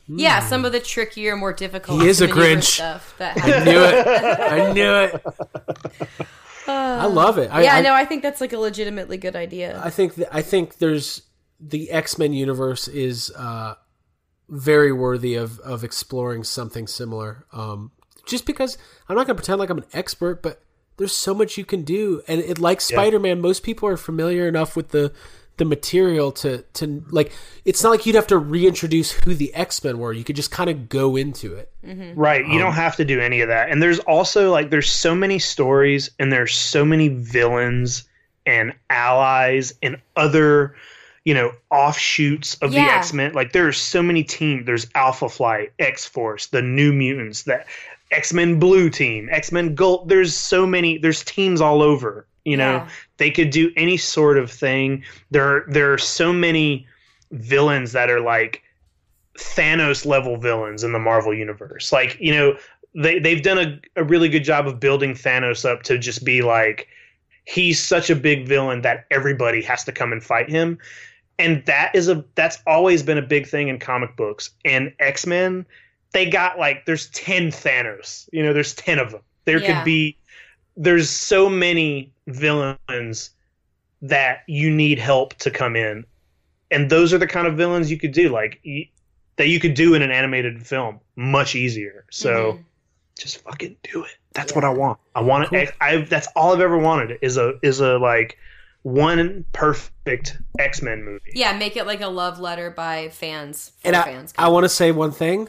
yeah, 0.09 0.39
some 0.39 0.65
of 0.65 0.71
the 0.71 0.79
trickier, 0.79 1.35
more 1.35 1.53
difficult. 1.53 2.01
He 2.01 2.09
is 2.09 2.21
a 2.21 2.29
Grinch. 2.29 2.75
Stuff 2.75 3.13
that 3.19 3.37
I 3.43 3.65
knew 3.65 3.81
it. 3.81 4.07
I 4.07 4.73
knew 4.73 4.95
it. 4.95 6.27
I 6.73 7.07
love 7.07 7.39
it. 7.39 7.51
I, 7.53 7.63
yeah, 7.63 7.77
I, 7.77 7.81
no, 7.81 7.95
I 7.95 8.05
think 8.05 8.23
that's 8.23 8.41
like 8.41 8.53
a 8.53 8.59
legitimately 8.59 9.17
good 9.17 9.37
idea. 9.37 9.81
I 9.83 9.91
think 9.91 10.15
that 10.17 10.35
I 10.35 10.43
think 10.43 10.79
there's 10.79 11.23
the 11.61 11.91
X 11.91 12.19
Men 12.19 12.33
universe 12.33 12.89
is 12.89 13.31
uh, 13.37 13.75
very 14.49 14.93
worthy 14.93 15.35
of 15.35 15.59
of 15.61 15.85
exploring 15.85 16.45
something 16.45 16.87
similar. 16.87 17.47
Um, 17.53 17.93
just 18.27 18.47
because 18.47 18.77
I'm 19.09 19.17
not 19.17 19.27
going 19.27 19.37
to 19.37 19.43
pretend 19.43 19.61
like 19.61 19.71
I'm 19.71 19.79
an 19.79 19.87
expert, 19.93 20.43
but 20.43 20.63
there's 20.97 21.15
so 21.15 21.35
much 21.35 21.59
you 21.59 21.65
can 21.65 21.83
do, 21.83 22.23
and 22.27 22.41
it 22.41 22.59
like 22.59 22.81
Spider 22.81 23.19
Man, 23.19 23.41
most 23.41 23.63
people 23.63 23.89
are 23.89 23.97
familiar 23.97 24.49
enough 24.49 24.77
with 24.77 24.89
the 24.89 25.13
the 25.57 25.65
material 25.65 26.33
to 26.33 26.63
to 26.75 27.05
like. 27.11 27.33
It's 27.65 27.83
not 27.83 27.91
like 27.91 28.07
you'd 28.07 28.15
have 28.15 28.27
to 28.29 28.39
reintroduce 28.39 29.13
who 29.13 29.35
the 29.35 29.55
X 29.55 29.83
Men 29.83 29.99
were. 29.99 30.13
You 30.13 30.25
could 30.25 30.37
just 30.37 30.51
kind 30.51 30.71
of 30.71 30.89
go 30.89 31.17
into 31.17 31.55
it. 31.55 31.71
Mm-hmm. 31.85 32.19
Right. 32.19 32.47
You 32.47 32.59
don't 32.59 32.69
um, 32.69 32.75
have 32.75 32.97
to 32.97 33.05
do 33.05 33.21
any 33.21 33.41
of 33.41 33.49
that. 33.49 33.71
And 33.71 33.83
there's 33.83 33.99
also 34.01 34.51
like 34.51 34.71
there's 34.71 34.91
so 34.91 35.15
many 35.15 35.39
stories 35.39 36.11
and 36.19 36.33
there's 36.33 36.55
so 36.55 36.85
many 36.85 37.09
villains 37.09 38.05
and 38.47 38.73
allies 38.91 39.75
and 39.83 40.01
other, 40.17 40.77
you 41.25 41.35
know, 41.35 41.53
offshoots 41.71 42.55
of 42.57 42.73
the 42.73 42.79
X-Men. 42.79 43.33
Like 43.33 43.53
there 43.53 43.67
are 43.67 43.73
so 43.73 44.03
many 44.03 44.23
teams. 44.23 44.67
There's 44.67 44.87
Alpha 44.95 45.29
Flight, 45.29 45.73
X-Force, 45.79 46.47
the 46.47 46.63
New 46.63 46.93
Mutants, 46.93 47.43
that 47.45 47.67
X-Men 48.13 48.59
Blue 48.59 48.89
Team, 48.89 49.29
X-Men 49.31 49.75
Gold. 49.75 50.09
There's 50.09 50.35
so 50.35 50.67
many 50.67 50.99
there's 50.99 51.25
teams 51.25 51.61
all 51.61 51.83
over. 51.83 52.27
You 52.47 52.57
know, 52.57 52.75
Yeah. 52.77 52.89
they 53.17 53.31
could 53.31 53.51
do 53.51 53.73
any 53.77 53.97
sort 53.97 54.39
of 54.39 54.51
thing. 54.51 55.05
There 55.33 55.65
there 55.69 55.93
are 55.93 55.99
so 55.99 56.33
many 56.33 56.87
villains 57.33 57.91
that 57.93 58.09
are 58.09 58.21
like 58.21 58.63
Thanos 59.39 60.07
level 60.07 60.37
villains 60.39 60.83
in 60.85 60.93
the 60.93 60.99
Marvel 60.99 61.35
universe. 61.35 61.93
Like, 61.93 62.17
you 62.21 62.33
know, 62.33 62.57
they 62.95 63.19
they've 63.19 63.43
done 63.43 63.59
a, 63.59 64.01
a 64.01 64.05
really 64.05 64.29
good 64.29 64.45
job 64.45 64.67
of 64.67 64.79
building 64.81 65.13
Thanos 65.15 65.65
up 65.69 65.83
to 65.85 65.99
just 65.99 66.25
be 66.25 66.41
like 66.43 66.89
he's 67.45 67.83
such 67.85 68.11
a 68.11 68.17
big 68.17 68.47
villain 68.47 68.83
that 68.83 69.07
everybody 69.11 69.63
has 69.63 69.85
to 69.85 69.93
come 69.93 70.13
and 70.13 70.23
fight 70.23 70.49
him. 70.49 70.79
And 71.39 71.65
that 71.67 71.95
is 71.95 72.09
a 72.09 72.25
that's 72.37 72.59
always 72.67 73.03
been 73.03 73.19
a 73.19 73.23
big 73.23 73.47
thing 73.47 73.69
in 73.69 73.79
comic 73.79 74.17
books. 74.17 74.51
And 74.65 74.93
X-Men, 75.01 75.67
they 76.13 76.27
got 76.31 76.59
like 76.59 76.87
there's 76.87 77.11
10 77.11 77.49
Thanos. 77.51 78.29
You 78.33 78.43
know, 78.45 78.53
there's 78.53 78.75
10 78.75 78.99
of 79.01 79.11
them. 79.11 79.21
There 79.47 79.61
Yeah. 79.61 79.75
could 79.81 79.85
be 79.85 80.17
there's 80.77 81.09
so 81.11 81.49
many 81.49 82.13
villains 82.27 83.31
that 84.03 84.43
you 84.47 84.71
need 84.71 84.99
help 84.99 85.35
to 85.35 85.51
come 85.51 85.77
in. 85.77 86.05
And 86.71 86.91
those 86.91 87.13
are 87.15 87.19
the 87.19 87.27
kind 87.27 87.47
of 87.47 87.57
villains 87.57 87.91
you 87.91 87.99
could 87.99 88.13
do 88.13 88.29
like 88.29 88.61
y- 88.65 88.89
that 89.37 89.49
you 89.49 89.61
could 89.61 89.75
do 89.75 89.95
in 89.95 90.03
an 90.03 90.11
animated 90.11 90.67
film 90.67 91.01
much 91.17 91.55
easier. 91.55 92.05
So 92.11 92.53
Mhm. 92.55 92.65
just 93.19 93.39
fucking 93.43 93.77
do 93.93 94.05
it. 94.05 94.17
That's 94.33 94.55
what 94.55 94.65
I 94.65 94.69
want. 94.71 94.99
I 95.15 95.21
want 95.23 95.53
it. 95.53 95.73
I 95.81 95.99
that's 95.99 96.29
all 96.37 96.53
I've 96.55 96.61
ever 96.61 96.77
wanted 96.79 97.19
is 97.23 97.37
a 97.37 97.55
is 97.63 97.81
a 97.81 97.97
like 97.99 98.37
one 98.83 99.45
perfect 99.53 100.37
X 100.59 100.83
Men 100.83 101.05
movie. 101.05 101.33
Yeah, 101.35 101.57
make 101.57 101.77
it 101.77 101.87
like 101.87 102.01
a 102.03 102.09
love 102.09 102.39
letter 102.39 102.71
by 102.71 103.09
fans. 103.09 103.73
For 103.81 103.89
And 103.89 103.97
I, 103.97 104.03
fans. 104.03 104.35
I 104.37 104.49
want 104.49 104.65
to 104.65 104.69
say 104.69 104.93
one 104.93 105.13
thing. 105.13 105.49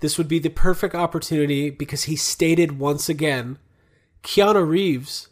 This 0.00 0.16
would 0.16 0.28
be 0.28 0.38
the 0.38 0.48
perfect 0.50 0.94
opportunity 0.94 1.70
because 1.70 2.04
he 2.04 2.14
stated 2.14 2.78
once 2.78 3.08
again 3.08 3.58
Keanu 4.22 4.66
Reeves 4.66 5.28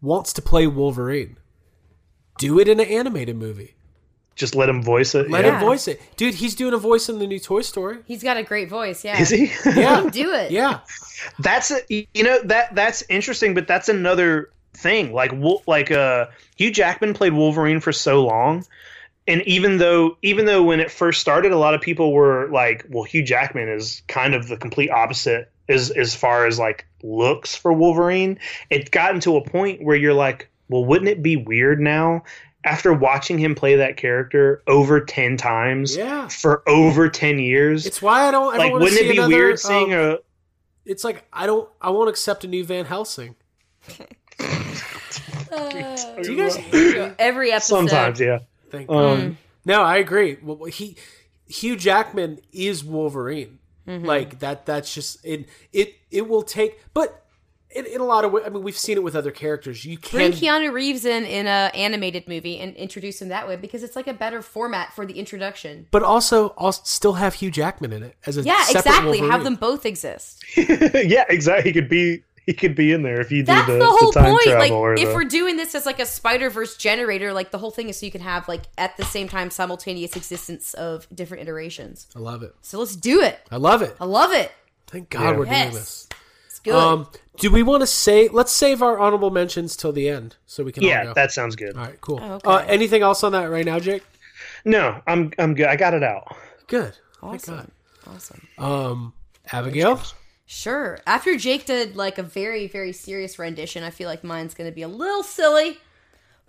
wants 0.00 0.32
to 0.34 0.42
play 0.42 0.66
Wolverine. 0.66 1.36
Do 2.38 2.58
it 2.58 2.68
in 2.68 2.80
an 2.80 2.86
animated 2.88 3.36
movie. 3.36 3.74
just 4.34 4.56
let 4.56 4.68
him 4.68 4.82
voice 4.82 5.14
it. 5.14 5.30
Let 5.30 5.44
yeah. 5.44 5.54
him 5.54 5.60
voice 5.60 5.86
it, 5.86 6.00
dude. 6.16 6.34
He's 6.34 6.56
doing 6.56 6.74
a 6.74 6.78
voice 6.78 7.08
in 7.08 7.20
the 7.20 7.26
new 7.26 7.38
Toy 7.38 7.60
Story. 7.62 7.98
He's 8.06 8.22
got 8.22 8.36
a 8.36 8.42
great 8.42 8.68
voice. 8.68 9.04
Yeah. 9.04 9.20
Is 9.20 9.30
he? 9.30 9.52
Yeah, 9.64 10.08
Do 10.10 10.32
it. 10.34 10.50
yeah. 10.50 10.80
That's 11.38 11.70
a, 11.70 11.78
you 11.88 12.24
know 12.24 12.40
that 12.42 12.74
that's 12.74 13.02
interesting, 13.08 13.54
but 13.54 13.68
that's 13.68 13.88
another 13.88 14.50
thing. 14.74 15.12
Like 15.12 15.30
like 15.68 15.90
uh 15.92 16.26
Hugh 16.56 16.72
Jackman 16.72 17.14
played 17.14 17.32
Wolverine 17.32 17.78
for 17.78 17.92
so 17.92 18.24
long, 18.24 18.66
and 19.28 19.40
even 19.42 19.78
though 19.78 20.16
even 20.22 20.46
though 20.46 20.64
when 20.64 20.80
it 20.80 20.90
first 20.90 21.20
started, 21.20 21.52
a 21.52 21.56
lot 21.58 21.74
of 21.74 21.80
people 21.80 22.12
were 22.12 22.48
like, 22.50 22.84
"Well, 22.88 23.04
Hugh 23.04 23.22
Jackman 23.22 23.68
is 23.68 24.02
kind 24.08 24.34
of 24.34 24.48
the 24.48 24.56
complete 24.56 24.90
opposite 24.90 25.50
as 25.68 25.90
as 25.90 26.14
far 26.14 26.46
as 26.46 26.58
like 26.58 26.86
looks 27.02 27.54
for 27.54 27.72
Wolverine." 27.72 28.38
It 28.70 28.90
gotten 28.90 29.20
to 29.20 29.36
a 29.36 29.44
point 29.44 29.82
where 29.82 29.96
you're 29.96 30.14
like, 30.14 30.48
"Well, 30.68 30.84
wouldn't 30.84 31.08
it 31.10 31.22
be 31.22 31.36
weird 31.36 31.80
now?" 31.80 32.22
After 32.66 32.94
watching 32.94 33.38
him 33.38 33.54
play 33.54 33.76
that 33.76 33.96
character 33.98 34.62
over 34.66 34.98
ten 35.00 35.36
times 35.36 35.96
Yeah. 35.96 36.28
for 36.28 36.62
over 36.68 37.08
ten 37.10 37.38
years, 37.38 37.84
It's 37.84 38.00
why 38.00 38.26
I 38.26 38.30
don't. 38.30 38.54
I 38.54 38.56
like 38.58 38.70
don't 38.70 38.80
wouldn't 38.80 38.92
see 38.98 39.04
it 39.06 39.10
be 39.12 39.18
another, 39.18 39.34
weird 39.34 39.58
seeing 39.60 39.92
um, 39.92 40.00
a 40.00 40.18
It's 40.86 41.04
like 41.04 41.24
I 41.32 41.46
don't. 41.46 41.68
I 41.80 41.90
won't 41.90 42.08
accept 42.08 42.42
a 42.44 42.46
new 42.48 42.64
Van 42.64 42.86
Helsing. 42.86 43.34
Do 46.22 46.32
you 46.32 46.36
guys? 46.36 46.58
Every 47.18 47.52
episode. 47.52 47.76
sometimes, 47.76 48.20
yeah. 48.20 48.40
Thank 48.70 48.90
Um, 48.90 48.96
God. 49.20 49.36
No, 49.64 49.82
I 49.82 49.96
agree. 49.98 50.36
Well, 50.42 50.64
he 50.64 50.96
Hugh 51.48 51.76
Jackman 51.76 52.40
is 52.52 52.82
Wolverine. 52.84 53.58
Mm-hmm. 53.86 54.04
Like 54.04 54.38
that. 54.40 54.66
That's 54.66 54.94
just 54.94 55.24
it. 55.24 55.46
It 55.72 55.94
it 56.10 56.28
will 56.28 56.42
take, 56.42 56.80
but 56.94 57.20
in, 57.70 57.86
in 57.86 58.00
a 58.00 58.04
lot 58.04 58.24
of 58.24 58.32
ways, 58.32 58.44
I 58.46 58.50
mean, 58.50 58.62
we've 58.62 58.78
seen 58.78 58.96
it 58.96 59.02
with 59.02 59.16
other 59.16 59.30
characters. 59.32 59.84
You 59.84 59.98
can 59.98 60.16
Bring 60.18 60.32
Keanu 60.32 60.72
Reeves 60.72 61.04
in 61.04 61.24
in 61.24 61.46
a 61.46 61.70
animated 61.74 62.28
movie 62.28 62.58
and 62.60 62.74
introduce 62.76 63.20
him 63.20 63.28
that 63.28 63.48
way 63.48 63.56
because 63.56 63.82
it's 63.82 63.96
like 63.96 64.06
a 64.06 64.14
better 64.14 64.42
format 64.42 64.92
for 64.94 65.04
the 65.04 65.14
introduction. 65.18 65.86
but 65.90 66.02
also, 66.02 66.54
I'll 66.56 66.72
still 66.72 67.14
have 67.14 67.34
Hugh 67.34 67.50
Jackman 67.50 67.92
in 67.92 68.02
it 68.04 68.16
as 68.26 68.38
a 68.38 68.42
Yeah, 68.42 68.62
separate 68.62 68.78
exactly. 68.78 69.08
Wolverine. 69.10 69.30
Have 69.32 69.44
them 69.44 69.56
both 69.56 69.84
exist. 69.84 70.44
yeah, 70.56 71.24
exactly. 71.28 71.70
He 71.70 71.72
could 71.72 71.88
be 71.88 72.22
he 72.46 72.52
could 72.52 72.74
be 72.74 72.92
in 72.92 73.02
there 73.02 73.20
if 73.20 73.30
you 73.30 73.42
do 73.42 73.46
That's 73.46 73.66
the, 73.66 73.78
the, 73.78 73.86
whole 73.86 74.12
time 74.12 74.36
point. 74.36 74.46
Like, 74.46 74.98
if 74.98 75.08
the, 75.08 75.14
we're 75.14 75.24
doing 75.24 75.56
this 75.56 75.74
as 75.74 75.86
like 75.86 75.98
a 75.98 76.06
Spider 76.06 76.50
Verse 76.50 76.76
generator, 76.76 77.32
like 77.32 77.50
the 77.50 77.58
whole 77.58 77.70
thing 77.70 77.88
is 77.88 77.98
so 77.98 78.06
you 78.06 78.12
can 78.12 78.20
have 78.20 78.48
like 78.48 78.62
at 78.76 78.96
the 78.96 79.04
same 79.04 79.28
time 79.28 79.50
simultaneous 79.50 80.16
existence 80.16 80.74
of 80.74 81.06
different 81.14 81.42
iterations. 81.42 82.06
I 82.14 82.18
love 82.18 82.42
it. 82.42 82.54
So 82.62 82.78
let's 82.78 82.96
do 82.96 83.20
it. 83.20 83.40
I 83.50 83.56
love 83.56 83.82
it. 83.82 83.96
I 84.00 84.04
love 84.04 84.32
it. 84.32 84.52
Thank 84.86 85.10
God 85.10 85.22
Yeah. 85.22 85.36
we're 85.38 85.44
doing 85.46 85.72
this. 85.72 86.08
It's 86.46 86.60
good. 86.60 86.74
Um, 86.74 87.08
do 87.38 87.50
we 87.50 87.62
want 87.62 87.80
to 87.80 87.86
say? 87.86 88.28
Let's 88.28 88.52
save 88.52 88.82
our 88.82 88.98
honorable 88.98 89.30
mentions 89.30 89.76
till 89.76 89.92
the 89.92 90.08
end 90.08 90.36
so 90.46 90.62
we 90.62 90.72
can. 90.72 90.84
all 90.84 90.90
yeah, 90.90 91.04
go. 91.04 91.14
that 91.14 91.32
sounds 91.32 91.56
good. 91.56 91.76
All 91.76 91.84
right. 91.84 92.00
Cool. 92.00 92.20
Oh, 92.22 92.34
okay. 92.34 92.48
uh, 92.48 92.58
anything 92.66 93.02
else 93.02 93.24
on 93.24 93.32
that 93.32 93.46
right 93.46 93.64
now, 93.64 93.78
Jake? 93.80 94.02
No, 94.64 95.00
I'm 95.06 95.32
I'm 95.38 95.54
good. 95.54 95.66
I 95.66 95.76
got 95.76 95.94
it 95.94 96.02
out. 96.02 96.36
Good. 96.66 96.96
awesome. 97.22 97.70
Awesome. 98.06 98.46
Um, 98.58 99.12
Abigail. 99.52 100.00
Sure. 100.46 100.98
After 101.06 101.36
Jake 101.36 101.66
did 101.66 101.96
like 101.96 102.18
a 102.18 102.22
very, 102.22 102.66
very 102.66 102.92
serious 102.92 103.38
rendition, 103.38 103.82
I 103.82 103.90
feel 103.90 104.08
like 104.08 104.22
mine's 104.22 104.54
going 104.54 104.68
to 104.70 104.74
be 104.74 104.82
a 104.82 104.88
little 104.88 105.22
silly. 105.22 105.78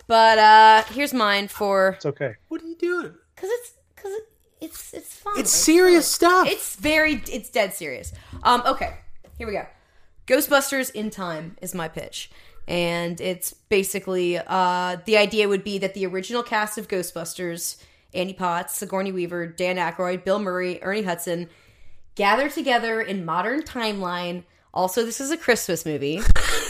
But 0.08 0.38
uh 0.38 0.82
here's 0.92 1.12
mine 1.12 1.48
for 1.48 1.94
It's 1.96 2.06
okay. 2.06 2.34
What 2.48 2.62
are 2.62 2.66
you 2.66 2.76
doing? 2.76 3.12
because 3.34 3.50
it's 3.50 3.72
because 3.94 4.12
it, 4.12 4.28
it's 4.60 4.94
it's 4.94 5.14
fun. 5.16 5.34
It's 5.38 5.50
serious 5.50 6.06
stuff. 6.06 6.46
It's 6.46 6.76
very 6.76 7.22
it's 7.28 7.50
dead 7.50 7.74
serious. 7.74 8.12
Um 8.44 8.62
okay, 8.66 8.98
here 9.36 9.48
we 9.48 9.52
go. 9.54 9.66
Ghostbusters 10.28 10.92
in 10.92 11.10
Time 11.10 11.56
is 11.60 11.74
my 11.74 11.88
pitch. 11.88 12.30
And 12.68 13.20
it's 13.20 13.52
basically 13.52 14.38
uh 14.38 14.98
the 15.06 15.16
idea 15.16 15.48
would 15.48 15.64
be 15.64 15.78
that 15.78 15.94
the 15.94 16.06
original 16.06 16.44
cast 16.44 16.78
of 16.78 16.86
Ghostbusters, 16.86 17.82
Annie 18.14 18.32
Potts, 18.32 18.76
Sigourney 18.76 19.10
Weaver, 19.10 19.48
Dan 19.48 19.74
Aykroyd, 19.76 20.22
Bill 20.24 20.38
Murray, 20.38 20.80
Ernie 20.84 21.02
Hudson, 21.02 21.48
gather 22.16 22.48
together 22.48 23.00
in 23.00 23.24
modern 23.24 23.62
timeline. 23.62 24.42
Also, 24.74 25.04
this 25.04 25.20
is 25.20 25.30
a 25.30 25.36
Christmas 25.36 25.86
movie, 25.86 26.20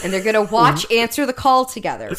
and 0.03 0.13
they're 0.13 0.23
gonna 0.23 0.43
watch 0.43 0.89
Answer 0.91 1.25
the 1.25 1.33
Call 1.33 1.65
together. 1.65 2.11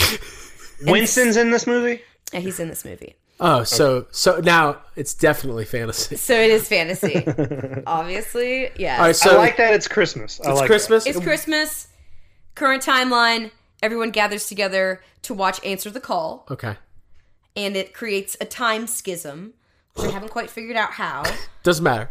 Winston's 0.83 1.37
in 1.37 1.51
this 1.51 1.67
movie. 1.67 2.03
And 2.33 2.43
he's 2.45 2.61
in 2.61 2.69
this 2.69 2.85
movie. 2.85 3.17
Oh, 3.41 3.63
so 3.63 4.07
so 4.11 4.41
now 4.41 4.79
it's 4.97 5.15
definitely 5.15 5.65
fantasy. 5.65 6.17
So 6.17 6.35
it 6.35 6.51
is 6.51 6.69
fantasy. 6.69 7.25
Obviously, 7.87 8.71
yeah. 8.77 8.99
All 8.99 9.05
right, 9.07 9.17
so 9.17 9.31
I 9.31 9.37
like 9.37 9.57
that. 9.59 9.73
It's 9.75 9.87
Christmas. 9.89 10.41
I 10.45 10.51
it's 10.51 10.61
like 10.61 10.67
Christmas. 10.67 11.07
It's 11.07 11.21
Christmas, 11.21 11.87
current 12.55 12.83
timeline. 12.83 13.51
Everyone 13.81 14.11
gathers 14.11 14.49
together 14.49 15.01
to 15.23 15.35
watch 15.35 15.65
Answer 15.65 15.89
the 15.91 16.01
Call, 16.01 16.47
Okay, 16.51 16.77
and 17.55 17.77
it 17.77 17.95
creates 17.95 18.37
a 18.41 18.45
time 18.45 18.89
schism, 18.89 19.55
which 19.95 20.09
I 20.09 20.11
haven't 20.11 20.31
quite 20.31 20.51
figured 20.51 20.77
out 20.77 20.91
how. 20.91 21.23
doesn't 21.63 21.85
matter. 21.85 22.11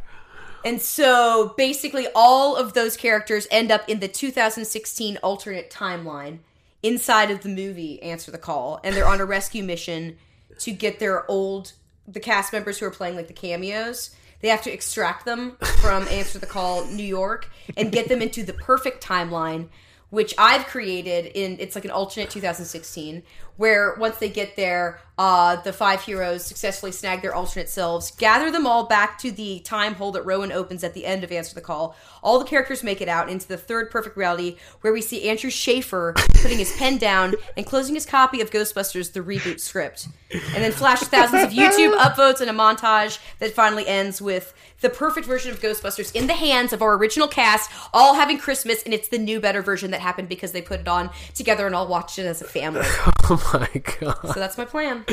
And 0.66 0.82
so 0.82 1.54
basically, 1.58 2.08
all 2.16 2.56
of 2.56 2.74
those 2.74 2.98
characters 2.98 3.48
end 3.52 3.72
up 3.72 3.88
in 3.88 4.00
the 4.00 4.08
2016 4.08 5.18
alternate 5.18 5.70
timeline 5.70 6.40
inside 6.84 7.32
of 7.32 7.42
the 7.42 7.50
movie 7.50 8.02
Answer 8.02 8.32
the 8.32 8.38
Call, 8.38 8.80
and 8.84 8.96
they're 8.96 9.08
on 9.08 9.22
a 9.22 9.26
rescue 9.26 9.64
mission 9.64 10.18
to 10.60 10.72
get 10.72 11.00
their 11.00 11.30
old 11.30 11.74
the 12.08 12.20
cast 12.20 12.54
members 12.54 12.78
who 12.80 12.86
are 12.86 12.92
playing 12.92 13.16
like 13.16 13.28
the 13.28 13.34
cameos. 13.34 14.12
They 14.40 14.48
have 14.50 14.62
to 14.64 14.72
extract 14.72 15.26
them 15.26 15.58
from 15.82 16.08
Answer 16.08 16.40
the 16.40 16.46
Call 16.46 16.86
New 16.86 17.04
York 17.04 17.50
and 17.76 17.92
get 17.92 18.08
them 18.08 18.22
into 18.22 18.44
the 18.44 18.54
perfect 18.54 19.04
timeline, 19.04 19.68
which 20.10 20.34
I've 20.38 20.66
created 20.68 21.26
in 21.26 21.58
it's 21.60 21.76
like 21.76 21.86
an 21.86 21.92
alternate 21.92 22.30
2016 22.30 23.24
where 23.58 23.96
once 23.96 24.18
they 24.18 24.30
get 24.30 24.56
there, 24.56 25.00
uh, 25.18 25.56
the 25.62 25.74
five 25.74 26.02
heroes 26.02 26.46
successfully 26.46 26.92
snag 26.92 27.24
their 27.24 27.34
alternate 27.34 27.70
selves, 27.70 28.12
gather 28.12 28.52
them 28.52 28.68
all 28.68 28.86
back 28.86 29.18
to 29.18 29.32
the 29.32 29.60
time 29.62 29.96
hole 29.96 30.12
that 30.12 30.24
Rowan 30.24 30.52
opens 30.52 30.84
at 30.84 30.94
the 30.94 31.06
end 31.06 31.24
of 31.24 31.32
Answer 31.32 31.56
the 31.56 31.62
Call. 31.62 31.96
All 32.22 32.38
the 32.38 32.46
characters 32.46 32.84
make 32.84 33.02
it 33.02 33.10
out 33.10 33.28
into 33.28 33.48
the 33.48 33.58
third 33.58 33.90
perfect 33.90 34.16
reality 34.16 34.58
where 34.82 34.94
we 34.94 35.02
see 35.02 35.28
Andrew 35.28 35.50
Schaefer 35.50 36.14
putting 36.36 36.60
his 36.60 36.72
pen 36.78 36.98
down 36.98 37.34
and 37.56 37.66
closing 37.66 37.96
his 37.96 38.06
copy 38.06 38.42
of 38.42 38.52
Ghostbusters 38.52 39.14
the 39.14 39.22
reboot 39.22 39.60
script. 39.60 40.08
And 40.32 40.64
then 40.64 40.72
flash 40.72 41.00
thousands 41.00 41.46
of 41.46 41.50
YouTube 41.50 41.98
upvotes 41.98 42.42
and 42.42 42.50
a 42.50 42.54
montage 42.54 43.18
that 43.40 43.54
finally 43.54 43.88
ends 43.88 44.22
with 44.22 44.54
the 44.82 44.90
perfect 44.90 45.26
version 45.26 45.52
of 45.52 45.60
Ghostbusters 45.60 46.14
in 46.14 46.28
the 46.28 46.34
hands 46.34 46.74
of 46.74 46.84
our 46.84 46.94
original 46.94 47.28
cast, 47.28 47.72
all 47.92 48.14
having 48.14 48.38
Christmas, 48.38 48.84
and 48.84 48.94
it's 48.94 49.08
the 49.08 49.18
new, 49.18 49.40
better 49.40 49.64
version 49.64 49.90
that 49.92 50.02
happened 50.02 50.30
because 50.30 50.52
they 50.52 50.62
put 50.62 50.82
it 50.82 50.88
on 50.88 51.10
together 51.34 51.66
and 51.66 51.74
all 51.74 51.88
watched 51.88 52.20
it 52.20 52.28
as 52.28 52.42
a 52.44 52.46
family. 52.46 52.86
Oh 53.30 53.42
my 53.54 53.82
god, 54.00 54.34
So 54.34 54.40
that's 54.40 54.58
my 54.58 54.66
plan. 54.66 55.06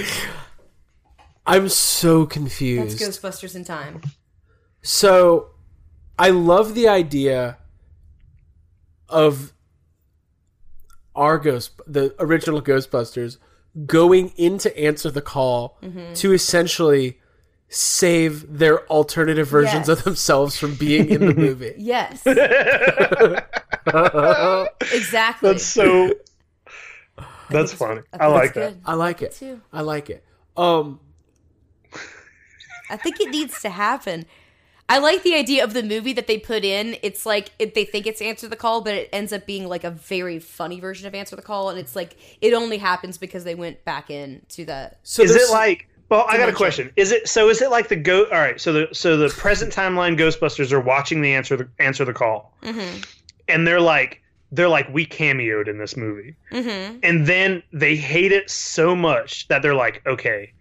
I'm 1.46 1.68
so 1.68 2.26
confused. 2.26 2.92
That's 2.92 2.98
confused. 2.98 3.22
Ghostbusters 3.22 3.54
in 3.56 3.64
time. 3.64 4.00
So, 4.82 5.50
I 6.18 6.30
love 6.30 6.74
the 6.74 6.88
idea 6.88 7.58
of 9.08 9.52
our 11.16 11.38
ghost, 11.38 11.72
the 11.86 12.14
original 12.18 12.60
Ghostbusters, 12.62 13.38
going 13.86 14.28
in 14.36 14.58
to 14.58 14.76
answer 14.78 15.10
the 15.10 15.22
call 15.22 15.78
Mm-hmm. 15.82 16.12
to 16.14 16.32
essentially 16.32 17.18
save 17.68 18.58
their 18.58 18.86
alternative 18.88 19.48
versions 19.48 19.88
Yes. 19.88 19.98
of 19.98 20.04
themselves 20.04 20.56
from 20.56 20.76
being 20.76 21.08
in 21.10 21.26
the 21.26 21.34
movie. 21.34 21.74
Yes. 21.78 22.22
exactly. 24.92 25.50
That's 25.50 25.64
so. 25.64 26.12
That's 27.50 27.72
funny. 27.72 28.00
I, 28.12 28.18
think 28.18 28.30
like 28.32 28.44
it's 28.46 28.54
that. 28.54 28.72
good. 28.74 28.80
I 28.84 28.94
like 28.94 29.22
it. 29.22 29.32
too. 29.32 29.60
I 29.72 29.80
like 29.82 30.10
it. 30.10 30.24
Um, 30.56 31.00
I 32.90 32.96
think 32.96 33.20
it 33.20 33.30
needs 33.30 33.60
to 33.62 33.70
happen. 33.70 34.26
I 34.88 34.98
like 34.98 35.22
the 35.22 35.34
idea 35.34 35.64
of 35.64 35.72
the 35.72 35.82
movie 35.82 36.12
that 36.12 36.26
they 36.26 36.38
put 36.38 36.62
in. 36.64 36.96
It's 37.02 37.24
like 37.24 37.50
it, 37.58 37.74
they 37.74 37.84
think 37.86 38.06
it's 38.06 38.20
Answer 38.20 38.48
the 38.48 38.56
Call, 38.56 38.82
but 38.82 38.94
it 38.94 39.08
ends 39.12 39.32
up 39.32 39.46
being 39.46 39.66
like 39.66 39.82
a 39.84 39.90
very 39.90 40.38
funny 40.38 40.78
version 40.78 41.06
of 41.06 41.14
Answer 41.14 41.36
the 41.36 41.42
Call, 41.42 41.70
and 41.70 41.78
it's 41.78 41.96
like 41.96 42.16
it 42.42 42.52
only 42.52 42.76
happens 42.78 43.16
because 43.16 43.44
they 43.44 43.54
went 43.54 43.82
back 43.86 44.10
in 44.10 44.42
to 44.50 44.64
that. 44.66 44.98
so 45.02 45.22
Is 45.22 45.34
it 45.34 45.50
like? 45.50 45.88
Well, 46.10 46.26
I 46.28 46.36
got 46.36 46.50
a 46.50 46.52
question. 46.52 46.92
Is 46.96 47.10
it 47.12 47.26
so? 47.28 47.48
Is 47.48 47.62
it 47.62 47.70
like 47.70 47.88
the 47.88 47.96
go? 47.96 48.24
All 48.24 48.32
right. 48.32 48.60
So 48.60 48.72
the 48.74 48.88
so 48.92 49.16
the 49.16 49.30
present 49.30 49.72
timeline 49.72 50.18
Ghostbusters 50.18 50.70
are 50.70 50.80
watching 50.80 51.22
the 51.22 51.32
answer 51.32 51.56
the 51.56 51.68
answer 51.78 52.04
the 52.04 52.12
call, 52.12 52.54
Mm-hmm. 52.62 53.00
and 53.48 53.66
they're 53.66 53.80
like 53.80 54.20
they're 54.54 54.68
like 54.68 54.88
we 54.92 55.04
cameoed 55.06 55.68
in 55.68 55.78
this 55.78 55.96
movie, 55.96 56.34
Mm-hmm. 56.52 56.98
and 57.02 57.26
then 57.26 57.62
they 57.72 57.96
hate 57.96 58.32
it 58.32 58.48
so 58.50 58.94
much 58.94 59.48
that 59.48 59.62
they're 59.62 59.74
like, 59.74 60.02
okay, 60.06 60.52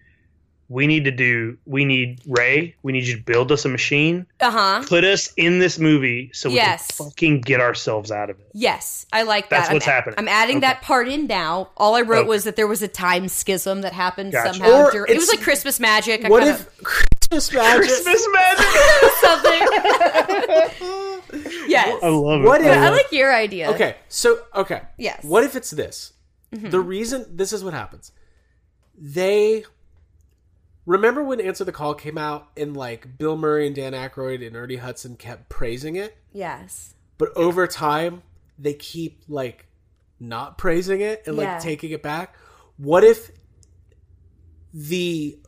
we 0.70 0.88
need 0.88 1.04
to 1.06 1.12
do. 1.12 1.58
We 1.66 1.86
need 1.86 2.22
Ray. 2.26 2.74
We 2.82 2.94
need 2.94 3.04
you 3.06 3.18
to 3.18 3.22
build 3.22 3.52
us 3.52 3.64
a 3.66 3.70
machine. 3.70 4.26
Uh 4.40 4.50
huh. 4.50 4.84
Put 4.88 5.04
us 5.04 5.32
in 5.38 5.60
this 5.60 5.78
movie 5.78 6.32
so 6.34 6.50
we 6.50 6.56
Yes. 6.56 6.88
can 6.98 7.06
fucking 7.06 7.42
get 7.42 7.60
ourselves 7.60 8.12
out 8.12 8.30
of 8.32 8.40
it. 8.40 8.48
Yes, 8.54 9.06
I 9.14 9.22
like 9.24 9.50
that. 9.50 9.58
That's 9.58 9.70
I'm 9.70 9.76
what's 9.76 9.86
a- 9.88 9.92
happening. 9.92 10.16
I'm 10.18 10.28
adding 10.30 10.58
Okay. 10.58 10.66
that 10.68 10.82
part 10.82 11.08
in 11.10 11.28
now. 11.28 11.70
All 11.78 11.96
I 11.96 12.02
wrote 12.02 12.20
Okay. 12.22 12.30
was 12.30 12.46
that 12.46 12.56
there 12.56 12.66
was 12.68 12.82
a 12.82 12.88
time 12.88 13.28
schism 13.28 13.82
that 13.82 13.94
happened 13.94 14.32
Gotcha. 14.32 14.54
somehow. 14.56 14.86
Or 14.86 14.92
dur- 14.92 15.06
it 15.08 15.16
was 15.18 15.30
like 15.30 15.42
Christmas 15.42 15.80
magic. 15.80 16.26
I 16.26 16.30
what 16.30 16.42
kinda- 16.44 16.58
if 16.60 16.84
Christmas 16.84 17.54
magic? 17.54 17.82
Christmas 17.90 18.28
magic. 18.34 18.66
something? 19.22 21.10
yes. 21.68 22.00
I 22.04 22.08
love 22.10 22.42
it. 22.42 22.46
What 22.46 22.62
if- 22.62 22.68
I 22.68 22.90
like 22.90 23.12
your 23.12 23.34
idea. 23.34 23.70
Okay, 23.72 23.96
so 24.10 24.40
okay. 24.56 24.82
Yes. 24.98 25.24
What 25.24 25.44
if 25.44 25.56
it's 25.56 25.72
this? 25.72 26.14
Mm-hmm. 26.54 26.70
The 26.70 26.80
reason 26.80 27.26
this 27.36 27.52
is 27.54 27.64
what 27.64 27.74
happens. 27.74 28.12
They 28.98 29.66
remember 30.86 31.24
when 31.24 31.42
Answer 31.42 31.64
the 31.64 31.72
Call 31.72 31.96
came 31.96 32.18
out 32.18 32.50
and 32.56 32.76
like 32.78 33.18
Bill 33.18 33.36
Murray 33.38 33.66
and 33.68 33.76
Dan 33.76 33.94
Aykroyd 33.94 34.46
and 34.46 34.56
Ernie 34.56 34.76
Hudson 34.76 35.16
kept 35.16 35.50
praising 35.50 35.96
it, 35.96 36.16
Yes. 36.32 36.94
but 37.18 37.30
over 37.36 37.66
time 37.68 38.22
they 38.60 38.74
keep 38.74 39.24
like 39.28 39.66
not 40.20 40.58
praising 40.58 41.02
it 41.02 41.24
and 41.26 41.36
like 41.36 41.46
Yeah. 41.46 41.58
taking 41.60 41.92
it 41.92 42.04
back. 42.04 42.36
What 42.78 43.04
if 43.04 43.32
the 44.74 45.40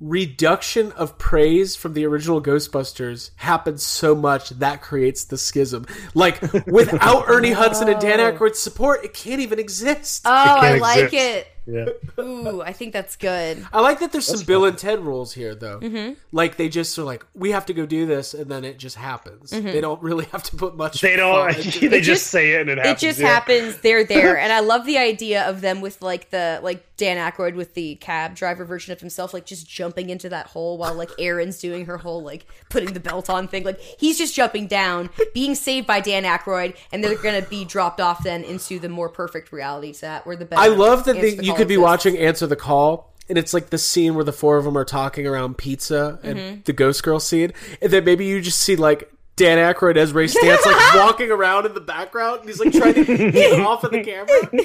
reduction 0.00 0.92
of 0.92 1.18
praise 1.18 1.74
from 1.74 1.94
the 1.94 2.06
original 2.06 2.40
Ghostbusters 2.40 3.30
happens 3.36 3.82
so 3.82 4.14
much 4.14 4.50
that 4.50 4.80
creates 4.80 5.24
the 5.24 5.38
schism? 5.38 5.86
Like 6.14 6.40
without 6.66 7.24
Ernie 7.28 7.52
Hudson 7.52 7.88
and 7.88 8.00
Dan 8.00 8.20
oh. 8.20 8.32
Aykroyd's 8.32 8.58
support, 8.58 9.04
it 9.04 9.14
can't 9.14 9.40
even 9.40 9.58
exist. 9.58 10.22
Oh, 10.24 10.30
I 10.32 10.60
can't 10.60 10.80
like 10.80 11.12
it. 11.12 11.46
Yeah. 11.68 11.88
Ooh, 12.18 12.62
I 12.62 12.72
think 12.72 12.94
that's 12.94 13.14
good. 13.16 13.64
I 13.74 13.82
like 13.82 14.00
that 14.00 14.10
there's 14.10 14.26
some 14.26 14.44
Bill 14.46 14.64
and 14.64 14.76
Ted 14.78 15.00
rules 15.00 15.34
here, 15.34 15.54
though. 15.54 15.80
Mm-hmm. 15.80 16.14
Like 16.32 16.56
they 16.56 16.70
just 16.70 16.98
are 16.98 17.02
like, 17.02 17.26
we 17.34 17.50
have 17.50 17.66
to 17.66 17.74
go 17.74 17.84
do 17.84 18.06
this, 18.06 18.32
and 18.32 18.50
then 18.50 18.64
it 18.64 18.78
just 18.78 18.96
happens. 18.96 19.50
Mm-hmm. 19.50 19.66
They 19.66 19.80
don't 19.82 20.02
really 20.02 20.24
have 20.32 20.42
to 20.44 20.56
put 20.56 20.76
much. 20.76 21.02
They 21.02 21.16
don't. 21.16 21.52
thought 21.52 21.64
into 21.66 21.90
they 21.90 21.98
it. 21.98 22.02
just, 22.02 22.22
just- 22.22 22.30
say 22.30 22.52
it 22.52 22.62
and 22.62 22.70
it 22.70 22.78
happens. 22.78 23.02
it 23.02 23.06
just 23.06 23.20
yeah. 23.20 23.26
happens. 23.26 23.76
They're 23.78 24.04
there, 24.04 24.38
and 24.38 24.50
I 24.50 24.60
love 24.60 24.86
the 24.86 24.96
idea 24.96 25.46
of 25.46 25.60
them 25.60 25.82
with 25.82 26.00
like 26.00 26.30
the 26.30 26.58
like 26.62 26.96
Dan 26.96 27.16
Aykroyd 27.18 27.54
with 27.54 27.74
the 27.74 27.96
cab 27.96 28.34
driver 28.34 28.64
version 28.64 28.92
of 28.94 29.00
himself, 29.00 29.34
like 29.34 29.44
just 29.44 29.68
jumping 29.68 30.08
into 30.08 30.30
that 30.30 30.46
hole 30.46 30.78
while 30.78 30.94
like 30.94 31.10
Erin's 31.18 31.58
doing 31.58 31.84
her 31.84 31.98
whole 31.98 32.22
like 32.22 32.46
putting 32.70 32.94
the 32.94 33.00
belt 33.00 33.28
on 33.28 33.46
thing. 33.46 33.64
Like 33.64 33.78
he's 33.78 34.16
just 34.16 34.34
jumping 34.34 34.68
down, 34.68 35.10
being 35.34 35.54
saved 35.54 35.86
by 35.86 36.00
Dan 36.00 36.24
Aykroyd, 36.24 36.76
and 36.92 37.04
they're 37.04 37.16
gonna 37.16 37.42
be 37.42 37.66
dropped 37.66 38.00
off 38.00 38.24
then 38.24 38.42
into 38.42 38.78
the 38.78 38.88
more 38.88 39.10
perfect 39.10 39.52
reality 39.52 39.92
set 39.92 40.26
where 40.26 40.34
the 40.34 40.46
better 40.46 40.62
I 40.62 40.68
love 40.68 41.04
that 41.04 41.16
Answer 41.16 41.30
they, 41.30 41.34
the 41.36 41.44
you 41.44 41.50
Call 41.50 41.57
could 41.58 41.68
be 41.68 41.74
exists. 41.74 41.84
watching 41.84 42.18
Answer 42.18 42.46
the 42.46 42.56
Call, 42.56 43.12
and 43.28 43.36
it's 43.36 43.52
like 43.52 43.70
the 43.70 43.78
scene 43.78 44.14
where 44.14 44.24
the 44.24 44.32
four 44.32 44.56
of 44.56 44.64
them 44.64 44.76
are 44.78 44.84
talking 44.84 45.26
around 45.26 45.58
pizza 45.58 46.18
and 46.22 46.38
Mm-hmm. 46.38 46.60
the 46.64 46.72
Ghost 46.72 47.02
Girl 47.02 47.20
scene, 47.20 47.52
and 47.82 47.92
then 47.92 48.04
maybe 48.04 48.24
you 48.24 48.40
just 48.40 48.60
see 48.60 48.76
like 48.76 49.12
Dan 49.36 49.58
Aykroyd 49.58 49.96
as 49.96 50.12
Ray 50.12 50.26
Stantz 50.26 50.64
like 50.66 50.94
walking 50.96 51.30
around 51.30 51.66
in 51.66 51.74
the 51.74 51.80
background, 51.80 52.40
and 52.40 52.48
he's 52.48 52.58
like 52.58 52.72
trying 52.72 52.94
to 52.94 53.04
get 53.30 53.60
off 53.66 53.84
of 53.84 53.90
the 53.92 54.02
camera. 54.02 54.64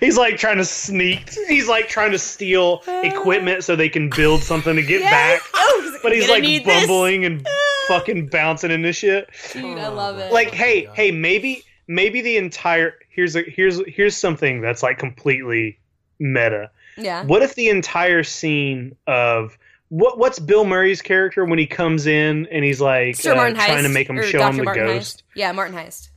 He's 0.00 0.16
like 0.18 0.36
trying 0.36 0.58
to 0.58 0.64
sneak. 0.64 1.30
He's 1.48 1.66
like 1.68 1.88
trying 1.88 2.12
to 2.12 2.18
steal 2.18 2.82
equipment 2.86 3.64
so 3.64 3.74
they 3.74 3.88
can 3.88 4.10
build 4.10 4.42
something 4.42 4.76
to 4.76 4.82
get 4.82 5.02
back. 5.02 5.40
Oh, 5.54 5.98
But 6.02 6.12
he's 6.12 6.28
like 6.28 6.42
need 6.42 6.64
this. 6.64 6.80
bumbling 6.86 7.24
and 7.24 7.46
fucking 7.88 8.28
bouncing 8.28 8.70
into 8.70 8.92
shit. 8.92 9.28
Dude, 9.52 9.78
I 9.78 9.88
love 9.88 10.18
it. 10.18 10.32
Like, 10.32 10.50
hey, 10.52 10.88
hey, 10.94 11.10
maybe 11.10 11.64
maybe 11.88 12.20
the 12.20 12.36
entire 12.36 12.94
here's 13.08 13.34
a 13.34 13.42
here's 13.42 13.80
here's 13.88 14.16
something 14.16 14.60
that's 14.60 14.82
like 14.84 14.98
completely 14.98 15.78
meta. 16.22 16.70
yeah. 16.96 17.24
What 17.24 17.42
if 17.42 17.54
the 17.54 17.68
entire 17.68 18.22
scene 18.22 18.96
of 19.06 19.58
what 19.88 20.18
what's 20.18 20.38
Bill 20.38 20.64
Murray's 20.64 21.02
character 21.02 21.44
when 21.44 21.58
he 21.58 21.66
comes 21.66 22.06
in 22.06 22.46
and 22.50 22.64
he's 22.64 22.80
like 22.80 23.16
Sir 23.16 23.32
uh, 23.32 23.36
Martin 23.36 23.56
Heiss, 23.56 23.66
trying 23.66 23.82
to 23.82 23.88
make 23.90 24.08
him 24.08 24.18
or 24.18 24.22
show 24.22 24.38
Dr. 24.38 24.50
him 24.50 24.56
the 24.56 24.62
Martin 24.64 24.86
ghost? 24.86 25.18
Heiss. 25.18 25.36
Yeah, 25.36 25.52
Martin 25.52 25.76
Heiss. 25.76 26.08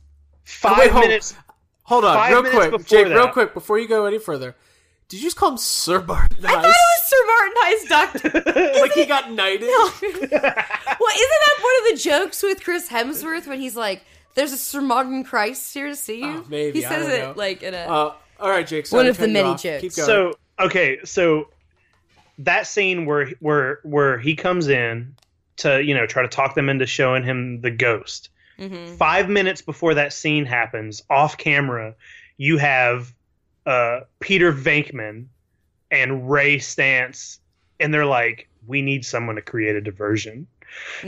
Five 0.44 0.94
wait, 0.94 0.94
minutes. 0.94 1.34
Hold 1.82 2.04
on, 2.04 2.16
Five 2.16 2.32
real 2.32 2.42
quick, 2.42 2.70
before 2.70 2.86
Jake, 2.86 3.06
real 3.06 3.28
quick, 3.28 3.54
before 3.54 3.78
you 3.78 3.86
go 3.86 4.06
any 4.06 4.18
further. 4.18 4.56
Did 5.08 5.18
you 5.18 5.22
just 5.22 5.36
call 5.36 5.52
him 5.52 5.58
Sir 5.58 6.02
Martin 6.02 6.44
I 6.44 6.52
thought 6.52 6.64
it 6.64 6.68
was 6.68 7.02
Sir 7.04 7.16
Martin 7.26 7.54
Heiss 7.62 8.42
Doctor. 8.42 8.80
like 8.80 8.92
he 8.92 9.04
got 9.06 9.30
knighted? 9.30 9.68
well, 9.68 9.92
isn't 10.00 10.30
that 10.30 11.56
one 11.60 11.92
of 11.92 11.92
the 11.92 12.00
jokes 12.02 12.42
with 12.42 12.64
Chris 12.64 12.88
Hemsworth 12.88 13.46
when 13.46 13.60
he's 13.60 13.76
like, 13.76 14.02
"There's 14.34 14.52
a 14.52 14.56
Sir 14.56 14.80
Martin 14.80 15.22
Christ 15.22 15.74
here 15.74 15.88
to 15.88 15.96
see 15.96 16.20
you"? 16.20 16.26
Oh, 16.26 16.44
maybe, 16.48 16.80
he 16.80 16.84
I 16.84 16.88
says 16.88 17.06
don't 17.06 17.14
it 17.14 17.22
know. 17.22 17.34
like 17.36 17.62
in 17.62 17.74
a. 17.74 17.78
Uh, 17.78 18.14
all 18.40 18.50
right, 18.50 18.66
Jake. 18.66 18.88
One 18.88 19.06
of 19.06 19.16
the 19.16 19.28
many 19.28 19.48
off. 19.48 19.62
jokes. 19.62 19.80
Keep 19.80 19.94
going. 19.96 20.06
So 20.06 20.32
okay, 20.58 20.98
so 21.04 21.48
that 22.38 22.66
scene 22.66 23.06
where 23.06 23.30
where 23.40 23.80
where 23.82 24.18
he 24.18 24.34
comes 24.34 24.68
in 24.68 25.14
to 25.58 25.82
you 25.82 25.94
know 25.94 26.06
try 26.06 26.22
to 26.22 26.28
talk 26.28 26.54
them 26.54 26.68
into 26.68 26.86
showing 26.86 27.22
him 27.22 27.60
the 27.60 27.70
ghost. 27.70 28.30
Mhm. 28.58 28.96
Five 28.96 29.28
minutes 29.28 29.60
before 29.62 29.94
that 29.94 30.12
scene 30.12 30.46
happens, 30.46 31.02
off 31.10 31.36
camera, 31.36 31.94
you 32.38 32.56
have 32.58 33.12
uh, 33.66 34.00
Peter 34.20 34.52
Venkman 34.52 35.26
and 35.90 36.30
Ray 36.30 36.56
Stantz, 36.56 37.38
and 37.80 37.92
they're 37.92 38.06
like, 38.06 38.48
"We 38.66 38.82
need 38.82 39.04
someone 39.04 39.36
to 39.36 39.42
create 39.42 39.76
a 39.76 39.80
diversion." 39.80 40.46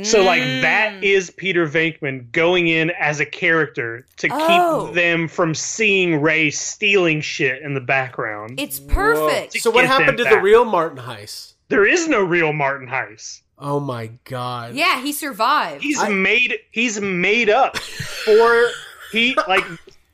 So 0.03 0.23
like 0.23 0.43
Mm. 0.43 0.61
that 0.63 1.03
is 1.05 1.31
Peter 1.31 1.67
Venkman 1.67 2.31
going 2.33 2.69
in 2.69 2.91
as 2.91 3.21
a 3.21 3.27
character 3.27 4.05
to 4.19 4.29
Oh. 4.31 4.87
keep 4.87 4.95
them 4.95 5.29
from 5.29 5.55
seeing 5.55 6.21
Ray 6.21 6.51
stealing 6.51 7.21
shit 7.21 7.63
in 7.63 7.75
the 7.75 7.81
background. 7.81 8.61
It's 8.61 8.79
perfect. 8.79 9.55
So 9.61 9.71
what 9.71 9.87
happened 9.87 10.19
to 10.19 10.25
the 10.25 10.41
real 10.41 10.65
Martin 10.65 10.99
Heiss? 10.99 11.55
There 11.69 11.87
is 11.87 12.07
no 12.09 12.21
real 12.23 12.53
Martin 12.53 12.89
Heiss. 12.89 13.41
Oh 13.59 13.81
my 13.81 14.11
god. 14.25 14.75
Yeah, 14.75 15.03
he 15.03 15.13
survived. 15.13 15.83
He's 15.83 15.99
I- 16.01 16.09
made 16.11 16.55
he's 16.71 17.01
made 17.01 17.51
up 17.51 17.77
for 17.79 18.69
he 19.13 19.37
like 19.49 19.65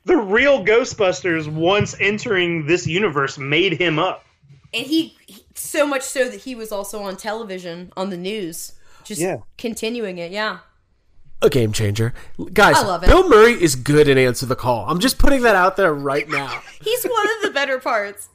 the 0.04 0.16
real 0.16 0.64
Ghostbusters 0.64 1.48
once 1.48 1.94
entering 2.00 2.66
this 2.66 2.86
universe 2.86 3.38
made 3.38 3.72
him 3.74 3.98
up. 3.98 4.24
and 4.72 4.86
he, 4.86 5.16
he 5.26 5.44
so 5.54 5.86
much 5.86 6.02
so 6.02 6.28
that 6.28 6.40
he 6.42 6.54
was 6.54 6.70
also 6.72 7.02
on 7.02 7.16
television 7.16 7.92
on 7.96 8.10
the 8.10 8.16
news, 8.16 8.72
just 9.04 9.20
Yeah. 9.20 9.38
continuing 9.58 10.18
it. 10.18 10.32
Yeah. 10.32 10.58
A 11.42 11.50
game 11.50 11.72
changer. 11.72 12.14
Guys, 12.52 12.76
I 12.76 12.82
love 12.86 13.02
it. 13.02 13.06
Bill 13.08 13.28
Murray 13.28 13.52
is 13.52 13.76
good 13.76 14.08
in 14.08 14.16
Answer 14.16 14.46
the 14.46 14.56
Call. 14.56 14.88
I'm 14.88 14.98
just 15.00 15.18
putting 15.18 15.42
that 15.42 15.54
out 15.56 15.76
there 15.76 15.92
right 15.92 16.28
now. 16.28 16.62
He's 16.82 17.04
one 17.04 17.26
of 17.36 17.42
the 17.42 17.50
better 17.50 17.78
parts. 17.78 18.28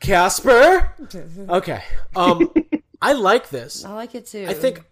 Casper? 0.00 0.92
Okay. 1.48 1.82
Um 2.14 2.52
I 3.00 3.12
like 3.12 3.50
this. 3.50 3.84
I 3.84 3.92
like 3.92 4.14
it 4.14 4.26
too. 4.26 4.46
I 4.48 4.54
think 4.54 4.84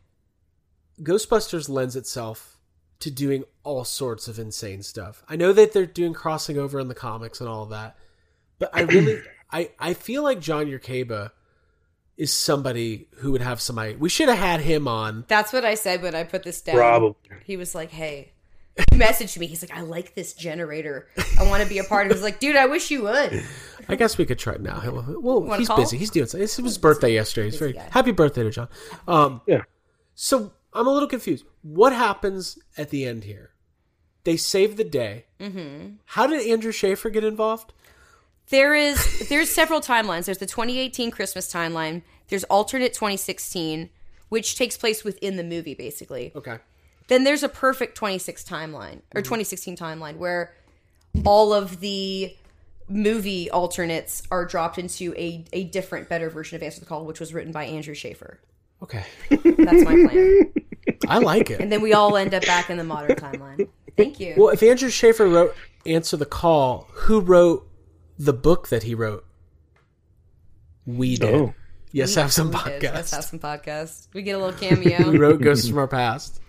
Ghostbusters 1.02 1.68
lends 1.68 1.96
itself 1.96 2.56
to 3.00 3.10
doing 3.10 3.44
all 3.62 3.84
sorts 3.84 4.28
of 4.28 4.38
insane 4.38 4.82
stuff. 4.82 5.22
I 5.28 5.36
know 5.36 5.52
that 5.52 5.72
they're 5.72 5.86
doing 5.86 6.14
crossing 6.14 6.56
over 6.58 6.80
in 6.80 6.88
the 6.88 6.94
comics 6.94 7.40
and 7.40 7.48
all 7.48 7.62
of 7.64 7.70
that, 7.70 7.96
but 8.58 8.70
I 8.72 8.80
really, 8.82 9.20
I, 9.52 9.70
I 9.78 9.92
feel 9.94 10.22
like 10.22 10.40
John 10.40 10.66
Yerkeba 10.66 11.32
is 12.16 12.32
somebody 12.32 13.08
who 13.16 13.32
would 13.32 13.42
have 13.42 13.60
somebody. 13.60 13.94
We 13.96 14.08
should 14.08 14.28
have 14.28 14.38
had 14.38 14.60
him 14.60 14.88
on. 14.88 15.24
That's 15.28 15.52
what 15.52 15.64
I 15.64 15.74
said 15.74 16.02
when 16.02 16.14
I 16.14 16.24
put 16.24 16.42
this 16.42 16.60
down. 16.60 16.76
Probably. 16.76 17.14
He 17.44 17.56
was 17.56 17.74
like, 17.74 17.90
"Hey." 17.90 18.32
He 18.92 18.98
messaged 18.98 19.38
me. 19.38 19.46
He's 19.46 19.62
like, 19.62 19.74
"I 19.76 19.80
like 19.80 20.14
this 20.14 20.34
generator. 20.34 21.08
I 21.40 21.48
want 21.48 21.62
to 21.62 21.68
be 21.68 21.78
a 21.78 21.84
part 21.84 22.06
of." 22.06 22.10
it. 22.10 22.14
I 22.14 22.16
was 22.16 22.22
like, 22.22 22.40
"Dude, 22.40 22.56
I 22.56 22.66
wish 22.66 22.90
you 22.90 23.02
would." 23.04 23.42
I 23.88 23.94
guess 23.96 24.18
we 24.18 24.26
could 24.26 24.38
try 24.38 24.52
it 24.54 24.60
now. 24.60 24.82
Well, 25.20 25.40
Wanna 25.42 25.58
he's 25.58 25.68
call? 25.68 25.78
busy. 25.78 25.96
He's 25.96 26.10
doing 26.10 26.26
something. 26.26 26.44
It's 26.44 26.56
his 26.56 26.76
birthday 26.76 27.14
yesterday. 27.14 27.46
He's 27.50 27.58
very 27.58 27.72
guy. 27.72 27.88
happy 27.90 28.10
birthday 28.12 28.42
to 28.42 28.50
John. 28.50 28.68
Um, 29.08 29.40
Yeah. 29.46 29.62
So 30.14 30.52
I'm 30.74 30.86
a 30.86 30.90
little 30.90 31.08
confused. 31.08 31.44
What 31.62 31.92
happens 31.94 32.58
at 32.76 32.90
the 32.90 33.06
end 33.06 33.24
here? 33.24 33.50
They 34.24 34.36
save 34.36 34.76
the 34.76 34.84
day. 34.84 35.26
Mm-hmm. 35.40 35.94
How 36.06 36.26
did 36.26 36.46
Andrew 36.46 36.72
Schaefer 36.72 37.08
get 37.10 37.24
involved? 37.24 37.72
There 38.48 38.74
is 38.74 39.28
there's 39.28 39.50
several 39.50 39.80
timelines. 39.80 40.26
There's 40.26 40.38
the 40.38 40.46
2018 40.46 41.10
Christmas 41.10 41.52
timeline. 41.52 42.02
There's 42.28 42.44
alternate 42.44 42.94
2016, 42.94 43.90
which 44.28 44.56
takes 44.56 44.76
place 44.76 45.04
within 45.04 45.36
the 45.36 45.44
movie, 45.44 45.74
basically. 45.74 46.32
Okay. 46.34 46.58
Then 47.08 47.24
there's 47.24 47.42
a 47.42 47.48
perfect 47.48 47.96
26 47.96 48.44
timeline 48.44 49.00
or 49.14 49.20
mm-hmm. 49.20 49.34
2016 49.34 49.76
timeline 49.76 50.16
where 50.16 50.54
all 51.24 51.52
of 51.52 51.80
the 51.80 52.36
movie 52.88 53.50
alternates 53.50 54.22
are 54.30 54.44
dropped 54.44 54.78
into 54.78 55.12
a, 55.16 55.44
a 55.52 55.64
different, 55.64 56.08
better 56.08 56.30
version 56.30 56.56
of 56.56 56.62
Answer 56.62 56.80
the 56.80 56.86
Call, 56.86 57.04
which 57.04 57.20
was 57.20 57.32
written 57.32 57.52
by 57.52 57.64
Andrew 57.64 57.94
Schaefer. 57.94 58.40
Okay. 58.82 59.04
That's 59.30 59.84
my 59.84 60.06
plan. 60.08 60.52
I 61.08 61.18
like 61.18 61.50
it. 61.50 61.60
and 61.60 61.70
then 61.70 61.80
we 61.80 61.92
all 61.92 62.16
end 62.16 62.34
up 62.34 62.44
back 62.44 62.70
in 62.70 62.76
the 62.76 62.84
modern 62.84 63.16
timeline. 63.16 63.68
Thank 63.96 64.20
you. 64.20 64.34
Well, 64.36 64.50
if 64.50 64.62
Andrew 64.62 64.90
Schaefer 64.90 65.26
wrote 65.26 65.54
Answer 65.84 66.16
the 66.16 66.26
Call, 66.26 66.88
who 66.92 67.20
wrote 67.20 67.66
the 68.18 68.32
book 68.32 68.68
that 68.68 68.82
he 68.84 68.94
wrote? 68.94 69.24
We 70.86 71.16
did. 71.16 71.34
Oh. 71.34 71.54
Yes, 71.92 72.14
have 72.16 72.32
some 72.32 72.50
We 72.50 72.56
did. 72.78 72.82
Let's 72.94 73.10
have 73.12 73.20
podcast. 73.24 73.30
some 73.30 73.38
podcasts. 73.38 74.08
We 74.12 74.22
get 74.22 74.32
a 74.32 74.38
little 74.44 74.58
We 74.78 74.90
cameo. 74.90 75.12
wrote 75.18 75.40
Ghosts 75.40 75.68
from 75.68 75.78
Our 75.78 75.88
Past. 75.88 76.40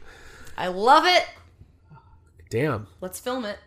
I 0.58 0.68
love 0.68 1.06
it. 1.06 1.26
Damn. 2.50 2.88
Let's 3.02 3.20
film 3.20 3.46
it. 3.46 3.58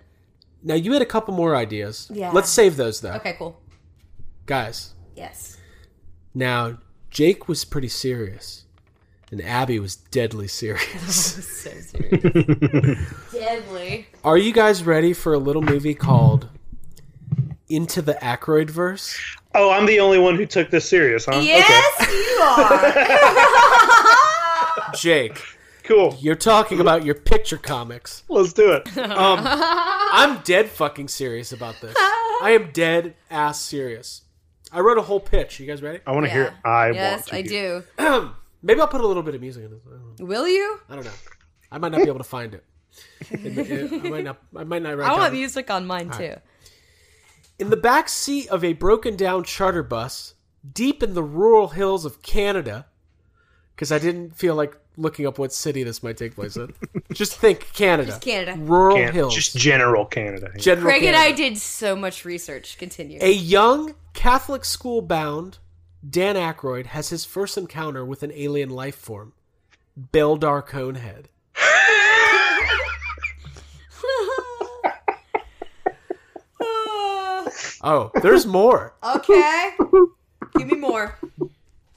Now 0.62 0.74
you 0.74 0.92
had 0.92 1.02
a 1.02 1.06
couple 1.06 1.34
more 1.34 1.56
ideas. 1.56 2.10
Yeah. 2.12 2.32
Let's 2.32 2.50
save 2.50 2.76
those 2.76 3.00
though. 3.00 3.12
Okay, 3.14 3.34
cool. 3.38 3.58
Guys, 4.46 4.94
Yes. 5.16 5.56
now 6.34 6.78
Jake 7.10 7.48
was 7.48 7.64
pretty 7.64 7.88
serious. 7.88 8.64
And 9.32 9.40
Abby 9.42 9.78
was 9.78 9.94
deadly 9.96 10.48
serious. 10.48 11.36
So 11.60 11.70
serious. 11.70 12.98
Deadly. 13.32 14.08
Are 14.24 14.36
you 14.36 14.52
guys 14.52 14.82
ready 14.82 15.12
for 15.12 15.34
a 15.34 15.38
little 15.38 15.62
movie 15.62 15.94
called 15.94 16.48
Into 17.70 18.02
the 18.02 18.14
Aykroyd 18.14 18.68
Verse? 18.68 19.16
Oh, 19.54 19.70
I'm 19.70 19.86
the 19.86 20.00
only 20.00 20.18
one 20.18 20.34
who 20.36 20.44
took 20.44 20.70
this 20.70 20.88
serious, 20.88 21.24
huh? 21.24 21.40
Yes, 21.42 22.00
you 22.10 22.42
are. 24.90 24.94
Jake, 24.96 25.40
Cool. 25.84 26.16
you're 26.20 26.34
talking 26.34 26.80
about 26.80 27.04
your 27.04 27.14
picture 27.14 27.56
comics. 27.58 28.24
Let's 28.28 28.52
do 28.52 28.72
it. 28.72 28.96
Um, 28.98 29.40
I'm 29.44 30.40
dead 30.42 30.68
fucking 30.68 31.08
serious 31.08 31.52
about 31.52 31.80
this. 31.80 31.94
I 31.96 32.50
am 32.60 32.70
dead 32.72 33.14
ass 33.30 33.60
serious. 33.60 34.22
I 34.72 34.80
wrote 34.80 34.98
a 34.98 35.02
whole 35.02 35.20
pitch. 35.20 35.58
You 35.60 35.66
guys 35.66 35.82
ready? 35.82 36.00
I 36.06 36.12
want 36.12 36.26
to 36.26 36.28
Yeah. 36.28 36.34
hear. 36.34 36.54
I 36.64 36.90
yes, 36.90 37.12
want 37.18 37.26
to. 37.26 37.36
I 37.36 37.42
hear. 37.42 37.84
do. 37.98 38.30
Maybe 38.62 38.80
I'll 38.80 38.88
put 38.88 39.00
a 39.00 39.06
little 39.06 39.22
bit 39.22 39.34
of 39.34 39.40
music 39.40 39.64
in 39.64 39.70
this. 39.70 39.80
I 39.86 39.90
don't 39.90 40.18
know. 40.20 40.26
Will 40.26 40.46
you? 40.48 40.80
I 40.88 40.94
don't 40.96 41.04
know. 41.04 41.10
I 41.72 41.78
might 41.78 41.92
not 41.92 42.02
be 42.02 42.08
able 42.08 42.18
to 42.18 42.24
find 42.24 42.54
it. 42.54 42.64
It- 43.30 43.58
it- 43.70 43.92
I 43.92 44.08
might 44.10 44.24
not. 44.24 44.38
I 44.56 44.64
might 44.64 44.82
not 44.82 44.96
write. 44.96 45.08
I 45.08 45.12
want 45.12 45.22
down- 45.24 45.32
music 45.34 45.70
on 45.70 45.86
mine 45.86 46.10
too. 46.10 46.34
In 47.60 47.68
the 47.68 47.76
back 47.76 48.08
seat 48.08 48.48
of 48.48 48.64
a 48.64 48.72
broken 48.72 49.16
down 49.16 49.44
charter 49.44 49.82
bus, 49.82 50.32
deep 50.72 51.02
in 51.02 51.12
the 51.12 51.22
rural 51.22 51.68
hills 51.68 52.06
of 52.06 52.22
Canada, 52.22 52.86
because 53.74 53.92
I 53.92 53.98
didn't 53.98 54.34
feel 54.34 54.54
like 54.54 54.78
looking 54.96 55.26
up 55.26 55.38
what 55.38 55.52
city 55.52 55.82
this 55.82 56.02
might 56.02 56.16
take 56.16 56.34
place 56.34 56.56
in. 56.56 56.72
Just 57.12 57.36
think 57.36 57.70
Canada. 57.74 58.12
Just 58.12 58.22
Canada. 58.22 58.56
Rural 58.58 58.96
Can- 58.96 59.12
hills. 59.12 59.34
Just 59.34 59.56
general 59.56 60.06
Canada. 60.06 60.50
General 60.56 60.86
Craig 60.86 61.04
and 61.04 61.14
I 61.14 61.32
did 61.32 61.58
so 61.58 61.94
much 61.94 62.24
research. 62.24 62.78
Continue. 62.78 63.18
A 63.20 63.30
young 63.30 63.94
Catholic 64.14 64.64
school 64.64 65.02
bound 65.02 65.58
Dan 66.08 66.36
Aykroyd 66.36 66.86
has 66.86 67.10
his 67.10 67.26
first 67.26 67.58
encounter 67.58 68.06
with 68.06 68.22
an 68.22 68.32
alien 68.34 68.70
life 68.70 68.94
form, 68.94 69.34
Beldar 69.98 70.66
Conehead. 70.66 71.26
Oh, 77.82 78.10
there's 78.22 78.46
more. 78.46 78.94
okay. 79.16 79.72
Give 80.56 80.66
me 80.66 80.76
more. 80.76 81.18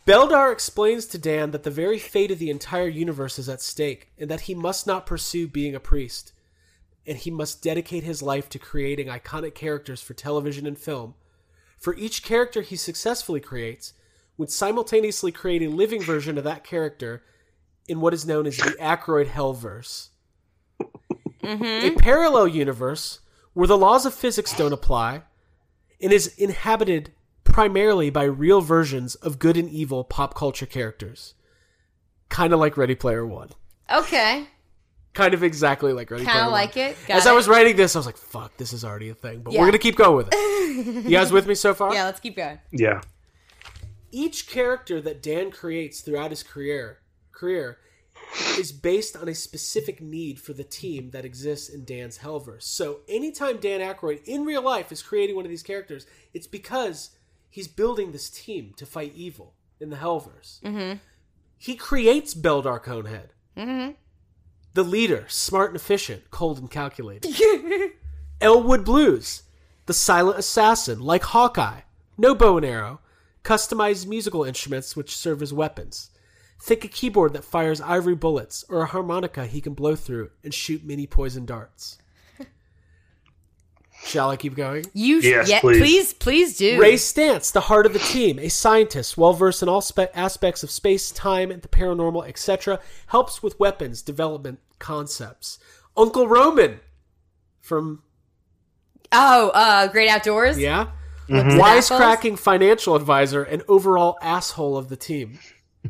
Beldar 0.05 0.51
explains 0.51 1.05
to 1.07 1.17
Dan 1.17 1.51
that 1.51 1.63
the 1.63 1.71
very 1.71 1.97
fate 1.97 2.31
of 2.31 2.39
the 2.39 2.49
entire 2.49 2.87
universe 2.87 3.39
is 3.39 3.47
at 3.47 3.61
stake, 3.61 4.11
and 4.17 4.29
that 4.29 4.41
he 4.41 4.55
must 4.55 4.85
not 4.85 5.05
pursue 5.05 5.47
being 5.47 5.75
a 5.75 5.79
priest, 5.79 6.33
and 7.07 7.17
he 7.17 7.31
must 7.31 7.63
dedicate 7.63 8.03
his 8.03 8.21
life 8.21 8.49
to 8.49 8.59
creating 8.59 9.07
iconic 9.07 9.55
characters 9.55 10.01
for 10.01 10.13
television 10.13 10.65
and 10.65 10.77
film. 10.77 11.15
For 11.77 11.95
each 11.95 12.23
character 12.23 12.61
he 12.61 12.75
successfully 12.75 13.39
creates, 13.39 13.93
would 14.37 14.49
simultaneously 14.49 15.31
create 15.31 15.61
a 15.61 15.69
living 15.69 16.01
version 16.01 16.37
of 16.37 16.43
that 16.43 16.63
character 16.63 17.23
in 17.87 18.01
what 18.01 18.13
is 18.13 18.25
known 18.25 18.47
as 18.47 18.57
the 18.57 18.75
Aykroyd 18.79 19.27
Hellverse. 19.27 20.09
Mm-hmm. 21.43 21.63
A 21.63 21.91
parallel 21.91 22.47
universe 22.47 23.19
where 23.53 23.67
the 23.67 23.77
laws 23.77 24.05
of 24.05 24.13
physics 24.13 24.55
don't 24.57 24.73
apply 24.73 25.23
and 26.03 26.11
is 26.13 26.27
inhabited 26.37 27.11
primarily 27.43 28.09
by 28.09 28.23
real 28.23 28.61
versions 28.61 29.15
of 29.15 29.39
good 29.39 29.57
and 29.57 29.69
evil 29.69 30.03
pop 30.03 30.33
culture 30.35 30.65
characters. 30.65 31.33
Kind 32.29 32.53
of 32.53 32.59
like 32.59 32.77
Ready 32.77 32.95
Player 32.95 33.25
One. 33.25 33.49
Okay. 33.91 34.47
Kind 35.13 35.33
of 35.35 35.43
exactly 35.43 35.93
like 35.93 36.09
Ready 36.09 36.23
Kinda 36.23 36.33
Player 36.33 36.43
One. 36.45 36.51
like 36.51 36.77
it. 36.77 36.97
Got 37.07 37.17
As 37.17 37.27
I 37.27 37.31
it. 37.31 37.35
was 37.35 37.47
writing 37.47 37.75
this, 37.75 37.95
I 37.95 37.99
was 37.99 38.05
like, 38.07 38.17
fuck, 38.17 38.57
this 38.57 38.73
is 38.73 38.83
already 38.83 39.09
a 39.09 39.13
thing. 39.13 39.41
But 39.41 39.53
Yeah. 39.53 39.59
we're 39.59 39.65
going 39.67 39.73
to 39.73 39.77
keep 39.79 39.95
going 39.95 40.15
with 40.17 40.29
it. 40.31 40.95
you 41.05 41.11
guys 41.11 41.31
with 41.31 41.45
me 41.47 41.53
so 41.55 41.73
far? 41.75 41.93
Yeah, 41.93 42.05
let's 42.05 42.19
keep 42.19 42.35
going. 42.35 42.59
Yeah. 42.71 43.01
each 44.11 44.47
character 44.47 45.01
that 45.01 45.21
Dan 45.23 45.51
creates 45.51 46.01
throughout 46.01 46.29
his 46.31 46.43
career 46.43 46.99
career 47.31 47.79
is 48.57 48.71
based 48.71 49.15
on 49.15 49.27
a 49.27 49.35
specific 49.35 50.01
need 50.01 50.39
for 50.39 50.53
the 50.53 50.63
team 50.63 51.11
that 51.11 51.25
exists 51.25 51.69
in 51.69 51.85
Dan's 51.85 52.19
Hellverse. 52.19 52.63
So 52.63 52.99
anytime 53.07 53.57
Dan 53.57 53.81
Aykroyd 53.81 54.23
in 54.25 54.45
real 54.45 54.61
life 54.61 54.91
is 54.91 55.01
creating 55.01 55.35
one 55.35 55.45
of 55.45 55.49
these 55.49 55.63
characters, 55.63 56.05
it's 56.33 56.47
because 56.47 57.11
he's 57.49 57.67
building 57.67 58.11
this 58.11 58.29
team 58.29 58.73
to 58.77 58.85
fight 58.85 59.13
evil 59.15 59.53
in 59.79 59.89
the 59.89 59.97
Hellverse. 59.97 60.61
Mm-hmm. 60.61 60.97
He 61.57 61.75
creates 61.75 62.33
Beldar 62.33 62.83
Conehead. 62.83 63.29
Mm-hmm. 63.57 63.91
The 64.73 64.83
leader, 64.83 65.25
smart 65.27 65.69
and 65.69 65.75
efficient, 65.75 66.31
cold 66.31 66.57
and 66.57 66.69
calculated. 66.69 67.35
Elwood 68.41 68.83
Blues, 68.83 69.43
the 69.85 69.93
silent 69.93 70.39
assassin, 70.39 70.99
like 70.99 71.23
Hawkeye. 71.23 71.81
No 72.17 72.33
bow 72.33 72.57
and 72.57 72.65
arrow. 72.65 72.99
Customized 73.43 74.07
musical 74.07 74.43
instruments 74.43 74.95
which 74.95 75.15
serve 75.15 75.41
as 75.41 75.53
weapons. 75.53 76.09
Think 76.65 76.85
a 76.85 76.87
keyboard 76.87 77.33
that 77.33 77.43
fires 77.43 77.81
ivory 77.81 78.15
bullets, 78.15 78.63
or 78.69 78.83
a 78.83 78.85
harmonica 78.85 79.45
he 79.45 79.59
can 79.59 79.73
blow 79.73 79.97
through 79.97 80.29
and 80.45 80.53
shoot 80.53 80.81
mini 80.85 81.05
poison 81.05 81.45
darts. 81.45 81.97
Shall 84.05 84.29
I 84.29 84.37
keep 84.37 84.55
going? 84.55 84.85
You 84.93 85.21
sh- 85.21 85.25
Yes, 85.25 85.49
yeah, 85.49 85.59
please. 85.59 85.79
please, 85.81 86.13
please 86.13 86.57
do. 86.57 86.79
Ray 86.79 86.93
Stantz, 86.93 87.51
the 87.51 87.59
heart 87.61 87.85
of 87.85 87.91
the 87.91 87.99
team, 87.99 88.39
a 88.39 88.47
scientist 88.47 89.17
well 89.17 89.33
versed 89.33 89.61
in 89.61 89.67
all 89.67 89.81
spe- 89.81 90.09
aspects 90.13 90.63
of 90.63 90.71
space, 90.71 91.11
time, 91.11 91.51
and 91.51 91.61
the 91.61 91.67
paranormal, 91.67 92.25
etc., 92.27 92.79
helps 93.07 93.43
with 93.43 93.59
weapons 93.59 94.01
development 94.01 94.59
concepts. 94.79 95.59
Uncle 95.97 96.27
Roman 96.29 96.79
from 97.59 98.03
Oh, 99.11 99.49
uh, 99.49 99.87
Great 99.87 100.09
Outdoors. 100.09 100.57
yeah, 100.57 100.91
Apples? 101.29 101.55
wisecracking 101.55 102.39
financial 102.39 102.95
advisor 102.95 103.43
and 103.43 103.63
overall 103.67 104.17
asshole 104.21 104.75
of 104.77 104.87
the 104.89 104.95
team. 104.97 105.39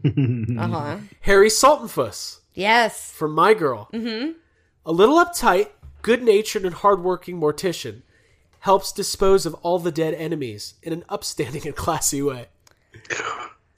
Uh 0.06 0.68
huh. 0.68 0.98
Harry 1.22 1.50
Sultenfuss 1.50 2.40
Yes. 2.54 3.12
from 3.12 3.32
My 3.34 3.54
Girl. 3.54 3.90
Mm-hmm. 3.94 4.32
A 4.86 4.92
little 4.92 5.16
uptight, 5.18 5.70
good 6.02 6.24
natured, 6.24 6.66
and 6.66 6.76
hardworking 6.76 7.40
mortician 7.40 8.02
helps 8.60 8.92
dispose 8.92 9.46
of 9.46 9.54
all 9.56 9.80
the 9.80 9.92
dead 9.92 10.14
enemies 10.14 10.76
in 10.84 10.94
an 10.94 11.04
upstanding 11.10 11.62
and 11.68 11.76
classy 11.76 12.22
way. 12.22 12.48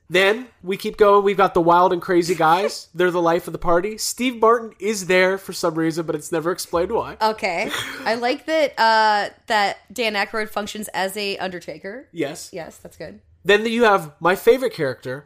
Then 0.08 0.50
we 0.62 0.78
keep 0.78 0.98
going. 0.98 1.24
We've 1.24 1.36
got 1.38 1.56
the 1.56 1.62
wild 1.62 1.92
and 1.92 2.02
crazy 2.02 2.36
guys. 2.48 2.90
They're 2.94 3.10
the 3.10 3.22
life 3.22 3.48
of 3.48 3.54
the 3.54 3.60
party. 3.60 3.98
Steve 3.98 4.40
Martin 4.40 4.74
is 4.80 5.08
there 5.08 5.38
for 5.40 5.52
some 5.54 5.74
reason, 5.76 6.06
but 6.06 6.16
it's 6.16 6.32
never 6.32 6.52
explained 6.52 6.92
why. 6.92 7.18
Okay. 7.20 7.72
I 8.04 8.14
like 8.16 8.46
that. 8.46 8.74
Uh, 8.80 9.30
that 9.48 9.78
Dan 9.92 10.14
Aykroyd 10.14 10.50
functions 10.50 10.88
as 10.90 11.18
a 11.18 11.38
Undertaker. 11.38 12.08
Yes. 12.12 12.52
Yes, 12.54 12.78
that's 12.78 12.98
good. 12.98 13.20
Then 13.44 13.66
you 13.66 13.84
have 13.86 14.12
my 14.20 14.36
favorite 14.36 14.74
character. 14.74 15.26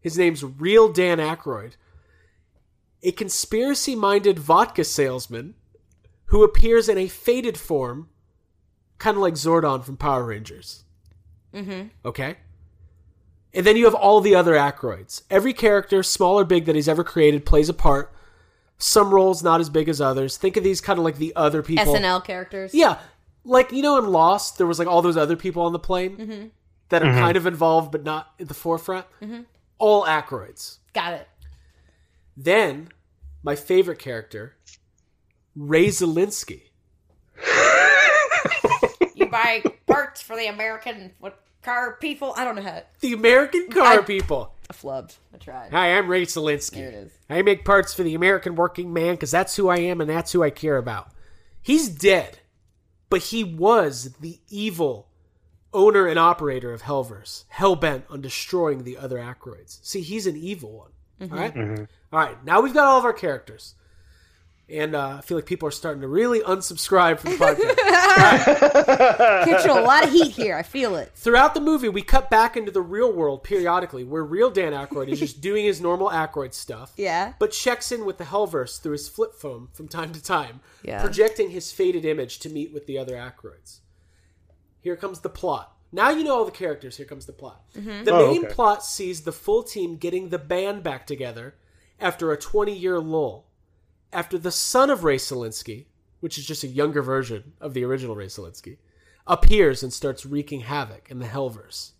His 0.00 0.16
name's 0.16 0.44
Real 0.44 0.92
Dan 0.92 1.18
Aykroyd, 1.18 1.72
a 3.02 3.12
conspiracy 3.12 3.94
minded 3.94 4.38
vodka 4.38 4.84
salesman 4.84 5.54
who 6.26 6.42
appears 6.42 6.88
in 6.88 6.98
a 6.98 7.08
faded 7.08 7.56
form, 7.56 8.08
kind 8.98 9.16
of 9.16 9.22
like 9.22 9.34
Zordon 9.34 9.82
from 9.82 9.96
Power 9.96 10.24
Rangers. 10.24 10.84
Mm-hmm. 11.54 11.88
Okay? 12.04 12.36
And 13.54 13.66
then 13.66 13.76
you 13.76 13.86
have 13.86 13.94
all 13.94 14.20
the 14.20 14.34
other 14.34 14.52
Aykroyds. 14.52 15.22
Every 15.30 15.52
character, 15.52 16.02
small 16.02 16.38
or 16.38 16.44
big, 16.44 16.66
that 16.66 16.74
he's 16.74 16.88
ever 16.88 17.02
created 17.02 17.46
plays 17.46 17.68
a 17.68 17.74
part. 17.74 18.12
Some 18.76 19.12
roles 19.12 19.42
not 19.42 19.60
as 19.60 19.70
big 19.70 19.88
as 19.88 20.00
others. 20.00 20.36
Think 20.36 20.56
of 20.56 20.62
these 20.62 20.80
kind 20.80 20.98
of 20.98 21.04
like 21.04 21.16
the 21.16 21.34
other 21.34 21.62
people. 21.62 21.84
SNL 21.84 22.24
characters. 22.24 22.74
Yeah, 22.74 22.98
like 23.44 23.72
you 23.72 23.82
know, 23.82 23.98
in 23.98 24.12
Lost, 24.12 24.58
there 24.58 24.66
was 24.66 24.78
like 24.78 24.86
all 24.86 25.02
those 25.02 25.16
other 25.16 25.34
people 25.34 25.62
on 25.62 25.72
the 25.72 25.78
plane 25.78 26.16
mm-hmm. 26.16 26.46
that 26.90 27.02
are 27.02 27.06
mm-hmm. 27.06 27.18
kind 27.18 27.36
of 27.36 27.46
involved 27.46 27.90
but 27.90 28.04
not 28.04 28.32
at 28.38 28.46
the 28.46 28.54
forefront. 28.54 29.06
Mm-hmm. 29.20 29.40
All 29.78 30.04
Aykroyds. 30.04 30.78
Got 30.92 31.14
it. 31.14 31.28
Then, 32.36 32.88
my 33.42 33.54
favorite 33.56 33.98
character, 33.98 34.56
Ray 35.56 35.86
Zalinsky. 35.88 36.62
You 39.14 39.26
buy 39.26 39.62
parts 39.86 40.22
for 40.22 40.36
the 40.36 40.46
American 40.46 41.12
car 41.62 41.96
people. 42.00 42.32
I 42.36 42.44
don't 42.44 42.54
know 42.56 42.62
how. 42.62 42.70
To, 42.78 42.84
The 43.00 43.12
American 43.12 43.68
car 43.70 44.00
I- 44.00 44.02
people. 44.02 44.54
I 44.70 44.74
flubbed. 44.74 45.16
I 45.34 45.38
tried. 45.38 45.70
Hi, 45.72 45.96
I'm 45.96 46.08
Ray 46.08 46.26
Zalinsky. 46.26 46.74
There 46.76 46.88
it 46.88 46.94
is. 46.94 47.12
I 47.30 47.40
make 47.42 47.64
parts 47.64 47.94
for 47.94 48.02
the 48.02 48.14
American 48.14 48.54
working 48.54 48.92
man 48.92 49.14
because 49.14 49.30
that's 49.30 49.56
who 49.56 49.68
I 49.68 49.78
am 49.78 50.00
and 50.00 50.08
that's 50.10 50.30
who 50.32 50.42
I 50.42 50.50
care 50.50 50.76
about. 50.76 51.08
He's 51.62 51.88
dead, 51.88 52.38
but 53.10 53.20
he 53.22 53.42
was 53.44 54.14
the 54.20 54.38
evil 54.50 55.07
owner 55.72 56.06
and 56.06 56.18
operator 56.18 56.72
of 56.72 56.82
Hellverse, 56.82 57.44
hell 57.48 57.76
bent 57.76 58.04
on 58.08 58.20
destroying 58.20 58.84
the 58.84 58.96
other 58.96 59.18
Aykroyds. 59.18 59.78
See, 59.82 60.00
he's 60.00 60.26
an 60.26 60.36
evil 60.36 60.72
one. 60.72 61.30
All 61.30 61.36
right? 61.38 61.56
All 62.12 62.18
right, 62.20 62.44
now 62.44 62.60
we've 62.60 62.74
got 62.74 62.84
all 62.86 62.98
of 62.98 63.04
our 63.04 63.12
characters. 63.12 63.74
And 64.70 64.94
uh, 64.94 65.16
I 65.18 65.20
feel 65.22 65.38
like 65.38 65.46
people 65.46 65.66
are 65.66 65.72
starting 65.72 66.02
to 66.02 66.08
really 66.08 66.40
unsubscribe 66.40 67.18
from 67.20 67.30
the 67.32 67.36
podcast. 67.38 67.76
Catching 69.44 69.70
a 69.70 69.80
lot 69.80 70.04
of 70.04 70.10
heat 70.12 70.32
here. 70.32 70.56
I 70.56 70.62
feel 70.62 70.96
it. 70.96 71.10
Throughout 71.14 71.54
the 71.54 71.60
movie, 71.62 71.88
we 71.88 72.02
cut 72.02 72.28
back 72.28 72.54
into 72.54 72.70
the 72.70 72.82
real 72.82 73.10
world 73.10 73.42
periodically, 73.44 74.04
where 74.04 74.22
real 74.22 74.50
Dan 74.50 74.74
Aykroyd 74.74 75.08
is 75.08 75.18
just 75.20 75.40
doing 75.40 75.64
his 75.64 75.80
normal 75.80 76.10
Aykroyd 76.10 76.52
stuff. 76.52 76.92
Yeah. 76.98 77.32
But 77.38 77.52
checks 77.52 77.90
in 77.92 78.04
with 78.04 78.18
the 78.18 78.24
Hellverse 78.24 78.78
through 78.82 78.92
his 78.92 79.08
flip 79.08 79.34
phone 79.34 79.68
from 79.72 79.88
time 79.88 80.12
to 80.12 80.22
time, 80.22 80.60
Yeah. 80.82 81.00
projecting 81.00 81.48
his 81.48 81.72
faded 81.72 82.04
image 82.04 82.38
to 82.40 82.50
meet 82.50 82.72
with 82.74 82.86
the 82.86 82.98
other 82.98 83.14
Aykroyds. 83.14 83.78
Here 84.80 84.96
comes 84.96 85.20
the 85.20 85.28
plot. 85.28 85.74
Now 85.90 86.10
you 86.10 86.22
know 86.24 86.36
all 86.38 86.44
the 86.44 86.50
characters. 86.50 86.96
Here 86.96 87.06
comes 87.06 87.26
the 87.26 87.32
plot. 87.32 87.62
Mm-hmm. 87.74 88.04
The 88.04 88.12
Oh, 88.12 88.26
main 88.32 88.44
okay. 88.44 88.54
plot 88.54 88.84
sees 88.84 89.22
the 89.22 89.32
full 89.32 89.62
team 89.62 89.96
getting 89.96 90.28
the 90.28 90.38
band 90.38 90.82
back 90.82 91.06
together 91.06 91.54
after 91.98 92.30
a 92.32 92.36
20 92.38 92.72
year 92.76 92.98
lull. 93.00 93.46
After 94.12 94.38
the 94.38 94.50
son 94.52 94.90
of 94.90 95.04
Ray 95.04 95.16
Zalinsky, 95.16 95.86
which 96.20 96.38
is 96.38 96.46
just 96.46 96.64
a 96.64 96.68
younger 96.68 97.02
version 97.02 97.52
of 97.60 97.74
the 97.74 97.84
original 97.84 98.16
Ray 98.16 98.26
Zalinsky, 98.26 98.78
appears 99.26 99.82
and 99.82 99.92
starts 99.92 100.24
wreaking 100.24 100.60
havoc 100.60 101.10
in 101.10 101.18
the 101.18 101.26
Hellverse. 101.26 101.92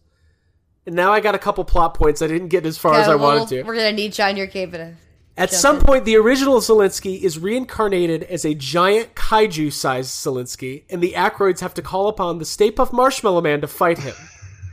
And 0.87 0.95
now 0.97 1.13
I 1.13 1.21
got 1.21 1.35
a 1.35 1.39
couple 1.39 1.65
plot 1.65 1.93
points 1.95 2.23
I 2.23 2.27
didn't 2.27 2.49
get 2.49 2.65
as 2.65 2.79
far 2.79 2.95
as 2.95 3.09
I 3.09 3.13
I 3.13 3.15
a 3.15 3.19
wanted 3.19 3.49
to. 3.49 3.63
We're 3.65 3.75
gonna 3.75 3.93
need 3.93 4.15
John 4.15 4.37
your 4.39 4.47
cave 4.47 4.73
to. 4.73 4.95
At 5.39 5.51
jump 5.51 5.60
some 5.60 5.77
in. 5.77 5.82
point, 5.82 6.05
the 6.05 6.16
original 6.16 6.59
Zalinsky 6.59 7.23
is 7.23 7.39
reincarnated 7.39 8.24
as 8.24 8.44
a 8.44 8.55
giant 8.55 9.15
kaiju 9.15 9.73
sized 9.73 10.10
Zalinsky, 10.10 10.82
and 10.90 11.01
the 11.01 11.12
Aykroyds 11.12 11.60
have 11.60 11.74
to 11.74 11.82
call 11.82 12.09
upon 12.09 12.39
the 12.39 12.44
Stay 12.44 12.73
Puft 12.73 12.93
Marshmallow 12.93 13.40
Man 13.40 13.60
to 13.60 13.69
fight 13.69 13.98
him. 13.98 14.16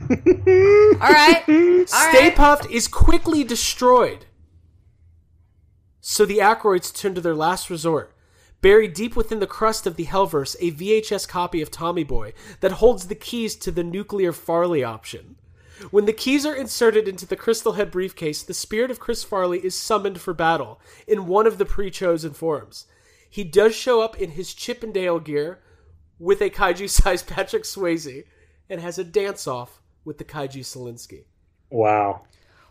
All 0.00 1.12
right. 1.12 1.44
All 1.48 1.86
Stay 1.86 2.28
right. 2.28 2.36
Puffed 2.36 2.68
is 2.68 2.88
quickly 2.88 3.44
destroyed. 3.44 4.26
So 6.00 6.26
the 6.26 6.38
Aykroyds 6.38 6.92
turn 6.92 7.14
to 7.14 7.20
their 7.20 7.34
last 7.34 7.70
resort. 7.70 8.12
Buried 8.60 8.94
deep 8.94 9.14
within 9.14 9.38
the 9.38 9.46
crust 9.46 9.86
of 9.86 9.94
the 9.94 10.06
Hellverse, 10.06 10.56
a 10.58 10.72
VHS 10.72 11.28
copy 11.28 11.62
of 11.62 11.70
Tommy 11.70 12.02
Boy 12.02 12.32
that 12.60 12.72
holds 12.72 13.06
the 13.06 13.14
keys 13.14 13.54
to 13.56 13.70
the 13.70 13.84
nuclear 13.84 14.32
Farley 14.32 14.82
option. 14.82 15.36
When 15.90 16.06
the 16.06 16.12
keys 16.12 16.46
are 16.46 16.54
inserted 16.54 17.06
into 17.08 17.26
the 17.26 17.36
Crystal 17.36 17.72
Head 17.72 17.90
briefcase, 17.90 18.42
the 18.42 18.54
spirit 18.54 18.90
of 18.90 19.00
Chris 19.00 19.22
Farley 19.24 19.58
is 19.64 19.74
summoned 19.74 20.20
for 20.20 20.32
battle 20.32 20.80
in 21.06 21.26
one 21.26 21.46
of 21.46 21.58
the 21.58 21.64
pre 21.66 21.90
chosen 21.90 22.32
forms. 22.32 22.86
He 23.28 23.44
does 23.44 23.74
show 23.74 24.00
up 24.00 24.16
in 24.20 24.30
his 24.30 24.54
Chippendale 24.54 25.20
gear 25.20 25.60
with 26.18 26.40
a 26.40 26.48
kaiju 26.50 26.88
sized 26.88 27.26
Patrick 27.28 27.64
Swayze 27.64 28.24
and 28.70 28.80
has 28.80 28.98
a 28.98 29.04
dance 29.04 29.46
off 29.46 29.80
with 30.04 30.18
the 30.18 30.24
kaiju 30.24 30.60
Zalinsky. 30.60 31.24
Wow, 31.70 32.22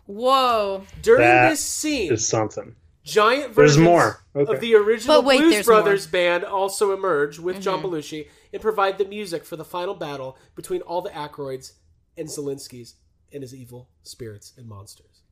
Whoa. 0.06 0.84
During 1.02 1.20
That 1.22 1.50
this 1.50 1.60
scene, 1.64 2.12
is 2.12 2.26
something. 2.26 2.74
giant 3.04 3.54
There's 3.54 3.76
more. 3.78 4.24
Okay. 4.34 4.52
of 4.52 4.60
the 4.60 4.74
original 4.74 5.16
But 5.22 5.24
wait, 5.26 5.38
Blues 5.40 5.52
there's 5.54 5.66
Brothers 5.66 6.06
band 6.06 6.44
also 6.44 6.92
emerge 6.92 7.38
with 7.38 7.60
John 7.60 7.80
Mm-hmm. 7.82 7.88
Belushi 7.94 8.28
and 8.52 8.62
provide 8.62 8.98
the 8.98 9.04
music 9.04 9.44
for 9.44 9.56
the 9.56 9.64
final 9.64 9.94
battle 9.94 10.36
between 10.54 10.80
all 10.82 11.02
the 11.02 11.10
Aykroyds 11.10 11.72
and 12.16 12.28
Zalinsky's 12.28 12.94
and 13.32 13.42
his 13.42 13.54
evil 13.54 13.88
spirits 14.02 14.52
and 14.56 14.66
monsters. 14.68 15.22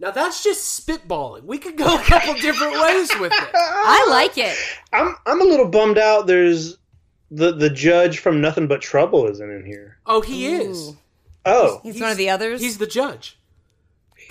Now 0.00 0.10
that's 0.10 0.42
just 0.42 0.86
spitballing. 0.86 1.44
We 1.44 1.58
could 1.58 1.76
go 1.76 1.94
a 1.96 1.98
couple 2.02 2.34
different 2.40 2.72
ways 2.80 3.10
with 3.20 3.32
it. 3.32 3.50
I 3.54 4.06
like 4.10 4.36
it. 4.38 4.56
I'm 4.92 5.14
I'm 5.26 5.40
a 5.40 5.44
little 5.44 5.68
bummed 5.68 5.98
out. 5.98 6.26
There's 6.26 6.76
the 7.30 7.52
the 7.52 7.70
judge 7.70 8.18
from 8.18 8.40
Nothing 8.40 8.66
But 8.66 8.80
Trouble 8.80 9.26
isn't 9.28 9.50
in 9.50 9.64
here. 9.64 9.98
Oh, 10.06 10.20
he 10.20 10.46
is. 10.46 10.94
Oh, 11.46 11.80
He's, 11.82 12.00
one 12.00 12.10
of 12.10 12.16
the 12.16 12.30
others. 12.30 12.60
He's 12.62 12.78
the 12.78 12.86
judge. 12.86 13.38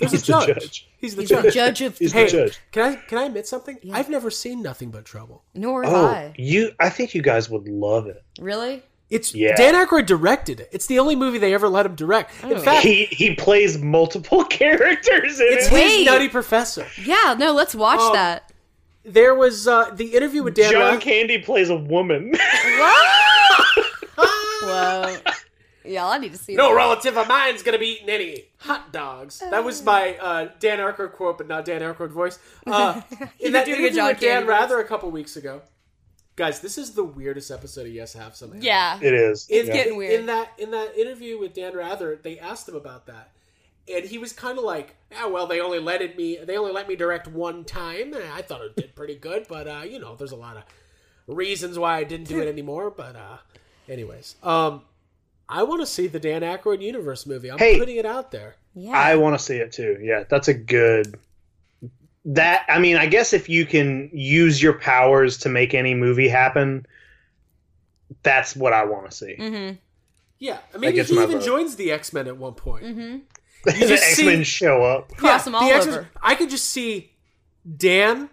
There's 0.00 0.10
He's 0.10 0.22
a 0.22 0.26
the 0.26 0.26
judge. 0.32 0.46
judge. 0.60 0.88
He's 0.98 1.14
the 1.14 1.22
He's 1.22 1.28
judge. 1.30 1.44
the 1.44 1.50
judge 1.52 1.80
of 1.82 1.98
he's 1.98 2.12
Hey, 2.12 2.24
the 2.24 2.30
judge. 2.30 2.58
can 2.72 2.82
I 2.82 2.94
can 2.96 3.18
I 3.18 3.24
admit 3.24 3.46
something? 3.46 3.78
I've 3.92 4.08
never 4.10 4.30
seen 4.30 4.60
nothing 4.62 4.90
but 4.90 5.04
trouble. 5.04 5.44
Nor 5.54 5.84
have 5.84 5.92
Oh, 5.92 6.06
I. 6.06 6.34
you! 6.36 6.72
I 6.80 6.90
think 6.90 7.14
you 7.14 7.22
guys 7.22 7.48
would 7.48 7.68
love 7.68 8.06
it. 8.08 8.22
Really? 8.40 8.82
It's 9.10 9.34
Yeah. 9.34 9.54
Dan 9.56 9.74
Aykroyd 9.74 10.06
directed 10.06 10.60
it. 10.60 10.68
It's 10.72 10.86
the 10.86 10.98
only 10.98 11.14
movie 11.14 11.38
they 11.38 11.52
ever 11.54 11.68
let 11.68 11.84
him 11.86 11.94
direct. 11.94 12.42
In 12.42 12.54
Oh. 12.54 12.58
fact, 12.60 12.82
He 12.84 13.04
he 13.06 13.34
plays 13.34 13.78
multiple 13.78 14.44
characters 14.60 15.40
in 15.40 15.46
it's 15.48 15.66
it. 15.66 15.70
his 15.70 15.72
Wait. 15.72 16.04
Nutty 16.06 16.28
Professor. 16.28 16.86
Yeah. 17.04 17.34
No. 17.38 17.52
Let's 17.52 17.74
watch 17.74 17.98
Oh, 18.00 18.12
that. 18.14 18.50
There 19.04 19.34
was 19.34 19.68
uh, 19.68 19.90
the 19.94 20.06
interview 20.16 20.42
with 20.42 20.54
Dan. 20.54 20.72
John 20.72 20.80
Rath- 20.94 21.00
Candy 21.02 21.38
plays 21.38 21.68
a 21.68 21.76
woman. 21.76 22.32
Whoa. 24.16 25.16
Yeah, 25.86 26.06
I 26.08 26.16
need 26.16 26.32
to 26.32 26.38
see 26.38 26.54
no 26.54 26.70
that. 26.70 26.76
relative 26.76 27.18
of 27.18 27.28
mine's 27.28 27.62
gonna 27.62 27.78
be 27.78 27.88
eating 27.88 28.08
any 28.08 28.44
hot 28.56 28.90
dogs. 28.90 29.40
That 29.50 29.64
was 29.64 29.82
my 29.84 30.16
uh, 30.16 30.48
Dan 30.58 30.78
Aykroyd 30.78 31.12
quote, 31.12 31.36
but 31.36 31.46
not 31.46 31.66
Dan 31.66 31.82
Aykroyd 31.82 32.08
voice. 32.08 32.38
Uh, 32.66 33.02
in 33.38 33.52
that 33.52 33.68
interview 33.68 33.84
with 33.88 33.94
Dan 33.94 34.14
Candy 34.16 34.46
voice. 34.46 34.48
Rather 34.48 34.78
a 34.80 34.84
couple 34.86 35.10
weeks 35.10 35.36
ago, 35.36 35.60
guys, 36.36 36.60
this 36.60 36.78
is 36.78 36.92
the 36.92 37.04
weirdest 37.04 37.50
episode 37.50 37.86
of 37.86 37.92
Yes 37.92 38.12
Have 38.14 38.36
Some. 38.36 38.50
ever. 38.52 38.58
Yeah. 38.62 38.98
it 39.00 39.14
is. 39.14 39.46
In, 39.48 39.66
getting 39.66 39.96
weird. 39.96 40.20
In 40.20 40.26
that 40.26 40.50
in 40.58 40.70
that 40.72 40.96
interview 40.98 41.38
with 41.38 41.54
Dan 41.54 41.74
Rather, 41.76 42.16
they 42.16 42.38
asked 42.38 42.68
him 42.68 42.76
about 42.76 43.06
that, 43.06 43.30
and 43.92 44.04
he 44.04 44.18
was 44.18 44.32
kind 44.32 44.58
of 44.58 44.64
like, 44.64 44.96
"Yeah, 45.10 45.26
well, 45.26 45.46
they 45.46 45.60
only 45.60 45.78
let 45.78 46.16
me 46.16 46.38
they 46.42 46.56
only 46.56 46.72
let 46.72 46.88
me 46.88 46.96
direct 46.96 47.26
one 47.28 47.64
time. 47.64 48.12
and 48.14 48.24
I 48.32 48.42
thought 48.42 48.62
it 48.62 48.76
did 48.76 48.94
pretty 48.94 49.16
good, 49.16 49.46
but 49.48 49.66
uh, 49.68 49.82
you 49.88 49.98
know, 49.98 50.16
there's 50.16 50.32
a 50.32 50.36
lot 50.36 50.56
of 50.56 50.64
reasons 51.26 51.78
why 51.78 51.96
I 51.98 52.04
didn't 52.04 52.28
do 52.28 52.40
it 52.40 52.48
anymore. 52.48 52.90
But 52.90 53.16
uh, 53.16 53.38
anyways, 53.88 54.36
um, 54.42 54.82
I 55.48 55.62
want 55.62 55.80
to 55.82 55.86
see 55.86 56.06
the 56.06 56.20
Dan 56.20 56.42
Aykroyd 56.42 56.80
universe 56.82 57.26
movie. 57.26 57.50
I'm 57.50 57.58
Hey. 57.58 57.78
putting 57.78 57.96
it 57.96 58.06
out 58.06 58.30
there. 58.30 58.56
Yeah. 58.74 58.98
I 58.98 59.16
want 59.16 59.38
to 59.38 59.44
see 59.44 59.56
it 59.58 59.72
too. 59.72 59.98
Yeah, 60.02 60.24
that's 60.28 60.48
a 60.48 60.54
good. 60.54 61.18
That 62.26 62.64
I 62.68 62.78
mean, 62.78 62.96
I 62.96 63.06
guess 63.06 63.32
if 63.32 63.48
you 63.48 63.66
can 63.66 64.08
use 64.12 64.62
your 64.62 64.72
powers 64.74 65.36
to 65.38 65.48
make 65.48 65.74
any 65.74 65.94
movie 65.94 66.28
happen, 66.28 66.86
that's 68.22 68.56
what 68.56 68.72
I 68.72 68.84
want 68.84 69.10
to 69.10 69.16
see. 69.16 69.36
mm-hmm. 69.38 69.74
Yeah, 70.38 70.58
I 70.74 70.78
mean, 70.78 70.92
he 70.92 71.00
even 71.00 71.16
vote. 71.30 71.42
joins 71.42 71.76
the 71.76 71.90
X 71.92 72.12
Men 72.12 72.26
at 72.26 72.36
one 72.36 72.54
point. 72.54 72.84
Mm-hmm. 72.84 73.18
the 73.64 73.72
just 73.72 74.02
X 74.02 74.22
Men 74.22 74.42
show 74.44 74.82
up. 74.84 75.14
Cross 75.16 75.44
them 75.44 75.54
all 75.54 75.68
the 75.68 75.74
over. 75.74 76.08
I 76.22 76.34
could 76.34 76.50
just 76.50 76.66
see 76.68 77.12
Dan 77.76 78.28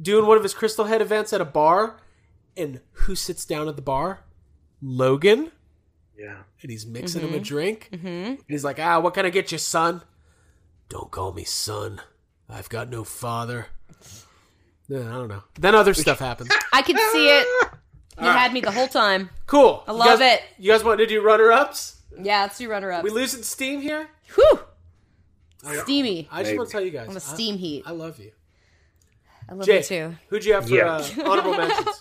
doing 0.00 0.26
one 0.26 0.36
of 0.36 0.42
his 0.42 0.52
Crystal 0.54 0.86
Head 0.86 1.00
events 1.00 1.32
at 1.32 1.40
a 1.40 1.44
bar, 1.46 1.98
and 2.56 2.80
who 2.92 3.14
sits 3.14 3.44
down 3.46 3.68
at 3.68 3.76
the 3.76 3.82
bar? 3.82 4.20
Logan, 4.82 5.52
Yeah. 6.18 6.38
and 6.62 6.70
he's 6.70 6.86
mixing 6.86 7.22
Mm-hmm. 7.22 7.34
him 7.34 7.40
a 7.40 7.44
drink. 7.44 7.88
Mm-hmm. 7.92 8.06
And 8.06 8.44
he's 8.48 8.64
like, 8.64 8.78
"Ah, 8.78 8.98
what 9.00 9.14
can 9.14 9.24
I 9.26 9.30
get 9.30 9.52
you, 9.52 9.58
son? 9.58 10.02
Don't 10.88 11.10
call 11.10 11.32
me 11.32 11.44
son. 11.44 12.00
I've 12.52 12.68
got 12.68 12.88
no 12.88 13.04
father." 13.04 13.66
Yeah, 14.88 15.00
I 15.00 15.12
don't 15.12 15.28
know. 15.28 15.42
Then 15.58 15.74
other 15.74 15.94
stuff 15.94 16.18
happens. 16.18 16.50
I 16.72 16.82
could 16.82 16.98
see 17.12 17.28
it. 17.28 17.46
You 18.20 18.26
had 18.26 18.52
me 18.52 18.60
the 18.60 18.72
whole 18.72 18.88
time. 18.88 19.30
Cool. 19.46 19.84
I 19.86 19.92
You 19.92 19.98
love 19.98 20.18
guys- 20.18 20.34
it. 20.38 20.42
You 20.58 20.70
guys 20.72 20.82
want 20.84 20.98
to 20.98 21.06
do 21.06 21.22
runner 21.22 21.52
ups? 21.52 21.96
Yeah, 22.20 22.42
let's 22.42 22.58
do 22.58 22.68
runner 22.68 22.90
ups. 22.92 23.04
We 23.04 23.10
losing 23.10 23.42
steam 23.42 23.80
here? 23.80 24.08
Whew. 24.34 24.60
Steamy. 25.82 26.28
I 26.30 26.38
just 26.40 26.48
Maybe. 26.48 26.58
want 26.58 26.68
to 26.70 26.72
tell 26.72 26.80
you 26.84 26.90
guys. 26.90 27.08
On 27.08 27.14
the 27.14 27.20
I- 27.20 27.34
steam 27.34 27.56
heat. 27.56 27.84
I 27.86 27.92
love 27.92 28.18
you. 28.18 28.32
I 29.48 29.54
love 29.54 29.66
Jay, 29.66 29.78
you 29.78 29.82
too. 29.84 30.14
who'd 30.28 30.44
you 30.44 30.54
have 30.54 30.68
for 30.68 30.74
Yeah. 30.74 30.96
uh, 30.96 31.04
honorable 31.30 31.52
mentions? 31.56 32.00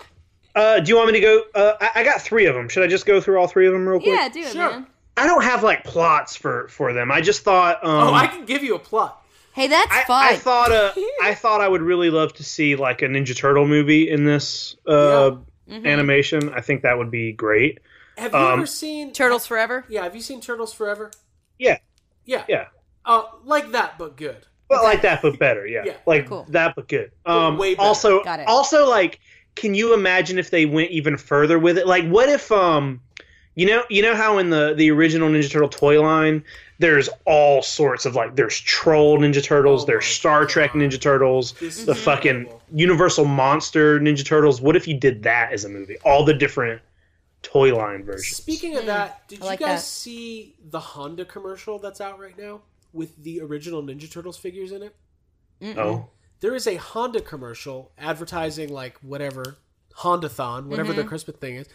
Uh, 0.56 0.80
do 0.80 0.90
you 0.90 0.96
want 0.98 1.08
me 1.12 1.14
to 1.14 1.20
go? 1.20 1.44
Uh, 1.56 1.74
I, 1.80 2.02
I 2.02 2.04
got 2.04 2.22
three 2.22 2.46
of 2.48 2.56
them. 2.56 2.70
Should 2.70 2.84
I 2.84 2.88
just 2.88 3.06
go 3.06 3.20
through 3.22 3.40
all 3.40 3.48
three 3.48 3.68
of 3.68 3.74
them 3.74 3.88
real 3.88 4.00
quick? 4.00 4.10
Yeah, 4.16 4.30
do 4.30 4.40
it, 4.42 4.52
Sure. 4.54 4.70
man. 4.72 4.88
I 5.18 5.26
don't 5.28 5.44
have 5.44 5.64
like 5.64 5.84
plots 5.84 6.36
for 6.36 6.68
for 6.70 6.94
them. 6.94 7.12
I 7.12 7.22
just 7.22 7.42
thought. 7.44 7.84
Um, 7.84 7.92
oh, 8.10 8.14
I 8.14 8.28
can 8.28 8.46
give 8.46 8.64
you 8.64 8.76
a 8.76 8.80
plot. 8.80 9.24
Hey, 9.60 9.68
that's 9.68 9.92
I, 9.92 10.04
fine. 10.08 10.34
I 10.34 10.36
thought 10.38 10.72
uh, 10.72 10.94
I 11.22 11.34
thought 11.36 11.62
I 11.62 11.68
would 11.68 11.82
really 11.82 12.10
love 12.10 12.34
to 12.36 12.44
see 12.44 12.76
like 12.76 13.02
a 13.02 13.06
Ninja 13.06 13.36
Turtle 13.36 13.68
movie 13.68 14.10
in 14.10 14.24
this 14.26 14.76
uh, 14.88 15.32
Mm-hmm. 15.70 15.86
animation. 15.86 16.50
I 16.50 16.62
think 16.62 16.84
that 16.84 16.98
would 16.98 17.12
be 17.12 17.34
great. 17.34 17.80
Have 18.18 18.34
you 18.34 18.40
Um, 18.40 18.60
ever 18.60 18.66
seen 18.66 19.14
Turtles 19.14 19.46
Forever. 19.46 19.86
Yeah, 19.90 20.04
have 20.04 20.16
you 20.16 20.22
seen 20.22 20.42
Turtles 20.42 20.74
Forever? 20.74 21.12
Yeah, 21.58 21.78
Yeah. 22.26 22.44
yeah, 22.48 22.66
Uh, 23.06 23.24
like 23.44 23.72
that, 23.72 23.98
but 23.98 24.16
good. 24.18 24.46
but 24.70 24.84
like 24.84 25.02
that, 25.02 25.22
but 25.22 25.40
better. 25.40 25.66
Yeah, 25.66 25.86
Yeah, 25.86 25.98
like 26.06 26.28
cool. 26.28 26.46
that, 26.50 26.76
but 26.76 26.88
good. 26.88 27.12
Um, 27.26 27.58
way 27.58 27.76
better. 27.76 27.88
also, 27.90 28.24
Got 28.24 28.40
it. 28.40 28.48
also 28.48 28.88
like, 28.90 29.20
can 29.56 29.74
you 29.74 29.94
imagine 29.94 30.38
if 30.38 30.52
they 30.52 30.66
went 30.66 30.92
even 30.92 31.18
further 31.18 31.58
with 31.60 31.78
it? 31.78 31.88
Like, 31.88 32.06
what 32.08 32.30
if 32.30 32.52
um, 32.52 33.02
you 33.56 33.66
know, 33.66 33.84
you 33.90 34.02
know 34.02 34.16
how 34.16 34.38
in 34.38 34.50
the 34.50 34.74
the 34.76 34.92
original 34.92 35.30
Ninja 35.30 35.50
Turtle 35.52 35.70
toy 35.70 36.02
line. 36.02 36.44
There's 36.80 37.10
all 37.26 37.62
sorts 37.62 38.06
of 38.06 38.16
like 38.16 38.36
there's 38.36 38.58
troll 38.60 39.20
Ninja 39.20 39.44
Turtles, 39.44 39.84
Oh 39.84 39.86
there's 39.88 40.06
my 40.06 40.10
Star 40.10 40.46
Trek 40.46 40.72
Ninja 40.72 41.00
Turtles, 41.00 41.52
This 41.54 41.84
the 41.84 41.94
fucking 41.94 42.30
incredible. 42.38 42.62
Universal 42.74 43.26
Monster 43.26 44.00
Ninja 44.00 44.26
Turtles. 44.26 44.62
What 44.62 44.76
if 44.78 44.88
you 44.88 44.98
did 44.98 45.24
that 45.24 45.52
as 45.52 45.66
a 45.66 45.70
movie? 45.70 45.98
All 46.06 46.24
the 46.24 46.34
different 46.34 46.82
toy 47.42 47.76
line 47.76 48.04
versions. 48.06 48.36
Speaking 48.38 48.78
of 48.78 48.86
that, 48.86 49.28
did 49.28 49.42
like 49.42 49.60
you 49.60 49.66
guys 49.66 49.80
that. 49.82 49.86
see 49.86 50.56
the 50.70 50.80
Honda 50.80 51.26
commercial 51.26 51.80
that's 51.80 52.00
out 52.02 52.18
right 52.20 52.38
now 52.38 52.62
with 52.94 53.22
the 53.24 53.42
original 53.42 53.84
Ninja 53.84 54.10
Turtles 54.10 54.38
figures 54.38 54.72
in 54.72 54.82
it? 54.84 54.96
Oh, 55.78 56.08
There 56.40 56.56
is 56.56 56.66
a 56.66 56.76
Honda 56.78 57.20
commercial 57.20 57.92
advertising 57.98 58.70
like 58.70 58.98
whatever 59.00 59.58
Hondathon, 59.98 60.68
whatever 60.68 60.92
Mm-hmm. 60.94 61.02
the 61.02 61.08
Christmas 61.08 61.36
thing 61.38 61.56
is, 61.56 61.68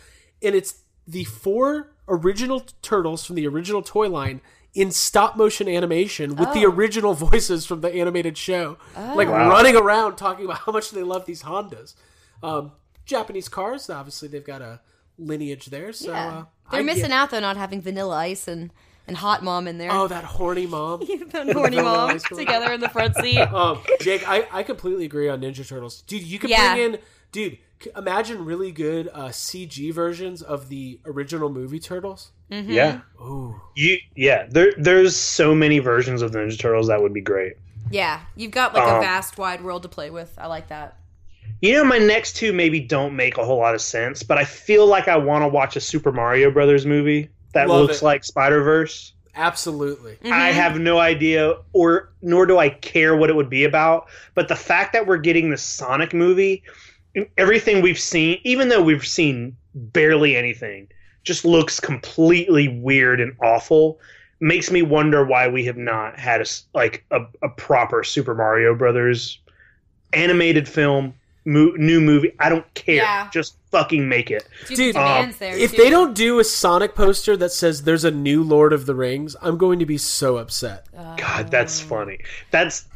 and 0.43 0.55
it's 0.55 0.81
the 1.07 1.25
four 1.25 1.93
original 2.09 2.61
turtles 2.81 3.27
from 3.27 3.37
the 3.37 3.47
original 3.47 3.83
toy 3.83 4.09
line 4.09 4.41
in 4.75 4.91
stop 4.91 5.37
motion 5.37 5.69
animation 5.69 6.35
with 6.37 6.53
the 6.53 6.65
Oh. 6.67 6.71
original 6.71 7.15
voices 7.31 7.65
from 7.67 7.81
the 7.81 7.93
animated 7.95 8.37
show, 8.37 8.77
like 8.97 9.29
Wow. 9.29 9.49
running 9.51 9.77
around 9.77 10.17
talking 10.17 10.45
about 10.45 10.59
how 10.67 10.73
much 10.73 10.91
they 10.91 11.03
love 11.03 11.27
these 11.27 11.43
Hondas. 11.45 11.95
Um, 12.43 12.73
Japanese 13.07 13.49
cars, 13.49 13.89
obviously 13.89 14.29
they've 14.29 14.45
got 14.45 14.63
a 14.63 14.81
lineage 15.19 15.67
there, 15.67 15.93
so 15.93 16.11
Yeah. 16.11 16.27
uh, 16.27 16.45
They're 16.71 16.81
I 16.81 16.83
missing 16.83 17.03
get- 17.09 17.13
out 17.13 17.31
though, 17.31 17.41
not 17.41 17.57
having 17.57 17.81
Vanilla 17.81 18.17
Ice 18.17 18.49
and 18.49 18.73
and 19.07 19.19
Hot 19.19 19.45
Mom 19.45 19.69
in 19.69 19.77
there. 19.77 19.93
Oh, 19.93 20.09
that 20.09 20.25
horny 20.25 20.67
mom. 20.77 21.01
the 21.01 21.51
horny 21.53 21.77
mom 21.77 22.19
together 22.19 22.73
in 22.73 22.81
the 22.81 22.89
front 22.89 23.15
seat. 23.17 23.37
um, 23.39 23.79
Jake, 24.01 24.27
I, 24.27 24.49
I 24.51 24.63
completely 24.63 25.05
agree 25.05 25.29
on 25.29 25.43
Ninja 25.43 25.67
Turtles, 25.69 26.01
dude. 26.07 26.23
You 26.23 26.39
could 26.39 26.49
Yeah. 26.49 26.75
bring 26.75 26.95
in, 26.95 27.01
dude. 27.31 27.59
C- 27.85 27.91
Imagine 27.97 28.45
really 28.45 28.73
good 28.73 29.09
uh, 29.13 29.29
CG 29.29 29.93
versions 29.93 30.43
of 30.43 30.69
the 30.69 31.01
original 31.05 31.49
movie 31.51 31.79
Turtles. 31.81 32.31
Mm-hmm. 32.51 32.71
yeah. 32.73 33.01
Ooh, 33.21 33.61
You 33.77 33.99
yeah. 34.17 34.47
There 34.51 34.73
there's 34.79 35.17
so 35.17 35.55
many 35.55 35.79
versions 35.79 36.23
of 36.23 36.33
the 36.33 36.39
Ninja 36.41 36.59
Turtles 36.59 36.89
that 36.89 37.01
would 37.03 37.13
be 37.15 37.21
great. 37.21 37.55
Yeah, 37.91 38.21
you've 38.37 38.51
got 38.53 38.75
like 38.75 38.83
a 38.89 38.95
Um, 38.97 39.01
vast, 39.03 39.39
wide 39.39 39.63
world 39.63 39.83
to 39.83 39.89
play 39.89 40.11
with. 40.11 40.33
I 40.39 40.47
like 40.47 40.69
that. 40.69 40.97
You 41.61 41.75
know, 41.75 41.85
my 41.85 41.99
next 41.99 42.37
two 42.37 42.53
maybe 42.53 42.81
don't 42.81 43.15
make 43.17 43.39
a 43.39 43.45
whole 43.45 43.59
lot 43.59 43.75
of 43.75 43.81
sense, 43.81 44.23
but 44.23 44.37
I 44.39 44.45
feel 44.45 44.87
like 44.87 45.09
I 45.09 45.17
want 45.17 45.43
to 45.43 45.49
watch 45.49 45.77
a 45.77 45.81
Super 45.81 46.13
Mario 46.13 46.51
Brothers 46.51 46.85
movie 46.87 47.29
that 47.53 47.69
Love 47.69 47.83
looks 47.83 48.03
it. 48.03 48.05
like 48.05 48.25
Spider 48.25 48.63
Verse. 48.63 49.13
absolutely. 49.35 50.13
Mm-hmm. 50.17 50.33
I 50.33 50.51
have 50.51 50.79
no 50.81 50.99
idea, 50.99 51.55
or 51.73 52.13
nor 52.23 52.47
do 52.47 52.59
I 52.59 52.69
care 52.71 53.17
what 53.17 53.31
it 53.31 53.37
would 53.37 53.51
be 53.51 53.65
about. 53.65 54.09
But 54.35 54.49
the 54.49 54.57
fact 54.57 54.93
that 54.93 55.07
we're 55.07 55.19
getting 55.19 55.51
the 55.51 55.57
Sonic 55.59 56.13
movie, 56.13 56.63
everything 57.39 57.83
we've 57.83 57.99
seen, 57.99 58.41
even 58.45 58.69
though 58.69 58.83
we've 58.83 59.07
seen 59.07 59.57
barely 59.75 60.37
anything, 60.37 60.89
just 61.23 61.45
looks 61.45 61.81
completely 61.81 62.69
weird 62.69 63.21
and 63.21 63.35
awful. 63.43 63.99
Makes 64.41 64.71
me 64.71 64.83
wonder 64.83 65.25
why 65.25 65.49
we 65.49 65.65
have 65.65 65.77
not 65.77 66.19
had 66.19 66.41
a 66.41 66.43
s- 66.43 66.65
like 66.75 67.05
a, 67.11 67.21
a 67.43 67.49
proper 67.49 68.03
Super 68.05 68.35
Mario 68.35 68.75
Brothers 68.75 69.39
animated 70.13 70.69
film, 70.69 71.15
mo- 71.45 71.73
new 71.77 72.01
movie. 72.01 72.33
I 72.39 72.49
don't 72.49 72.73
care. 72.75 72.97
Yeah. 72.97 73.31
Just 73.33 73.57
fucking 73.71 74.09
make 74.09 74.31
it. 74.31 74.47
Dude, 74.69 74.97
um, 74.97 75.03
demands 75.03 75.39
there, 75.39 75.57
if 75.57 75.71
too. 75.71 75.77
they 75.79 75.91
don't 75.91 76.15
do 76.15 76.39
a 76.41 76.45
Sonic 76.45 76.95
poster 76.95 77.37
that 77.37 77.53
says 77.53 77.83
there's 77.85 78.05
a 78.05 78.11
new 78.11 78.43
Lord 78.43 78.73
of 78.73 78.87
the 78.87 78.95
Rings, 78.95 79.35
I'm 79.41 79.57
going 79.57 79.79
to 79.79 79.87
be 79.87 79.99
so 79.99 80.37
upset. 80.37 80.87
Oh. 80.97 81.17
God, 81.17 81.51
that's 81.51 81.81
funny. 81.81 82.19
That's, 82.51 82.87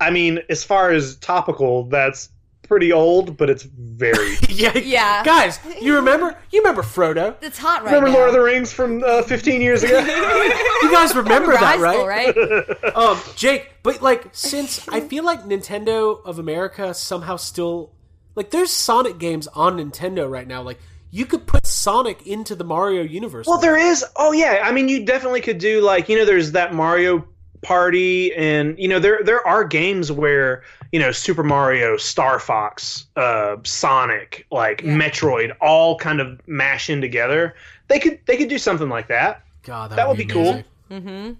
I 0.00 0.10
mean, 0.10 0.40
as 0.50 0.62
far 0.62 0.90
as 0.90 1.16
topical, 1.16 1.84
that's 1.84 2.28
pretty 2.72 2.90
old, 2.90 3.36
but 3.36 3.50
it's 3.50 3.64
very. 3.64 4.34
yeah, 4.48 4.74
Yeah. 4.78 5.22
Guys, 5.24 5.60
you 5.78 5.94
remember? 5.94 6.34
You 6.50 6.60
remember 6.62 6.80
Frodo? 6.80 7.36
It's 7.42 7.58
hot 7.58 7.82
right 7.82 7.92
Remember 7.92 8.08
now. 8.08 8.14
Lord 8.14 8.28
of 8.30 8.34
the 8.34 8.40
Rings 8.40 8.72
from 8.72 9.04
uh, 9.04 9.20
15 9.24 9.60
years 9.60 9.82
ago? 9.82 9.98
You 10.82 10.90
guys 10.90 11.14
remember 11.14 11.52
that, 11.52 11.60
High 11.60 11.92
school, 11.92 12.06
right? 12.06 12.34
right? 12.34 12.94
Um, 12.96 13.18
Jake, 13.36 13.72
but 13.82 14.00
like 14.00 14.28
since 14.32 14.88
I 14.88 15.00
feel 15.00 15.22
like 15.22 15.44
Nintendo 15.44 16.24
of 16.24 16.38
America 16.38 16.94
somehow 16.94 17.36
still 17.36 17.92
like 18.34 18.50
there's 18.50 18.70
Sonic 18.70 19.18
games 19.18 19.48
on 19.48 19.76
Nintendo 19.76 20.28
right 20.30 20.46
now. 20.46 20.62
Like 20.62 20.80
you 21.10 21.26
could 21.26 21.46
put 21.46 21.66
Sonic 21.66 22.26
into 22.26 22.54
the 22.54 22.64
Mario 22.64 23.02
universe. 23.02 23.46
Well, 23.46 23.58
there 23.58 23.76
is. 23.76 24.02
Oh 24.16 24.32
yeah, 24.32 24.62
I 24.64 24.72
mean, 24.72 24.88
you 24.88 25.04
definitely 25.04 25.42
could 25.42 25.58
do 25.58 25.82
like 25.82 26.08
you 26.08 26.16
know, 26.18 26.24
there's 26.24 26.52
that 26.52 26.74
Mario 26.74 27.26
Party, 27.62 28.34
and 28.34 28.78
you 28.78 28.88
know, 28.88 28.98
there 28.98 29.22
there 29.22 29.46
are 29.46 29.64
games 29.64 30.10
where 30.10 30.62
you 30.92 31.00
know, 31.00 31.10
Super 31.10 31.42
Mario, 31.42 31.96
Star 31.96 32.38
Fox, 32.38 33.06
uh, 33.16 33.56
Sonic, 33.64 34.46
like 34.50 34.82
Metroid, 34.82 35.56
all 35.60 35.98
kind 35.98 36.20
of 36.20 36.40
mash 36.46 36.90
in 36.90 37.00
together. 37.00 37.54
They 37.88 37.98
could 37.98 38.20
they 38.26 38.36
could 38.36 38.48
do 38.48 38.58
something 38.58 38.90
like 38.90 39.08
that. 39.08 39.42
God, 39.62 39.90
that, 39.90 39.96
That 39.96 40.08
would 40.08 40.18
be 40.18 40.26
cool. 40.26 40.62
Mm-hmm. 40.90 41.32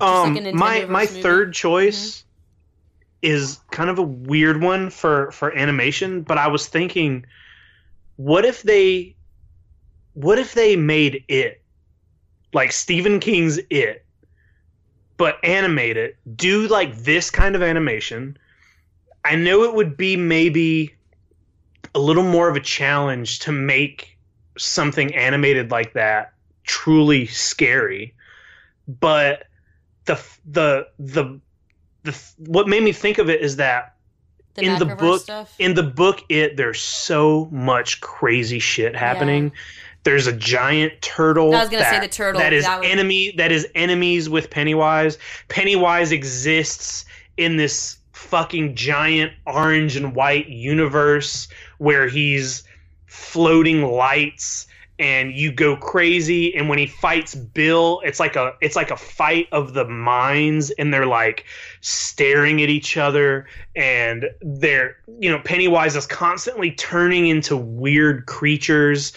Um, 0.00 0.34
like 0.34 0.54
my 0.54 0.84
my 0.86 1.04
movie. 1.04 1.22
third 1.22 1.52
choice 1.52 2.24
is 3.20 3.58
kind 3.70 3.90
of 3.90 3.98
a 3.98 4.02
weird 4.02 4.62
one 4.62 4.90
for 4.90 5.32
for 5.32 5.54
animation, 5.56 6.22
but 6.22 6.38
I 6.38 6.46
was 6.46 6.68
thinking, 6.68 7.26
what 8.16 8.44
if 8.44 8.62
they, 8.62 9.16
what 10.14 10.38
if 10.38 10.54
they 10.54 10.76
made 10.76 11.24
it 11.28 11.60
like 12.52 12.70
Stephen 12.70 13.18
King's 13.18 13.58
It, 13.70 14.01
but 15.22 15.38
animate 15.44 15.96
it, 15.96 16.16
do 16.34 16.66
like 16.66 16.96
this 16.96 17.30
kind 17.30 17.54
of 17.54 17.62
animation. 17.62 18.36
I 19.24 19.36
know 19.36 19.62
it 19.62 19.72
would 19.72 19.96
be 19.96 20.16
maybe 20.16 20.96
a 21.94 22.00
little 22.00 22.24
more 22.24 22.48
of 22.48 22.56
a 22.56 22.60
challenge 22.60 23.38
to 23.38 23.52
make 23.52 24.18
something 24.58 25.14
animated 25.14 25.70
like 25.70 25.92
that 25.92 26.32
truly 26.64 27.26
scary, 27.26 28.12
but 29.00 29.44
the 30.06 30.20
the 30.44 30.88
the 30.98 31.38
the 32.02 32.20
what 32.38 32.66
made 32.66 32.82
me 32.82 32.90
think 32.90 33.18
of 33.18 33.30
it 33.30 33.42
is 33.42 33.54
that 33.54 33.94
The 34.54 34.62
in 34.64 34.78
the 34.80 34.86
book 34.86 35.22
stuff. 35.22 35.54
in 35.60 35.74
the 35.74 35.84
book 35.84 36.20
it 36.30 36.56
there's 36.56 36.80
so 36.80 37.48
much 37.52 38.00
crazy 38.00 38.58
shit 38.58 38.96
happening 38.96 39.52
there's 40.04 40.26
a 40.26 40.32
giant 40.32 41.00
turtle 41.00 41.54
I 41.54 41.60
was 41.60 41.68
gonna 41.68 41.84
say 41.84 42.00
the 42.00 42.08
turtle, 42.08 42.40
that 42.40 42.52
is 42.52 42.64
that 42.64 42.84
enemy 42.84 43.32
that 43.36 43.52
is 43.52 43.66
enemies 43.74 44.28
with 44.28 44.50
pennywise. 44.50 45.18
Pennywise 45.48 46.12
exists 46.12 47.04
in 47.36 47.56
this 47.56 47.98
fucking 48.12 48.74
giant 48.74 49.32
orange 49.46 49.96
and 49.96 50.14
white 50.14 50.48
universe 50.48 51.48
where 51.78 52.08
he's 52.08 52.64
floating 53.06 53.82
lights 53.82 54.66
and 54.98 55.32
you 55.32 55.50
go 55.50 55.76
crazy. 55.76 56.54
And 56.54 56.68
when 56.68 56.78
he 56.78 56.86
fights 56.86 57.34
bill 57.34 58.00
it's 58.04 58.18
like 58.18 58.36
a 58.36 58.54
it's 58.60 58.76
like 58.76 58.90
a 58.90 58.96
fight 58.96 59.48
of 59.52 59.74
the 59.74 59.84
minds 59.84 60.70
and 60.72 60.92
they're 60.92 61.06
like 61.06 61.44
staring 61.80 62.62
at 62.62 62.68
each 62.68 62.96
other 62.96 63.46
and 63.76 64.30
they're 64.40 64.96
you 65.20 65.30
know 65.30 65.40
pennywise 65.44 65.94
is 65.94 66.06
constantly 66.06 66.72
turning 66.72 67.28
into 67.28 67.56
weird 67.56 68.26
creatures 68.26 69.12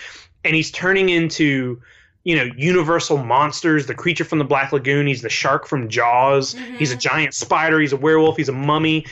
and 0.46 0.56
he's 0.56 0.72
turning 0.72 1.10
into 1.10 1.82
you 2.24 2.36
know 2.36 2.50
universal 2.56 3.18
monsters. 3.18 3.88
The 3.88 3.96
creature 3.96 4.24
from 4.24 4.40
the 4.40 4.46
black 4.46 4.72
lagoon 4.72 5.08
he's 5.08 5.22
the 5.22 5.30
shark 5.30 5.68
from 5.68 5.90
jaws. 5.90 6.54
Mm-hmm. 6.54 6.78
He's 6.78 6.92
a 6.92 6.96
giant 6.96 7.34
spider. 7.34 7.80
He's 7.80 7.94
a 7.94 7.98
werewolf. 7.98 8.38
He's 8.38 8.50
a 8.50 8.54
mummy. 8.54 9.06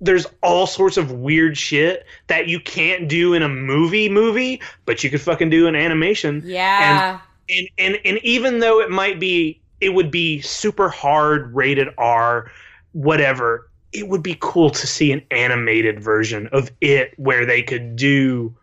There's 0.00 0.26
all 0.42 0.66
sorts 0.66 0.96
of 0.96 1.12
weird 1.12 1.56
shit 1.56 2.04
that 2.26 2.48
you 2.48 2.58
can't 2.58 3.08
do 3.08 3.34
in 3.34 3.42
a 3.42 3.48
movie 3.48 4.08
movie 4.08 4.60
but 4.84 5.04
you 5.04 5.10
could 5.10 5.20
fucking 5.20 5.50
do 5.50 5.66
in 5.66 5.76
animation. 5.76 6.42
Yeah. 6.44 7.20
and 7.48 7.68
and 7.78 7.98
and 8.04 8.18
even 8.18 8.58
though 8.58 8.80
it 8.80 8.90
might 8.90 9.18
be 9.18 9.60
it 9.80 9.90
would 9.90 10.10
be 10.10 10.40
super 10.40 10.88
hard 10.88 11.54
rated 11.54 11.88
R 11.98 12.50
whatever 12.92 13.68
it 13.92 14.08
would 14.08 14.22
be 14.22 14.36
cool 14.40 14.70
to 14.70 14.86
see 14.86 15.12
an 15.12 15.22
animated 15.30 16.00
version 16.00 16.48
of 16.48 16.70
it 16.80 17.12
where 17.18 17.44
they 17.44 17.62
could 17.62 17.96
do 17.96 18.54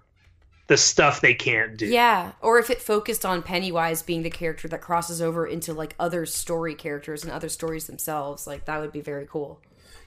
the 0.69 0.77
stuff 0.77 1.19
they 1.19 1.33
can't 1.33 1.75
do 1.75 1.85
Yeah, 1.87 2.31
or 2.41 2.59
if 2.59 2.69
it 2.69 2.81
focused 2.81 3.25
on 3.25 3.43
Pennywise 3.43 4.01
being 4.01 4.23
the 4.23 4.29
character 4.29 4.67
that 4.69 4.81
crosses 4.81 5.21
over 5.21 5.45
into 5.45 5.73
like 5.73 5.95
other 5.99 6.25
story 6.25 6.75
characters 6.75 7.23
and 7.23 7.33
other 7.33 7.49
stories 7.49 7.87
themselves, 7.87 8.47
like 8.47 8.65
that 8.65 8.79
would 8.79 8.93
be 8.93 9.01
very 9.01 9.25
cool. 9.29 9.59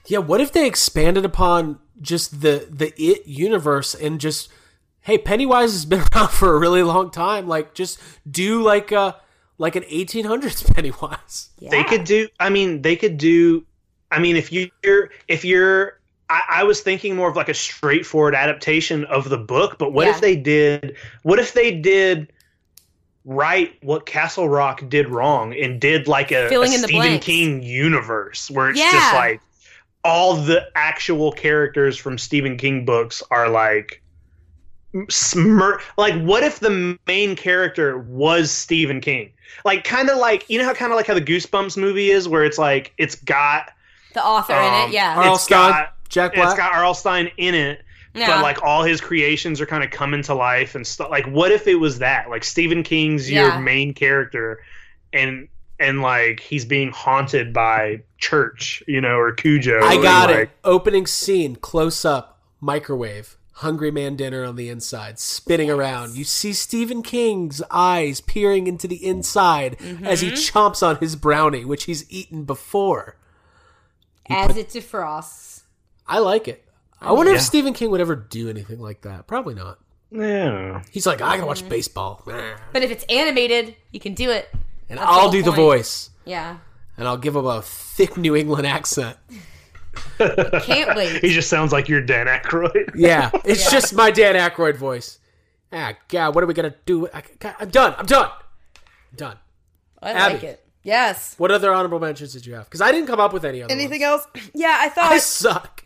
Yeah, 0.07 0.19
what 0.19 0.41
if 0.41 0.51
they 0.51 0.65
expanded 0.65 1.23
upon 1.25 1.79
just 2.01 2.41
the 2.41 2.67
the 2.71 2.93
it 2.97 3.27
universe 3.27 3.93
and 3.93 4.19
just 4.19 4.49
hey, 5.01 5.17
Pennywise 5.17 5.73
has 5.73 5.85
been 5.85 6.03
around 6.15 6.29
for 6.29 6.55
a 6.55 6.59
really 6.59 6.81
long 6.81 7.11
time. 7.11 7.47
Like 7.47 7.73
just 7.75 7.99
do 8.29 8.63
like 8.63 8.91
a 8.91 9.17
like 9.57 9.75
an 9.75 9.83
1800s 9.83 10.73
Pennywise. 10.73 11.49
they 11.59 11.83
could 11.83 12.03
do 12.03 12.27
i 12.39 12.49
mean 12.49 12.81
they 12.81 12.95
could 12.95 13.17
do 13.17 13.63
i 14.11 14.19
mean 14.19 14.35
if 14.35 14.51
you're 14.51 15.09
if 15.27 15.45
you're 15.45 15.99
I, 16.29 16.41
I 16.49 16.63
was 16.63 16.81
thinking 16.81 17.15
more 17.15 17.29
of 17.29 17.35
like 17.35 17.49
a 17.49 17.53
straightforward 17.53 18.35
adaptation 18.35 19.05
of 19.05 19.29
the 19.29 19.37
book 19.37 19.77
but 19.77 19.91
what 19.93 20.07
Yeah. 20.07 20.15
if 20.15 20.21
they 20.21 20.35
did 20.35 20.95
what 21.23 21.39
if 21.39 21.53
they 21.53 21.71
did 21.71 22.31
right 23.25 23.73
what 23.81 24.05
castle 24.05 24.49
rock 24.49 24.83
did 24.89 25.07
wrong 25.09 25.53
and 25.53 25.79
did 25.79 26.07
like 26.07 26.31
a, 26.31 26.47
a 26.47 26.49
Filling 26.49 26.73
in 26.73 26.81
the 26.81 26.87
stephen 26.87 27.19
king 27.19 27.63
universe 27.63 28.49
where 28.51 28.69
it's 28.69 28.79
Yeah. 28.79 28.91
just 28.91 29.13
like 29.13 29.41
all 30.03 30.35
the 30.35 30.67
actual 30.75 31.31
characters 31.31 31.97
from 31.97 32.17
stephen 32.17 32.57
king 32.57 32.83
books 32.85 33.23
are 33.31 33.49
like 33.49 34.01
smir- 34.93 35.79
like 35.97 36.21
what 36.21 36.43
if 36.43 36.59
the 36.59 36.97
main 37.07 37.35
character 37.35 37.97
was 37.97 38.51
Stephen 38.51 39.01
King? 39.01 39.31
Like 39.65 39.83
kind 39.83 40.09
of 40.09 40.17
like 40.17 40.47
you 40.49 40.59
know 40.59 40.65
how 40.65 40.73
kind 40.73 40.91
of 40.91 40.97
like 40.97 41.07
how 41.07 41.13
the 41.15 41.21
Goosebumps 41.21 41.77
movie 41.77 42.11
is 42.11 42.27
where 42.27 42.43
it's 42.43 42.57
like 42.57 42.93
it's 42.97 43.15
got 43.15 43.71
The 44.13 44.23
author 44.23 44.53
in 44.53 44.59
um, 44.73 44.89
it, 44.89 44.93
yeah. 44.93 45.15
R.L. 45.17 45.33
it's 45.35 45.43
Stine, 45.45 45.71
got 45.71 45.93
Jack 46.13 46.33
it's 46.33 46.41
Black. 46.41 46.57
got 46.57 46.73
R.L. 46.73 46.93
Stine 46.93 47.31
in 47.37 47.55
it. 47.55 47.81
Yeah. 48.13 48.27
But 48.27 48.43
like 48.43 48.63
all 48.63 48.83
his 48.83 49.01
creations 49.01 49.59
are 49.59 49.65
kind 49.65 49.83
of 49.83 49.89
coming 49.89 50.21
to 50.23 50.35
life 50.35 50.75
and 50.75 50.85
stuff. 50.85 51.09
Like, 51.09 51.25
what 51.25 51.51
if 51.51 51.67
it 51.67 51.75
was 51.75 51.99
that? 51.99 52.29
Like 52.29 52.43
Stephen 52.43 52.83
King's 52.83 53.29
Yeah. 53.29 53.53
your 53.53 53.59
main 53.59 53.93
character, 53.93 54.61
and 55.11 55.47
and 55.79 56.01
like 56.01 56.39
he's 56.39 56.63
being 56.63 56.91
haunted 56.91 57.51
by 57.53 58.03
Church, 58.19 58.83
you 58.87 59.01
know, 59.01 59.17
or 59.17 59.31
Cujo. 59.31 59.79
I 59.83 59.95
and, 59.95 60.03
got 60.03 60.29
like, 60.29 60.39
it. 60.39 60.49
Opening 60.63 61.07
scene, 61.07 61.55
close 61.55 62.05
up, 62.05 62.39
microwave, 62.61 63.35
hungry 63.53 63.89
man 63.89 64.15
dinner 64.15 64.43
on 64.43 64.55
the 64.55 64.69
inside, 64.69 65.17
spinning 65.17 65.71
around. 65.71 66.15
You 66.15 66.23
see 66.23 66.53
Stephen 66.53 67.01
King's 67.01 67.63
eyes 67.71 68.21
peering 68.21 68.67
into 68.67 68.87
the 68.87 69.03
inside 69.03 69.77
as 70.03 70.21
he 70.21 70.29
mm-hmm. 70.29 70.57
chomps 70.57 70.85
on 70.87 70.97
his 70.97 71.15
brownie, 71.15 71.65
which 71.65 71.85
he's 71.85 72.09
eaten 72.11 72.43
before. 72.43 73.15
As 74.29 74.55
it 74.55 74.69
defrosts. 74.69 75.52
I 76.07 76.19
like 76.19 76.47
it. 76.47 76.63
I 77.01 77.11
wonder 77.11 77.31
Yeah. 77.31 77.37
if 77.37 77.43
Stephen 77.43 77.73
King 77.73 77.91
would 77.91 78.01
ever 78.01 78.15
do 78.15 78.49
anything 78.49 78.79
like 78.79 79.01
that. 79.01 79.27
Probably 79.27 79.53
not. 79.55 79.79
Yeah. 80.11 80.83
He's 80.91 81.05
like, 81.05 81.21
I 81.21 81.35
gotta 81.37 81.47
watch 81.47 81.67
baseball. 81.67 82.21
But 82.25 82.83
if 82.83 82.91
it's 82.91 83.03
animated, 83.09 83.75
you 83.91 83.99
can 83.99 84.13
do 84.13 84.29
it. 84.29 84.49
And 84.89 84.99
That's 84.99 85.09
I'll 85.09 85.21
whole 85.21 85.31
do 85.31 85.41
the 85.43 85.51
voice. 85.51 86.09
Yeah. 86.25 86.57
And 86.97 87.07
I'll 87.07 87.17
give 87.17 87.35
him 87.35 87.45
a 87.45 87.61
thick 87.61 88.15
New 88.17 88.35
England 88.35 88.67
accent. 88.67 89.17
Can't 90.17 90.95
wait. 90.95 91.21
He 91.21 91.29
just 91.33 91.49
sounds 91.49 91.71
like 91.71 91.89
your 91.89 92.01
Dan 92.01 92.27
Aykroyd. 92.27 92.91
Yeah, 92.95 93.31
it's 93.43 93.69
just 93.71 93.93
my 93.93 94.11
Dan 94.11 94.35
Aykroyd 94.35 94.75
voice. 94.77 95.19
Ah, 95.71 95.93
God, 96.07 96.35
what 96.35 96.43
are 96.43 96.47
we 96.47 96.53
gonna 96.53 96.75
do? 96.85 97.07
I, 97.13 97.23
am 97.59 97.69
done. 97.69 97.95
I'm 97.97 98.05
done. 98.05 98.29
I'm 99.11 99.15
done. 99.17 99.37
I 100.01 100.11
Abby. 100.11 100.33
like 100.35 100.43
it. 100.43 100.65
Yes. 100.83 101.33
What 101.37 101.49
other 101.51 101.71
honorable 101.73 101.99
mentions 101.99 102.33
did 102.33 102.45
you 102.45 102.53
have? 102.55 102.65
Because 102.65 102.81
I 102.81 102.91
didn't 102.91 103.07
come 103.07 103.19
up 103.19 103.33
with 103.33 103.45
any 103.45 103.63
other. 103.63 103.71
Anything 103.73 104.01
ones. 104.01 104.25
else? 104.35 104.43
Yeah, 104.53 104.77
I 104.79 104.89
thought 104.89 105.11
I 105.11 105.17
suck. 105.17 105.82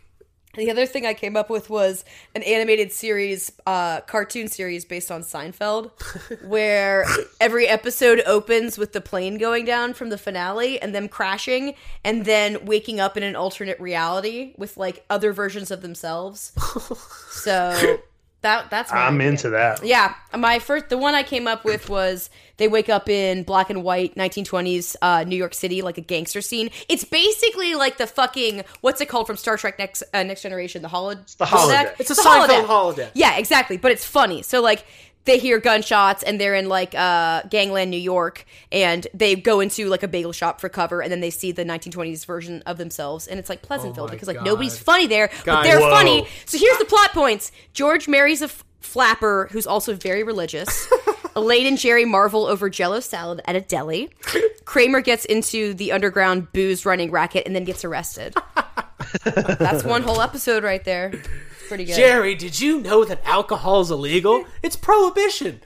The 0.58 0.72
other 0.72 0.86
thing 0.86 1.06
I 1.06 1.14
came 1.14 1.36
up 1.36 1.48
with 1.50 1.70
was 1.70 2.04
an 2.34 2.42
animated 2.42 2.92
series, 2.92 3.52
uh, 3.64 4.00
cartoon 4.00 4.48
series 4.48 4.84
based 4.84 5.08
on 5.08 5.22
Seinfeld, 5.22 5.92
where 6.48 7.06
every 7.40 7.68
episode 7.68 8.22
opens 8.26 8.76
with 8.76 8.92
the 8.92 9.00
plane 9.00 9.38
going 9.38 9.64
down 9.64 9.94
from 9.94 10.08
the 10.08 10.18
finale 10.18 10.80
and 10.80 10.92
them 10.92 11.08
crashing, 11.08 11.74
and 12.04 12.24
then 12.24 12.64
waking 12.64 12.98
up 12.98 13.16
in 13.16 13.22
an 13.22 13.36
alternate 13.36 13.78
reality 13.78 14.52
with 14.58 14.76
like 14.76 15.04
other 15.08 15.32
versions 15.32 15.70
of 15.70 15.80
themselves. 15.80 16.52
So 17.30 18.00
That 18.42 18.70
that's 18.70 18.92
my 18.92 18.98
I'm 18.98 19.16
idea. 19.16 19.28
into 19.30 19.50
that. 19.50 19.84
Yeah, 19.84 20.14
my 20.36 20.60
first, 20.60 20.90
the 20.90 20.98
one 20.98 21.14
I 21.14 21.24
came 21.24 21.48
up 21.48 21.64
with 21.64 21.88
was 21.88 22.30
they 22.56 22.68
wake 22.68 22.88
up 22.88 23.08
in 23.08 23.42
black 23.42 23.68
and 23.68 23.82
white 23.82 24.14
1920s 24.14 24.94
uh, 25.02 25.24
New 25.24 25.34
York 25.36 25.54
City, 25.54 25.82
like 25.82 25.98
a 25.98 26.02
gangster 26.02 26.40
scene. 26.40 26.70
It's 26.88 27.02
basically 27.04 27.74
like 27.74 27.98
the 27.98 28.06
fucking 28.06 28.62
what's 28.80 29.00
it 29.00 29.06
called 29.08 29.26
from 29.26 29.36
Star 29.36 29.56
Trek 29.56 29.76
Next 29.78 30.04
uh, 30.14 30.22
Next 30.22 30.42
Generation, 30.42 30.82
the 30.82 30.88
holodeck. 30.88 31.36
the 31.36 31.46
holodeck. 31.46 31.96
It's 31.98 32.10
a 32.10 32.14
the 32.14 32.22
Seinfeld 32.22 32.66
holodeck. 32.66 33.10
Yeah, 33.14 33.36
exactly. 33.36 33.76
But 33.76 33.90
it's 33.90 34.04
funny. 34.04 34.42
So 34.42 34.60
like 34.62 34.84
they 35.24 35.38
hear 35.38 35.58
gunshots 35.60 36.22
and 36.22 36.40
they're 36.40 36.54
in 36.54 36.68
like 36.68 36.94
uh, 36.94 37.42
Gangland, 37.50 37.90
New 37.90 37.98
York, 38.00 38.46
and 38.72 39.06
they 39.12 39.34
go 39.36 39.60
into 39.60 39.86
like 39.88 40.02
a 40.02 40.08
bagel 40.08 40.32
shop 40.32 40.60
for 40.60 40.68
cover, 40.68 41.02
and 41.02 41.12
then 41.12 41.20
they 41.20 41.30
see 41.30 41.52
the 41.52 41.64
1920s 41.64 42.24
version 42.24 42.62
of 42.66 42.78
themselves, 42.78 43.26
and 43.26 43.38
it's 43.38 43.48
like 43.50 43.60
Pleasantville 43.62 44.04
Oh 44.04 44.08
because 44.08 44.26
like 44.28 44.38
God. 44.38 44.46
nobody's 44.46 44.78
funny 44.78 45.06
there, 45.06 45.30
but 45.44 45.62
they're 45.64 45.80
Whoa. 45.80 45.90
funny. 45.90 46.26
So 46.46 46.56
here's 46.58 46.78
the 46.78 46.86
plot 46.86 47.10
points: 47.12 47.52
George 47.74 48.08
marries 48.08 48.40
a 48.40 48.46
f- 48.46 48.64
flapper 48.80 49.48
who's 49.52 49.66
also 49.66 49.94
very 49.94 50.22
religious. 50.22 50.88
Elaine 51.36 51.66
and 51.66 51.78
Jerry 51.78 52.04
marvel 52.04 52.46
over 52.46 52.68
Jello 52.70 52.98
salad 53.00 53.42
at 53.44 53.54
a 53.54 53.60
deli. 53.60 54.10
Kramer 54.64 55.00
gets 55.00 55.24
into 55.24 55.72
the 55.74 55.92
underground 55.92 56.52
booze 56.52 56.84
running 56.84 57.10
racket 57.12 57.46
and 57.46 57.54
then 57.54 57.62
gets 57.64 57.84
arrested. 57.84 58.34
That's 59.24 59.84
one 59.84 60.02
whole 60.02 60.20
episode 60.20 60.64
right 60.64 60.82
there. 60.84 61.12
Pretty 61.68 61.84
good. 61.84 61.96
Jerry, 61.96 62.34
did 62.34 62.58
you 62.60 62.80
know 62.80 63.04
that 63.04 63.20
alcohol 63.24 63.80
is 63.80 63.90
illegal? 63.90 64.44
It's 64.62 64.76
prohibition. 64.76 65.60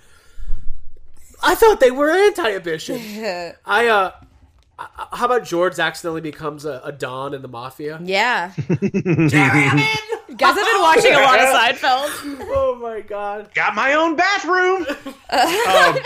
I 1.43 1.55
thought 1.55 1.81
they 1.81 1.91
were 1.91 2.11
anti-abition. 2.11 2.99
I 3.65 3.87
uh, 3.89 4.13
how 4.79 5.27
about 5.27 5.45
George 5.45 5.79
accidentally 5.79 6.21
becomes 6.21 6.65
a, 6.65 6.81
a 6.85 6.93
don 6.93 7.35
in 7.35 7.43
the 7.43 7.49
mafia? 7.49 8.01
Yeah. 8.03 8.53
Guys, 8.57 8.79
I'm 8.83 9.79
in. 9.79 9.85
You 10.29 10.37
guys 10.37 10.55
have 10.57 10.67
been 10.67 10.81
watching 10.81 11.13
a 11.13 11.21
lot 11.21 11.39
of 11.41 11.49
Seinfeld. 11.49 12.49
Oh 12.55 12.77
my 12.81 13.01
god. 13.01 13.53
Got 13.55 13.75
my 13.75 13.95
own 13.95 14.17
bathroom. 14.17 14.87
um, 14.87 15.97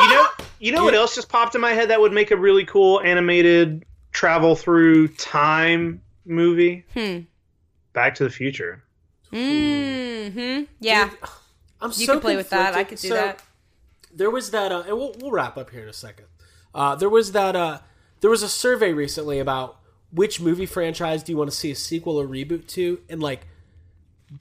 you 0.00 0.08
know, 0.08 0.26
you 0.60 0.72
know 0.72 0.84
what 0.84 0.94
else 0.94 1.14
just 1.14 1.28
popped 1.28 1.54
in 1.54 1.60
my 1.60 1.72
head 1.72 1.90
that 1.90 2.00
would 2.00 2.12
make 2.12 2.30
a 2.30 2.36
really 2.36 2.64
cool 2.64 3.00
animated 3.00 3.84
travel 4.12 4.54
through 4.54 5.08
time 5.08 6.00
movie? 6.24 6.84
Hmm. 6.94 7.20
Back 7.92 8.14
to 8.16 8.24
the 8.24 8.30
Future. 8.30 8.82
Mm-hmm. 9.32 10.64
Yeah. 10.80 11.10
I'm 11.80 11.90
You 11.90 12.06
so 12.06 12.14
could 12.14 12.22
play 12.22 12.36
with 12.36 12.50
that. 12.50 12.74
I 12.74 12.84
could 12.84 12.98
do 12.98 13.08
So, 13.08 13.14
that. 13.14 13.42
There 14.14 14.30
was 14.30 14.50
that, 14.50 14.70
uh, 14.72 14.84
and 14.86 14.96
we'll, 14.96 15.14
we'll 15.20 15.30
wrap 15.30 15.56
up 15.56 15.70
here 15.70 15.82
in 15.82 15.88
a 15.88 15.92
second. 15.94 16.26
Uh, 16.74 16.94
there 16.96 17.08
was 17.08 17.32
that. 17.32 17.56
Uh, 17.56 17.78
there 18.20 18.30
was 18.30 18.42
a 18.42 18.48
survey 18.48 18.92
recently 18.92 19.38
about 19.38 19.78
which 20.12 20.40
movie 20.40 20.66
franchise 20.66 21.22
do 21.22 21.32
you 21.32 21.38
want 21.38 21.50
to 21.50 21.56
see 21.56 21.70
a 21.70 21.74
sequel 21.74 22.20
or 22.20 22.26
reboot 22.26 22.66
to, 22.68 23.00
and 23.08 23.22
like 23.22 23.46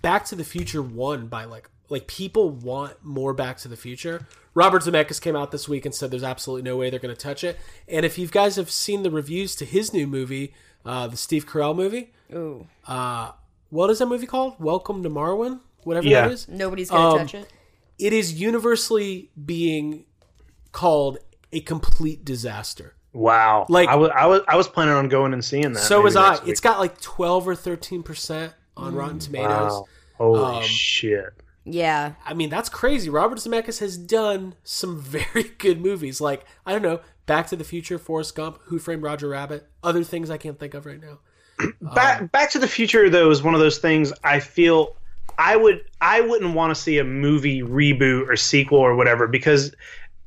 Back 0.01 0.25
to 0.25 0.35
the 0.35 0.43
Future 0.43 0.81
won 0.81 1.27
by 1.27 1.45
like 1.45 1.69
like 1.89 2.05
people 2.07 2.49
want 2.49 3.03
more 3.03 3.33
Back 3.33 3.57
to 3.59 3.67
the 3.67 3.77
Future. 3.77 4.27
Robert 4.53 4.83
Zemeckis 4.83 5.21
came 5.21 5.35
out 5.35 5.51
this 5.51 5.67
week 5.69 5.85
and 5.85 5.95
said 5.95 6.11
there's 6.11 6.23
absolutely 6.23 6.69
no 6.69 6.75
way 6.77 6.89
they're 6.89 6.99
going 6.99 7.15
to 7.15 7.19
touch 7.21 7.43
it. 7.43 7.57
And 7.87 8.05
if 8.05 8.17
you 8.17 8.27
guys 8.27 8.57
have 8.57 8.69
seen 8.69 9.03
the 9.03 9.11
reviews 9.11 9.55
to 9.55 9.65
his 9.65 9.93
new 9.93 10.05
movie, 10.07 10.53
uh, 10.85 11.07
the 11.07 11.15
Steve 11.17 11.45
Carell 11.47 11.73
movie, 11.75 12.11
Ooh. 12.33 12.67
uh, 12.85 13.31
what 13.71 13.89
is 13.89 13.97
that 13.99 14.05
movie 14.05 14.27
called? 14.27 14.53
Welcome 14.59 15.01
to 15.03 15.09
Marwen, 15.09 15.59
whatever 15.83 16.07
Yeah. 16.07 16.27
that 16.27 16.31
is. 16.33 16.47
Nobody's 16.47 16.89
gonna 16.91 17.09
Um, 17.09 17.17
touch 17.19 17.33
it. 17.33 17.51
It 17.97 18.13
is 18.13 18.39
universally 18.39 19.31
being 19.43 20.05
called 20.71 21.17
a 21.51 21.59
complete 21.61 22.23
disaster. 22.23 22.95
Wow. 23.13 23.65
Like- 23.69 23.89
I 23.89 23.95
was, 23.95 24.09
I 24.15 24.25
was, 24.27 24.41
I 24.47 24.55
was 24.55 24.67
planning 24.67 24.93
on 24.93 25.09
going 25.09 25.33
and 25.33 25.43
seeing 25.43 25.73
that. 25.73 25.79
so 25.83 25.99
was 26.01 26.15
I. 26.15 26.33
week. 26.33 26.41
It's 26.47 26.61
got 26.61 26.79
like 26.79 27.01
twelve 27.01 27.47
or 27.47 27.55
thirteen 27.55 28.03
percent 28.03 28.53
on 28.77 28.95
Rotten 28.95 29.19
Tomatoes. 29.19 29.71
Wow. 29.73 29.85
Holy 30.17 30.55
Um, 30.57 30.63
shit. 30.63 31.33
Yeah. 31.65 32.13
I 32.25 32.33
mean, 32.33 32.49
that's 32.49 32.69
crazy. 32.69 33.09
Robert 33.09 33.37
Zemeckis 33.39 33.79
has 33.79 33.97
done 33.97 34.55
some 34.63 34.99
very 35.01 35.43
good 35.57 35.81
movies. 35.81 36.21
Like 36.21 36.45
I 36.65 36.71
don't 36.71 36.81
know, 36.81 37.01
Back 37.25 37.47
to 37.47 37.55
the 37.55 37.63
Future, 37.65 37.97
Forrest 37.99 38.35
Gump, 38.35 38.59
Who 38.65 38.79
Framed 38.79 39.03
Roger 39.03 39.27
Rabbit, 39.29 39.67
other 39.83 40.03
things 40.03 40.29
I 40.29 40.37
can't 40.37 40.57
think 40.59 40.73
of 40.73 40.85
right 40.85 40.99
now. 41.01 41.19
Um, 41.61 41.75
Back 41.95 42.31
Back 42.31 42.51
to 42.51 42.59
the 42.59 42.67
Future 42.67 43.09
though 43.09 43.29
is 43.29 43.43
one 43.43 43.53
of 43.53 43.59
those 43.59 43.77
things 43.77 44.13
I 44.23 44.39
feel 44.39 44.95
I 45.37 45.55
would 45.55 45.83
I 45.99 46.21
wouldn't 46.21 46.53
want 46.53 46.75
to 46.75 46.81
see 46.81 46.97
a 46.97 47.03
movie 47.03 47.61
reboot 47.61 48.27
or 48.29 48.35
sequel 48.35 48.79
or 48.79 48.95
whatever 48.95 49.27
because 49.27 49.73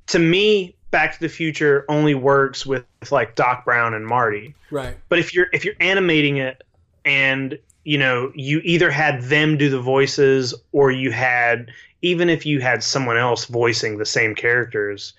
to 0.09 0.19
me 0.19 0.74
Back 0.90 1.15
to 1.15 1.20
the 1.20 1.28
Future 1.28 1.85
only 1.89 2.15
works 2.15 2.65
with, 2.65 2.85
like 3.11 3.35
Doc 3.35 3.65
Brown 3.65 3.94
and 3.94 4.06
Marty. 4.06 4.55
Right. 4.70 4.97
But 5.09 5.19
if 5.19 5.35
you're 5.35 5.48
if 5.52 5.65
you're 5.65 5.74
animating 5.81 6.36
it 6.36 6.62
and 7.05 7.59
you 7.82 7.98
know 7.98 8.31
you 8.35 8.61
either 8.62 8.90
had 8.90 9.23
them 9.23 9.56
do 9.56 9.70
the 9.70 9.81
voices 9.81 10.55
or 10.70 10.93
you 10.93 11.11
had 11.11 11.70
even 12.02 12.28
if 12.28 12.47
you 12.47 12.61
had 12.61 12.85
someone 12.85 13.16
else 13.16 13.47
voicing 13.47 13.98
the 13.98 14.06
same 14.06 14.35
characters, 14.35 15.15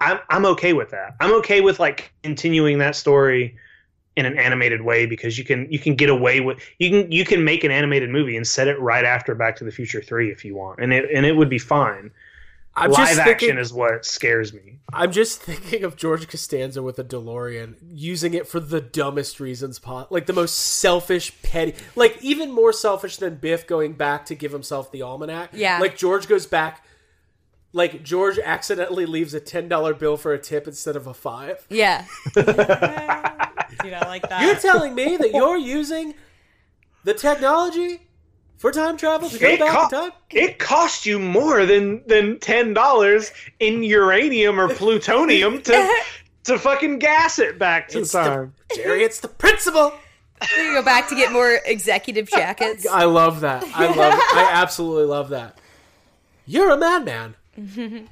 I'm 0.00 0.18
I'm 0.30 0.44
okay 0.46 0.72
with 0.72 0.90
that. 0.90 1.14
I'm 1.20 1.32
okay 1.34 1.60
with 1.60 1.78
like 1.78 2.12
continuing 2.22 2.78
that 2.78 2.96
story 2.96 3.56
in 4.16 4.26
an 4.26 4.38
animated 4.38 4.82
way 4.82 5.06
because 5.06 5.36
you 5.36 5.44
can 5.44 5.70
you 5.70 5.78
can 5.78 5.94
get 5.94 6.08
away 6.08 6.40
with 6.40 6.58
you 6.78 6.90
can 6.90 7.10
you 7.10 7.24
can 7.24 7.44
make 7.44 7.64
an 7.64 7.70
animated 7.70 8.10
movie 8.10 8.36
and 8.36 8.46
set 8.46 8.68
it 8.68 8.78
right 8.80 9.04
after 9.04 9.34
Back 9.34 9.56
to 9.56 9.64
the 9.64 9.72
Future 9.72 10.02
three 10.02 10.30
if 10.30 10.44
you 10.44 10.54
want 10.54 10.80
and 10.80 10.92
it 10.92 11.10
and 11.12 11.26
it 11.26 11.36
would 11.36 11.50
be 11.50 11.58
fine. 11.58 12.10
I'm 12.76 12.90
Live 12.90 13.06
just 13.06 13.20
action 13.20 13.38
thinking, 13.38 13.58
is 13.58 13.72
what 13.72 14.04
scares 14.04 14.52
me. 14.52 14.80
I'm 14.92 15.12
just 15.12 15.40
thinking 15.40 15.84
of 15.84 15.94
George 15.94 16.26
Costanza 16.26 16.82
with 16.82 16.98
a 16.98 17.04
DeLorean, 17.04 17.76
using 17.88 18.34
it 18.34 18.48
for 18.48 18.58
the 18.58 18.80
dumbest 18.80 19.38
reasons, 19.38 19.78
pot 19.78 20.10
like 20.10 20.26
the 20.26 20.32
most 20.32 20.56
selfish, 20.56 21.40
petty, 21.42 21.74
like 21.94 22.18
even 22.20 22.50
more 22.50 22.72
selfish 22.72 23.18
than 23.18 23.36
Biff 23.36 23.64
going 23.66 23.92
back 23.92 24.26
to 24.26 24.34
give 24.34 24.50
himself 24.50 24.90
the 24.90 25.02
almanac. 25.02 25.50
Yeah. 25.52 25.78
like 25.78 25.96
George 25.96 26.26
goes 26.26 26.46
back, 26.46 26.84
like 27.72 28.02
George 28.02 28.40
accidentally 28.40 29.06
leaves 29.06 29.34
a 29.34 29.40
ten 29.40 29.68
dollar 29.68 29.94
bill 29.94 30.16
for 30.16 30.32
a 30.32 30.38
tip 30.38 30.66
instead 30.66 30.96
of 30.96 31.06
a 31.06 31.14
five. 31.14 31.64
Yeah. 31.70 32.06
Dude, 33.82 33.92
I 33.92 34.06
like 34.06 34.28
that. 34.28 34.42
You're 34.42 34.56
telling 34.56 34.94
me 34.94 35.16
that 35.16 35.32
you're 35.32 35.56
using 35.58 36.14
the 37.04 37.14
technology 37.14 38.00
for 38.56 38.70
time 38.72 38.96
travel 38.96 39.28
to 39.28 39.38
go 39.38 39.48
It, 39.48 39.60
back 39.60 39.72
co- 39.74 39.84
in 39.84 39.90
time? 39.90 40.10
it 40.30 40.58
cost 40.58 41.04
you 41.06 41.18
more 41.18 41.66
than 41.66 42.02
than 42.06 42.38
ten 42.40 42.72
dollars 42.74 43.30
in 43.60 43.82
uranium 43.82 44.58
or 44.58 44.68
plutonium 44.74 45.60
to 45.62 46.02
to 46.44 46.58
fucking 46.58 46.98
gas 46.98 47.38
it 47.38 47.58
back 47.58 47.88
to 47.88 48.00
It's 48.00 48.12
time. 48.12 48.54
the, 48.70 48.76
Jerry, 48.76 49.02
it's 49.04 49.20
the 49.20 49.28
principle. 49.28 49.92
You 50.56 50.74
go 50.74 50.82
back 50.82 51.08
to 51.08 51.14
get 51.14 51.32
more 51.32 51.58
executive 51.64 52.28
jackets. 52.28 52.86
I 52.86 53.04
love 53.04 53.40
that. 53.40 53.64
I 53.74 53.86
love. 53.86 54.14
I 54.34 54.50
absolutely 54.52 55.04
love 55.06 55.30
that. 55.30 55.58
You're 56.46 56.70
a 56.70 56.76
madman. 56.76 57.34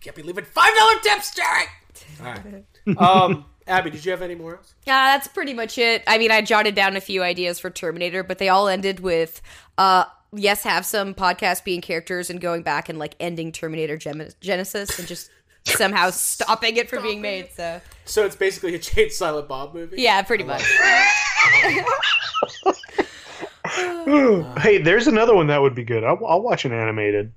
Can't 0.00 0.16
be 0.16 0.22
leaving 0.22 0.44
five 0.44 0.74
dollar 0.74 0.94
tips, 1.02 1.34
Jerry. 1.34 1.64
All 2.24 2.34
right. 2.34 2.64
Um, 2.98 3.44
Abby, 3.70 3.90
did 3.90 4.04
you 4.04 4.10
have 4.10 4.22
any 4.22 4.34
more? 4.34 4.56
Else? 4.56 4.74
Yeah, 4.86 5.16
that's 5.16 5.28
pretty 5.28 5.54
much 5.54 5.78
it. 5.78 6.02
I 6.06 6.18
mean, 6.18 6.30
I 6.30 6.42
jotted 6.42 6.74
down 6.74 6.96
a 6.96 7.00
few 7.00 7.22
ideas 7.22 7.58
for 7.60 7.70
Terminator, 7.70 8.22
but 8.22 8.38
they 8.38 8.48
all 8.48 8.68
ended 8.68 9.00
with, 9.00 9.40
uh, 9.78 10.04
yes, 10.34 10.62
have 10.64 10.84
some 10.84 11.14
podcast 11.14 11.64
being 11.64 11.80
characters 11.80 12.30
and 12.30 12.40
going 12.40 12.62
back 12.62 12.88
and 12.88 12.98
like 12.98 13.14
ending 13.20 13.52
Terminator 13.52 13.96
Gem- 13.96 14.20
Genisys 14.42 14.98
and 14.98 15.08
just 15.08 15.30
somehow 15.66 16.10
stopping 16.10 16.76
it 16.76 16.90
from 16.90 17.02
being 17.02 17.22
made. 17.22 17.48
So 17.54 17.80
So 18.04 18.26
it's 18.26 18.36
basically 18.36 18.74
a 18.74 18.78
Jade 18.78 19.12
Silent 19.12 19.48
Bob 19.48 19.74
movie. 19.74 19.96
yeah, 20.02 20.20
pretty 20.22 20.44
much. 20.44 20.62
hey, 24.62 24.78
there's 24.78 25.06
another 25.06 25.34
one 25.34 25.46
that 25.48 25.60
would 25.62 25.74
be 25.74 25.84
good. 25.84 26.04
I'll, 26.04 26.18
I'll 26.26 26.42
watch 26.42 26.64
an 26.64 26.72
animated 26.72 27.32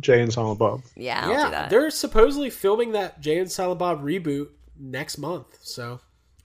Jay 0.00 0.22
and 0.22 0.32
Silent 0.32 0.58
Bob. 0.58 0.82
Yeah, 0.96 1.20
I'll 1.22 1.26
do 1.28 1.32
yeah. 1.32 1.50
that. 1.50 1.70
They're 1.70 1.90
supposedly 1.90 2.50
filming 2.50 2.92
that 2.92 3.20
Jay 3.20 3.38
and 3.38 3.50
Silent 3.50 3.78
Bob 3.78 4.02
reboot 4.04 4.48
next 4.80 5.18
month. 5.18 5.58
So 5.62 6.00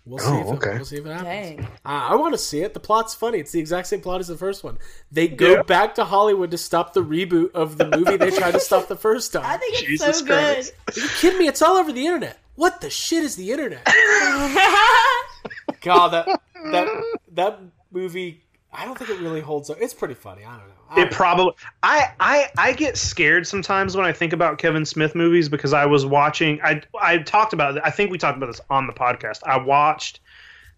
we'll 0.06 0.20
see. 0.20 0.26
Oh, 0.28 0.53
if 0.53 0.62
it. 0.64 0.74
We'll 0.76 0.86
see 0.86 0.98
if 0.98 1.06
it 1.06 1.10
happens. 1.10 1.26
Dang. 1.57 1.60
Uh, 1.64 1.68
I 1.86 2.16
want 2.16 2.34
to 2.34 2.38
see 2.38 2.62
it. 2.62 2.74
The 2.74 2.80
plot's 2.80 3.16
funny. 3.16 3.40
It's 3.40 3.52
the 3.52 3.60
exact 3.60 3.88
same 3.88 4.02
plot 4.02 4.20
as 4.20 4.28
the 4.28 4.38
first 4.38 4.64
one. 4.64 4.78
They 5.12 5.28
go 5.28 5.53
Yeah. 5.53 5.62
back 5.64 5.95
to 5.95 6.06
Hollywood 6.06 6.52
to 6.52 6.57
stop 6.57 6.94
the 6.94 7.02
reboot 7.03 7.52
of 7.53 7.78
the 7.78 7.86
movie 7.98 8.18
they 8.18 8.32
tried 8.32 8.52
to 8.52 8.60
stop 8.60 8.88
the 8.88 8.95
first 8.98 9.34
time. 9.34 9.44
I 9.45 9.57
think 9.57 9.74
it's 9.74 9.84
Jesus 9.84 10.20
so 10.20 10.26
good. 10.26 10.72
Are 10.90 10.99
you 10.99 11.07
kidding 11.18 11.40
me? 11.40 11.48
It's 11.48 11.62
all 11.62 11.78
over 11.78 11.91
the 11.91 12.06
internet. 12.06 12.38
What 12.56 12.82
the 12.82 12.90
shit 12.90 13.24
is 13.24 13.36
the 13.36 13.52
internet? 13.52 13.86
God, 15.82 16.10
that 16.10 16.41
that 16.72 16.88
that 17.34 17.60
movie. 17.91 18.45
I 18.78 18.86
don't 18.86 18.98
think 18.98 19.10
it 19.10 19.20
really 19.20 19.42
holds 19.42 19.70
up. 19.70 19.78
It's 19.80 19.94
pretty 19.94 20.14
funny. 20.14 20.44
I 20.44 20.58
don't 20.58 20.68
know. 20.68 20.74
I 20.90 20.94
It 20.94 20.96
don't 20.96 21.12
know. 21.12 21.18
probably 21.18 21.54
I, 21.84 22.12
I 22.20 22.48
I 22.58 22.74
get 22.74 22.98
scared 22.98 23.48
sometimes 23.48 23.96
when 23.98 24.06
I 24.06 24.12
think 24.12 24.34
about 24.34 24.58
Kevin 24.58 24.86
Smith 24.86 25.16
movies 25.16 25.50
because 25.50 25.74
I 25.74 25.86
was 25.86 26.06
watching 26.06 26.60
I 26.64 26.82
I 27.02 27.20
talked 27.20 27.54
about 27.54 27.84
I 27.86 27.90
think 27.90 28.12
we 28.12 28.18
talked 28.18 28.38
about 28.38 28.48
this 28.48 28.62
on 28.70 28.88
the 28.88 28.94
podcast. 28.94 29.40
I 29.46 29.58
watched 29.58 30.20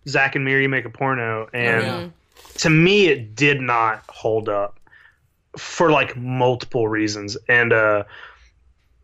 Zack 0.08 0.36
and 0.36 0.46
Miri 0.46 0.68
make 0.68 0.86
a 0.86 0.90
porno 0.90 1.50
and 1.54 1.84
yeah. 1.84 2.08
to 2.60 2.70
me 2.70 3.08
it 3.08 3.36
did 3.36 3.60
not 3.62 4.04
hold 4.08 4.48
up 4.48 4.80
for 5.58 5.92
like 5.92 6.16
multiple 6.16 6.88
reasons 6.88 7.36
and 7.50 7.74
uh 7.74 8.04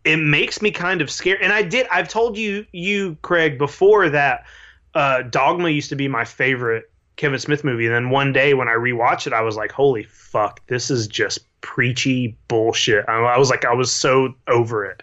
it 0.06 0.18
makes 0.18 0.61
me 0.61 0.70
kind 0.72 1.02
of 1.02 1.10
scared 1.10 1.41
and 1.41 1.52
I 1.52 1.64
did 1.64 1.88
I've 1.91 2.07
told 2.07 2.38
you 2.38 2.65
you 2.72 3.18
Craig 3.24 3.57
before 3.57 4.07
that 4.10 4.45
uh 4.94 5.24
Dogma 5.24 5.70
used 5.70 5.90
to 5.90 5.95
be 5.95 6.07
my 6.07 6.24
favorite 6.24 6.90
Kevin 7.15 7.40
Smith 7.40 7.64
movie 7.64 7.85
and 7.85 7.94
then 7.95 8.10
one 8.10 8.34
day 8.34 8.53
when 8.53 8.68
I 8.68 8.73
rewatched 8.73 9.27
it 9.27 9.34
I 9.34 9.41
was 9.41 9.56
like 9.56 9.72
holy 9.72 10.03
fuck 10.03 10.65
this 10.68 10.90
is 10.90 11.07
just 11.07 11.40
preachy 11.61 12.38
bullshit. 12.49 13.06
I, 13.07 13.14
I 13.14 13.38
was 13.38 13.49
like, 13.49 13.64
I 13.65 13.73
was 13.73 13.90
so 13.91 14.34
over 14.49 14.84
it, 14.85 15.02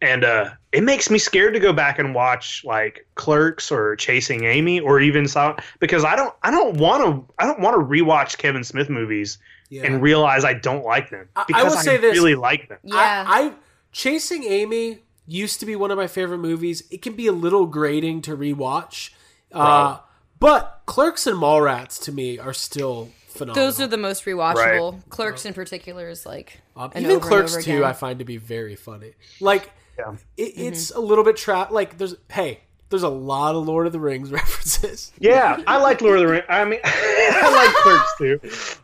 and 0.00 0.22
uh, 0.24 0.50
it 0.70 0.84
makes 0.84 1.10
me 1.10 1.18
scared 1.18 1.54
to 1.54 1.60
go 1.60 1.72
back 1.72 1.98
and 1.98 2.14
watch 2.14 2.62
like 2.64 3.04
Clerks 3.16 3.72
or 3.72 3.96
Chasing 3.96 4.44
Amy 4.44 4.78
or 4.78 5.00
even 5.00 5.26
Silent 5.26 5.58
because 5.80 6.04
I 6.04 6.14
don't, 6.14 6.32
I 6.44 6.52
don't 6.52 6.76
want 6.76 7.02
to, 7.04 7.34
I 7.42 7.46
don't 7.46 7.58
want 7.60 7.74
to 7.74 7.84
rewatch 7.84 8.38
Kevin 8.38 8.62
Smith 8.62 8.88
movies 8.88 9.38
Yeah. 9.70 9.86
and 9.86 10.00
realize 10.00 10.44
I 10.44 10.54
don't 10.54 10.84
like 10.84 11.10
them 11.10 11.28
I- 11.34 11.40
I 11.40 11.44
because 11.48 11.74
will 11.74 11.82
say 11.82 11.96
this. 11.96 12.14
really 12.14 12.36
like 12.36 12.68
them. 12.68 12.78
Yeah. 12.84 12.94
I, 12.96 13.46
I 13.46 13.52
Chasing 13.90 14.44
Amy 14.44 14.98
used 15.26 15.58
to 15.60 15.66
be 15.66 15.74
one 15.74 15.90
of 15.90 15.96
my 15.98 16.06
favorite 16.06 16.38
movies. 16.38 16.84
It 16.92 17.02
can 17.02 17.14
be 17.16 17.26
a 17.26 17.32
little 17.32 17.66
grating 17.66 18.22
to 18.22 18.36
rewatch, 18.36 19.10
uh, 19.52 19.58
Right. 19.58 19.98
But 20.40 20.82
Clerks 20.86 21.26
and 21.26 21.36
Mallrats 21.36 22.00
to 22.04 22.12
me 22.12 22.38
are 22.38 22.52
still 22.52 23.10
phenomenal. 23.28 23.66
Those 23.66 23.80
are 23.80 23.86
the 23.86 23.96
most 23.98 24.24
rewatchable. 24.24 25.08
Clerks 25.08 25.44
in 25.44 25.54
particular 25.54 26.08
is 26.08 26.24
like 26.26 26.60
Um, 26.76 26.90
an 26.94 27.02
even 27.04 27.04
over 27.04 27.14
and 27.14 27.22
Clerks 27.22 27.52
over 27.54 27.62
two, 27.62 27.70
again. 27.78 27.84
I 27.84 27.92
find 27.92 28.18
to 28.20 28.24
be 28.24 28.36
very 28.36 28.76
funny. 28.76 29.12
Like 29.40 29.70
Yeah. 29.98 30.14
it, 30.36 30.52
it's 30.56 30.90
a 30.90 31.00
little 31.00 31.24
bit 31.24 31.36
trap. 31.36 31.70
Like 31.70 31.98
there's 31.98 32.14
hey, 32.30 32.60
there's 32.90 33.02
a 33.02 33.08
lot 33.08 33.54
of 33.54 33.66
Lord 33.66 33.86
of 33.86 33.92
the 33.92 34.00
Rings 34.00 34.30
references. 34.32 35.12
Yeah, 35.18 35.62
I 35.66 35.76
like 35.78 36.00
Lord 36.00 36.18
of 36.20 36.26
the 36.26 36.32
Rings. 36.32 36.44
I 36.48 36.64
mean, 36.64 36.80
I 36.84 37.50
like 37.52 37.74
Clerks 37.82 38.16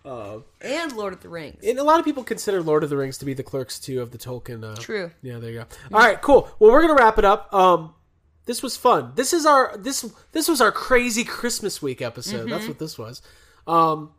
too. 0.03 0.45
and 0.61 0.93
Lord 0.93 1.13
of 1.15 1.21
the 1.21 1.29
Rings. 1.29 1.63
And 1.65 1.79
a 1.79 1.85
lot 1.85 1.99
of 1.99 2.05
people 2.05 2.23
consider 2.25 2.63
Lord 2.63 2.85
of 2.85 2.91
the 2.91 2.97
Rings 2.97 3.17
to 3.19 3.25
be 3.25 3.33
the 3.35 3.43
Clerks 3.43 3.79
too 3.79 4.03
of 4.03 4.11
the 4.11 4.19
Tolkien. 4.19 4.63
Uh, 4.63 4.77
True. 4.81 5.11
Yeah, 5.23 5.39
there 5.39 5.51
you 5.51 5.59
go. 5.61 5.67
All 5.97 6.01
right, 6.01 6.21
cool. 6.21 6.51
Well, 6.59 6.71
we're 6.71 6.83
gonna 6.83 6.95
wrap 6.95 7.19
it 7.19 7.25
up. 7.25 7.53
Um, 7.55 7.95
this 8.47 8.63
was 8.63 8.77
fun. 8.77 9.13
This 9.15 9.33
is 9.33 9.47
our 9.47 9.77
this 9.77 10.05
this 10.33 10.49
was 10.49 10.61
our 10.61 10.73
crazy 10.73 11.25
Christmas 11.25 11.81
week 11.83 12.03
episode. 12.03 12.49
That's 12.51 12.69
what 12.69 12.79
this 12.79 12.99
was. 12.99 13.23
Um, 13.67 14.11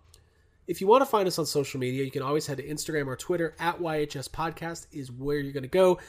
if 0.68 0.82
you 0.82 0.88
want 0.88 1.02
to 1.02 1.06
find 1.06 1.28
us 1.28 1.38
on 1.38 1.46
social 1.46 1.80
media, 1.80 2.04
you 2.04 2.10
can 2.12 2.24
always 2.24 2.48
head 2.48 2.58
to 2.58 2.64
Instagram 2.68 3.06
or 3.08 3.16
Twitter 3.16 3.54
at 3.60 3.80
YHS 3.80 4.30
Podcast 4.30 4.88
is 4.92 5.12
where 5.12 5.38
you're 5.38 5.54
gonna 5.54 5.68
go. 5.68 6.00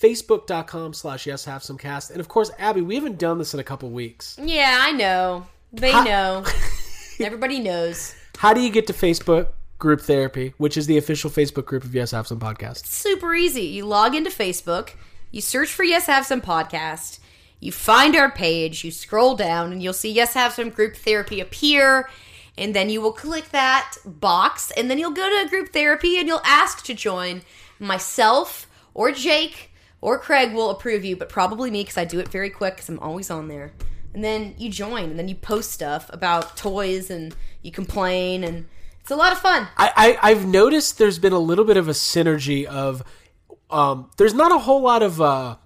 Facebook.com 0.00 0.94
slash 0.94 1.26
yes 1.26 1.44
have 1.44 1.62
some 1.62 1.76
cast. 1.76 2.10
And 2.10 2.20
of 2.20 2.28
course, 2.28 2.50
Abby, 2.58 2.80
we 2.80 2.94
haven't 2.94 3.18
done 3.18 3.38
this 3.38 3.52
in 3.54 3.60
a 3.60 3.64
couple 3.64 3.90
weeks. 3.90 4.38
Yeah, 4.42 4.78
I 4.80 4.92
know. 4.92 5.46
They 5.72 5.92
Ha- 5.92 6.04
know. 6.04 6.44
Everybody 7.24 7.58
knows. 7.58 8.14
How 8.38 8.54
do 8.54 8.60
you 8.62 8.70
get 8.70 8.86
to 8.86 8.94
Facebook 8.94 9.48
group 9.78 10.00
therapy, 10.00 10.54
which 10.56 10.76
is 10.78 10.86
the 10.86 10.96
official 10.96 11.28
Facebook 11.30 11.66
group 11.66 11.84
of 11.84 11.94
Yes 11.94 12.12
Have 12.12 12.26
Some 12.26 12.40
Podcast? 12.40 12.86
Super 12.86 13.34
easy. 13.34 13.62
You 13.64 13.84
log 13.84 14.14
into 14.14 14.30
Facebook, 14.30 14.92
you 15.30 15.42
search 15.42 15.68
for 15.70 15.84
Yes 15.84 16.06
Have 16.06 16.24
Some 16.24 16.40
Podcast, 16.40 17.18
you 17.60 17.70
find 17.70 18.16
our 18.16 18.30
page, 18.30 18.84
you 18.84 18.90
scroll 18.90 19.36
down, 19.36 19.72
and 19.72 19.82
you'll 19.82 19.92
see 19.92 20.10
Yes 20.10 20.34
Have 20.34 20.54
Some 20.54 20.70
Group 20.70 20.96
Therapy 20.96 21.40
appear. 21.40 22.08
And 22.58 22.74
then 22.74 22.90
you 22.90 23.00
will 23.00 23.12
click 23.12 23.50
that 23.50 23.96
box, 24.04 24.70
and 24.72 24.90
then 24.90 24.98
you'll 24.98 25.12
go 25.12 25.28
to 25.28 25.48
group 25.48 25.72
therapy 25.72 26.18
and 26.18 26.26
you'll 26.26 26.42
ask 26.44 26.84
to 26.84 26.94
join. 26.94 27.42
Myself 27.78 28.68
or 28.92 29.12
Jake 29.12 29.70
or 30.00 30.18
Craig 30.18 30.52
will 30.52 30.70
approve 30.70 31.04
you, 31.04 31.16
but 31.16 31.28
probably 31.28 31.70
me 31.70 31.82
because 31.82 31.96
I 31.96 32.04
do 32.04 32.18
it 32.18 32.28
very 32.28 32.50
quick 32.50 32.74
because 32.74 32.88
I'm 32.88 32.98
always 32.98 33.30
on 33.30 33.48
there. 33.48 33.72
And 34.12 34.24
then 34.24 34.54
you 34.58 34.68
join, 34.68 35.10
and 35.10 35.18
then 35.18 35.28
you 35.28 35.36
post 35.36 35.70
stuff 35.70 36.10
about 36.12 36.56
toys, 36.56 37.10
and 37.10 37.34
you 37.62 37.70
complain, 37.70 38.42
and 38.42 38.66
it's 39.00 39.10
a 39.10 39.16
lot 39.16 39.32
of 39.32 39.38
fun. 39.38 39.68
I, 39.76 40.18
I 40.22 40.30
I've 40.30 40.46
noticed 40.46 40.98
there's 40.98 41.18
been 41.18 41.32
a 41.32 41.38
little 41.38 41.64
bit 41.64 41.76
of 41.76 41.88
a 41.88 41.92
synergy 41.92 42.64
of 42.64 43.02
um 43.70 44.10
there's 44.16 44.34
not 44.34 44.52
a 44.52 44.58
whole 44.58 44.82
lot 44.82 45.02
of 45.02 45.20
uh 45.20 45.56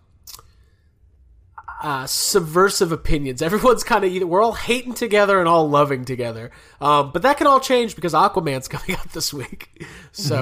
uh, 1.84 2.06
subversive 2.06 2.92
opinions. 2.92 3.42
Everyone's 3.42 3.84
kind 3.92 4.04
of 4.04 4.10
either 4.10 4.26
we're 4.26 4.42
all 4.42 4.54
hating 4.54 4.94
together 4.94 5.38
and 5.38 5.46
all 5.46 5.68
loving 5.68 6.06
together. 6.06 6.50
Um, 6.80 7.10
but 7.12 7.20
that 7.22 7.36
can 7.36 7.46
all 7.46 7.60
change 7.60 7.94
because 7.94 8.14
Aquaman's 8.14 8.68
coming 8.74 8.96
out 8.98 9.12
this 9.12 9.34
week. 9.34 9.86
So, 10.10 10.36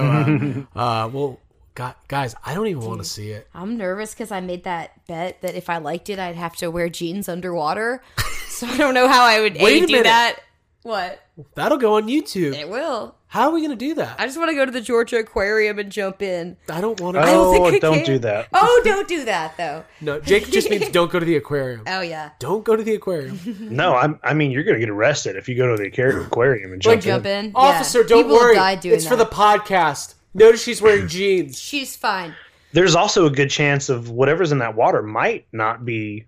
uh, 0.75 0.79
uh, 0.79 1.09
well, 1.09 1.39
gu- 1.75 1.91
guys, 2.07 2.33
I 2.45 2.53
don't 2.53 2.67
even 2.67 2.83
want 2.85 3.01
to 3.01 3.07
see 3.07 3.31
it. 3.31 3.47
I'm 3.53 3.75
nervous 3.77 4.13
because 4.13 4.31
I 4.31 4.39
made 4.39 4.63
that 4.63 5.05
bet 5.05 5.41
that 5.41 5.55
if 5.55 5.69
I 5.69 5.79
liked 5.79 6.09
it, 6.09 6.17
I'd 6.17 6.35
have 6.37 6.55
to 6.57 6.71
wear 6.71 6.87
jeans 6.87 7.27
underwater. 7.27 8.01
so 8.47 8.65
I 8.65 8.77
don't 8.77 8.93
know 8.93 9.09
how 9.09 9.25
I 9.25 9.41
would 9.41 9.57
Wait 9.59 9.83
a 9.83 9.85
do 9.85 9.91
minute. 9.91 10.05
that. 10.05 10.39
What? 10.83 11.19
That'll 11.55 11.77
go 11.77 11.95
on 11.95 12.07
YouTube. 12.07 12.53
It 12.55 12.69
will. 12.69 13.15
How 13.33 13.47
are 13.47 13.51
we 13.51 13.61
going 13.61 13.71
to 13.71 13.75
do 13.75 13.95
that? 13.95 14.19
I 14.19 14.27
just 14.27 14.37
want 14.37 14.51
to 14.51 14.55
go 14.55 14.63
to 14.63 14.71
the 14.71 14.79
Georgia 14.79 15.17
Aquarium 15.17 15.79
and 15.79 15.91
jump 15.91 16.21
in. 16.21 16.55
I 16.69 16.79
don't 16.81 17.01
want 17.01 17.15
to. 17.15 17.21
I 17.21 17.25
don't 17.25 17.47
oh, 17.47 17.51
think 17.63 17.75
I 17.77 17.79
don't 17.79 18.05
do 18.05 18.19
that. 18.19 18.47
Oh, 18.53 18.81
don't 18.85 19.07
do 19.07 19.25
that 19.25 19.57
though. 19.57 19.83
No, 20.01 20.19
Jake 20.19 20.51
just 20.51 20.69
means 20.69 20.87
don't 20.89 21.11
go 21.11 21.19
to 21.19 21.25
the 21.25 21.35
aquarium. 21.35 21.81
Oh 21.87 22.01
yeah. 22.01 22.29
Don't 22.37 22.63
go 22.63 22.75
to 22.75 22.83
the 22.83 22.93
aquarium. 22.93 23.39
No, 23.59 23.95
I'm, 23.95 24.19
I 24.21 24.35
mean 24.35 24.51
you're 24.51 24.63
going 24.63 24.75
to 24.75 24.79
get 24.79 24.91
arrested 24.91 25.35
if 25.35 25.49
you 25.49 25.55
go 25.55 25.75
to 25.75 25.81
the 25.81 25.87
aquarium 25.87 26.73
and 26.73 26.79
jump, 26.79 27.01
jump 27.01 27.25
in. 27.25 27.45
in. 27.45 27.51
Officer, 27.55 28.01
Yeah. 28.01 28.07
don't 28.07 28.23
People 28.25 28.37
worry. 28.37 28.53
Die 28.53 28.75
doing 28.75 28.95
It's 28.97 29.07
for 29.07 29.15
the 29.15 29.25
podcast. 29.25 30.13
Notice 30.35 30.61
she's 30.61 30.79
wearing 30.79 31.07
jeans. 31.07 31.59
She's 31.59 31.95
fine. 31.95 32.35
There's 32.71 32.93
also 32.93 33.25
a 33.25 33.31
good 33.31 33.49
chance 33.49 33.89
of 33.89 34.11
whatever's 34.11 34.51
in 34.51 34.59
that 34.59 34.75
water 34.75 35.01
might 35.01 35.47
not 35.51 35.85
be. 35.85 36.27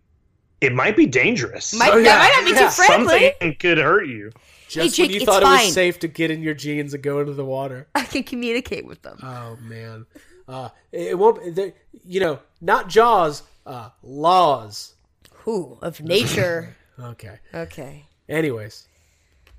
It 0.60 0.74
might 0.74 0.98
be 0.98 1.06
dangerous. 1.06 1.72
Might, 1.78 1.94
Oh, 1.94 1.98
yeah. 1.98 2.18
That 2.18 2.20
might 2.20 2.42
not 2.42 2.46
be 2.52 2.60
Yeah. 2.60 2.70
too 2.70 2.72
friendly. 2.84 3.30
Something 3.40 3.56
could 3.60 3.78
hurt 3.78 4.08
you. 4.08 4.32
Just 4.76 4.96
Jake, 4.96 5.10
when 5.10 5.20
you 5.20 5.26
thought 5.26 5.44
it 5.44 5.46
was 5.46 5.74
safe 5.74 6.00
to 6.00 6.08
get 6.08 6.32
in 6.32 6.42
your 6.44 6.54
jeans 6.54 6.94
and 6.94 7.02
go 7.02 7.20
into 7.20 7.34
the 7.34 7.46
water. 7.46 7.88
I 7.96 8.04
can 8.04 8.24
communicate 8.24 8.86
with 8.86 9.02
them. 9.02 9.20
Oh 9.24 9.58
man, 9.62 10.06
uh, 10.48 10.70
it, 10.92 11.18
won't. 11.18 11.56
The, 11.56 11.74
you 12.04 12.20
know, 12.20 12.40
not 12.62 12.90
Jaws. 12.90 13.44
Uh, 13.66 13.90
laws. 14.04 14.94
Who 15.32 15.78
of 15.82 16.02
nature? 16.02 16.76
Okay. 16.98 17.40
okay. 17.54 18.06
Anyways, 18.30 18.88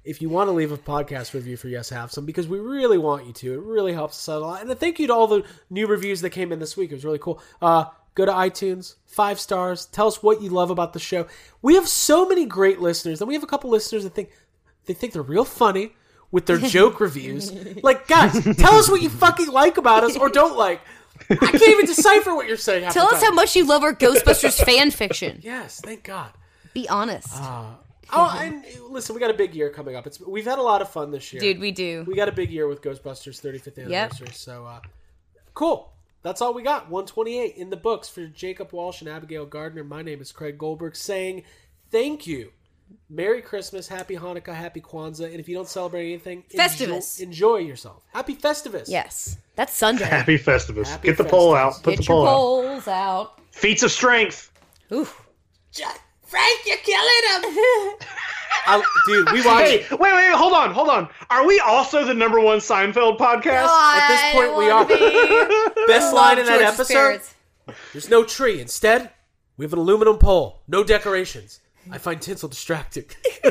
if 0.03 0.23
you 0.23 0.31
want 0.31 0.49
to 0.49 0.53
leave 0.53 0.73
a 0.73 0.79
podcast 0.79 1.35
review 1.35 1.59
for 1.59 1.69
Yes 1.69 1.91
Have 1.91 2.11
Some, 2.11 2.25
because 2.25 2.49
we 2.49 2.59
really 2.59 2.97
want 2.97 3.27
you 3.27 3.33
to, 3.35 3.53
it 3.53 3.61
really 3.61 3.93
helps 3.93 4.17
us 4.17 4.35
out 4.35 4.41
a 4.41 4.47
lot. 4.47 4.63
And 4.63 4.79
thank 4.79 4.99
you 4.99 5.09
to 5.09 5.13
all 5.13 5.27
the 5.27 5.45
new 5.69 5.87
reviews 5.87 6.23
that 6.23 6.31
came 6.31 6.51
in 6.51 6.61
this 6.61 6.79
week. 6.79 6.93
It 6.93 6.95
was 6.95 7.05
really 7.05 7.19
cool. 7.19 7.43
Uh, 7.61 7.85
go 8.15 8.25
to 8.25 8.33
iTunes, 8.33 8.95
five 9.07 9.39
stars. 9.39 9.87
Tell 9.87 10.07
us 10.07 10.23
what 10.23 10.41
you 10.41 10.49
love 10.49 10.71
about 10.71 10.93
the 10.93 10.99
show. 10.99 11.27
We 11.61 11.75
have 11.75 11.89
so 11.89 12.27
many 12.27 12.47
great 12.47 12.81
listeners, 12.81 13.21
and 13.21 13.29
we 13.29 13.35
have 13.35 13.43
a 13.43 13.49
couple 13.49 13.69
listeners 13.69 14.05
that 14.05 14.15
think 14.15 14.31
they 14.87 14.95
think 14.95 15.13
they're 15.13 15.23
real 15.23 15.45
funny 15.45 15.93
with 16.31 16.47
their 16.47 16.59
joke 16.75 17.01
reviews. 17.01 17.53
Like, 17.83 18.09
guys, 18.09 18.33
tell 18.57 18.75
us 18.75 18.89
what 18.89 19.03
you 19.03 19.09
fucking 19.11 19.49
like 19.49 19.77
about 19.77 20.05
us 20.05 20.17
or 20.17 20.29
don't 20.29 20.57
like. 20.57 20.81
I 21.31 21.35
can't 21.37 21.63
even 21.63 21.87
decipher 21.87 22.35
what 22.35 22.47
you're 22.47 22.57
saying. 22.57 22.85
half 22.85 22.93
Tell 22.95 23.07
us 23.13 23.23
how 23.23 23.33
much 23.33 23.57
you 23.57 23.67
love 23.67 23.83
our 23.83 23.95
Ghostbusters 23.95 24.63
fan 24.63 24.91
fiction. 24.91 25.41
Yes, 25.43 25.81
thank 25.81 26.05
God. 26.05 26.33
Be 26.75 26.89
honest, 26.89 27.29
Oh, 28.13 28.39
and 28.41 28.65
listen, 28.89 29.15
we 29.15 29.21
got 29.21 29.31
a 29.31 29.35
big 29.35 29.55
year 29.55 29.71
coming 29.71 29.97
up. 29.97 30.07
It's 30.07 30.21
we've 30.21 30.45
had 30.45 30.59
a 30.59 30.63
lot 30.63 30.81
of 30.81 30.89
fun 30.91 31.11
this 31.11 31.33
year, 31.33 31.41
dude. 31.41 31.59
We 31.59 31.73
do. 31.73 32.05
We 32.07 32.15
got 32.15 32.29
a 32.29 32.33
big 32.33 32.51
year 32.51 32.69
with 32.69 32.81
Ghostbusters 32.83 33.41
35th 33.41 33.79
anniversary. 33.85 34.29
So, 34.33 34.65
uh, 34.65 34.81
cool. 35.55 35.91
That's 36.23 36.41
all 36.41 36.55
we 36.55 36.63
got. 36.63 36.91
128 36.91 37.57
in 37.57 37.71
the 37.71 37.77
books 37.77 38.09
for 38.09 38.27
Jacob 38.27 38.73
Walsh 38.73 39.01
and 39.01 39.09
Abigail 39.09 39.47
Gardner. 39.47 39.83
My 39.85 40.03
name 40.03 40.21
is 40.21 40.33
Craig 40.33 40.59
Goldberg 40.59 40.95
saying 40.97 41.43
thank 41.91 42.27
you. 42.27 42.53
Merry 43.09 43.41
Christmas, 43.41 43.87
Happy 43.89 44.17
Hanukkah, 44.17 44.55
Happy 44.55 44.81
Kwanzaa, 44.81 45.27
and 45.31 45.39
if 45.41 45.49
you 45.49 45.55
don't 45.55 45.69
celebrate 45.69 46.07
anything, 46.09 46.43
Festivus. 46.53 47.21
Enjoy, 47.21 47.57
enjoy 47.59 47.69
yourself. 47.69 48.03
Happy 48.13 48.35
Festivus. 48.35 48.89
Yes, 48.89 49.39
that's 49.55 49.73
Sunday. 49.73 50.05
Happy 50.05 50.39
Festivus. 50.39 50.89
Happy 50.89 51.09
Get 51.09 51.17
the 51.19 51.25
pole 51.25 51.53
Festivus. 51.55 51.59
out. 51.59 51.83
Put 51.83 51.91
Get 51.91 51.97
the 51.99 52.03
your 52.05 52.27
pole 52.27 52.27
out. 52.27 52.73
poles 52.73 52.89
out. 52.89 53.41
Feats 53.53 53.83
of 53.83 53.91
strength. 53.93 54.51
Ooh. 54.93 55.07
Frank, 56.27 56.61
you're 56.67 56.77
killing 56.79 57.45
him. 57.45 57.95
I, 58.69 58.83
dude, 59.07 59.31
we 59.31 59.47
watched. 59.47 59.71
Hey, 59.71 59.87
wait, 59.97 60.13
wait, 60.13 60.33
hold 60.35 60.53
on, 60.53 60.73
hold 60.73 60.89
on. 60.89 61.09
Are 61.31 61.47
we 61.47 61.61
also 61.61 62.05
the 62.05 62.15
number 62.15 62.41
one 62.41 62.59
Seinfeld 62.59 63.17
podcast? 63.19 63.69
At 63.71 64.09
this 64.09 64.33
point, 64.35 64.57
we 64.57 64.69
are. 64.69 64.85
Best 65.87 66.13
line 66.13 66.41
in 66.41 66.47
that 66.47 66.63
episode. 66.63 67.21
There's 67.93 68.11
no 68.11 68.25
tree. 68.25 68.61
Instead, 68.61 69.11
we 69.57 69.65
have 69.65 69.73
an 69.73 69.79
aluminum 69.79 70.19
pole. 70.19 70.63
No 70.67 70.83
decorations. 70.83 71.61
I 71.91 71.99
find 71.99 72.21
tinsel 72.21 72.49
distracting. 72.49 73.05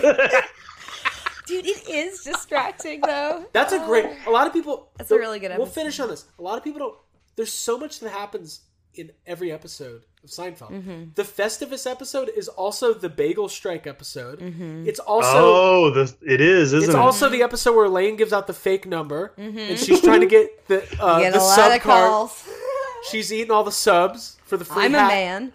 Dude, 1.47 1.65
it 1.67 1.87
is 1.87 2.23
distracting 2.23 3.01
though. 3.01 3.45
That's 3.53 3.71
a 3.73 3.79
great. 3.79 4.05
A 4.25 4.31
lot 4.31 4.47
of 4.47 4.53
people. 4.53 4.89
That's 4.97 5.11
a 5.11 5.17
really 5.17 5.39
good 5.39 5.55
We'll 5.57 5.67
finish 5.67 5.99
on 5.99 6.09
this. 6.09 6.25
A 6.39 6.41
lot 6.41 6.57
of 6.57 6.63
people 6.63 6.79
don't. 6.79 6.95
There's 7.35 7.53
so 7.53 7.77
much 7.77 7.99
that 7.99 8.09
happens 8.09 8.61
in 8.95 9.11
every 9.27 9.51
episode 9.51 10.03
of 10.23 10.29
Seinfeld. 10.29 10.71
Mm-hmm. 10.71 11.03
The 11.15 11.23
Festivus 11.23 11.89
episode 11.89 12.31
is 12.35 12.47
also 12.47 12.93
the 12.93 13.09
Bagel 13.09 13.47
Strike 13.49 13.85
episode. 13.85 14.39
Mm-hmm. 14.39 14.87
It's 14.87 14.99
also. 14.99 15.27
oh, 15.33 15.89
this, 15.91 16.15
it 16.25 16.41
is, 16.41 16.73
isn't 16.73 16.79
it? 16.79 16.83
It's 16.85 16.95
it? 16.95 16.99
also 16.99 17.29
the 17.29 17.43
episode 17.43 17.75
where 17.75 17.85
Elaine 17.85 18.15
gives 18.15 18.33
out 18.33 18.47
the 18.47 18.53
fake 18.53 18.87
number, 18.87 19.33
and 19.37 19.77
she's 19.77 20.01
trying 20.01 20.21
to 20.21 20.27
get 20.27 20.67
the 20.67 20.77
uh, 20.99 21.19
Mm-hmm. 21.19 21.19
Get 21.21 21.33
the 21.33 21.39
a 21.39 21.41
lot 21.41 21.55
sub 21.55 21.73
of 21.73 21.81
card. 21.81 22.09
calls. 22.09 22.49
She's 23.11 23.31
eating 23.31 23.51
all 23.51 23.63
the 23.63 23.71
subs 23.71 24.35
for 24.45 24.57
the 24.57 24.65
free 24.65 24.85
I'm 24.85 24.95
a 24.95 24.97
man. 24.97 25.53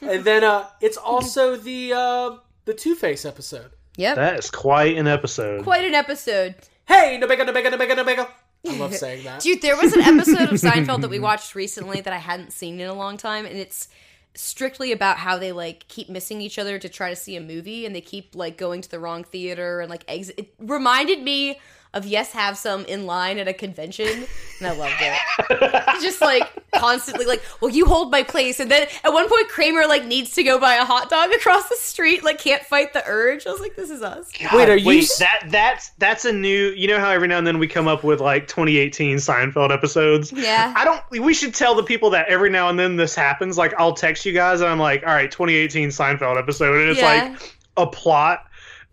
And 0.00 0.24
then 0.24 0.44
uh, 0.44 0.66
it's 0.80 0.96
also 0.96 1.56
the 1.56 1.92
uh, 1.92 2.36
the 2.64 2.74
Two 2.74 2.94
Face 2.94 3.24
episode. 3.24 3.70
Yep. 3.96 4.14
that 4.14 4.38
is 4.38 4.50
quite 4.50 4.96
an 4.96 5.08
episode. 5.08 5.64
Quite 5.64 5.84
an 5.84 5.94
episode. 5.94 6.54
Hey, 6.86 7.18
no 7.18 7.26
bagel, 7.26 7.46
no 7.46 7.52
bagel, 7.52 7.72
no 7.72 7.76
bagel, 7.76 7.96
no 7.96 8.04
bagel. 8.04 8.28
I 8.68 8.76
love 8.76 8.94
saying 9.04 9.24
that. 9.24 9.40
Dude, 9.40 9.60
there 9.60 9.76
was 9.76 9.92
an 9.92 10.02
episode 10.02 10.52
of 10.52 10.60
Seinfeld 10.60 11.00
that 11.00 11.10
we 11.10 11.18
watched 11.18 11.54
recently 11.54 12.00
that 12.00 12.12
I 12.12 12.18
hadn't 12.18 12.52
seen 12.52 12.80
in 12.80 12.88
a 12.88 12.94
long 12.94 13.16
time, 13.16 13.44
and 13.44 13.56
it's 13.56 13.88
strictly 14.34 14.92
about 14.92 15.16
how 15.16 15.36
they 15.36 15.50
like 15.50 15.88
keep 15.88 16.08
missing 16.08 16.40
each 16.40 16.60
other 16.60 16.78
to 16.78 16.88
try 16.88 17.10
to 17.10 17.16
see 17.16 17.34
a 17.34 17.40
movie, 17.40 17.86
and 17.86 17.94
they 17.94 18.00
keep 18.00 18.34
like 18.36 18.56
going 18.56 18.82
to 18.82 18.90
the 18.90 19.00
wrong 19.00 19.24
theater 19.24 19.80
and 19.80 19.90
like 19.90 20.04
exit. 20.06 20.38
It 20.38 20.54
reminded 20.58 21.22
me 21.22 21.58
of 21.94 22.04
Yes 22.06 22.32
Have 22.32 22.56
Some 22.58 22.84
in 22.84 23.06
line 23.06 23.38
at 23.38 23.48
a 23.48 23.52
convention, 23.54 24.26
and 24.58 24.66
I 24.66 24.72
loved 24.72 24.94
it. 25.00 25.84
just 26.02 26.20
like 26.20 26.42
constantly 26.74 27.24
like, 27.24 27.42
well, 27.60 27.70
you 27.70 27.86
hold 27.86 28.10
my 28.10 28.22
place, 28.22 28.60
and 28.60 28.70
then 28.70 28.86
at 29.04 29.12
one 29.12 29.28
point 29.28 29.48
Kramer 29.48 29.86
like 29.86 30.04
needs 30.04 30.32
to 30.32 30.42
go 30.42 30.58
buy 30.58 30.74
a 30.74 30.84
hot 30.84 31.08
dog 31.10 31.30
across 31.32 31.68
the 31.68 31.76
street, 31.76 32.22
like 32.24 32.38
can't 32.38 32.62
fight 32.62 32.92
the 32.92 33.02
urge. 33.06 33.46
I 33.46 33.50
was 33.50 33.60
like, 33.60 33.74
this 33.76 33.90
is 33.90 34.02
us. 34.02 34.30
Wait, 34.52 34.68
are 34.68 34.76
you 34.76 34.86
Wait, 34.86 35.10
that 35.18 35.44
that's 35.48 35.88
that's 35.98 36.24
a 36.24 36.32
new. 36.32 36.68
You 36.70 36.88
know 36.88 36.98
how 37.00 37.10
every 37.10 37.28
now 37.28 37.38
and 37.38 37.46
then 37.46 37.58
we 37.58 37.66
come 37.66 37.88
up 37.88 38.04
with 38.04 38.20
like 38.20 38.46
2018 38.48 39.16
Seinfeld 39.16 39.72
episodes. 39.72 40.32
Yeah. 40.32 40.72
I 40.76 40.84
don't. 40.84 41.02
We 41.24 41.32
should 41.34 41.54
tell 41.54 41.74
the 41.74 41.82
people 41.84 42.10
that 42.10 42.28
every 42.28 42.50
now 42.50 42.68
and 42.68 42.78
then 42.78 42.96
this 42.96 43.14
happens. 43.14 43.56
Like 43.56 43.72
I'll 43.78 43.94
text 43.94 44.26
you 44.26 44.32
guys 44.32 44.60
and 44.60 44.68
I'm 44.70 44.78
like, 44.78 45.02
all 45.06 45.12
right, 45.14 45.30
2018 45.30 45.88
Seinfeld 45.88 46.38
episode, 46.38 46.80
and 46.80 46.90
it's 46.90 47.00
Yeah. 47.00 47.30
like 47.32 47.54
a 47.76 47.86
plot. 47.86 48.44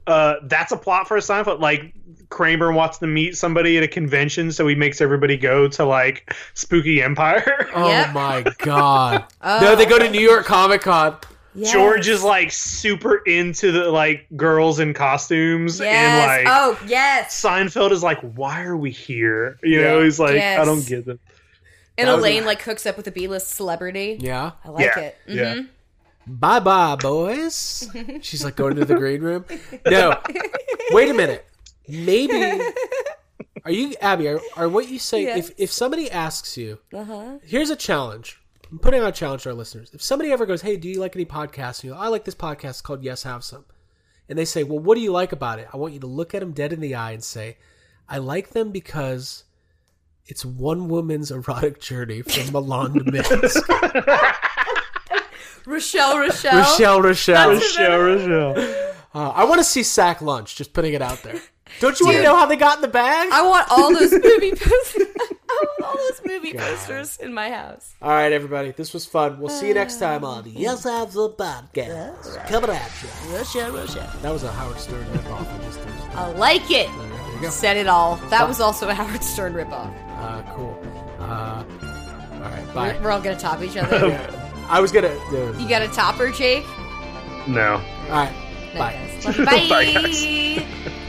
Uh, 0.08 0.36
that's 0.44 0.72
a 0.72 0.78
plot 0.78 1.08
for 1.08 1.18
a 1.18 1.20
Seinfeld. 1.20 1.60
Like 1.60 1.94
Kramer 2.30 2.72
wants 2.72 2.98
to 3.00 3.08
meet 3.08 3.38
somebody 3.38 3.78
at 3.78 3.84
a 3.84 3.88
convention, 3.88 4.52
so 4.52 4.68
he 4.68 4.76
makes 4.76 5.02
everybody 5.02 5.38
go 5.38 5.68
to 5.68 5.86
like 5.86 6.34
Spooky 6.54 7.02
Empire. 7.02 7.70
Oh 7.74 7.88
Yep. 7.90 8.14
my 8.14 8.42
god! 8.60 9.26
Oh. 9.42 9.62
No, 9.62 9.76
they 9.76 9.86
go 9.86 10.00
to 10.00 10.10
New 10.10 10.22
York 10.22 10.46
Comic 10.46 10.82
Con. 10.82 11.18
Yes. 11.58 11.72
George 11.72 12.10
is 12.10 12.22
like 12.22 12.52
super 12.52 13.18
into 13.20 13.72
the 13.72 13.90
like 13.90 14.26
girls 14.36 14.80
in 14.80 14.94
costumes 14.94 15.80
Yes. 15.80 15.96
and 15.96 16.46
like 16.46 16.54
oh 16.54 16.78
yes. 16.88 17.42
Seinfeld 17.42 17.92
is 17.92 18.04
like, 18.04 18.20
why 18.20 18.64
are 18.64 18.76
we 18.76 18.92
here? 18.92 19.58
You 19.64 19.82
know, 19.82 20.04
he's 20.04 20.20
like, 20.20 20.36
Yes. 20.36 20.60
I 20.60 20.66
don't 20.66 20.86
get 20.86 21.08
it. 21.08 21.20
And 21.98 22.10
That 22.10 22.16
would 22.18 22.24
be- 22.24 22.30
Elaine 22.32 22.46
like 22.46 22.62
hooks 22.62 22.86
up 22.86 22.98
with 22.98 23.08
a 23.08 23.12
B-list 23.12 23.48
celebrity. 23.52 24.18
Yeah. 24.20 24.52
I 24.66 24.70
like 24.70 24.86
Yeah. 24.86 25.00
it. 25.00 25.18
Yeah. 25.28 25.54
Mhm. 25.56 25.68
Bye 26.28 26.60
bye, 26.60 26.96
boys. 26.98 27.88
She's 28.22 28.44
like 28.44 28.58
going 28.58 28.76
to 28.76 28.84
the 28.84 28.96
green 28.96 29.22
room. 29.22 29.46
No, 29.86 30.20
wait 30.92 31.10
a 31.10 31.14
minute. 31.14 31.46
Maybe 31.88 32.34
are 33.66 33.72
you 33.72 33.94
Abby? 34.02 34.28
Are, 34.30 34.40
are 34.58 34.70
what 34.70 34.88
you 34.90 35.00
say? 35.00 35.24
Yes. 35.24 35.50
If 35.50 35.60
if 35.60 35.72
somebody 35.72 36.10
asks 36.12 36.58
you, 36.58 36.80
Uh-huh. 36.94 37.40
here's 37.44 37.70
a 37.70 37.76
challenge. 37.76 38.42
I'm 38.72 38.80
putting 38.80 39.02
out 39.02 39.10
a 39.10 39.12
challenge 39.12 39.44
to 39.44 39.50
our 39.50 39.56
listeners. 39.56 39.92
If 39.94 40.02
somebody 40.02 40.32
ever 40.32 40.46
goes, 40.46 40.62
"Hey, 40.62 40.76
do 40.78 40.88
you 40.90 41.00
like 41.00 41.16
any 41.16 41.26
podcasts?" 41.26 41.80
And 41.82 41.86
you 41.86 41.90
go, 41.92 41.98
"I 42.00 42.08
like 42.08 42.26
this 42.26 42.36
podcast 42.36 42.84
called 42.84 43.04
Yes 43.04 43.24
Have 43.24 43.44
Some," 43.44 43.66
and 44.28 44.38
they 44.40 44.46
say, 44.46 44.64
"Well, 44.64 44.80
what 44.80 44.96
do 44.96 45.02
you 45.02 45.12
like 45.12 45.32
about 45.32 45.60
it?" 45.60 45.68
I 45.74 45.78
want 45.78 45.94
you 45.94 46.00
to 46.00 46.08
look 46.08 46.34
at 46.34 46.40
them 46.40 46.52
dead 46.52 46.74
in 46.74 46.80
the 46.80 46.96
eye 46.96 47.12
and 47.12 47.24
say, 47.24 47.58
"I 48.10 48.18
like 48.18 48.50
them 48.52 48.72
because." 48.72 49.44
It's 50.28 50.44
one 50.44 50.88
woman's 50.90 51.30
erotic 51.30 51.80
journey 51.80 52.24
from 52.24 52.52
Milan 52.52 52.94
to 52.96 53.04
Minsk. 53.12 53.62
Rochelle, 55.68 56.18
Rochelle. 56.20 56.58
Rochelle, 56.60 57.02
Rochelle. 57.02 57.50
Rochelle, 57.52 58.00
Rochelle. 58.00 58.58
Uh, 59.14 59.30
I 59.30 59.44
want 59.46 59.60
to 59.60 59.64
see 59.64 59.84
Sack 59.84 60.22
Lunch. 60.22 60.56
Just 60.56 60.74
putting 60.74 60.94
it 60.94 61.02
out 61.04 61.22
there. 61.24 61.40
Don't 61.80 62.00
you 62.00 62.06
want 62.06 62.18
to 62.18 62.24
know 62.24 62.36
how 62.36 62.46
they 62.46 62.56
got 62.56 62.78
in 62.78 62.82
the 62.82 62.88
bag? 62.88 63.30
I 63.32 63.42
want 63.48 63.68
all 63.72 63.94
those 63.94 64.12
movie 64.24 64.52
posters. 64.52 65.08
I 65.50 65.66
want 65.80 65.84
all 65.86 65.98
those 65.98 66.22
movie 66.26 66.54
posters 66.54 67.18
in 67.18 67.34
my 67.34 67.50
house. 67.50 67.96
All 68.02 68.10
right, 68.10 68.32
everybody. 68.32 68.72
This 68.72 68.94
was 68.94 69.06
fun. 69.06 69.40
We'll 69.40 69.50
see 69.50 69.68
you 69.70 69.74
next 69.74 69.98
time 70.00 70.24
on 70.24 70.44
the 70.44 70.50
Yes 70.52 70.84
Have 70.84 71.12
Some 71.12 71.34
podcast. 71.34 72.48
Coming 72.48 72.70
at 72.72 72.92
you. 73.02 73.36
Rochelle, 73.36 73.72
Rochelle. 73.74 74.12
That 74.22 74.32
was 74.32 74.44
a 74.44 74.52
Howard 74.52 74.80
Stern 74.80 75.06
ripoff. 75.06 75.48
I 75.54 75.64
just. 75.64 75.80
I 76.16 76.32
like 76.34 76.70
it. 76.72 76.88
There 76.90 77.34
you 77.36 77.42
go. 77.42 77.50
Said 77.50 77.78
it 77.78 77.88
all. 77.88 78.16
That 78.30 78.48
was 78.48 78.60
also 78.60 78.88
a 78.90 78.94
Howard 78.94 79.24
Stern 79.24 79.54
ripoff. 79.54 79.94
Uh, 80.18 80.44
cool. 80.56 80.82
Uh, 81.20 81.64
all 82.34 82.40
right. 82.42 82.74
Bye. 82.74 82.94
We're, 82.98 83.04
we're 83.04 83.12
all 83.12 83.22
gonna 83.22 83.38
top 83.40 83.62
each 83.62 83.78
other. 83.78 84.20
I 84.68 84.80
was 84.82 84.92
gonna. 84.92 85.08
Uh, 85.10 85.58
you 85.58 85.68
got 85.70 85.82
a 85.82 85.88
topper, 85.90 86.32
Jake? 86.32 86.66
No. 87.48 87.74
all 87.74 88.10
right. 88.10 88.34
No, 88.74 88.80
Bye. 88.80 88.94
guys. 89.24 89.38
Bye. 89.38 89.70
Bye, 89.70 89.94
guys. 89.94 91.02